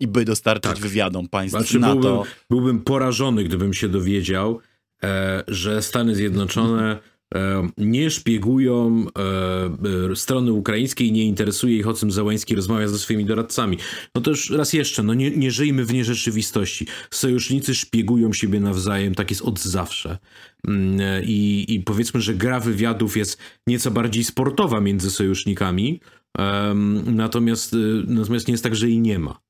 i 0.00 0.06
by 0.06 0.24
dostarczać 0.24 0.72
Tak. 0.72 0.82
wywiadom 0.82 1.28
państw 1.28 1.58
Znaczy, 1.58 1.78
NATO. 1.78 2.00
byłbym, 2.00 2.24
byłbym 2.50 2.80
porażony, 2.80 3.44
gdybym 3.44 3.74
się 3.74 3.88
dowiedział, 3.88 4.60
e, 5.02 5.42
że 5.48 5.82
Stany 5.82 6.14
Zjednoczone 6.14 6.92
e, 6.92 6.98
nie 7.78 8.10
szpiegują 8.10 9.06
e, 9.18 10.12
e, 10.12 10.16
strony 10.16 10.52
ukraińskiej, 10.52 11.12
nie 11.12 11.24
interesuje 11.24 11.76
ich 11.76 11.88
o 11.88 11.94
czym 11.94 12.10
Załański 12.10 12.54
rozmawia 12.54 12.88
ze 12.88 12.98
swoimi 12.98 13.24
doradcami. 13.24 13.78
No 14.14 14.20
to 14.20 14.30
już 14.30 14.50
raz 14.50 14.72
jeszcze, 14.72 15.02
no 15.02 15.14
nie, 15.14 15.30
nie 15.30 15.50
żyjmy 15.50 15.84
w 15.84 15.92
nierzeczywistości. 15.92 16.86
Sojusznicy 17.10 17.74
szpiegują 17.74 18.32
siebie 18.32 18.60
nawzajem, 18.60 19.14
tak 19.14 19.30
jest 19.30 19.42
od 19.42 19.60
zawsze. 19.60 20.18
Mm, 20.68 21.00
e, 21.00 21.22
I, 21.24 21.74
I 21.74 21.80
powiedzmy, 21.80 22.20
że 22.20 22.34
gra 22.34 22.60
wywiadów 22.60 23.16
jest 23.16 23.38
nieco 23.66 23.90
bardziej 23.90 24.24
sportowa 24.24 24.80
między 24.80 25.10
sojusznikami, 25.10 26.00
natomiast, 27.04 27.74
e, 27.74 27.76
natomiast 28.06 28.48
nie 28.48 28.52
jest 28.52 28.64
tak, 28.64 28.76
że 28.76 28.88
jej 28.88 29.00
nie 29.00 29.18
ma. 29.18 29.40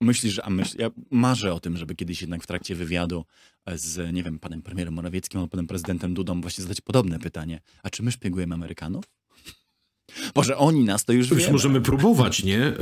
Myślisz, 0.00 0.40
a 0.44 0.50
myśl, 0.50 0.76
ja 0.78 0.90
marzę 1.10 1.54
o 1.54 1.60
tym, 1.60 1.76
żeby 1.76 1.94
kiedyś 1.94 2.20
jednak 2.20 2.42
w 2.42 2.46
trakcie 2.46 2.74
wywiadu 2.74 3.18
e, 3.18 3.24
z, 3.74 4.14
nie 4.14 4.22
wiem, 4.22 4.38
panem 4.38 4.62
premierem 4.62 4.94
Morawieckim 4.94 5.40
albo 5.40 5.50
panem 5.50 5.66
prezydentem 5.66 6.14
Dudą 6.14 6.40
właśnie 6.40 6.62
zadać 6.62 6.80
podobne 6.80 7.18
pytanie. 7.18 7.60
A 7.82 7.90
czy 7.90 8.02
my 8.02 8.12
szpiegujemy 8.12 8.54
Amerykanów? 8.54 9.04
Może 10.36 10.56
oni 10.56 10.84
nas 10.84 11.04
to 11.04 11.12
już 11.12 11.30
Już 11.30 11.38
wiemy. 11.40 11.52
możemy 11.52 11.80
próbować, 11.80 12.42
nie? 12.44 12.60
E, 12.66 12.76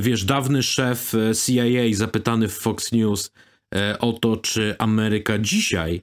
wiesz, 0.00 0.24
dawny 0.24 0.62
szef 0.62 1.14
e, 1.14 1.34
CIA 1.34 1.96
zapytany 1.96 2.48
w 2.48 2.54
Fox 2.54 2.92
News 2.92 3.32
e, 3.74 3.98
o 3.98 4.12
to, 4.12 4.36
czy 4.36 4.74
Ameryka 4.78 5.38
dzisiaj 5.38 6.02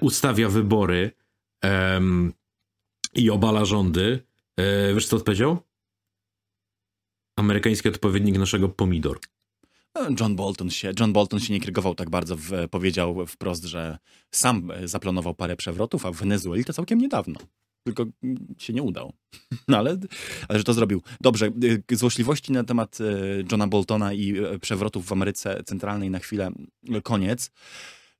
ustawia 0.00 0.48
wybory 0.48 1.10
i 3.14 3.30
obala 3.30 3.64
rządy. 3.64 4.22
Wiesz, 4.94 5.06
co 5.06 5.16
odpowiedział? 5.16 5.58
Amerykański 7.38 7.88
odpowiednik 7.88 8.38
naszego 8.38 8.68
pomidor. 8.68 9.18
John 10.20 10.36
Bolton 10.36 10.70
się, 10.70 10.92
John 11.00 11.12
Bolton 11.12 11.40
się 11.40 11.52
nie 11.52 11.60
krygował 11.60 11.94
tak 11.94 12.10
bardzo, 12.10 12.36
w, 12.36 12.50
powiedział 12.70 13.26
wprost, 13.26 13.64
że 13.64 13.98
sam 14.30 14.70
e, 14.70 14.88
zaplanował 14.88 15.34
parę 15.34 15.56
przewrotów, 15.56 16.06
a 16.06 16.12
w 16.12 16.16
Wenezueli 16.16 16.64
to 16.64 16.72
całkiem 16.72 16.98
niedawno. 16.98 17.38
Tylko 17.86 18.06
mm, 18.22 18.54
się 18.58 18.72
nie 18.72 18.82
udał. 18.82 19.12
No 19.68 19.78
ale, 19.78 19.98
ale 20.48 20.58
że 20.58 20.64
to 20.64 20.74
zrobił. 20.74 21.02
Dobrze, 21.20 21.50
y, 21.92 21.96
złośliwości 21.96 22.52
na 22.52 22.64
temat 22.64 22.98
e, 23.00 23.04
Johna 23.52 23.66
Boltona 23.66 24.12
i 24.12 24.38
e, 24.38 24.58
przewrotów 24.58 25.06
w 25.06 25.12
Ameryce 25.12 25.62
Centralnej 25.64 26.10
na 26.10 26.18
chwilę 26.18 26.50
e, 26.90 27.00
koniec. 27.00 27.50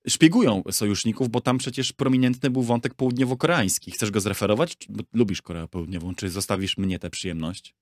Szpiegują 0.09 0.62
sojuszników, 0.70 1.28
bo 1.28 1.40
tam 1.40 1.59
przecież 1.59 1.93
prominentny 1.93 2.51
był 2.51 2.62
wątek 2.62 2.94
południowo-koreański. 2.94 3.90
Chcesz 3.90 4.11
go 4.11 4.20
zreferować? 4.20 4.77
Lubisz 5.12 5.43
Koreę 5.43 5.69
Południową. 5.69 6.15
Czy 6.15 6.31
zostawisz 6.31 6.77
mnie 6.77 6.98
tę 6.98 7.11
przyjemność? 7.11 7.74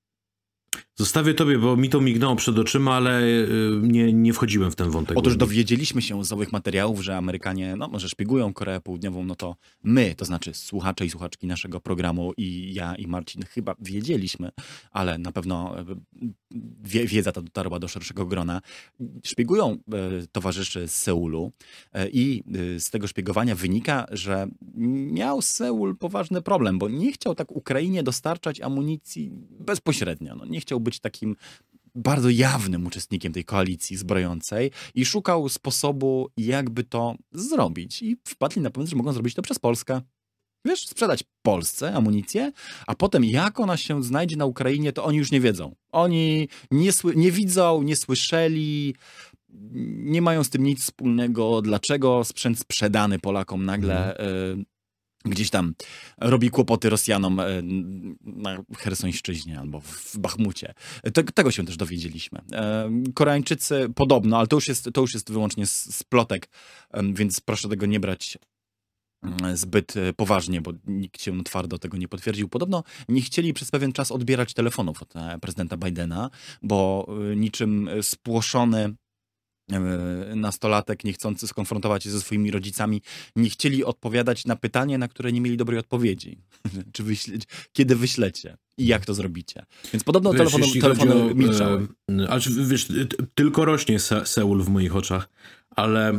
Zostawię 0.97 1.35
tobie, 1.35 1.59
bo 1.59 1.77
mi 1.77 1.89
to 1.89 2.01
mignęło 2.01 2.37
przed 2.37 2.59
oczyma, 2.59 2.95
ale 2.95 3.23
y, 3.23 3.49
nie, 3.83 4.13
nie 4.13 4.33
wchodziłem 4.33 4.71
w 4.71 4.77
ten 4.77 4.91
wątek. 4.91 5.19
Otóż 5.19 5.37
dowiedzieliśmy 5.37 6.03
się 6.03 6.25
z 6.25 6.33
owych 6.33 6.53
materiałów, 6.53 7.01
że 7.01 7.17
Amerykanie, 7.17 7.77
no 7.77 7.89
może 7.89 8.09
szpiegują 8.09 8.53
Koreę 8.53 8.81
Południową, 8.81 9.25
no 9.25 9.35
to 9.35 9.57
my, 9.83 10.15
to 10.15 10.25
znaczy 10.25 10.55
słuchacze 10.55 11.07
i 11.07 11.11
słuchaczki 11.11 11.47
naszego 11.47 11.81
programu 11.81 12.33
i 12.37 12.75
ja 12.75 12.95
i 12.95 13.07
Marcin 13.07 13.43
chyba 13.43 13.75
wiedzieliśmy, 13.81 14.51
ale 14.91 15.19
na 15.19 15.33
pewno 15.33 15.77
wie, 16.83 17.07
wiedza 17.07 17.33
ta 17.33 17.43
dotarła 17.43 17.79
do 17.79 17.89
szerszego 17.89 18.27
grona. 18.27 18.61
Szpiegują 19.25 19.71
e, 19.71 19.77
towarzyszy 20.33 20.89
z 20.89 20.95
Seulu 20.95 21.53
i 22.13 22.43
z 22.79 22.91
tego 22.91 23.07
szpiegowania 23.07 23.55
wynika, 23.55 24.07
że 24.11 24.47
miał 25.13 25.43
Seul 25.43 25.97
poważny 25.97 26.43
problem, 26.43 26.79
bo 26.79 26.89
nie 26.89 27.13
chciał 27.13 27.35
tak 27.35 27.53
Ukrainie 27.53 28.03
dostarczać 28.03 28.61
amunicji 28.61 29.31
bezpośrednio. 29.61 30.35
No, 30.35 30.45
nie 30.45 30.61
chciał 30.65 30.81
być 30.81 31.01
takim 31.01 31.37
bardzo 31.95 32.31
jawnym 32.31 32.87
uczestnikiem 32.87 33.33
tej 33.33 33.45
koalicji 33.45 33.97
zbrojącej 33.97 34.71
i 34.95 35.05
szukał 35.05 35.49
sposobu, 35.49 36.29
jakby 36.37 36.85
to 36.85 37.15
zrobić. 37.33 38.03
I 38.03 38.17
wpadli 38.29 38.63
na 38.63 38.71
pomysł, 38.71 38.91
że 38.91 38.97
mogą 38.97 39.13
zrobić 39.13 39.35
to 39.35 39.43
przez 39.43 39.59
Polskę. 39.59 40.01
Wiesz, 40.67 40.87
sprzedać 40.87 41.25
Polsce 41.43 41.95
amunicję, 41.95 42.53
a 42.87 42.95
potem 42.95 43.25
jak 43.25 43.61
ona 43.61 43.77
się 43.77 44.03
znajdzie 44.03 44.37
na 44.37 44.45
Ukrainie, 44.45 44.93
to 44.93 45.05
oni 45.05 45.19
już 45.19 45.33
nie 45.33 45.41
wiedzą. 45.41 45.75
Oni 45.93 46.49
nie, 46.71 46.91
nie 47.17 47.33
widzą, 47.33 47.83
nie 47.83 47.97
słyszeli, 47.97 48.95
nie 49.85 50.23
mają 50.23 50.45
z 50.45 50.51
tym 50.51 50.63
nic 50.63 50.83
wspólnego. 50.83 51.63
Dlaczego 51.63 52.25
sprzęt 52.25 52.59
sprzedany 52.59 53.19
Polakom 53.19 53.65
nagle 53.65 54.21
y, 54.21 54.65
gdzieś 55.25 55.51
tam 55.51 55.75
robi 56.19 56.51
kłopoty 56.51 56.91
Rosjanom 56.91 57.41
y, 57.41 57.63
na 58.21 58.63
Chersońszczyźnie 58.77 59.61
albo 59.61 59.81
w 59.81 60.19
Bachmucie. 60.19 60.75
Te, 61.15 61.25
tego 61.25 61.51
się 61.51 61.67
też 61.67 61.77
dowiedzieliśmy. 61.77 62.41
E, 62.53 62.91
Koreańczycy 63.15 63.89
podobno, 63.95 64.39
ale 64.39 64.47
to 64.47 64.57
już 64.57 64.69
jest, 64.69 64.89
to 64.95 65.01
już 65.01 65.15
jest 65.15 65.33
wyłącznie 65.33 65.67
z, 65.67 65.97
z 65.97 66.03
plotek, 66.03 66.49
em, 66.91 67.15
więc 67.15 67.41
proszę 67.41 67.69
tego 67.69 67.87
nie 67.87 68.01
brać 68.01 68.39
mm, 69.23 69.57
zbyt 69.57 69.97
e, 69.97 70.13
poważnie, 70.13 70.61
bo 70.61 70.73
nikt 70.87 71.23
się 71.23 71.45
twardo 71.45 71.79
tego 71.79 71.97
nie 71.97 72.09
potwierdził. 72.09 72.49
Podobno 72.49 72.85
nie 73.09 73.21
chcieli 73.21 73.55
przez 73.55 73.71
pewien 73.71 73.93
czas 73.93 74.13
odbierać 74.13 74.55
telefonów 74.55 75.03
od 75.03 75.17
e, 75.17 75.39
prezydenta 75.39 75.77
Bidena, 75.77 76.31
bo 76.63 77.09
e, 77.33 77.37
niczym 77.37 77.89
e, 77.89 78.03
spłoszony 78.03 78.79
e, 78.85 79.04
nastolatek, 80.37 81.05
nie 81.05 81.13
chcący 81.13 81.47
skonfrontować 81.47 82.05
się 82.05 82.11
ze 82.11 82.21
swoimi 82.21 82.51
rodzicami, 82.51 83.03
nie 83.37 83.51
chcieli 83.51 83.85
odpowiadać 83.85 84.45
na 84.45 84.57
pytanie, 84.57 84.99
na 84.99 85.09
które 85.09 85.33
nie 85.33 85.41
mieli 85.41 85.57
dobrej 85.57 85.79
odpowiedzi. 85.79 86.39
Czy 86.93 87.03
wyśle, 87.03 87.37
kiedy 87.73 87.97
wyślecie 87.97 88.57
i 88.79 88.87
jak 88.87 89.07
to 89.07 89.15
zrobicie. 89.15 89.65
Więc 89.93 90.05
podobno 90.05 90.31
Wiesz, 90.31 90.39
telefony, 90.39 90.65
jeśli 90.65 90.81
telefony 90.81 91.15
o, 91.15 91.35
milczały. 91.35 91.89
E, 92.11 92.29
ale 92.29 92.41
czy, 92.41 92.51
wiesz, 92.65 92.89
tylko 93.35 93.65
rośnie 93.65 93.99
Se 93.99 94.27
Seul 94.27 94.63
w 94.63 94.69
moich 94.69 94.97
oczach, 94.97 95.29
ale 95.71 96.11
e, 96.11 96.19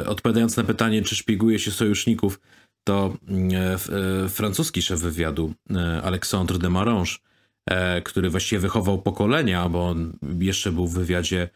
e, 0.00 0.06
odpowiadając 0.06 0.56
na 0.56 0.64
pytanie, 0.64 1.02
czy 1.02 1.16
szpieguje 1.16 1.58
się 1.58 1.70
sojuszników, 1.70 2.40
to 2.84 3.16
e, 3.52 3.74
e, 3.74 4.28
francuski 4.28 4.82
szef 4.82 5.00
wywiadu, 5.00 5.54
e, 5.70 6.02
Alexandre 6.02 6.58
de 6.58 6.70
Marange, 6.70 7.12
e, 7.70 8.02
który 8.02 8.30
właściwie 8.30 8.58
wychował 8.58 9.02
pokolenia, 9.02 9.68
bo 9.68 9.88
on 9.88 10.18
jeszcze 10.40 10.72
był 10.72 10.88
w 10.88 10.94
wywiadzie 10.94 11.42
e, 11.42 11.48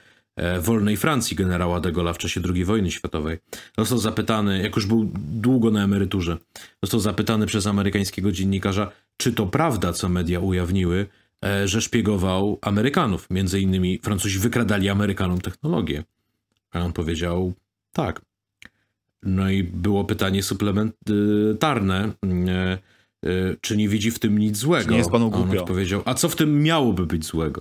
wolnej 0.61 0.97
Francji 0.97 1.37
generała 1.37 1.81
de 1.81 1.93
Gaulle'a 1.93 2.15
w 2.15 2.19
czasie 2.19 2.41
II 2.55 2.65
wojny 2.65 2.91
światowej. 2.91 3.39
Został 3.79 3.99
zapytany, 3.99 4.63
jak 4.63 4.77
już 4.77 4.87
był 4.87 5.11
długo 5.15 5.71
na 5.71 5.85
emeryturze, 5.85 6.37
został 6.83 7.01
zapytany 7.01 7.47
przez 7.47 7.67
amerykańskiego 7.67 8.33
dziennikarza, 8.33 8.91
czy 9.17 9.33
to 9.33 9.47
prawda, 9.47 9.93
co 9.93 10.09
media 10.09 10.41
ujawniły, 10.41 11.07
e, 11.45 11.69
że 11.69 11.81
szpiegował 11.81 12.59
Amerykanów. 12.63 13.27
Między 13.31 13.61
innymi 13.61 13.99
Francuzi 14.03 14.39
wykradali 14.39 14.89
Amerykanom 14.89 15.41
technologię. 15.41 16.05
A 16.73 16.81
on 16.81 16.93
powiedział 16.93 17.53
tak. 17.93 18.21
No 19.23 19.51
i 19.51 19.63
było 19.65 20.05
pytanie 20.05 20.43
suplementarne, 20.43 22.13
e, 22.49 22.79
e, 23.25 23.57
czy 23.61 23.77
nie 23.77 23.89
widzi 23.89 24.11
w 24.11 24.19
tym 24.19 24.39
nic 24.39 24.57
złego. 24.57 24.85
Czy 24.85 24.91
nie 24.91 24.99
jest 24.99 25.11
panu 25.11 25.31
A 25.35 25.37
on 25.37 25.43
głupio? 25.43 25.61
odpowiedział, 25.61 26.03
a 26.05 26.15
co 26.15 26.29
w 26.29 26.37
tym 26.37 26.63
miałoby 26.63 27.07
być 27.07 27.25
złego? 27.25 27.61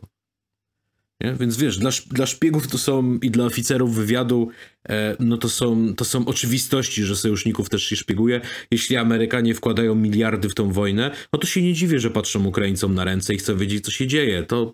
Nie? 1.22 1.34
Więc 1.34 1.58
wiesz, 1.58 1.78
dla, 1.78 1.90
dla 2.08 2.26
szpiegów 2.26 2.68
to 2.68 2.78
są 2.78 3.20
i 3.22 3.32
dla 3.32 3.46
oficerów 3.46 3.96
wywiadu, 3.96 4.50
e, 4.90 5.16
no 5.20 5.38
to 5.38 5.50
są, 5.50 5.96
to 5.96 6.06
są 6.06 6.26
oczywistości, 6.26 7.04
że 7.04 7.16
sojuszników 7.16 7.70
też 7.70 7.84
się 7.84 7.96
szpieguje. 7.96 8.42
Jeśli 8.72 8.98
Amerykanie 8.98 9.54
wkładają 9.54 9.96
miliardy 9.96 10.50
w 10.50 10.56
tą 10.56 10.72
wojnę, 10.72 11.12
no 11.34 11.40
to 11.40 11.48
się 11.48 11.62
nie 11.62 11.74
dziwię, 11.74 12.00
że 12.00 12.10
patrzą 12.10 12.46
Ukraińcom 12.46 12.96
na 12.96 13.04
ręce 13.04 13.34
i 13.34 13.38
chcą 13.38 13.58
wiedzieć, 13.58 13.86
co 13.86 13.92
się 13.92 14.08
dzieje. 14.08 14.44
To, 14.44 14.74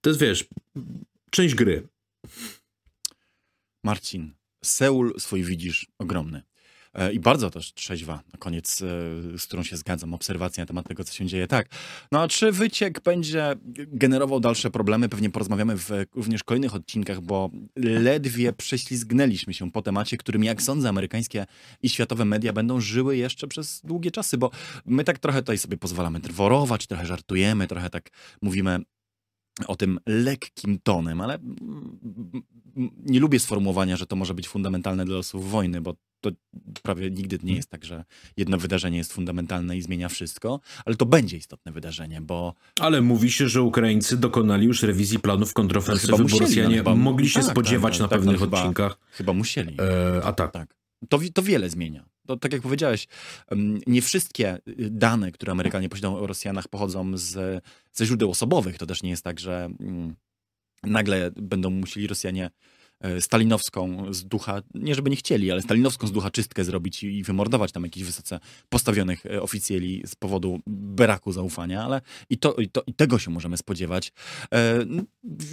to 0.00 0.10
jest, 0.10 0.20
wiesz, 0.20 0.44
część 1.30 1.54
gry. 1.54 1.88
Marcin, 3.84 4.34
Seul 4.64 5.14
swój 5.18 5.44
widzisz 5.44 5.86
ogromny. 5.98 6.42
E, 6.94 7.12
I 7.12 7.20
bardzo 7.20 7.50
też 7.50 7.74
trzeźwa, 7.74 8.22
na 8.32 8.38
koniec, 8.38 8.82
e, 8.82 8.86
z 9.38 9.46
którą 9.46 9.62
się 9.62 9.76
zgadzam, 9.76 10.14
obserwacja 10.14 10.62
na 10.62 10.66
temat 10.66 10.88
tego, 10.88 11.04
co 11.04 11.14
się 11.14 11.26
dzieje. 11.26 11.46
Tak. 11.46 11.68
No 12.12 12.22
a 12.22 12.28
czy 12.28 12.52
wyciek 12.52 13.00
będzie 13.00 13.54
generował 13.76 14.40
dalsze 14.40 14.70
problemy? 14.70 15.08
Pewnie 15.08 15.30
porozmawiamy 15.30 15.76
w 15.76 15.90
również 16.14 16.44
kolejnych 16.44 16.74
odcinkach, 16.74 17.20
bo 17.20 17.50
ledwie 17.76 18.52
prześlizgnęliśmy 18.52 19.54
się 19.54 19.70
po 19.70 19.82
temacie, 19.82 20.16
którym, 20.16 20.44
jak 20.44 20.62
sądzę, 20.62 20.88
amerykańskie 20.88 21.46
i 21.82 21.88
światowe 21.88 22.24
media 22.24 22.52
będą 22.52 22.80
żyły 22.80 23.16
jeszcze 23.16 23.46
przez 23.46 23.80
długie 23.84 24.10
czasy, 24.10 24.38
bo 24.38 24.50
my 24.86 25.04
tak 25.04 25.18
trochę 25.18 25.38
tutaj 25.38 25.58
sobie 25.58 25.76
pozwalamy 25.76 26.20
drworować, 26.20 26.86
trochę 26.86 27.06
żartujemy, 27.06 27.66
trochę 27.66 27.90
tak 27.90 28.10
mówimy 28.42 28.78
o 29.66 29.76
tym 29.76 30.00
lekkim 30.06 30.78
tonem, 30.82 31.20
ale 31.20 31.38
nie 32.96 33.20
lubię 33.20 33.40
sformułowania, 33.40 33.96
że 33.96 34.06
to 34.06 34.16
może 34.16 34.34
być 34.34 34.48
fundamentalne 34.48 35.04
dla 35.04 35.16
losów 35.16 35.50
wojny, 35.50 35.80
bo 35.80 35.94
to 36.22 36.30
prawie 36.82 37.10
nigdy 37.10 37.38
nie 37.42 37.54
jest 37.56 37.68
tak, 37.70 37.84
że 37.84 38.04
jedno 38.36 38.58
wydarzenie 38.58 38.98
jest 38.98 39.12
fundamentalne 39.12 39.76
i 39.76 39.82
zmienia 39.82 40.08
wszystko, 40.08 40.60
ale 40.84 40.96
to 40.96 41.06
będzie 41.06 41.36
istotne 41.36 41.72
wydarzenie, 41.72 42.20
bo 42.20 42.54
Ale 42.80 43.00
mówi 43.00 43.30
się, 43.30 43.48
że 43.48 43.62
Ukraińcy 43.62 44.16
dokonali 44.16 44.66
już 44.66 44.82
rewizji 44.82 45.18
planów 45.18 45.52
kontrofensywy, 45.52 46.12
bo 46.12 46.18
musieli, 46.18 46.40
Rosjanie 46.40 46.68
no 46.76 46.82
chyba- 46.82 46.94
mogli 46.94 47.28
się 47.28 47.40
tak, 47.40 47.50
spodziewać 47.50 47.92
tak, 47.94 48.00
na 48.00 48.08
tak, 48.08 48.18
pewnych 48.18 48.40
no 48.40 48.46
chyba- 48.46 48.58
odcinkach 48.58 48.98
chyba 49.12 49.32
musieli. 49.32 49.76
e, 50.18 50.24
ataku. 50.24 50.52
Tak. 50.52 50.76
To, 51.08 51.18
wi- 51.18 51.32
to 51.32 51.42
wiele 51.42 51.70
zmienia. 51.70 52.04
to, 52.26 52.36
tak 52.36 52.52
jak 52.52 52.62
powiedziałeś, 52.62 53.08
nie 53.86 54.02
wszystkie 54.02 54.56
y, 54.68 54.90
dane, 54.90 55.32
które 55.32 55.52
Amerykanie 55.52 55.88
posiadają 55.88 56.16
o 56.18 56.26
Rosjanach, 56.26 56.68
pochodzą 56.68 57.16
z, 57.16 57.64
ze 57.92 58.06
źródeł 58.06 58.30
osobowych. 58.30 58.78
To 58.78 58.86
też 58.86 59.02
nie 59.02 59.10
jest 59.10 59.24
tak, 59.24 59.40
że 59.40 59.68
mm, 59.80 60.14
nagle 60.82 61.30
będą 61.36 61.70
musieli 61.70 62.06
Rosjanie 62.06 62.50
stalinowską 63.20 64.06
z 64.14 64.24
ducha, 64.24 64.62
nie 64.74 64.94
żeby 64.94 65.10
nie 65.10 65.16
chcieli, 65.16 65.50
ale 65.50 65.62
stalinowską 65.62 66.06
z 66.06 66.12
ducha 66.12 66.30
czystkę 66.30 66.64
zrobić 66.64 67.02
i 67.02 67.22
wymordować 67.22 67.72
tam 67.72 67.82
jakichś 67.82 68.06
wysoce 68.06 68.40
postawionych 68.68 69.26
e, 69.26 69.42
oficjeli 69.42 70.02
z 70.06 70.14
powodu 70.14 70.60
braku 70.66 71.32
zaufania, 71.32 71.84
ale 71.84 72.00
i, 72.30 72.38
to, 72.38 72.54
i, 72.54 72.68
to, 72.68 72.82
i 72.86 72.94
tego 72.94 73.18
się 73.18 73.30
możemy 73.30 73.56
spodziewać. 73.56 74.12
E, 74.54 74.78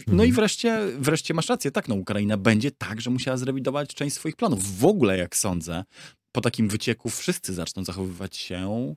no 0.08 0.24
i 0.24 0.30
mhm. 0.30 0.32
wreszcie, 0.32 0.80
wreszcie 1.00 1.34
masz 1.34 1.50
rację, 1.50 1.72
tak, 1.72 1.88
no 1.88 1.96
Ukraina 1.96 2.38
będzie 2.38 2.72
także 2.72 3.10
musiała 3.10 3.38
zrewidować 3.38 3.96
część 3.96 4.16
swoich 4.16 4.36
planów. 4.36 4.80
W 4.80 4.86
ogóle, 4.86 5.18
jak 5.18 5.36
sądzę, 5.36 5.84
po 6.32 6.42
takim 6.42 6.70
wycieku 6.70 7.10
wszyscy 7.10 7.54
zaczną 7.54 7.84
zachowywać 7.84 8.38
się 8.38 8.96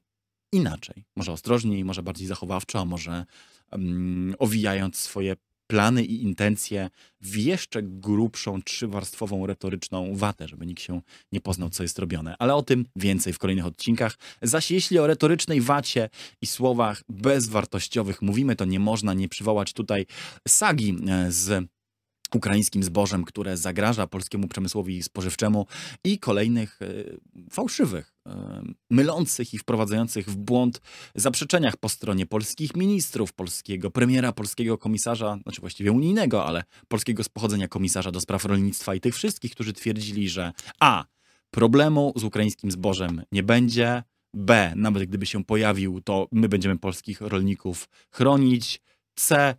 inaczej. 0.52 1.04
Może 1.16 1.32
ostrożniej, 1.32 1.84
może 1.84 2.02
bardziej 2.02 2.26
zachowawczo, 2.26 2.80
a 2.80 2.84
może 2.84 3.24
um, 3.72 4.34
owijając 4.38 4.96
swoje 4.96 5.36
plany 5.66 6.04
i 6.04 6.22
intencje 6.22 6.90
w 7.20 7.36
jeszcze 7.36 7.82
grubszą, 7.82 8.62
trzywarstwową 8.62 9.46
retoryczną 9.46 10.16
watę, 10.16 10.48
żeby 10.48 10.66
nikt 10.66 10.82
się 10.82 11.00
nie 11.32 11.40
poznał, 11.40 11.70
co 11.70 11.82
jest 11.82 11.98
robione. 11.98 12.36
Ale 12.38 12.54
o 12.54 12.62
tym 12.62 12.86
więcej 12.96 13.32
w 13.32 13.38
kolejnych 13.38 13.66
odcinkach. 13.66 14.18
Zaś 14.42 14.70
jeśli 14.70 14.98
o 14.98 15.06
retorycznej 15.06 15.60
wacie 15.60 16.08
i 16.40 16.46
słowach 16.46 17.02
bezwartościowych 17.08 18.22
mówimy, 18.22 18.56
to 18.56 18.64
nie 18.64 18.80
można 18.80 19.14
nie 19.14 19.28
przywołać 19.28 19.72
tutaj 19.72 20.06
sagi 20.48 20.96
e, 21.08 21.32
z 21.32 21.68
ukraińskim 22.34 22.82
zbożem, 22.82 23.24
które 23.24 23.56
zagraża 23.56 24.06
polskiemu 24.06 24.48
przemysłowi 24.48 25.02
spożywczemu 25.02 25.66
i 26.04 26.18
kolejnych 26.18 26.78
e, 26.82 26.86
fałszywych, 27.50 28.14
e, 28.28 28.62
mylących 28.90 29.54
i 29.54 29.58
wprowadzających 29.58 30.26
w 30.26 30.36
błąd 30.36 30.80
zaprzeczeniach 31.14 31.76
po 31.76 31.88
stronie 31.88 32.26
polskich 32.26 32.76
ministrów, 32.76 33.32
polskiego 33.32 33.90
premiera, 33.90 34.32
polskiego 34.32 34.78
komisarza, 34.78 35.38
znaczy 35.42 35.60
właściwie 35.60 35.92
unijnego, 35.92 36.46
ale 36.46 36.64
polskiego 36.88 37.24
z 37.24 37.28
pochodzenia 37.28 37.68
komisarza 37.68 38.10
do 38.10 38.20
spraw 38.20 38.44
rolnictwa 38.44 38.94
i 38.94 39.00
tych 39.00 39.14
wszystkich, 39.14 39.52
którzy 39.52 39.72
twierdzili, 39.72 40.28
że 40.28 40.52
a. 40.80 41.04
problemu 41.50 42.12
z 42.16 42.24
ukraińskim 42.24 42.70
zbożem 42.70 43.22
nie 43.32 43.42
będzie, 43.42 44.02
b. 44.34 44.72
nawet 44.76 45.04
gdyby 45.04 45.26
się 45.26 45.44
pojawił, 45.44 46.00
to 46.00 46.28
my 46.32 46.48
będziemy 46.48 46.78
polskich 46.78 47.20
rolników 47.20 47.88
chronić, 48.10 48.80
c 49.14 49.54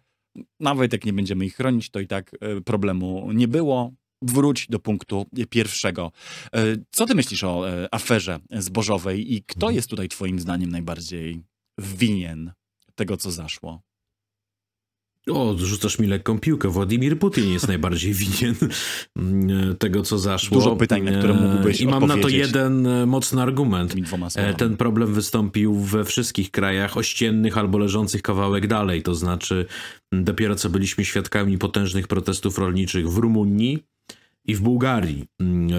nawet 0.59 0.93
jak 0.93 1.05
nie 1.05 1.13
będziemy 1.13 1.45
ich 1.45 1.55
chronić, 1.55 1.89
to 1.89 1.99
i 1.99 2.07
tak 2.07 2.31
e, 2.41 2.61
problemu 2.61 3.31
nie 3.33 3.47
było. 3.47 3.93
Wróć 4.25 4.67
do 4.69 4.79
punktu 4.79 5.25
pierwszego. 5.49 6.11
E, 6.55 6.63
co 6.91 7.05
ty 7.05 7.15
myślisz 7.15 7.43
o 7.43 7.69
e, 7.69 7.93
aferze 7.93 8.39
zbożowej 8.51 9.33
i 9.33 9.43
kto 9.43 9.65
mhm. 9.65 9.75
jest 9.75 9.89
tutaj 9.89 10.09
twoim 10.09 10.39
zdaniem 10.39 10.69
najbardziej 10.69 11.41
winien 11.77 12.51
tego, 12.95 13.17
co 13.17 13.31
zaszło? 13.31 13.81
O, 15.29 15.55
rzucasz 15.57 15.99
mi 15.99 16.07
lekką 16.07 16.39
piłkę. 16.39 16.69
Władimir 16.69 17.19
Putin 17.19 17.53
jest 17.53 17.67
najbardziej 17.67 18.13
winien 18.23 18.55
mm, 19.15 19.77
tego, 19.77 20.03
co 20.03 20.19
zaszło. 20.19 20.57
Dużo 20.57 20.75
pytań, 20.75 21.03
na 21.03 21.11
które 21.11 21.33
mógłbyś 21.33 21.81
I 21.81 21.87
mam 21.87 22.05
na 22.05 22.17
to 22.17 22.29
jeden 22.29 22.87
e, 22.87 23.05
mocny 23.05 23.41
argument. 23.41 23.95
E, 24.35 24.53
ten 24.53 24.77
problem 24.77 25.13
wystąpił 25.13 25.75
we 25.75 26.05
wszystkich 26.05 26.51
krajach 26.51 26.97
ościennych 26.97 27.57
albo 27.57 27.77
leżących 27.77 28.21
kawałek 28.21 28.67
dalej. 28.67 29.03
To 29.03 29.15
znaczy, 29.15 29.65
dopiero 30.11 30.55
co 30.55 30.69
byliśmy 30.69 31.05
świadkami 31.05 31.57
potężnych 31.57 32.07
protestów 32.07 32.57
rolniczych 32.57 33.09
w 33.09 33.17
Rumunii 33.17 33.83
i 34.45 34.55
w 34.55 34.61
Bułgarii. 34.61 35.25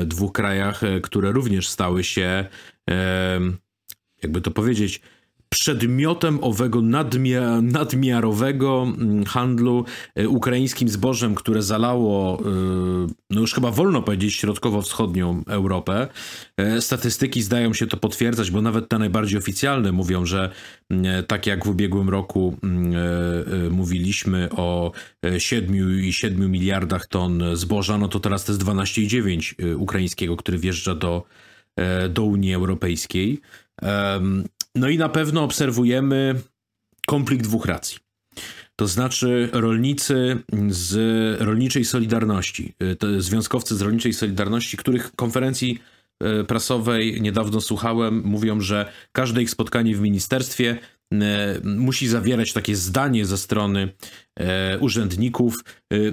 Dwóch 0.07 0.33
krajach, 0.33 0.85
e, 0.85 1.01
które 1.01 1.33
również 1.33 1.69
stały 1.69 2.05
się, 2.05 2.45
jakby 4.23 4.41
to 4.41 4.51
powiedzieć, 4.51 5.01
przedmiotem 5.55 6.39
owego 6.45 6.83
nadmia 6.83 7.61
nadmiarowego 7.61 8.87
mm, 8.87 9.25
handlu 9.25 9.85
e, 10.15 10.29
ukraińskim 10.29 10.89
zbożem, 10.89 11.35
które 11.35 11.63
zalało, 11.63 12.39
e, 12.41 12.45
no 13.31 13.41
już 13.41 13.55
chyba 13.55 13.71
wolno 13.71 14.03
powiedzieć, 14.03 14.35
środkowo-wschodnią 14.35 15.43
Europę. 15.47 16.09
E, 16.57 16.81
statystyki 16.81 17.43
zdają 17.43 17.75
się 17.75 17.87
to 17.87 17.97
potwierdzać, 17.97 18.51
bo 18.51 18.63
nawet 18.63 18.89
te 18.89 18.99
najbardziej 18.99 19.39
oficjalne 19.39 19.93
mówią, 19.93 20.27
że 20.27 20.51
mm, 20.91 21.25
tak 21.25 21.47
jak 21.47 21.65
w 21.65 21.69
ubiegłym 21.69 22.09
roku 22.09 22.57
mm, 22.63 22.95
mówiliśmy 23.71 24.49
o 24.57 24.93
7,7 25.25 26.49
miliardach 26.49 27.07
ton 27.07 27.43
zboża, 27.53 27.99
no 27.99 28.09
to 28.09 28.21
teraz 28.21 28.45
to 28.45 28.53
jest 28.53 28.65
12,9 28.65 29.75
ukraińskiego, 29.77 30.37
który 30.37 30.59
wjeżdża 30.59 30.95
do, 30.95 31.23
do 32.11 32.23
Unii 32.23 32.55
Europejskiej. 32.55 33.41
No 34.75 34.89
i 34.89 34.99
na 34.99 35.09
pewno 35.09 35.43
obserwujemy 35.43 36.41
konflikt 37.07 37.45
dwóch 37.45 37.67
racji. 37.67 37.99
To 38.77 38.87
znaczy 38.89 39.49
rolnicy 39.53 40.39
z 40.69 40.97
rolniczej 41.41 41.85
Solidarności, 41.85 42.75
y, 43.17 43.23
związkowcy 43.23 43.77
z 43.77 43.83
rolniczej 43.83 44.13
Solidarności, 44.13 44.77
których 44.77 45.13
konferencji 45.17 45.79
y, 46.41 46.45
prasowej 46.45 47.21
niedawno 47.21 47.61
słuchałem, 47.61 48.23
mówią, 48.25 48.61
że 48.61 48.93
każde 49.13 49.43
ich 49.43 49.51
spotkanie 49.51 49.97
w 49.97 50.01
ministerstwie 50.01 50.79
y, 51.13 51.17
musi 51.65 52.09
zawierać 52.09 52.53
takie 52.53 52.77
zdanie 52.77 53.27
ze 53.27 53.39
strony 53.39 53.89
urzędników, 54.81 55.65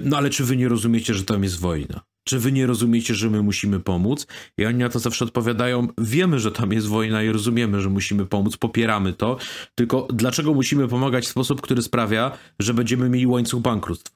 no 0.04 0.16
ale 0.16 0.30
czy 0.30 0.44
wy 0.44 0.56
nie 0.56 0.68
rozumiecie, 0.68 1.14
że 1.14 1.24
tam 1.24 1.42
jest 1.42 1.60
wojna? 1.60 2.00
Czy 2.24 2.38
wy 2.38 2.52
nie 2.52 2.66
rozumiecie, 2.66 3.14
że 3.14 3.30
my 3.30 3.42
musimy 3.42 3.80
pomóc? 3.80 4.26
I 4.58 4.66
oni 4.66 4.78
na 4.78 4.88
to 4.88 4.98
zawsze 4.98 5.24
odpowiadają: 5.24 5.88
Wiemy, 5.98 6.38
że 6.38 6.52
tam 6.52 6.72
jest 6.72 6.86
wojna 6.86 7.22
i 7.22 7.28
rozumiemy, 7.28 7.80
że 7.80 7.88
musimy 7.88 8.26
pomóc, 8.26 8.56
popieramy 8.56 9.12
to. 9.12 9.36
Tylko 9.74 10.08
dlaczego 10.12 10.54
musimy 10.54 10.88
pomagać 10.88 11.24
w 11.24 11.28
sposób, 11.28 11.60
który 11.60 11.82
sprawia, 11.82 12.38
że 12.58 12.74
będziemy 12.74 13.08
mieli 13.08 13.26
łańcuch 13.26 13.62
bankructw? 13.62 14.12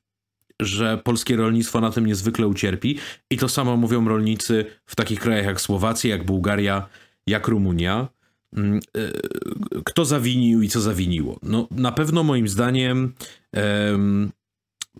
Że 0.62 1.00
polskie 1.04 1.36
rolnictwo 1.36 1.80
na 1.80 1.90
tym 1.90 2.06
niezwykle 2.06 2.46
ucierpi. 2.46 2.98
I 3.30 3.36
to 3.36 3.48
samo 3.48 3.76
mówią 3.76 4.08
rolnicy 4.08 4.64
w 4.86 4.96
takich 4.96 5.20
krajach 5.20 5.46
jak 5.46 5.60
Słowacja, 5.60 6.10
jak 6.10 6.24
Bułgaria, 6.24 6.88
jak 7.26 7.48
Rumunia. 7.48 8.08
Mm, 8.56 8.80
e, 8.96 9.10
kto 9.84 10.04
zawinił 10.04 10.62
i 10.62 10.68
co 10.68 10.80
zawiniło? 10.80 11.38
No, 11.42 11.68
na 11.70 11.92
pewno 11.92 12.22
moim 12.22 12.48
zdaniem 12.48 13.14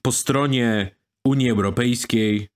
po 0.03 0.13
stronie 0.13 0.97
Unii 1.27 1.51
Europejskiej, 1.51 2.49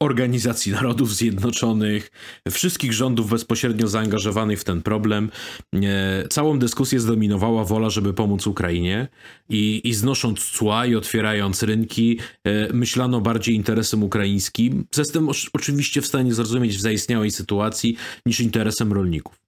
Organizacji 0.00 0.72
Narodów 0.72 1.14
Zjednoczonych, 1.14 2.10
wszystkich 2.50 2.92
rządów 2.92 3.30
bezpośrednio 3.30 3.88
zaangażowanych 3.88 4.60
w 4.60 4.64
ten 4.64 4.82
problem. 4.82 5.30
E, 5.74 6.28
całą 6.28 6.58
dyskusję 6.58 7.00
zdominowała 7.00 7.64
wola, 7.64 7.90
żeby 7.90 8.14
pomóc 8.14 8.46
Ukrainie 8.46 9.08
i, 9.48 9.80
i 9.84 9.94
znosząc 9.94 10.44
cła 10.44 10.86
i 10.86 10.94
otwierając 10.94 11.62
rynki, 11.62 12.18
e, 12.44 12.72
myślano 12.72 13.20
bardziej 13.20 13.54
interesem 13.54 14.02
ukraińskim, 14.02 14.86
jestem 14.98 15.28
oczywiście 15.52 16.00
w 16.00 16.06
stanie 16.06 16.34
zrozumieć 16.34 16.76
w 16.76 16.80
zaistniałej 16.80 17.30
sytuacji, 17.30 17.96
niż 18.26 18.40
interesem 18.40 18.92
rolników. 18.92 19.40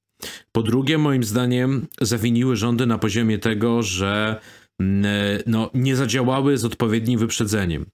Po 0.52 0.62
drugie, 0.62 0.98
moim 0.98 1.24
zdaniem, 1.24 1.86
zawiniły 2.00 2.56
rządy 2.56 2.86
na 2.86 2.98
poziomie 2.98 3.38
tego, 3.38 3.82
że 3.82 4.40
mm, 4.80 5.04
e, 5.04 5.42
no, 5.46 5.70
nie 5.74 5.96
zadziałały 5.96 6.58
z 6.58 6.64
odpowiednim 6.64 7.18
wyprzedzeniem. 7.18 7.86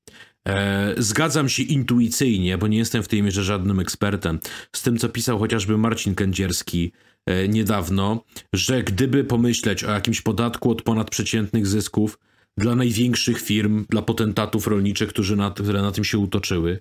E, 0.46 0.94
zgadzam 0.98 1.48
się 1.48 1.62
intuicyjnie, 1.62 2.58
bo 2.58 2.66
nie 2.66 2.78
jestem 2.78 3.02
w 3.02 3.08
tej 3.08 3.22
mierze 3.22 3.44
żadnym 3.44 3.80
ekspertem, 3.80 4.38
z 4.72 4.82
tym, 4.82 4.98
co 4.98 5.08
pisał 5.08 5.38
chociażby 5.38 5.78
Marcin 5.78 6.14
Kędzierski 6.14 6.92
e, 7.26 7.48
niedawno, 7.48 8.24
że 8.52 8.82
gdyby 8.82 9.24
pomyśleć 9.24 9.84
o 9.84 9.90
jakimś 9.90 10.20
podatku 10.20 10.70
od 10.70 10.82
ponadprzeciętnych 10.82 11.66
zysków 11.66 12.18
dla 12.58 12.74
największych 12.74 13.40
firm, 13.40 13.84
dla 13.88 14.02
potentatów 14.02 14.66
rolniczych, 14.66 15.08
którzy 15.08 15.36
na, 15.36 15.50
które 15.50 15.82
na 15.82 15.92
tym 15.92 16.04
się 16.04 16.18
utoczyły, 16.18 16.80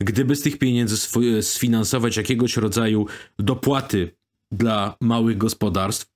gdyby 0.00 0.36
z 0.36 0.42
tych 0.42 0.58
pieniędzy 0.58 0.96
sfinansować 1.42 2.16
jakiegoś 2.16 2.56
rodzaju 2.56 3.06
dopłaty 3.38 4.10
dla 4.52 4.96
małych 5.00 5.38
gospodarstw, 5.38 6.06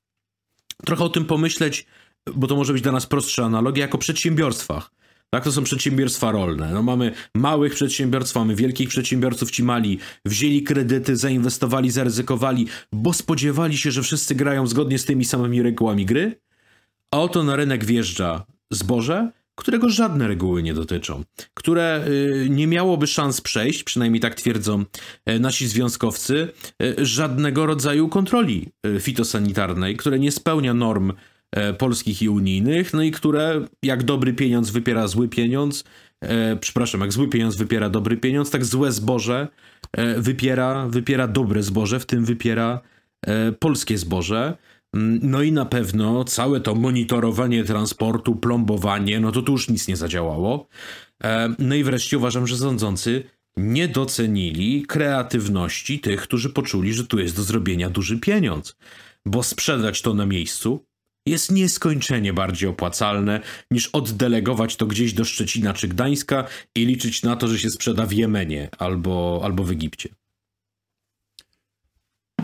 trochę 0.87 1.05
o 1.05 1.09
tym 1.09 1.25
pomyśleć, 1.25 1.87
bo 2.35 2.47
to 2.47 2.57
może 2.57 2.73
być 2.73 2.83
dla 2.83 2.93
nas 2.93 3.07
prostsza 3.07 3.45
analogia, 3.45 3.83
jako 3.83 3.99
przedsiębiorstwach 3.99 4.91
tak, 5.31 5.45
to 5.45 5.53
są 5.53 5.65
przedsiębiorstwa 5.65 6.33
rolne. 6.33 6.71
No 6.73 6.83
mamy 6.83 7.13
małych 7.35 7.75
przedsiębiorstw, 7.75 8.37
mamy 8.37 8.55
wielkich 8.55 8.89
przedsiębiorców. 8.89 9.51
Ci 9.51 9.63
mali 9.63 9.99
wzięli 10.25 10.63
kredyty, 10.63 11.17
zainwestowali, 11.17 11.91
zaryzykowali, 11.91 12.67
bo 12.93 13.13
spodziewali 13.13 13.79
się, 13.79 13.91
że 13.91 14.03
wszyscy 14.03 14.35
grają 14.35 14.67
zgodnie 14.67 14.99
z 14.99 15.05
tymi 15.05 15.25
samymi 15.25 15.63
regułami 15.63 16.07
gry. 16.07 16.41
A 17.11 17.21
oto 17.21 17.43
na 17.43 17.57
rynek 17.57 17.85
wjeżdża 17.85 18.47
zboże, 18.71 19.31
którego 19.55 19.89
żadne 19.89 20.29
reguły 20.29 20.63
nie 20.63 20.75
dotyczą, 20.75 21.25
które 21.55 22.05
y, 22.09 22.47
nie 22.51 22.67
miałoby 22.67 23.07
szans 23.07 23.41
przejść, 23.41 23.85
przynajmniej 23.85 24.21
tak 24.21 24.35
twierdzą 24.35 24.85
y, 25.31 25.41
nasi 25.41 25.69
związkowcy, 25.69 26.49
y, 26.83 27.07
żadnego 27.07 27.67
rodzaju 27.67 28.09
kontroli 28.09 28.69
fitosanitarnej, 29.01 29.97
które 29.97 30.19
nie 30.19 30.33
spełnia 30.33 30.75
norm 30.75 31.13
E, 31.13 31.30
polskich 31.79 32.23
i 32.23 32.29
unijnych, 32.29 32.95
no 32.95 33.03
i 33.03 33.11
które 33.11 33.67
jak 33.83 34.03
dobry 34.03 34.33
pieniądz 34.33 34.71
wypiera 34.71 35.09
zły 35.09 35.29
pieniądz, 35.29 35.85
e, 36.21 36.57
przepraszam, 36.57 37.01
jak 37.01 37.13
zły 37.13 37.29
pieniądz 37.29 37.57
wypiera 37.57 37.91
dobry 37.91 38.17
pieniądz, 38.17 38.51
tak 38.51 38.65
złe 38.65 38.93
zboże 38.93 39.49
e, 39.93 40.21
wypiera, 40.21 40.87
wypiera 40.89 41.29
dobre 41.29 41.63
zboże, 41.63 42.01
w 42.01 42.07
tym 42.07 42.25
wypiera 42.25 42.81
e, 43.27 43.53
polskie 43.53 43.99
zboże. 43.99 44.57
Mm, 44.95 45.21
no 45.23 45.43
i 45.43 45.53
na 45.53 45.65
pewno 45.65 46.25
całe 46.25 46.61
to 46.61 46.75
monitorowanie 46.75 47.65
transportu, 47.65 48.37
plombowanie, 48.37 49.21
no 49.21 49.33
to 49.33 49.43
tu 49.43 49.53
już 49.53 49.69
nic 49.69 49.89
nie 49.89 49.97
zadziałało. 49.97 50.69
E, 51.25 51.55
no 51.59 51.75
i 51.75 51.85
wreszcie 51.85 52.19
uważam, 52.19 52.47
że 52.47 52.57
rządzący 52.57 53.25
nie 53.57 53.89
docenili 53.89 54.83
kreatywności 54.83 56.01
tych, 56.01 56.23
którzy 56.23 56.51
poczuli, 56.51 56.95
że 56.95 57.07
tu 57.07 57.19
jest 57.19 57.37
do 57.37 57.43
zrobienia 57.43 57.91
duży 57.91 58.19
pieniądz. 58.19 58.77
Bo 59.27 59.43
sprzedać 59.43 60.03
to 60.03 60.15
na 60.15 60.27
miejscu 60.27 60.85
jest 61.27 61.51
nieskończenie 61.51 62.33
bardziej 62.33 62.69
opłacalne 62.69 63.41
niż 63.71 63.87
oddelegować 63.87 64.77
to 64.77 64.87
gdzieś 64.87 65.13
do 65.13 65.25
Szczecina 65.25 65.75
czy 65.75 65.89
Gdańska 65.89 66.45
i 66.75 66.87
liczyć 66.87 67.23
na 67.23 67.37
to, 67.37 67.49
że 67.49 67.59
się 67.59 67.71
sprzeda 67.71 68.07
w 68.07 68.13
Jemenie 68.13 68.69
albo, 68.79 69.41
albo 69.45 69.65
w 69.65 69.71
Egipcie. 69.71 70.09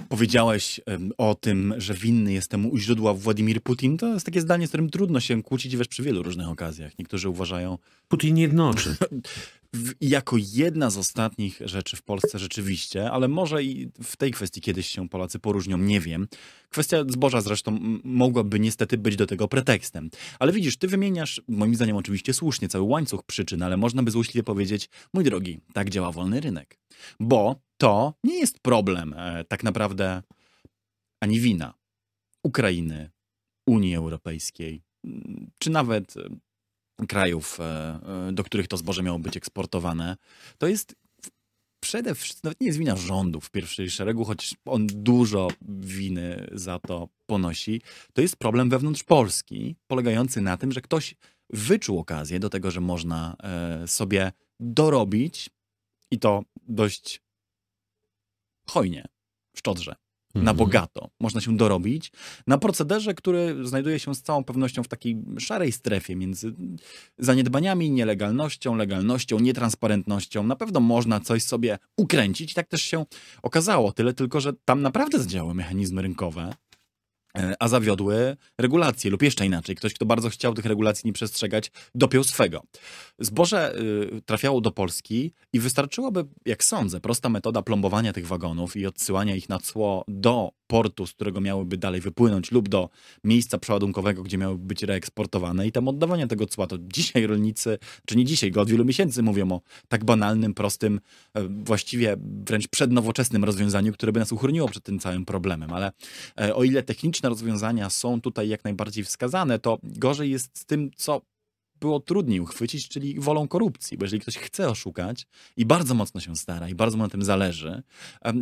Powiedziałeś 0.09 0.81
o 1.19 1.35
tym, 1.35 1.74
że 1.78 1.94
winny 1.94 2.32
jest 2.32 2.51
temu 2.51 2.69
u 2.69 2.78
źródła 2.78 3.15
Władimir 3.15 3.62
Putin. 3.62 3.98
To 3.98 4.15
jest 4.15 4.27
takie 4.27 4.40
zdanie, 4.40 4.66
z 4.66 4.70
którym 4.70 4.90
trudno 4.90 5.20
się 5.20 5.43
kłócić 5.43 5.77
wiesz, 5.77 5.89
przy 5.89 6.03
wielu 6.03 6.23
różnych 6.23 6.48
okazjach. 6.48 6.98
Niektórzy 6.98 7.28
uważają... 7.28 7.78
Putin 8.09 8.39
jednoczy. 8.39 8.97
jako 10.01 10.36
jedna 10.39 10.90
z 10.90 10.97
ostatnich 10.97 11.61
rzeczy 11.65 11.97
w 11.97 12.03
Polsce 12.03 12.39
rzeczywiście, 12.39 13.11
ale 13.11 13.28
może 13.28 13.65
i 13.65 13.89
w 14.03 14.16
tej 14.16 14.31
kwestii 14.31 14.61
kiedyś 14.61 14.89
się 14.89 15.09
Polacy 15.09 15.39
poróżnią, 15.39 15.78
nie 15.78 16.01
wiem. 16.01 16.28
Kwestia 16.70 17.05
zboża 17.09 17.40
zresztą 17.40 17.78
mogłaby 18.05 18.61
niestety 18.61 18.98
być 18.98 19.16
do 19.16 19.27
tego 19.27 19.48
pretekstem. 19.48 20.11
Ale 20.39 20.53
widzisz, 20.53 20.77
ty 20.77 20.89
wymieniasz, 20.89 21.43
moim 21.48 21.74
zdaniem 21.74 21.97
oczywiście 21.97 22.35
słusznie, 22.35 22.69
cały 22.69 22.85
łańcuch 22.85 23.23
przyczyn, 23.23 23.62
ale 23.62 23.77
można 23.77 24.03
by 24.03 24.11
złośliwie 24.11 24.43
powiedzieć, 24.43 24.89
mój 25.15 25.24
drogi, 25.24 25.61
tak 25.73 25.90
działa 25.90 26.12
wolny 26.12 26.40
rynek. 26.40 26.78
Bo 27.20 27.61
to 27.77 28.15
nie 28.24 28.39
jest 28.39 28.61
problem 28.61 29.15
e, 29.16 29.44
tak 29.44 29.65
naprawdę 29.65 30.23
ani 31.20 31.40
wina 31.40 31.74
Ukrainy, 32.43 33.11
Unii 33.66 33.97
Europejskiej, 33.97 34.82
czy 35.59 35.70
nawet 35.70 36.15
krajów, 37.09 37.60
e, 37.60 37.64
e, 38.28 38.32
do 38.32 38.44
których 38.44 38.68
to 38.68 38.77
zboże 38.77 39.02
miało 39.02 39.18
być 39.18 39.36
eksportowane, 39.36 40.16
to 40.59 40.66
jest 40.66 40.97
przede 41.81 42.14
wszystkim, 42.14 42.40
nawet 42.44 42.60
nie 42.60 42.66
jest 42.66 42.78
wina 42.78 42.97
rządu 42.97 43.40
w 43.40 43.51
pierwszej 43.51 43.90
szeregu, 43.90 44.24
choć 44.24 44.55
on 44.64 44.86
dużo 44.86 45.48
winy 45.68 46.48
za 46.52 46.78
to 46.78 47.09
ponosi, 47.27 47.82
to 48.12 48.23
jest 48.23 48.36
problem 48.36 48.70
wewnątrz 48.70 49.05
Polski, 49.05 49.77
polegający 49.86 50.40
na 50.40 50.56
tym, 50.56 50.73
że 50.73 50.81
ktoś 50.81 51.14
wyczuł 51.51 51.98
okazję 51.98 52.40
do 52.40 52.51
tego, 52.51 52.70
że 52.70 52.81
można 52.81 53.36
e, 53.43 53.89
sobie 53.89 54.32
dorobić 54.60 55.51
i 56.10 56.18
to 56.18 56.43
dość 56.68 57.23
hojnie, 58.68 59.05
szczodrze 59.56 59.97
na 60.37 60.51
mhm. 60.51 60.57
bogato. 60.57 61.11
Można 61.21 61.41
się 61.41 61.57
dorobić 61.57 62.13
na 62.47 62.59
procederze, 62.59 63.15
który 63.15 63.67
znajduje 63.67 63.99
się 63.99 64.15
z 64.15 64.23
całą 64.23 64.45
pewnością 64.45 64.83
w 64.83 64.89
takiej 64.89 65.23
szarej 65.39 65.73
strefie 65.73 66.17
między 66.17 66.55
zaniedbaniami, 67.19 67.91
nielegalnością, 67.91 68.77
legalnością, 68.77 69.41
nietransparentnością. 69.41 70.43
Na 70.43 70.57
pewno 70.57 70.81
można 70.81 71.21
coś 71.21 71.43
sobie 71.43 71.79
ukręcić 71.97 72.53
i 72.53 72.55
tak 72.55 72.69
też 72.69 72.83
się 72.83 73.05
okazało. 73.43 73.93
Tyle 73.93 74.15
tylko, 74.15 74.41
że 74.41 74.53
tam 74.65 74.83
naprawdę 74.83 75.19
zadziałały 75.19 75.55
mechanizmy 75.55 76.03
rynkowe, 76.03 76.55
a 77.59 77.69
zawiodły 77.69 78.37
regulacje, 78.59 79.11
lub 79.11 79.23
jeszcze 79.23 79.47
inaczej, 79.47 79.77
ktoś, 79.77 79.95
kto 79.95 80.07
bardzo 80.07 80.31
chciał 80.31 80.55
tych 80.55 80.65
regulacji 80.65 81.03
nie 81.05 81.13
przestrzegać, 81.13 81.73
dopiął 81.95 82.25
swego. 82.25 82.63
Zboże 83.19 83.75
y, 83.79 84.23
trafiało 84.27 84.61
do 84.61 84.71
Polski 84.71 85.33
i 85.53 85.61
wystarczyłoby, 85.61 86.25
jak 86.47 86.65
sądzę, 86.65 87.01
prosta 87.01 87.29
metoda 87.29 87.63
plombowania 87.63 88.13
tych 88.13 88.27
wagonów 88.27 88.77
i 88.77 88.87
odsyłania 88.87 89.35
ich 89.35 89.49
na 89.49 89.59
cło 89.59 90.05
do 90.09 90.53
portu, 90.67 91.07
z 91.07 91.13
którego 91.13 91.41
miałyby 91.41 91.77
dalej 91.77 92.01
wypłynąć, 92.01 92.53
lub 92.53 92.69
do 92.69 92.89
miejsca 93.25 93.59
przeładunkowego, 93.59 94.23
gdzie 94.23 94.39
miałyby 94.39 94.65
być 94.65 94.83
reeksportowane 94.83 95.67
i 95.67 95.73
tam 95.73 95.89
oddawania 95.89 96.27
tego 96.27 96.47
cła. 96.47 96.67
To 96.67 96.77
dzisiaj 96.81 97.27
rolnicy, 97.27 97.79
czy 98.07 98.17
nie 98.17 98.25
dzisiaj, 98.25 98.51
go 98.51 98.61
od 98.61 98.71
wielu 98.71 98.85
miesięcy 98.85 99.23
mówią 99.23 99.53
o 99.53 99.61
tak 99.89 100.05
banalnym, 100.05 100.55
prostym, 100.55 101.01
e, 101.35 101.49
właściwie 101.49 102.17
wręcz 102.21 102.69
przednowoczesnym 102.69 103.45
rozwiązaniu, 103.45 103.93
które 103.93 104.13
by 104.13 104.21
nas 104.21 104.33
uchroniło 104.33 104.69
przed 104.69 104.85
tym 104.85 104.99
całym 104.99 105.25
problemem. 105.25 105.73
Ale 105.73 105.93
e, 106.41 106.55
o 106.55 106.65
ile 106.65 106.83
techniczne 106.83 107.26
rozwiązania 107.28 107.90
są 107.90 108.20
tutaj 108.20 108.48
jak 108.48 108.65
najbardziej 108.65 109.05
wskazane, 109.05 109.59
to 109.59 109.78
gorzej 109.82 110.31
jest 110.31 110.59
z 110.59 110.65
tym, 110.65 110.90
co 110.97 111.20
było 111.81 112.01
trudniej 112.01 112.40
uchwycić, 112.40 112.89
czyli 112.89 113.20
wolą 113.20 113.48
korupcji. 113.48 113.98
Bo 113.98 114.05
jeżeli 114.05 114.20
ktoś 114.20 114.36
chce 114.36 114.69
oszukać 114.69 115.27
i 115.57 115.66
bardzo 115.66 115.94
mocno 115.94 116.20
się 116.20 116.36
stara 116.36 116.69
i 116.69 116.74
bardzo 116.74 116.97
mu 116.97 117.03
na 117.03 117.09
tym 117.09 117.23
zależy, 117.23 117.82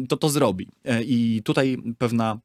to 0.09 0.17
to 0.17 0.29
zrobi. 0.29 0.69
E, 0.85 1.03
I 1.03 1.43
tutaj 1.45 1.77
pewna 1.99 2.39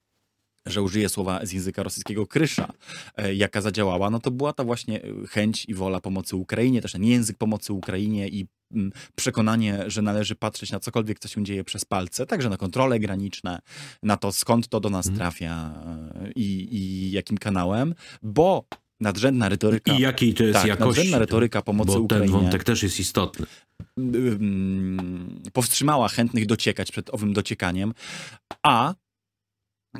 że 0.65 0.81
użyję 0.81 1.10
słowa 1.10 1.45
z 1.45 1.52
języka 1.52 1.84
rosyjskiego 1.84 2.27
krysza, 2.27 2.73
e, 3.15 3.36
jaka 3.36 3.61
zadziałała, 3.61 4.10
no 4.10 4.19
to 4.19 4.31
była 4.31 4.53
ta 4.53 4.64
właśnie 4.64 5.02
chęć 5.30 5.65
i 5.65 5.73
wola 5.73 5.99
pomocy 6.02 6.36
Ukrainie, 6.36 6.81
też 6.81 6.91
ten 6.91 7.03
język 7.03 7.38
pomocy 7.38 7.73
Ukrainie 7.73 8.27
i 8.27 8.48
mm, 8.72 8.91
przekonanie, 9.15 9.84
że 9.88 10.02
należy 10.02 10.36
patrzeć 10.36 10.72
na 10.72 10.80
cokolwiek, 10.80 11.19
co 11.19 11.27
się 11.27 11.44
dzieje 11.44 11.64
przez 11.64 11.86
palce, 11.86 12.26
także 12.26 12.49
na 12.49 12.57
kontrole 12.57 12.99
graniczne, 12.99 13.60
na 14.03 14.18
to 14.18 14.31
skąd 14.31 14.68
to 14.68 14.80
do 14.80 14.90
nas 14.90 15.07
mhm. 15.07 15.18
trafia 15.18 15.73
e, 16.15 16.31
i, 16.31 16.76
i 16.76 17.11
jakim 17.11 17.38
kanałem, 17.38 17.95
bo 18.22 18.65
nadrzędna 18.99 19.49
retoryka. 19.49 19.94
I 19.94 19.99
jakiej 19.99 20.34
to 20.34 20.44
jest 20.44 20.60
tak, 20.60 20.68
jakości? 20.68 20.88
Nadrzędna 20.88 21.19
retoryka 21.19 21.61
pomocy 21.61 21.91
bo 21.91 21.99
Ukrainie. 21.99 22.31
ten 22.31 22.41
wątek 22.41 22.64
też 22.64 22.84
jest 22.84 22.99
istotny. 22.99 23.45
Powstrzymała 25.53 26.07
chętnych 26.07 26.45
dociekać 26.45 26.91
przed 26.91 27.14
owym 27.14 27.34
dociekaniem, 27.34 27.94
a 28.64 28.94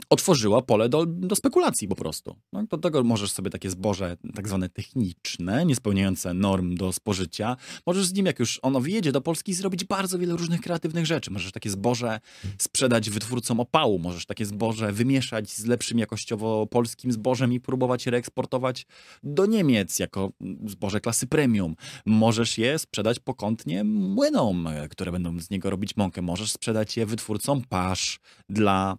otworzyła 0.10 0.62
pole 0.62 0.90
do, 0.90 1.06
do 1.06 1.36
spekulacji 1.36 1.88
po 1.88 1.96
prostu. 1.96 2.36
No, 2.54 2.64
do 2.64 2.78
tego 2.78 3.04
możesz 3.04 3.32
sobie 3.32 3.50
takie 3.50 3.70
zboże 3.70 4.18
tak 4.36 4.48
zwane 4.48 4.70
techniczne, 4.70 5.66
niespełniające 5.66 6.34
norm 6.34 6.76
do 6.76 6.92
spożycia, 6.92 7.58
możesz 7.86 8.06
z 8.06 8.14
nim, 8.14 8.26
jak 8.26 8.40
już 8.40 8.60
ono 8.62 8.82
wjedzie 8.82 9.12
do 9.12 9.22
Polski, 9.22 9.54
zrobić 9.54 9.86
bardzo 9.86 10.20
wiele 10.20 10.36
różnych 10.36 10.62
kreatywnych 10.62 11.06
rzeczy. 11.06 11.32
Możesz 11.32 11.52
takie 11.52 11.70
zboże 11.70 12.20
sprzedać 12.58 13.10
wytwórcom 13.10 13.60
opału, 13.60 14.00
możesz 14.00 14.26
takie 14.26 14.46
zboże 14.46 14.92
wymieszać 14.92 15.50
z 15.50 15.66
lepszym 15.66 16.00
jakościowo 16.00 16.68
polskim 16.68 17.12
zbożem 17.12 17.54
i 17.54 17.60
próbować 17.60 18.08
reeksportować 18.08 18.86
do 19.24 19.46
Niemiec 19.46 20.00
jako 20.00 20.32
zboże 20.66 21.02
klasy 21.02 21.28
premium. 21.28 21.76
Możesz 22.06 22.58
je 22.58 22.80
sprzedać 22.80 23.20
pokątnie 23.20 23.84
młynom, 23.84 24.68
które 24.90 25.12
będą 25.12 25.40
z 25.40 25.50
niego 25.50 25.70
robić 25.70 25.98
mąkę. 25.98 26.22
Możesz 26.22 26.52
sprzedać 26.52 26.98
je 26.98 27.06
wytwórcom 27.06 27.62
pasz 27.70 28.20
dla 28.50 28.98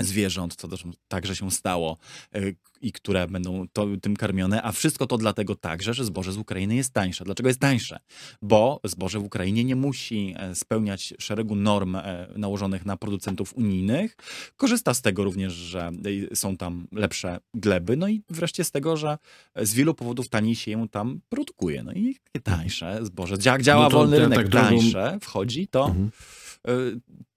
zwierząt, 0.00 0.56
co 0.56 0.68
też 0.68 0.84
także 1.08 1.36
się 1.36 1.50
stało 1.50 1.98
e, 2.34 2.40
i 2.80 2.92
które 2.92 3.26
będą 3.26 3.68
to, 3.72 3.86
tym 4.02 4.16
karmione, 4.16 4.62
a 4.62 4.72
wszystko 4.72 5.06
to 5.06 5.18
dlatego 5.18 5.54
także, 5.54 5.94
że 5.94 6.04
zboże 6.04 6.32
z 6.32 6.36
Ukrainy 6.36 6.74
jest 6.74 6.92
tańsze. 6.92 7.24
Dlaczego 7.24 7.48
jest 7.48 7.60
tańsze? 7.60 7.98
Bo 8.42 8.80
zboże 8.84 9.18
w 9.18 9.24
Ukrainie 9.24 9.64
nie 9.64 9.76
musi 9.76 10.34
e, 10.36 10.54
spełniać 10.54 11.14
szeregu 11.18 11.54
norm 11.54 11.96
e, 11.96 12.28
nałożonych 12.36 12.86
na 12.86 12.96
producentów 12.96 13.54
unijnych. 13.56 14.16
Korzysta 14.56 14.94
z 14.94 15.02
tego 15.02 15.24
również, 15.24 15.52
że 15.52 15.90
są 16.34 16.56
tam 16.56 16.86
lepsze 16.92 17.38
gleby, 17.54 17.96
no 17.96 18.08
i 18.08 18.22
wreszcie 18.28 18.64
z 18.64 18.70
tego, 18.70 18.96
że 18.96 19.18
z 19.56 19.74
wielu 19.74 19.94
powodów 19.94 20.28
taniej 20.28 20.56
się 20.56 20.70
ją 20.70 20.88
tam 20.88 21.20
produkuje. 21.28 21.82
No 21.82 21.92
i 21.92 22.16
takie 22.24 22.44
tańsze 22.44 22.98
zboże. 23.02 23.36
Jak 23.44 23.62
działa 23.62 23.84
no 23.84 23.90
wolny 23.90 24.18
rynek, 24.18 24.38
tak 24.38 24.48
tańsze 24.48 25.18
wchodzi, 25.22 25.68
to 25.68 25.86
mhm. 25.86 26.10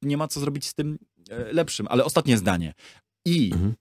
nie 0.02 0.18
ma 0.18 0.28
co 0.28 0.40
zrobić 0.40 0.66
z 0.66 0.74
tym 0.74 0.98
lepszym. 1.52 1.88
Ale 1.90 2.06
ostatnie 2.06 2.38
zdanie. 2.38 2.74
I 3.26 3.52
mhm. 3.54 3.74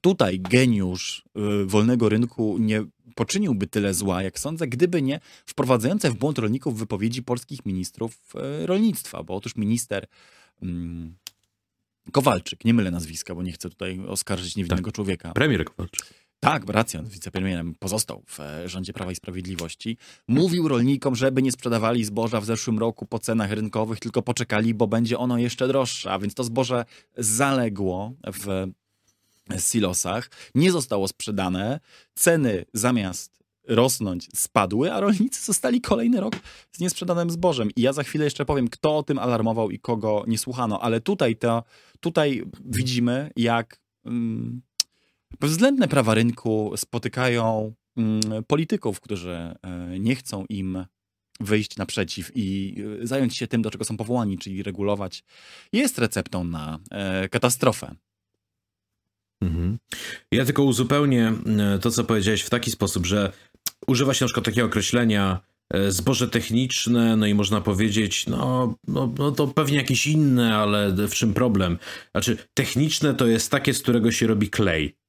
tutaj 0.00 0.40
geniusz 0.40 1.24
y, 1.62 1.66
wolnego 1.66 2.08
rynku 2.08 2.58
nie 2.58 2.84
poczyniłby 3.14 3.66
tyle 3.66 3.94
zła, 3.94 4.22
jak 4.22 4.38
sądzę, 4.38 4.66
gdyby 4.66 5.02
nie 5.02 5.20
wprowadzające 5.46 6.10
w 6.10 6.14
błąd 6.14 6.38
rolników 6.38 6.78
wypowiedzi 6.78 7.22
polskich 7.22 7.66
ministrów 7.66 8.18
y, 8.62 8.66
rolnictwa, 8.66 9.22
bo 9.22 9.36
otóż 9.36 9.56
minister 9.56 10.06
y, 10.62 10.66
Kowalczyk, 12.12 12.64
nie 12.64 12.74
mylę 12.74 12.90
nazwiska, 12.90 13.34
bo 13.34 13.42
nie 13.42 13.52
chcę 13.52 13.70
tutaj 13.70 14.00
oskarżyć 14.06 14.56
niewinnego 14.56 14.90
tak. 14.90 14.94
człowieka. 14.94 15.32
Premier 15.32 15.64
Kowalczyk. 15.64 16.14
Tak, 16.44 16.68
racja, 16.68 17.02
wicepremierem 17.02 17.74
pozostał 17.74 18.22
w 18.26 18.40
e, 18.40 18.68
rządzie 18.68 18.92
Prawa 18.92 19.12
i 19.12 19.14
Sprawiedliwości. 19.14 19.96
Mówił 20.28 20.68
rolnikom, 20.68 21.14
żeby 21.14 21.42
nie 21.42 21.52
sprzedawali 21.52 22.04
zboża 22.04 22.40
w 22.40 22.44
zeszłym 22.44 22.78
roku 22.78 23.06
po 23.06 23.18
cenach 23.18 23.50
rynkowych, 23.50 24.00
tylko 24.00 24.22
poczekali, 24.22 24.74
bo 24.74 24.86
będzie 24.86 25.18
ono 25.18 25.38
jeszcze 25.38 25.68
droższe. 25.68 26.12
A 26.12 26.18
więc 26.18 26.34
to 26.34 26.44
zboże 26.44 26.84
zaległo 27.16 28.12
w 28.26 28.66
silosach, 29.58 30.30
nie 30.54 30.72
zostało 30.72 31.08
sprzedane. 31.08 31.80
Ceny 32.14 32.64
zamiast 32.74 33.42
rosnąć 33.68 34.28
spadły, 34.34 34.92
a 34.92 35.00
rolnicy 35.00 35.44
zostali 35.44 35.80
kolejny 35.80 36.20
rok 36.20 36.34
z 36.72 36.80
niesprzedanym 36.80 37.30
zbożem. 37.30 37.68
I 37.76 37.82
ja 37.82 37.92
za 37.92 38.02
chwilę 38.02 38.24
jeszcze 38.24 38.44
powiem, 38.44 38.68
kto 38.68 38.96
o 38.96 39.02
tym 39.02 39.18
alarmował 39.18 39.70
i 39.70 39.78
kogo 39.78 40.24
nie 40.26 40.38
słuchano. 40.38 40.80
Ale 40.80 41.00
tutaj, 41.00 41.36
to, 41.36 41.64
tutaj 42.00 42.42
widzimy, 42.64 43.30
jak. 43.36 43.82
Mm, 44.04 44.62
Bezwzględne 45.40 45.88
prawa 45.88 46.14
rynku 46.14 46.72
spotykają 46.76 47.74
mm, 47.96 48.20
polityków, 48.46 49.00
którzy 49.00 49.32
e, 49.32 49.56
nie 49.98 50.16
chcą 50.16 50.44
im 50.48 50.84
wyjść 51.40 51.76
naprzeciw 51.76 52.30
i 52.34 52.74
y, 53.02 53.06
zająć 53.06 53.36
się 53.36 53.46
tym, 53.46 53.62
do 53.62 53.70
czego 53.70 53.84
są 53.84 53.96
powołani, 53.96 54.38
czyli 54.38 54.62
regulować, 54.62 55.24
jest 55.72 55.98
receptą 55.98 56.44
na 56.44 56.78
e, 56.90 57.28
katastrofę. 57.28 57.94
Mhm. 59.42 59.78
Ja 60.32 60.44
tylko 60.44 60.62
uzupełnię 60.62 61.32
e, 61.46 61.78
to, 61.78 61.90
co 61.90 62.04
powiedziałeś 62.04 62.42
w 62.42 62.50
taki 62.50 62.70
sposób, 62.70 63.06
że 63.06 63.32
używa 63.86 64.14
się 64.14 64.24
na 64.24 64.26
przykład 64.26 64.44
takiego 64.44 64.66
określenia 64.66 65.40
e, 65.70 65.92
zboże 65.92 66.28
techniczne, 66.28 67.16
no 67.16 67.26
i 67.26 67.34
można 67.34 67.60
powiedzieć, 67.60 68.26
no, 68.26 68.74
no, 68.88 69.14
no 69.18 69.30
to 69.30 69.46
pewnie 69.46 69.76
jakieś 69.76 70.06
inne, 70.06 70.56
ale 70.56 70.92
w 70.92 71.14
czym 71.14 71.34
problem? 71.34 71.78
Znaczy, 72.10 72.36
techniczne 72.54 73.14
to 73.14 73.26
jest 73.26 73.50
takie, 73.50 73.74
z 73.74 73.82
którego 73.82 74.12
się 74.12 74.26
robi 74.26 74.50
klej 74.50 75.01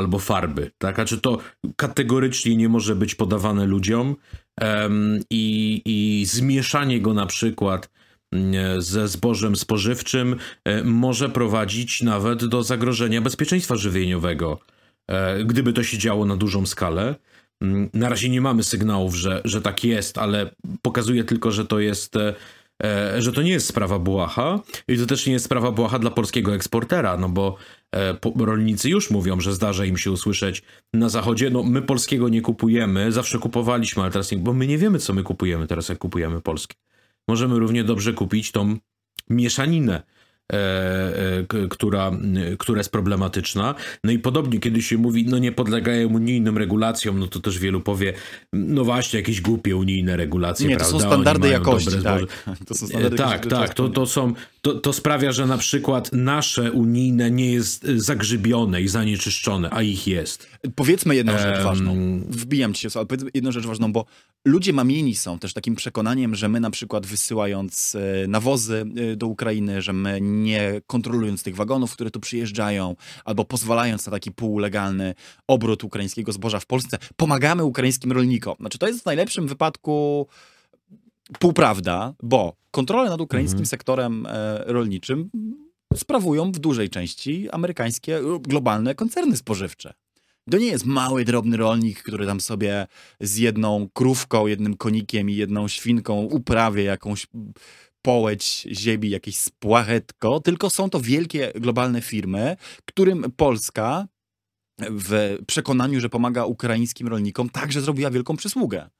albo 0.00 0.18
farby, 0.18 0.70
tak? 0.78 0.94
Znaczy 0.94 1.20
to 1.20 1.38
kategorycznie 1.76 2.56
nie 2.56 2.68
może 2.68 2.96
być 2.96 3.14
podawane 3.14 3.66
ludziom 3.66 4.16
um, 4.60 5.20
i, 5.30 5.82
i 5.84 6.26
zmieszanie 6.26 7.00
go 7.00 7.14
na 7.14 7.26
przykład 7.26 7.90
mm, 8.32 8.82
ze 8.82 9.08
zbożem 9.08 9.56
spożywczym 9.56 10.36
e, 10.64 10.84
może 10.84 11.28
prowadzić 11.28 12.02
nawet 12.02 12.44
do 12.44 12.62
zagrożenia 12.62 13.20
bezpieczeństwa 13.20 13.76
żywieniowego, 13.76 14.58
e, 15.08 15.44
gdyby 15.44 15.72
to 15.72 15.82
się 15.82 15.98
działo 15.98 16.26
na 16.26 16.36
dużą 16.36 16.66
skalę. 16.66 17.14
Mm, 17.62 17.90
na 17.94 18.08
razie 18.08 18.28
nie 18.28 18.40
mamy 18.40 18.62
sygnałów, 18.62 19.14
że, 19.14 19.40
że 19.44 19.62
tak 19.62 19.84
jest, 19.84 20.18
ale 20.18 20.50
pokazuje 20.82 21.24
tylko, 21.24 21.50
że 21.50 21.66
to 21.66 21.80
jest 21.80 22.16
e, 22.16 22.34
że 23.18 23.32
to 23.32 23.42
nie 23.42 23.50
jest 23.50 23.66
sprawa 23.66 23.98
błaha 23.98 24.60
i 24.88 24.98
to 24.98 25.06
też 25.06 25.26
nie 25.26 25.32
jest 25.32 25.44
sprawa 25.44 25.72
błaha 25.72 25.98
dla 25.98 26.10
polskiego 26.10 26.54
eksportera, 26.54 27.16
no 27.16 27.28
bo 27.28 27.56
rolnicy 28.36 28.88
już 28.88 29.10
mówią, 29.10 29.40
że 29.40 29.52
zdarza 29.52 29.84
im 29.84 29.96
się 29.96 30.10
usłyszeć 30.10 30.62
na 30.94 31.08
zachodzie, 31.08 31.50
no 31.50 31.62
my 31.62 31.82
polskiego 31.82 32.28
nie 32.28 32.42
kupujemy, 32.42 33.12
zawsze 33.12 33.38
kupowaliśmy, 33.38 34.02
ale 34.02 34.12
teraz 34.12 34.30
nie, 34.30 34.38
bo 34.38 34.52
my 34.52 34.66
nie 34.66 34.78
wiemy, 34.78 34.98
co 34.98 35.12
my 35.12 35.22
kupujemy 35.22 35.66
teraz, 35.66 35.88
jak 35.88 35.98
kupujemy 35.98 36.40
polskie. 36.40 36.76
Możemy 37.28 37.58
równie 37.58 37.84
dobrze 37.84 38.12
kupić 38.12 38.52
tą 38.52 38.76
mieszaninę 39.30 40.02
E, 40.02 40.02
e, 40.02 40.19
która, 41.70 42.12
która 42.58 42.78
jest 42.78 42.92
problematyczna. 42.92 43.74
No 44.04 44.12
i 44.12 44.18
podobnie, 44.18 44.60
kiedy 44.60 44.82
się 44.82 44.98
mówi, 44.98 45.26
no 45.26 45.38
nie 45.38 45.52
podlegają 45.52 46.08
unijnym 46.08 46.58
regulacjom, 46.58 47.18
no 47.18 47.26
to 47.26 47.40
też 47.40 47.58
wielu 47.58 47.80
powie, 47.80 48.12
no 48.52 48.84
właśnie, 48.84 49.18
jakieś 49.18 49.40
głupie 49.40 49.76
unijne 49.76 50.16
regulacje, 50.16 50.68
nie, 50.68 50.76
prawda? 50.76 50.92
to 50.98 51.00
są 51.00 51.06
standardy 51.06 51.48
jakości, 51.48 52.02
tak. 52.04 52.20
To 52.66 52.74
są 52.74 52.86
standardy 52.86 53.16
tak, 53.16 53.46
tak, 53.46 53.74
to, 53.74 53.88
to, 53.88 54.06
są, 54.06 54.32
to, 54.62 54.74
to 54.74 54.92
sprawia, 54.92 55.32
że 55.32 55.46
na 55.46 55.58
przykład 55.58 56.12
nasze 56.12 56.72
unijne 56.72 57.30
nie 57.30 57.52
jest 57.52 57.84
zagrzybione 57.84 58.82
i 58.82 58.88
zanieczyszczone, 58.88 59.68
a 59.72 59.82
ich 59.82 60.06
jest. 60.06 60.46
Powiedzmy 60.74 61.16
jedną 61.16 61.38
rzecz 61.38 61.56
um, 61.56 61.64
ważną. 61.64 62.20
Wbijam 62.28 62.74
ci 62.74 62.82
się, 62.82 62.88
ale 62.94 63.06
powiedzmy 63.06 63.30
jedną 63.34 63.52
rzecz 63.52 63.66
ważną, 63.66 63.92
bo 63.92 64.04
ludzie 64.44 64.72
mamieni 64.72 65.14
są 65.14 65.38
też 65.38 65.52
takim 65.52 65.76
przekonaniem, 65.76 66.34
że 66.34 66.48
my 66.48 66.60
na 66.60 66.70
przykład 66.70 67.06
wysyłając 67.06 67.94
e, 67.94 68.28
nawozy 68.28 68.84
do 69.16 69.26
Ukrainy, 69.26 69.82
że 69.82 69.92
my 69.92 70.18
nie 70.20 70.80
kontrolując 70.86 71.42
tych 71.42 71.56
wagonów, 71.56 71.92
które 71.92 72.10
tu 72.10 72.20
przyjeżdżają, 72.20 72.96
albo 73.24 73.44
pozwalając 73.44 74.06
na 74.06 74.12
taki 74.12 74.32
półlegalny 74.32 75.14
obrót 75.46 75.84
ukraińskiego 75.84 76.32
zboża 76.32 76.60
w 76.60 76.66
Polsce, 76.66 76.98
pomagamy 77.16 77.64
ukraińskim 77.64 78.12
rolnikom. 78.12 78.54
Znaczy, 78.60 78.78
to 78.78 78.86
jest 78.86 79.02
w 79.02 79.06
najlepszym 79.06 79.48
wypadku 79.48 80.26
półprawda, 81.38 82.14
bo 82.22 82.56
kontrolę 82.70 83.10
nad 83.10 83.20
ukraińskim 83.20 83.58
mhm. 83.58 83.66
sektorem 83.66 84.26
e, 84.26 84.64
rolniczym 84.66 85.30
sprawują 85.94 86.52
w 86.52 86.58
dużej 86.58 86.90
części 86.90 87.50
amerykańskie, 87.50 88.20
globalne 88.40 88.94
koncerny 88.94 89.36
spożywcze. 89.36 89.94
To 90.50 90.58
nie 90.58 90.66
jest 90.66 90.86
mały, 90.86 91.24
drobny 91.24 91.56
rolnik, 91.56 92.02
który 92.02 92.26
tam 92.26 92.40
sobie 92.40 92.86
z 93.20 93.36
jedną 93.36 93.88
krówką, 93.92 94.46
jednym 94.46 94.76
konikiem 94.76 95.30
i 95.30 95.36
jedną 95.36 95.68
świnką 95.68 96.20
uprawia 96.20 96.82
jakąś 96.82 97.26
połeć 98.02 98.68
ziemi, 98.72 99.10
jakieś 99.10 99.38
spłachetko, 99.38 100.40
tylko 100.40 100.70
są 100.70 100.90
to 100.90 101.00
wielkie 101.00 101.52
globalne 101.54 102.00
firmy, 102.00 102.56
którym 102.84 103.32
Polska 103.36 104.08
w 104.90 105.38
przekonaniu, 105.46 106.00
że 106.00 106.08
pomaga 106.08 106.44
ukraińskim 106.44 107.08
rolnikom, 107.08 107.48
także 107.48 107.80
zrobiła 107.80 108.10
wielką 108.10 108.36
przysługę. 108.36 108.90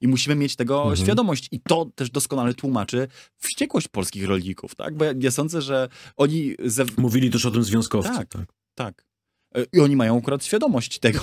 I 0.00 0.08
musimy 0.08 0.36
mieć 0.36 0.56
tego 0.56 0.78
mhm. 0.78 0.96
świadomość. 0.96 1.48
I 1.52 1.60
to 1.60 1.90
też 1.94 2.10
doskonale 2.10 2.54
tłumaczy 2.54 3.08
wściekłość 3.38 3.88
polskich 3.88 4.26
rolników, 4.26 4.74
tak? 4.74 4.96
Bo 4.96 5.04
ja, 5.04 5.12
ja 5.20 5.30
sądzę, 5.30 5.62
że 5.62 5.88
oni... 6.16 6.54
Ze... 6.64 6.84
Mówili 6.98 7.30
też 7.30 7.46
o 7.46 7.50
tym 7.50 7.64
związkowcy. 7.64 8.12
Tak, 8.12 8.28
tak. 8.28 8.52
tak. 8.74 9.04
I 9.72 9.80
oni 9.80 9.96
mają 9.96 10.18
akurat 10.18 10.44
świadomość 10.44 10.98
tego, 10.98 11.20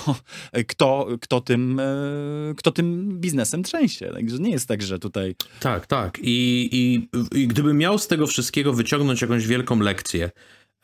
kto, 0.68 1.08
kto, 1.20 1.40
tym, 1.40 1.80
e, 1.80 2.54
kto 2.56 2.70
tym 2.70 3.18
biznesem 3.20 3.62
trzęsie. 3.62 4.10
Także 4.12 4.38
nie 4.38 4.50
jest 4.50 4.68
tak, 4.68 4.82
że 4.82 4.98
tutaj. 4.98 5.34
Tak, 5.60 5.86
tak. 5.86 6.18
I, 6.22 6.68
i, 6.72 7.08
i 7.38 7.48
gdybym 7.48 7.78
miał 7.78 7.98
z 7.98 8.06
tego 8.06 8.26
wszystkiego 8.26 8.72
wyciągnąć 8.72 9.22
jakąś 9.22 9.46
wielką 9.46 9.80
lekcję, 9.80 10.30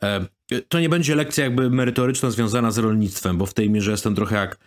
e, 0.03 0.25
to 0.67 0.79
nie 0.79 0.89
będzie 0.89 1.15
lekcja 1.15 1.43
jakby 1.43 1.69
merytoryczna 1.69 2.31
związana 2.31 2.71
z 2.71 2.77
rolnictwem, 2.77 3.37
bo 3.37 3.45
w 3.45 3.53
tej 3.53 3.69
mierze 3.69 3.91
jestem 3.91 4.15
trochę 4.15 4.35
jak 4.35 4.57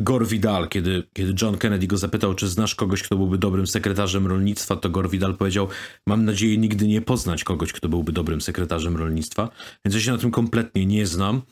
Gore 0.00 0.26
Vidal, 0.26 0.68
kiedy, 0.68 1.02
kiedy 1.12 1.34
John 1.42 1.58
Kennedy 1.58 1.86
go 1.86 1.98
zapytał, 1.98 2.34
czy 2.34 2.48
znasz 2.48 2.74
kogoś, 2.74 3.02
kto 3.02 3.16
byłby 3.16 3.38
dobrym 3.38 3.66
sekretarzem 3.66 4.26
rolnictwa, 4.26 4.76
to 4.76 4.90
Gore 4.90 5.08
Vidal 5.08 5.36
powiedział, 5.36 5.68
mam 6.06 6.24
nadzieję 6.24 6.58
nigdy 6.58 6.86
nie 6.86 7.02
poznać 7.02 7.44
kogoś, 7.44 7.72
kto 7.72 7.88
byłby 7.88 8.12
dobrym 8.12 8.40
sekretarzem 8.40 8.96
rolnictwa, 8.96 9.48
więc 9.84 9.94
ja 9.94 10.00
się 10.00 10.12
na 10.12 10.18
tym 10.18 10.30
kompletnie 10.30 10.86
nie 10.86 11.06
znam. 11.06 11.42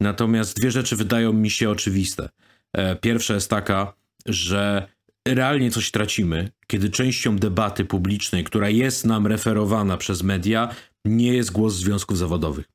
Natomiast 0.00 0.56
dwie 0.56 0.70
rzeczy 0.70 0.96
wydają 0.96 1.32
mi 1.32 1.50
się 1.50 1.70
oczywiste. 1.70 2.28
E, 2.72 2.96
pierwsza 2.96 3.34
jest 3.34 3.50
taka, 3.50 3.94
że 4.26 4.88
realnie 5.28 5.70
coś 5.70 5.90
tracimy, 5.90 6.50
kiedy 6.66 6.90
częścią 6.90 7.36
debaty 7.36 7.84
publicznej, 7.84 8.44
która 8.44 8.68
jest 8.68 9.04
nam 9.04 9.26
referowana 9.26 9.96
przez 9.96 10.22
media, 10.22 10.68
nie 11.04 11.32
jest 11.34 11.52
głos 11.52 11.74
związków 11.74 12.18
zawodowych. 12.18 12.73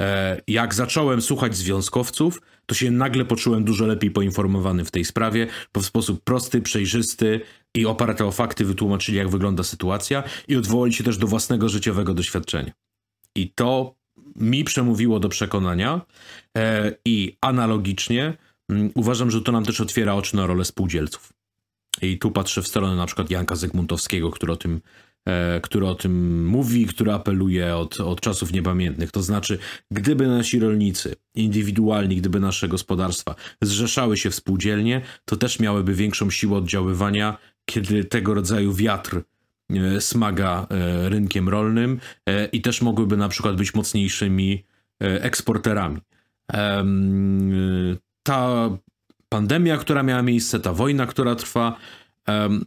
E, 0.00 0.40
jak 0.46 0.74
zacząłem 0.74 1.22
słuchać 1.22 1.56
związkowców, 1.56 2.40
to 2.66 2.74
się 2.74 2.90
nagle 2.90 3.24
poczułem 3.24 3.64
dużo 3.64 3.86
lepiej 3.86 4.10
poinformowany 4.10 4.84
w 4.84 4.90
tej 4.90 5.04
sprawie, 5.04 5.46
bo 5.74 5.80
w 5.80 5.86
sposób 5.86 6.24
prosty, 6.24 6.60
przejrzysty 6.62 7.40
i 7.74 7.86
oparty 7.86 8.24
o 8.24 8.32
fakty 8.32 8.64
wytłumaczyli, 8.64 9.18
jak 9.18 9.28
wygląda 9.28 9.62
sytuacja 9.62 10.22
i 10.48 10.56
odwołali 10.56 10.92
się 10.92 11.04
też 11.04 11.18
do 11.18 11.26
własnego 11.26 11.68
życiowego 11.68 12.14
doświadczenia. 12.14 12.72
I 13.34 13.52
to 13.54 13.94
mi 14.36 14.64
przemówiło 14.64 15.20
do 15.20 15.28
przekonania 15.28 16.00
e, 16.58 16.92
i 17.04 17.36
analogicznie 17.40 18.36
mm, 18.68 18.90
uważam, 18.94 19.30
że 19.30 19.42
to 19.42 19.52
nam 19.52 19.64
też 19.64 19.80
otwiera 19.80 20.14
oczy 20.14 20.36
na 20.36 20.46
rolę 20.46 20.64
spółdzielców. 20.64 21.32
I 22.02 22.18
tu 22.18 22.30
patrzę 22.30 22.62
w 22.62 22.68
stronę 22.68 22.96
na 22.96 23.06
przykład 23.06 23.30
Janka 23.30 23.56
Zygmuntowskiego, 23.56 24.30
który 24.30 24.52
o 24.52 24.56
tym 24.56 24.80
który 25.62 25.86
o 25.86 25.94
tym 25.94 26.46
mówi, 26.46 26.86
który 26.86 27.12
apeluje 27.12 27.76
od, 27.76 28.00
od 28.00 28.20
czasów 28.20 28.52
niepamiętnych. 28.52 29.10
To 29.10 29.22
znaczy, 29.22 29.58
gdyby 29.90 30.26
nasi 30.26 30.60
rolnicy 30.60 31.14
indywidualni, 31.34 32.16
gdyby 32.16 32.40
nasze 32.40 32.68
gospodarstwa 32.68 33.34
zrzeszały 33.62 34.16
się 34.16 34.30
w 34.30 34.34
spółdzielnie, 34.34 35.02
to 35.24 35.36
też 35.36 35.60
miałyby 35.60 35.94
większą 35.94 36.30
siłę 36.30 36.56
oddziaływania, 36.56 37.38
kiedy 37.64 38.04
tego 38.04 38.34
rodzaju 38.34 38.72
wiatr 38.74 39.22
e, 39.70 40.00
smaga 40.00 40.66
e, 40.70 41.08
rynkiem 41.08 41.48
rolnym 41.48 42.00
i 42.52 42.62
też 42.62 42.82
mogłyby 42.82 43.16
na 43.16 43.28
przykład 43.28 43.56
być 43.56 43.74
mocniejszymi 43.74 44.64
eksporterami. 45.00 46.00
Ta 48.22 48.70
pandemia, 49.28 49.76
która 49.76 50.02
miała 50.02 50.22
miejsce, 50.22 50.60
ta 50.60 50.72
wojna, 50.72 51.06
która 51.06 51.34
trwa, 51.34 51.76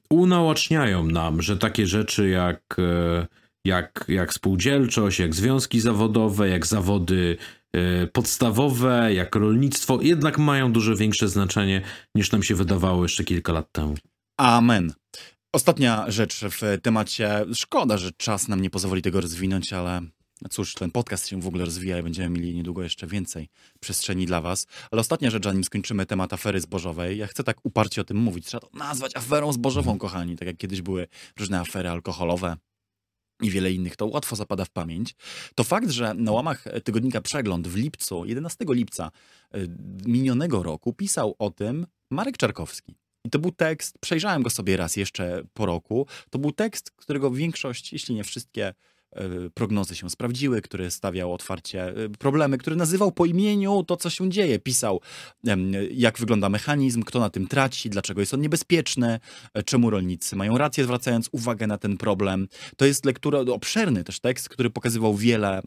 unaoczniają 0.10 1.06
nam, 1.06 1.42
że 1.42 1.58
takie 1.58 1.88
rzeczy 1.88 2.30
jak, 2.30 2.76
e, 2.80 3.28
jak, 3.66 4.06
jak 4.08 4.34
spółdzielczość, 4.34 5.20
jak 5.20 5.36
związki 5.36 5.80
zawodowe, 5.80 6.50
jak 6.50 6.66
zawody 6.66 7.38
e, 7.74 8.08
podstawowe, 8.08 9.14
jak 9.14 9.36
rolnictwo, 9.36 10.00
jednak 10.02 10.38
mają 10.38 10.72
dużo 10.72 10.96
większe 10.96 11.28
znaczenie 11.28 11.82
niż 12.16 12.32
nam 12.32 12.44
się 12.44 12.56
wydawało 12.56 13.04
jeszcze 13.04 13.24
kilka 13.24 13.54
lat 13.54 13.72
temu. 13.72 13.96
Amen. 14.38 14.94
Ostatnia 15.54 16.12
rzecz 16.12 16.46
w 16.52 16.82
temacie. 16.82 17.46
Szkoda, 17.54 17.98
że 17.98 18.12
czas 18.18 18.48
nam 18.48 18.62
nie 18.62 18.70
pozwoli 18.70 19.02
tego 19.02 19.22
rozwinąć, 19.22 19.74
ale 19.74 20.02
cóż, 20.50 20.74
ten 20.74 20.92
podcast 20.92 21.28
się 21.28 21.42
w 21.42 21.48
ogóle 21.48 21.66
rozwija 21.66 22.00
i 22.00 22.04
będziemy 22.04 22.30
mieli 22.30 22.56
niedługo 22.56 22.84
jeszcze 22.84 23.08
więcej 23.08 23.50
przestrzeni 23.80 24.26
dla 24.26 24.42
Was. 24.42 24.68
Ale 24.92 25.00
ostatnia 25.00 25.30
rzecz, 25.30 25.44
zanim 25.44 25.64
skończymy 25.64 26.06
temat 26.06 26.34
afery 26.34 26.62
zbożowej, 26.62 27.18
ja 27.18 27.28
chcę 27.28 27.44
tak 27.44 27.58
uparcie 27.64 28.02
o 28.02 28.04
tym 28.04 28.18
mówić. 28.18 28.46
Trzeba 28.46 28.62
to 28.62 28.78
nazwać 28.78 29.16
aferą 29.16 29.54
zbożową, 29.54 29.98
kochani. 29.98 30.36
Tak 30.36 30.48
jak 30.48 30.58
kiedyś 30.58 30.82
były 30.82 31.08
różne 31.40 31.60
afery 31.60 31.90
alkoholowe 31.90 32.58
i 33.42 33.50
wiele 33.50 33.72
innych, 33.72 33.96
to 33.96 34.06
łatwo 34.06 34.36
zapada 34.36 34.66
w 34.66 34.70
pamięć. 34.70 35.16
To 35.56 35.64
fakt, 35.64 35.90
że 35.90 36.14
na 36.14 36.32
łamach 36.32 36.66
tygodnika 36.84 37.22
Przegląd 37.22 37.68
w 37.68 37.76
lipcu, 37.76 38.26
11 38.26 38.66
lipca 38.70 39.12
y, 39.56 39.68
minionego 40.06 40.64
roku 40.64 40.94
pisał 40.94 41.36
o 41.40 41.52
tym 41.52 41.88
Marek 42.12 42.38
Czarkowski. 42.38 42.96
I 43.26 43.30
to 43.30 43.40
był 43.40 43.52
tekst, 43.52 43.98
przejrzałem 44.00 44.44
go 44.44 44.50
sobie 44.50 44.78
raz 44.78 44.96
jeszcze 44.96 45.44
po 45.54 45.66
roku. 45.66 46.08
To 46.30 46.40
był 46.40 46.52
tekst, 46.52 46.92
którego 46.92 47.32
większość, 47.32 47.94
jeśli 47.94 48.16
nie 48.16 48.24
wszystkie 48.24 48.68
e, 48.68 48.74
prognozy 49.54 49.96
się 49.96 50.10
sprawdziły, 50.10 50.62
który 50.62 50.92
stawiał 50.92 51.34
otwarcie 51.34 51.84
e, 51.84 52.10
problemy, 52.10 52.58
który 52.58 52.76
nazywał 52.76 53.12
po 53.12 53.26
imieniu 53.26 53.84
to, 53.84 53.98
co 53.98 54.10
się 54.10 54.30
dzieje. 54.30 54.60
Pisał, 54.60 55.02
jak 55.92 56.18
wygląda 56.18 56.50
mechanizm, 56.50 57.04
kto 57.04 57.20
na 57.20 57.30
tym 57.30 57.48
traci, 57.48 57.90
dlaczego 57.90 58.20
jest 58.22 58.34
on 58.34 58.42
niebezpieczny, 58.42 59.20
e, 59.54 59.64
czemu 59.64 59.90
rolnicy 59.90 60.36
mają 60.36 60.58
rację, 60.58 60.84
zwracając 60.84 61.30
uwagę 61.32 61.68
na 61.68 61.78
ten 61.78 61.98
problem. 61.98 62.48
To 62.78 62.86
jest 62.86 63.06
lektura, 63.06 63.40
obszerny 63.40 64.04
też 64.04 64.20
tekst, 64.20 64.50
który 64.50 64.70
pokazywał 64.70 65.16
wiele 65.16 65.62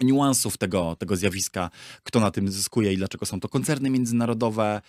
niuansów 0.00 0.56
tego, 0.56 0.96
tego 0.98 1.16
zjawiska, 1.16 1.70
kto 2.02 2.20
na 2.20 2.30
tym 2.30 2.52
zyskuje 2.52 2.92
i 2.92 2.96
dlaczego 2.96 3.26
są 3.26 3.40
to 3.40 3.48
koncerny 3.48 3.90
międzynarodowe, 3.90 4.80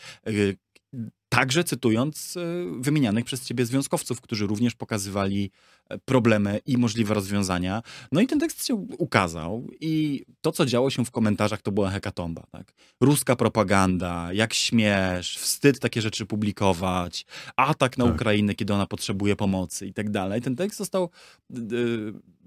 Także 1.29 1.63
cytując 1.63 2.37
e, 2.37 2.41
wymienianych 2.79 3.25
przez 3.25 3.45
ciebie 3.45 3.65
związkowców, 3.65 4.21
którzy 4.21 4.47
również 4.47 4.75
pokazywali 4.75 5.51
e, 5.89 5.97
problemy 5.97 6.59
i 6.65 6.77
możliwe 6.77 7.13
rozwiązania. 7.13 7.81
No 8.11 8.21
i 8.21 8.27
ten 8.27 8.39
tekst 8.39 8.65
się 8.65 8.75
ukazał 8.75 9.67
i 9.81 10.25
to, 10.41 10.51
co 10.51 10.65
działo 10.65 10.89
się 10.89 11.05
w 11.05 11.11
komentarzach, 11.11 11.61
to 11.61 11.71
była 11.71 11.89
hekatomba. 11.89 12.43
Tak? 12.51 12.73
Ruska 13.01 13.35
propaganda, 13.35 14.33
jak 14.33 14.53
śmiesz, 14.53 15.37
wstyd 15.37 15.79
takie 15.79 16.01
rzeczy 16.01 16.25
publikować, 16.25 17.25
atak 17.55 17.97
na 17.97 18.05
tak. 18.05 18.15
Ukrainę, 18.15 18.55
kiedy 18.55 18.73
ona 18.73 18.85
potrzebuje 18.85 19.35
pomocy 19.35 19.87
i 19.87 19.93
tak 19.93 20.09
dalej. 20.09 20.41
Ten 20.41 20.55
tekst 20.55 20.77
został 20.77 21.09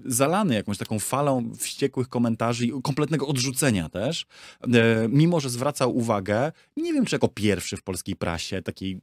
zalany 0.05 0.55
jakąś 0.55 0.78
taką 0.78 0.98
falą 0.98 1.52
wściekłych 1.59 2.09
komentarzy 2.09 2.66
i 2.66 2.73
kompletnego 2.82 3.27
odrzucenia 3.27 3.89
też, 3.89 4.27
e, 4.62 5.09
mimo 5.09 5.40
że 5.40 5.51
zwracał 5.51 5.97
uwagę, 5.97 6.52
nie 6.77 6.93
wiem 6.93 7.05
czy 7.05 7.15
jako 7.15 7.28
pierwszy 7.28 7.77
w 7.77 7.82
polskiej 7.82 8.16
prasie, 8.16 8.62
takiej 8.73 9.01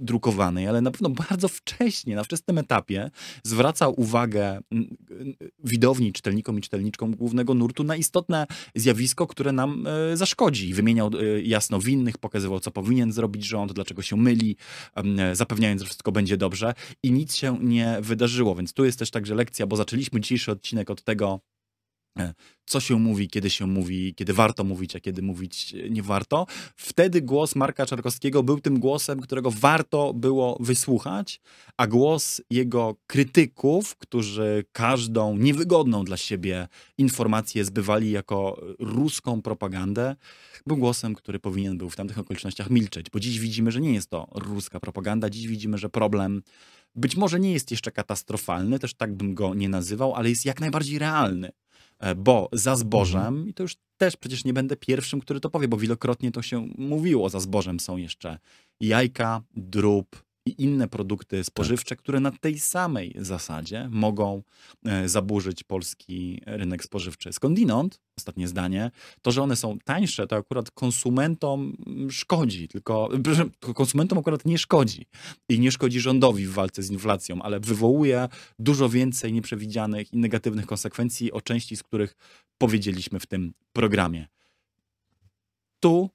drukowanej, 0.00 0.66
ale 0.66 0.80
na 0.80 0.90
pewno 0.90 1.10
bardzo 1.30 1.48
wcześnie, 1.48 2.16
na 2.16 2.24
wczesnym 2.24 2.58
etapie 2.58 3.10
zwracał 3.44 4.00
uwagę 4.00 4.60
widowni, 5.64 6.12
czytelnikom 6.12 6.58
i 6.58 6.60
czytelniczkom 6.60 7.16
głównego 7.16 7.54
nurtu 7.54 7.84
na 7.84 7.96
istotne 7.96 8.46
zjawisko, 8.74 9.26
które 9.26 9.52
nam 9.52 9.86
e, 9.86 10.16
zaszkodzi. 10.16 10.74
Wymieniał 10.74 11.10
e, 11.20 11.42
jasno 11.42 11.80
winnych, 11.80 12.18
pokazywał, 12.18 12.60
co 12.60 12.70
powinien 12.70 13.12
zrobić 13.12 13.44
rząd, 13.44 13.72
dlaczego 13.72 14.02
się 14.02 14.16
myli, 14.16 14.56
zapewniając, 15.32 15.80
że 15.80 15.86
wszystko 15.86 16.12
będzie 16.12 16.36
dobrze 16.36 16.74
i 17.02 17.12
nic 17.12 17.36
się 17.36 17.58
nie 17.62 17.98
wydarzyło. 18.00 18.54
Więc 18.54 18.72
tu 18.72 18.84
jest 18.84 18.98
też 18.98 19.10
także 19.10 19.34
lekcja, 19.34 19.66
bo 19.66 19.76
zaczęliśmy 19.76 20.20
dzisiejszy 20.20 20.52
odcinek 20.52 20.90
od 20.90 21.02
tego, 21.02 21.40
E, 21.40 21.49
co 22.66 22.80
się 22.80 22.98
mówi, 22.98 23.28
kiedy 23.28 23.50
się 23.50 23.66
mówi, 23.66 24.14
kiedy 24.14 24.32
warto 24.32 24.64
mówić, 24.64 24.96
a 24.96 25.00
kiedy 25.00 25.22
mówić 25.22 25.74
nie 25.90 26.02
warto. 26.02 26.46
Wtedy 26.76 27.22
głos 27.22 27.56
Marka 27.56 27.86
Czarkowskiego 27.86 28.42
był 28.42 28.60
tym 28.60 28.80
głosem, 28.80 29.20
którego 29.20 29.50
warto 29.50 30.14
było 30.14 30.56
wysłuchać, 30.60 31.40
a 31.76 31.86
głos 31.86 32.40
jego 32.50 32.96
krytyków, 33.06 33.96
którzy 33.96 34.64
każdą 34.72 35.36
niewygodną 35.36 36.04
dla 36.04 36.16
siebie 36.16 36.68
informację 36.98 37.64
zbywali 37.64 38.10
jako 38.10 38.60
ruską 38.78 39.42
propagandę, 39.42 40.16
był 40.66 40.76
głosem, 40.76 41.14
który 41.14 41.38
powinien 41.38 41.78
był 41.78 41.90
w 41.90 41.96
tamtych 41.96 42.18
okolicznościach 42.18 42.70
milczeć, 42.70 43.10
bo 43.10 43.20
dziś 43.20 43.38
widzimy, 43.38 43.72
że 43.72 43.80
nie 43.80 43.94
jest 43.94 44.10
to 44.10 44.28
ruska 44.34 44.80
propaganda, 44.80 45.30
dziś 45.30 45.46
widzimy, 45.46 45.78
że 45.78 45.88
problem 45.88 46.42
być 46.94 47.16
może 47.16 47.40
nie 47.40 47.52
jest 47.52 47.70
jeszcze 47.70 47.92
katastrofalny, 47.92 48.78
też 48.78 48.94
tak 48.94 49.14
bym 49.14 49.34
go 49.34 49.54
nie 49.54 49.68
nazywał, 49.68 50.14
ale 50.14 50.30
jest 50.30 50.44
jak 50.44 50.60
najbardziej 50.60 50.98
realny. 50.98 51.50
E, 52.00 52.14
bo 52.14 52.48
za 52.52 52.76
zbożem, 52.76 53.26
mhm. 53.26 53.48
i 53.48 53.54
to 53.54 53.62
już 53.62 53.76
też 53.96 54.16
przecież 54.16 54.44
nie 54.44 54.52
będę 54.52 54.76
pierwszym, 54.76 55.20
który 55.20 55.40
to 55.40 55.50
powie, 55.50 55.68
bo 55.68 55.76
wielokrotnie 55.76 56.30
to 56.32 56.42
się 56.42 56.68
mówiło, 56.78 57.28
za 57.28 57.40
zbożem 57.40 57.80
są 57.80 57.96
jeszcze 57.96 58.38
jajka, 58.80 59.42
drób, 59.56 60.24
i 60.50 60.62
inne 60.62 60.88
produkty 60.88 61.44
spożywcze, 61.44 61.88
tak. 61.88 61.98
które 61.98 62.20
na 62.20 62.30
tej 62.30 62.58
samej 62.58 63.14
zasadzie 63.18 63.88
mogą 63.90 64.42
e, 64.84 65.08
zaburzyć 65.08 65.64
polski 65.64 66.42
rynek 66.46 66.84
spożywczy. 66.84 67.32
Skądinąd, 67.32 68.00
ostatnie 68.18 68.48
zdanie, 68.48 68.90
to, 69.22 69.30
że 69.30 69.42
one 69.42 69.56
są 69.56 69.78
tańsze, 69.84 70.26
to 70.26 70.36
akurat 70.36 70.70
konsumentom 70.70 71.76
szkodzi, 72.10 72.68
tylko 72.68 73.08
konsumentom 73.74 74.18
akurat 74.18 74.44
nie 74.44 74.58
szkodzi 74.58 75.06
i 75.48 75.60
nie 75.60 75.72
szkodzi 75.72 76.00
rządowi 76.00 76.46
w 76.46 76.52
walce 76.52 76.82
z 76.82 76.90
inflacją, 76.90 77.42
ale 77.42 77.60
wywołuje 77.60 78.28
dużo 78.58 78.88
więcej 78.88 79.32
nieprzewidzianych 79.32 80.12
i 80.12 80.16
negatywnych 80.16 80.66
konsekwencji, 80.66 81.32
o 81.32 81.40
części 81.40 81.76
z 81.76 81.82
których 81.82 82.16
powiedzieliśmy 82.58 83.20
w 83.20 83.26
tym 83.26 83.52
programie. 83.72 84.28
Tu 85.80 86.10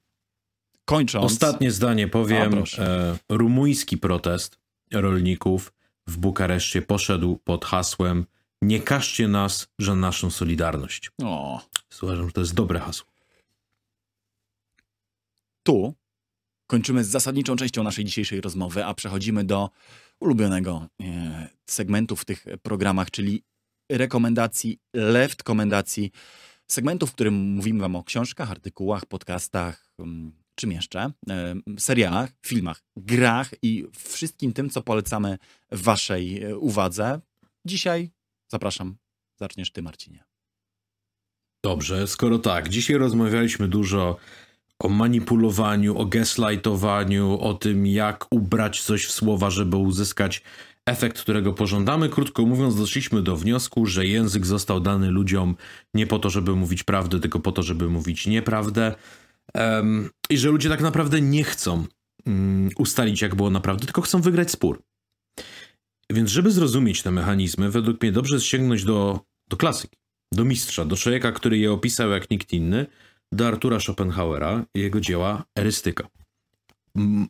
kończąc. 0.86 1.24
Ostatnie 1.24 1.70
zdanie 1.70 2.08
powiem. 2.08 2.64
E, 2.78 3.16
rumuński 3.28 3.98
protest 3.98 4.58
rolników 4.92 5.72
w 6.06 6.16
Bukareszcie 6.16 6.82
poszedł 6.82 7.36
pod 7.44 7.64
hasłem 7.64 8.26
nie 8.62 8.80
każcie 8.80 9.28
nas, 9.28 9.68
że 9.78 9.96
naszą 9.96 10.30
solidarność. 10.30 11.10
O. 11.22 11.62
Uważam, 12.02 12.26
że 12.26 12.32
to 12.32 12.40
jest 12.40 12.54
dobre 12.54 12.80
hasło. 12.80 13.06
Tu 15.62 15.94
kończymy 16.66 17.04
z 17.04 17.08
zasadniczą 17.08 17.56
częścią 17.56 17.82
naszej 17.82 18.04
dzisiejszej 18.04 18.40
rozmowy, 18.40 18.84
a 18.84 18.94
przechodzimy 18.94 19.44
do 19.44 19.70
ulubionego 20.20 20.86
e, 21.02 21.48
segmentu 21.66 22.16
w 22.16 22.24
tych 22.24 22.46
programach, 22.62 23.10
czyli 23.10 23.42
rekomendacji, 23.92 24.78
left 24.94 25.42
komendacji, 25.42 26.10
segmentu, 26.66 27.06
w 27.06 27.12
którym 27.12 27.34
mówimy 27.34 27.80
wam 27.80 27.96
o 27.96 28.04
książkach, 28.04 28.50
artykułach, 28.50 29.06
podcastach, 29.06 29.90
mm, 29.98 30.32
czym 30.56 30.72
jeszcze? 30.72 31.12
Serialach, 31.78 32.30
filmach, 32.46 32.82
grach 32.96 33.50
i 33.62 33.84
wszystkim 33.98 34.52
tym, 34.52 34.70
co 34.70 34.82
polecamy 34.82 35.38
waszej 35.70 36.42
e, 36.42 36.58
uwadze. 36.58 37.20
Dzisiaj 37.64 38.10
zapraszam, 38.48 38.96
zaczniesz 39.36 39.72
ty, 39.72 39.82
Marcinie. 39.82 40.24
Dobrze, 41.64 42.06
skoro 42.06 42.38
tak, 42.38 42.68
dzisiaj 42.68 42.96
rozmawialiśmy 42.96 43.68
dużo 43.68 44.16
o 44.78 44.88
manipulowaniu, 44.88 45.98
o 45.98 46.06
gaslightowaniu, 46.06 47.38
o 47.40 47.54
tym, 47.54 47.86
jak 47.86 48.26
ubrać 48.30 48.82
coś 48.82 49.06
w 49.06 49.12
słowa, 49.12 49.50
żeby 49.50 49.76
uzyskać 49.76 50.42
efekt, 50.86 51.20
którego 51.20 51.52
pożądamy. 51.52 52.08
Krótko 52.08 52.46
mówiąc, 52.46 52.76
doszliśmy 52.76 53.22
do 53.22 53.36
wniosku, 53.36 53.86
że 53.86 54.06
język 54.06 54.46
został 54.46 54.80
dany 54.80 55.10
ludziom 55.10 55.56
nie 55.94 56.06
po 56.06 56.18
to, 56.18 56.30
żeby 56.30 56.56
mówić 56.56 56.82
prawdę, 56.82 57.20
tylko 57.20 57.40
po 57.40 57.52
to, 57.52 57.62
żeby 57.62 57.88
mówić 57.88 58.26
nieprawdę. 58.26 58.94
Um, 59.54 60.10
I 60.30 60.38
że 60.38 60.48
ludzie 60.48 60.68
tak 60.68 60.80
naprawdę 60.80 61.20
nie 61.20 61.44
chcą 61.44 61.84
um, 62.26 62.70
ustalić, 62.78 63.22
jak 63.22 63.34
było 63.34 63.50
naprawdę, 63.50 63.84
tylko 63.84 64.02
chcą 64.02 64.20
wygrać 64.20 64.50
spór. 64.50 64.82
Więc, 66.10 66.30
żeby 66.30 66.50
zrozumieć 66.50 67.02
te 67.02 67.10
mechanizmy, 67.10 67.70
według 67.70 68.02
mnie 68.02 68.12
dobrze 68.12 68.40
sięgnąć 68.40 68.84
do, 68.84 69.20
do 69.48 69.56
klasyki, 69.56 69.96
do 70.32 70.44
mistrza, 70.44 70.84
do 70.84 70.96
człowieka, 70.96 71.32
który 71.32 71.58
je 71.58 71.72
opisał 71.72 72.10
jak 72.10 72.30
nikt 72.30 72.52
inny, 72.52 72.86
do 73.32 73.48
Artura 73.48 73.80
Schopenhauera 73.80 74.64
i 74.74 74.80
jego 74.80 75.00
dzieła 75.00 75.44
Erystyka. 75.58 76.08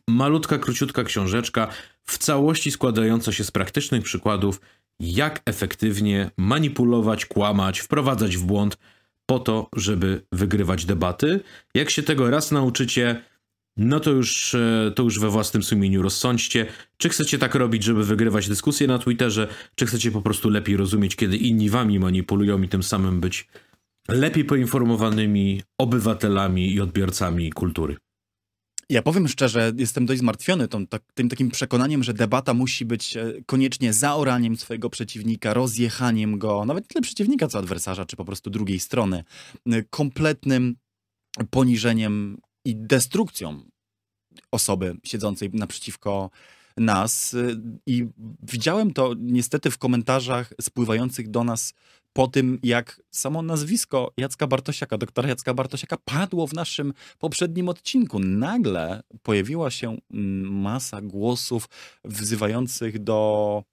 Malutka, 0.07 0.57
króciutka 0.57 1.03
książeczka, 1.03 1.67
w 2.03 2.17
całości 2.17 2.71
składająca 2.71 3.31
się 3.31 3.43
z 3.43 3.51
praktycznych 3.51 4.03
przykładów, 4.03 4.61
jak 4.99 5.41
efektywnie 5.45 6.31
manipulować, 6.37 7.25
kłamać, 7.25 7.79
wprowadzać 7.79 8.37
w 8.37 8.45
błąd 8.45 8.77
po 9.29 9.39
to, 9.39 9.69
żeby 9.75 10.21
wygrywać 10.31 10.85
debaty. 10.85 11.39
Jak 11.73 11.89
się 11.89 12.03
tego 12.03 12.29
raz 12.29 12.51
nauczycie, 12.51 13.21
no 13.77 13.99
to 13.99 14.11
już, 14.11 14.55
e, 14.55 14.91
to 14.95 15.03
już 15.03 15.19
we 15.19 15.29
własnym 15.29 15.63
sumieniu 15.63 16.01
rozsądźcie, 16.01 16.65
czy 16.97 17.09
chcecie 17.09 17.37
tak 17.37 17.55
robić, 17.55 17.83
żeby 17.83 18.03
wygrywać 18.03 18.49
dyskusje 18.49 18.87
na 18.87 18.99
Twitterze, 18.99 19.47
czy 19.75 19.85
chcecie 19.85 20.11
po 20.11 20.21
prostu 20.21 20.49
lepiej 20.49 20.77
rozumieć, 20.77 21.15
kiedy 21.15 21.37
inni 21.37 21.69
wami 21.69 21.99
manipulują 21.99 22.61
i 22.61 22.69
tym 22.69 22.83
samym 22.83 23.19
być 23.19 23.47
lepiej 24.07 24.45
poinformowanymi 24.45 25.61
obywatelami 25.77 26.73
i 26.73 26.81
odbiorcami 26.81 27.51
kultury. 27.51 27.97
Ja 28.89 29.01
powiem 29.01 29.27
szczerze, 29.27 29.71
jestem 29.77 30.05
dość 30.05 30.19
zmartwiony 30.19 30.67
tą, 30.67 30.87
tak, 30.87 31.01
tym 31.13 31.29
takim 31.29 31.51
przekonaniem, 31.51 32.03
że 32.03 32.13
debata 32.13 32.53
musi 32.53 32.85
być 32.85 33.17
e, 33.17 33.33
koniecznie 33.45 33.93
zaoraniem 33.93 34.57
swojego 34.57 34.89
przeciwnika, 34.89 35.53
rozjechaniem 35.53 36.39
go, 36.39 36.65
nawet 36.65 36.83
nie 36.83 36.87
tyle 36.87 37.01
przeciwnika, 37.01 37.47
co 37.47 37.59
adwersarza, 37.59 38.05
czy 38.05 38.15
po 38.15 38.25
prostu 38.25 38.49
drugiej 38.49 38.79
strony, 38.79 39.23
e, 39.71 39.83
kompletnym 39.83 40.75
poniżeniem 41.49 42.37
i 42.65 42.75
destrukcją 42.75 43.63
osoby 44.51 44.95
siedzącej 45.03 45.49
naprzeciwko 45.53 46.29
nas. 46.77 47.33
E, 47.33 47.61
I 47.85 48.07
widziałem 48.43 48.93
to 48.93 49.13
niestety 49.17 49.71
w 49.71 49.77
komentarzach 49.77 50.53
spływających 50.61 51.29
do 51.29 51.43
nas 51.43 51.73
po 52.17 52.27
tym, 52.27 52.59
jak 52.63 53.01
samo 53.11 53.41
nazwisko 53.41 54.13
Jacka 54.17 54.47
Bartosiaka, 54.47 54.97
doktora 54.97 55.29
Jacka 55.29 55.53
Bartosiaka 55.53 55.97
padło 56.05 56.47
w 56.47 56.53
naszym 56.53 56.93
poprzednim 57.19 57.69
odcinku. 57.69 58.19
Nagle 58.19 59.03
pojawiła 59.23 59.71
się 59.71 59.97
mm, 60.13 60.61
masa 60.61 61.01
głosów 61.01 61.69
wzywających 62.05 62.99
do 62.99 63.63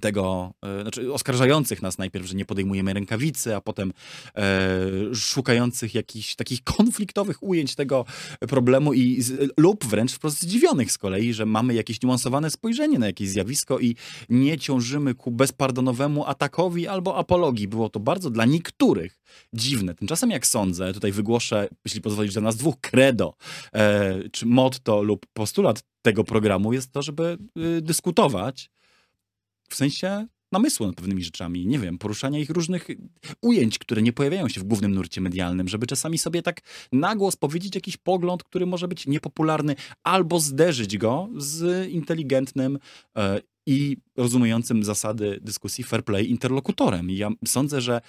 tego, 0.00 0.52
e, 0.62 0.82
znaczy 0.82 1.12
oskarżających 1.12 1.82
nas 1.82 1.98
najpierw, 1.98 2.26
że 2.26 2.34
nie 2.34 2.44
podejmujemy 2.44 2.94
rękawicy, 2.94 3.56
a 3.56 3.60
potem 3.60 3.92
e, 4.36 4.80
szukających 5.14 5.94
jakichś 5.94 6.34
takich 6.34 6.64
konfliktowych 6.64 7.42
ujęć 7.42 7.74
tego 7.74 8.04
problemu 8.48 8.92
i 8.92 9.22
z, 9.22 9.52
lub 9.56 9.84
wręcz 9.84 10.12
wprost 10.12 10.42
zdziwionych 10.42 10.92
z 10.92 10.98
kolei, 10.98 11.32
że 11.32 11.46
mamy 11.46 11.74
jakieś 11.74 12.02
niuansowane 12.02 12.50
spojrzenie 12.50 12.98
na 12.98 13.06
jakieś 13.06 13.28
zjawisko 13.28 13.78
i 13.78 13.96
nie 14.28 14.58
ciążymy 14.58 15.14
ku 15.14 15.30
bezpardonowemu 15.30 16.26
atakowi 16.26 16.88
albo 16.88 17.16
apologii. 17.16 17.68
Było 17.68 17.88
to 17.88 18.00
bardzo 18.00 18.30
dla 18.30 18.44
niektórych 18.44 19.18
dziwne. 19.52 19.94
Tymczasem 19.94 20.30
jak 20.30 20.46
sądzę, 20.46 20.92
tutaj 20.92 21.12
wygłoszę, 21.12 21.68
jeśli 21.84 22.00
pozwolisz, 22.00 22.32
za 22.32 22.40
nas 22.40 22.56
dwóch 22.56 22.80
credo, 22.80 23.34
e, 23.72 24.28
czy 24.28 24.46
motto 24.46 25.02
lub 25.02 25.26
postulat 25.32 25.82
tego 26.06 26.24
programu 26.24 26.72
jest 26.72 26.92
to, 26.92 27.02
żeby 27.02 27.38
y, 27.78 27.82
dyskutować 27.82 28.70
w 29.68 29.74
sensie 29.74 30.26
namysłu 30.52 30.86
nad 30.86 30.96
pewnymi 30.96 31.24
rzeczami, 31.24 31.66
nie 31.66 31.78
wiem, 31.78 31.98
poruszania 31.98 32.38
ich 32.38 32.50
różnych 32.50 32.88
ujęć, 33.42 33.78
które 33.78 34.02
nie 34.02 34.12
pojawiają 34.12 34.48
się 34.48 34.60
w 34.60 34.64
głównym 34.64 34.94
nurcie 34.94 35.20
medialnym, 35.20 35.68
żeby 35.68 35.86
czasami 35.86 36.18
sobie 36.18 36.42
tak 36.42 36.60
nagłos 36.92 37.36
powiedzieć 37.36 37.74
jakiś 37.74 37.96
pogląd, 37.96 38.44
który 38.44 38.66
może 38.66 38.88
być 38.88 39.06
niepopularny, 39.06 39.76
albo 40.02 40.40
zderzyć 40.40 40.98
go 40.98 41.28
z 41.36 41.88
inteligentnym 41.90 42.78
e, 43.16 43.40
i 43.66 43.96
rozumującym 44.16 44.84
zasady 44.84 45.38
dyskusji 45.42 45.84
fair 45.84 46.04
play 46.04 46.30
interlokutorem. 46.30 47.10
I 47.10 47.16
ja 47.16 47.30
sądzę, 47.46 47.80
że 47.80 48.00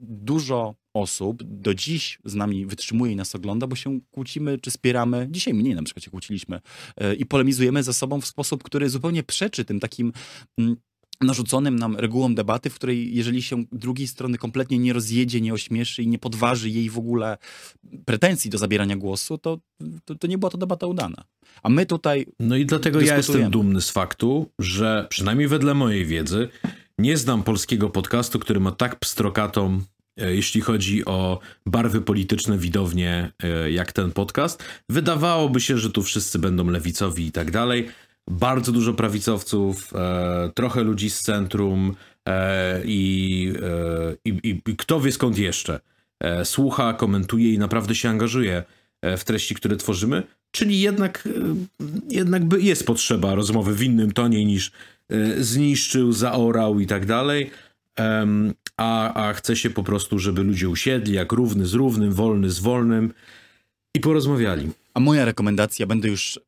dużo 0.00 0.74
osób 0.94 1.42
do 1.42 1.74
dziś 1.74 2.18
z 2.24 2.34
nami 2.34 2.66
wytrzymuje 2.66 3.12
i 3.12 3.16
nas 3.16 3.34
ogląda, 3.34 3.66
bo 3.66 3.76
się 3.76 4.00
kłócimy 4.10 4.58
czy 4.58 4.70
spieramy. 4.70 5.28
Dzisiaj 5.30 5.54
mniej 5.54 5.74
na 5.74 5.82
przykład 5.82 6.04
się 6.04 6.10
kłóciliśmy 6.10 6.60
e, 6.96 7.14
i 7.14 7.26
polemizujemy 7.26 7.82
ze 7.82 7.94
sobą 7.94 8.20
w 8.20 8.26
sposób, 8.26 8.62
który 8.62 8.88
zupełnie 8.88 9.22
przeczy 9.22 9.64
tym 9.64 9.80
takim 9.80 10.12
mm, 10.58 10.76
narzuconym 11.20 11.78
nam 11.78 11.96
regułom 11.96 12.34
debaty, 12.34 12.70
w 12.70 12.74
której 12.74 13.14
jeżeli 13.14 13.42
się 13.42 13.64
drugiej 13.72 14.08
strony 14.08 14.38
kompletnie 14.38 14.78
nie 14.78 14.92
rozjedzie, 14.92 15.40
nie 15.40 15.52
ośmieszy 15.52 16.02
i 16.02 16.08
nie 16.08 16.18
podważy 16.18 16.70
jej 16.70 16.90
w 16.90 16.98
ogóle 16.98 17.38
pretensji 18.04 18.50
do 18.50 18.58
zabierania 18.58 18.96
głosu, 18.96 19.38
to, 19.38 19.58
to, 20.04 20.14
to 20.14 20.26
nie 20.26 20.38
była 20.38 20.50
to 20.50 20.58
debata 20.58 20.86
udana. 20.86 21.24
A 21.62 21.68
my 21.68 21.86
tutaj. 21.86 22.26
No 22.40 22.56
i 22.56 22.66
dlatego 22.66 23.00
ja 23.00 23.16
jestem 23.16 23.50
dumny 23.50 23.80
z 23.80 23.90
faktu, 23.90 24.50
że 24.58 25.06
przynajmniej 25.10 25.48
wedle 25.48 25.74
mojej 25.74 26.06
wiedzy 26.06 26.48
nie 26.98 27.16
znam 27.16 27.42
polskiego 27.42 27.90
podcastu, 27.90 28.38
który 28.38 28.60
ma 28.60 28.72
tak 28.72 28.98
pstrokatą 28.98 29.80
e, 30.20 30.34
jeśli 30.34 30.60
chodzi 30.60 31.04
o 31.04 31.38
barwy 31.66 32.00
polityczne 32.00 32.58
widownie, 32.58 33.32
e, 33.42 33.70
jak 33.70 33.92
ten 33.92 34.12
podcast. 34.12 34.64
Wydawałoby 34.88 35.60
się, 35.60 35.78
że 35.78 35.90
tu 35.90 36.02
wszyscy 36.02 36.38
będą 36.38 36.70
lewicowi 36.70 37.26
i 37.26 37.32
tak 37.32 37.50
dalej 37.50 37.88
bardzo 38.30 38.72
dużo 38.72 38.94
prawicowców, 38.94 39.92
e, 39.94 40.50
trochę 40.54 40.82
ludzi 40.82 41.10
z 41.10 41.22
centrum 41.22 41.94
e, 42.28 42.82
i, 42.84 43.52
e, 43.62 44.16
i, 44.24 44.60
i, 44.66 44.76
kto 44.76 45.00
wie 45.00 45.12
skąd 45.12 45.38
jeszcze. 45.38 45.80
E, 46.20 46.44
słucha, 46.44 46.94
komentuje 46.94 47.54
i 47.54 47.58
naprawdę 47.58 47.94
się 47.94 48.08
angażuje 48.08 48.64
e, 49.02 49.16
w 49.16 49.24
treści, 49.24 49.54
które 49.54 49.76
tworzymy. 49.76 50.22
Czyli 50.50 50.80
jednak, 50.80 51.26
e, 51.26 51.30
jednak 52.10 52.42
jest 52.58 52.86
potrzeba 52.86 53.34
rozmowy 53.34 53.74
w 53.74 53.82
innym 53.82 54.12
tonie 54.12 54.44
niż 54.44 54.72
zniszczył, 55.38 56.12
zaorał 56.12 56.80
i 56.80 56.86
tak 56.86 57.06
dalej. 57.06 57.50
A, 58.76 59.14
a 59.14 59.32
chce 59.32 59.56
się 59.56 59.70
po 59.70 59.82
prostu, 59.82 60.18
żeby 60.18 60.42
ludzie 60.42 60.68
usiedli 60.68 61.14
jak 61.14 61.32
równy 61.32 61.66
z 61.66 61.74
równym, 61.74 62.12
wolny 62.12 62.50
z 62.50 62.58
wolnym 62.58 63.12
i 63.94 64.00
porozmawiali. 64.00 64.70
A 64.94 65.00
moja 65.00 65.24
rekomendacja, 65.24 65.86
będę 65.86 66.08
już 66.08 66.40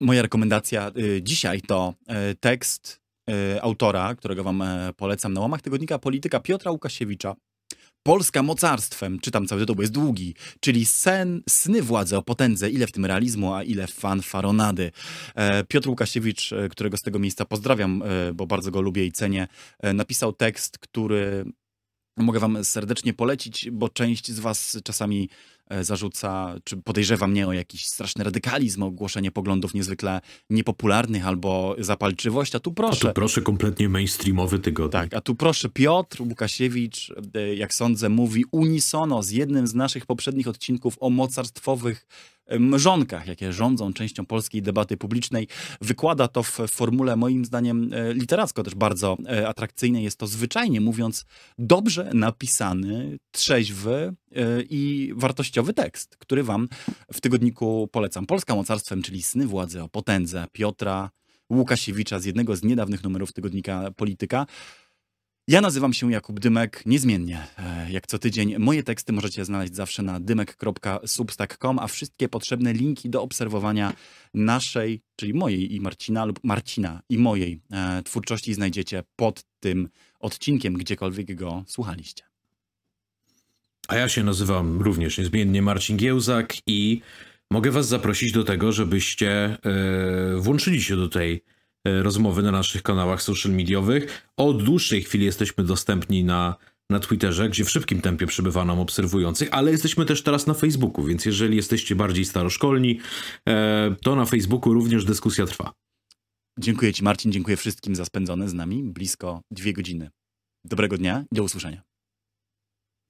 Moja 0.00 0.22
rekomendacja 0.22 0.92
y, 0.98 1.22
dzisiaj 1.22 1.60
to 1.62 1.94
y, 2.30 2.34
tekst 2.34 3.00
y, 3.30 3.62
autora, 3.62 4.14
którego 4.14 4.44
wam 4.44 4.62
e, 4.62 4.92
polecam 4.96 5.32
na 5.32 5.40
łamach 5.40 5.62
tygodnika 5.62 5.98
Polityka 5.98 6.40
Piotra 6.40 6.70
Łukasiewicza. 6.70 7.36
Polska 8.02 8.42
mocarstwem, 8.42 9.20
czytam 9.20 9.46
cały 9.46 9.60
tytuł, 9.60 9.76
bo 9.76 9.82
jest 9.82 9.92
długi, 9.92 10.34
czyli 10.60 10.86
sen, 10.86 11.42
sny 11.48 11.82
władzy 11.82 12.16
o 12.16 12.22
potędze, 12.22 12.70
ile 12.70 12.86
w 12.86 12.92
tym 12.92 13.06
realizmu, 13.06 13.54
a 13.54 13.62
ile 13.62 13.86
fanfaronady. 13.86 14.92
E, 15.34 15.64
Piotr 15.64 15.88
Łukasiewicz, 15.88 16.52
e, 16.52 16.68
którego 16.68 16.96
z 16.96 17.02
tego 17.02 17.18
miejsca 17.18 17.44
pozdrawiam, 17.44 18.02
bo 18.34 18.46
bardzo 18.46 18.70
go 18.70 18.80
lubię 18.80 19.06
i 19.06 19.12
cenię, 19.12 19.48
napisał 19.82 20.32
tekst, 20.32 20.78
który 20.78 21.44
mogę 22.16 22.40
wam 22.40 22.64
serdecznie 22.64 23.14
polecić, 23.14 23.70
bo 23.70 23.88
część 23.88 24.32
z 24.32 24.40
was 24.40 24.78
czasami 24.84 25.28
zarzuca, 25.80 26.54
czy 26.64 26.76
podejrzewa 26.76 27.26
mnie 27.26 27.46
o 27.48 27.52
jakiś 27.52 27.86
straszny 27.86 28.24
radykalizm, 28.24 28.82
o 28.82 28.90
głoszenie 28.90 29.30
poglądów 29.30 29.74
niezwykle 29.74 30.20
niepopularnych 30.50 31.26
albo 31.26 31.76
zapalczywość, 31.78 32.54
a 32.54 32.60
tu 32.60 32.72
proszę. 32.72 33.08
A 33.08 33.08
tu 33.08 33.14
proszę 33.14 33.42
kompletnie 33.42 33.88
mainstreamowy 33.88 34.58
tygodnik. 34.58 34.92
Tak, 34.92 35.14
a 35.14 35.20
tu 35.20 35.34
proszę 35.34 35.68
Piotr 35.68 36.22
Łukasiewicz, 36.22 37.12
e, 37.34 37.54
jak 37.54 37.74
sądzę, 37.74 38.08
mówi 38.08 38.44
unisono 38.50 39.22
z 39.22 39.30
jednym 39.30 39.66
z 39.66 39.74
naszych 39.74 40.06
poprzednich 40.06 40.48
odcinków 40.48 40.96
o 41.00 41.10
mocarstwowych 41.10 42.06
mrzonkach, 42.50 43.26
jakie 43.26 43.52
rządzą 43.52 43.92
częścią 43.92 44.26
polskiej 44.26 44.62
debaty 44.62 44.96
publicznej. 44.96 45.48
Wykłada 45.80 46.28
to 46.28 46.42
w 46.42 46.58
formule, 46.68 47.16
moim 47.16 47.44
zdaniem, 47.44 47.90
e, 47.92 48.14
literacko 48.14 48.62
też 48.62 48.74
bardzo 48.74 49.16
e, 49.28 49.48
atrakcyjnej. 49.48 50.04
Jest 50.04 50.18
to 50.18 50.26
zwyczajnie 50.26 50.80
mówiąc 50.80 51.24
dobrze 51.58 52.10
napisany, 52.14 53.18
trzeźwy 53.30 54.14
e, 54.36 54.62
i 54.62 55.12
wartościowy 55.16 55.72
tekst, 55.72 56.16
który 56.16 56.42
wam 56.42 56.68
w 57.12 57.20
tygodniku 57.20 57.88
polecam. 57.92 58.26
Polska 58.26 58.54
mocarstwem, 58.54 59.02
czyli 59.02 59.22
sny 59.22 59.46
władzy 59.46 59.82
o 59.82 59.88
potędze 59.88 60.46
Piotra 60.52 61.10
Łukasiewicza 61.50 62.18
z 62.18 62.24
jednego 62.24 62.56
z 62.56 62.62
niedawnych 62.62 63.04
numerów 63.04 63.32
tygodnika 63.32 63.90
Polityka. 63.96 64.46
Ja 65.48 65.60
nazywam 65.60 65.92
się 65.92 66.12
Jakub 66.12 66.40
Dymek, 66.40 66.82
niezmiennie. 66.86 67.46
E, 67.58 67.92
jak 67.92 68.06
co 68.06 68.18
tydzień 68.18 68.58
moje 68.58 68.82
teksty 68.82 69.12
możecie 69.12 69.44
znaleźć 69.44 69.74
zawsze 69.74 70.02
na 70.02 70.20
dymek.substack.com, 70.20 71.78
a 71.78 71.86
wszystkie 71.86 72.28
potrzebne 72.28 72.72
linki 72.72 73.10
do 73.10 73.22
obserwowania 73.22 73.92
naszej, 74.34 75.02
czyli 75.16 75.34
mojej 75.34 75.74
i 75.74 75.80
Marcina 75.80 76.24
lub 76.24 76.40
Marcina 76.44 77.02
i 77.08 77.18
mojej 77.18 77.60
e, 77.70 78.02
twórczości 78.02 78.54
znajdziecie 78.54 79.02
pod 79.16 79.44
tym 79.60 79.88
odcinkiem, 80.20 80.74
gdziekolwiek 80.74 81.34
go 81.34 81.64
słuchaliście. 81.66 82.24
A 83.88 83.96
ja 83.96 84.08
się 84.08 84.24
nazywam 84.24 84.82
również 84.82 85.18
niezmiennie 85.18 85.62
Marcin 85.62 85.96
Giełzak 85.96 86.54
i 86.66 87.00
mogę 87.50 87.70
was 87.70 87.88
zaprosić 87.88 88.32
do 88.32 88.44
tego, 88.44 88.72
żebyście 88.72 89.58
yy, 90.34 90.40
włączyli 90.40 90.82
się 90.82 90.96
do 90.96 91.08
tej 91.08 91.34
E, 91.34 91.55
rozmowy 92.02 92.42
na 92.42 92.50
naszych 92.50 92.82
kanałach 92.82 93.22
social 93.22 93.52
mediowych. 93.52 94.28
Od 94.36 94.62
dłuższej 94.62 95.02
chwili 95.02 95.24
jesteśmy 95.24 95.64
dostępni 95.64 96.24
na, 96.24 96.56
na 96.90 97.00
Twitterze, 97.00 97.48
gdzie 97.48 97.64
w 97.64 97.70
szybkim 97.70 98.00
tempie 98.00 98.26
przybywa 98.26 98.64
nam 98.64 98.78
obserwujących, 98.80 99.48
ale 99.52 99.70
jesteśmy 99.70 100.04
też 100.04 100.22
teraz 100.22 100.46
na 100.46 100.54
Facebooku, 100.54 101.04
więc 101.04 101.24
jeżeli 101.24 101.56
jesteście 101.56 101.94
bardziej 101.94 102.24
staroszkolni, 102.24 103.00
e, 103.48 103.96
to 104.02 104.16
na 104.16 104.24
Facebooku 104.24 104.74
również 104.74 105.04
dyskusja 105.04 105.46
trwa. 105.46 105.72
Dziękuję 106.58 106.92
Ci, 106.92 107.04
Marcin, 107.04 107.32
dziękuję 107.32 107.56
wszystkim 107.56 107.96
za 107.96 108.04
spędzone 108.04 108.48
z 108.48 108.54
nami 108.54 108.82
blisko 108.82 109.40
dwie 109.50 109.72
godziny. 109.72 110.10
Dobrego 110.64 110.98
dnia 110.98 111.24
i 111.32 111.34
do 111.34 111.42
usłyszenia. 111.42 111.82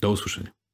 Do 0.01 0.11
usłyszenia. 0.11 0.66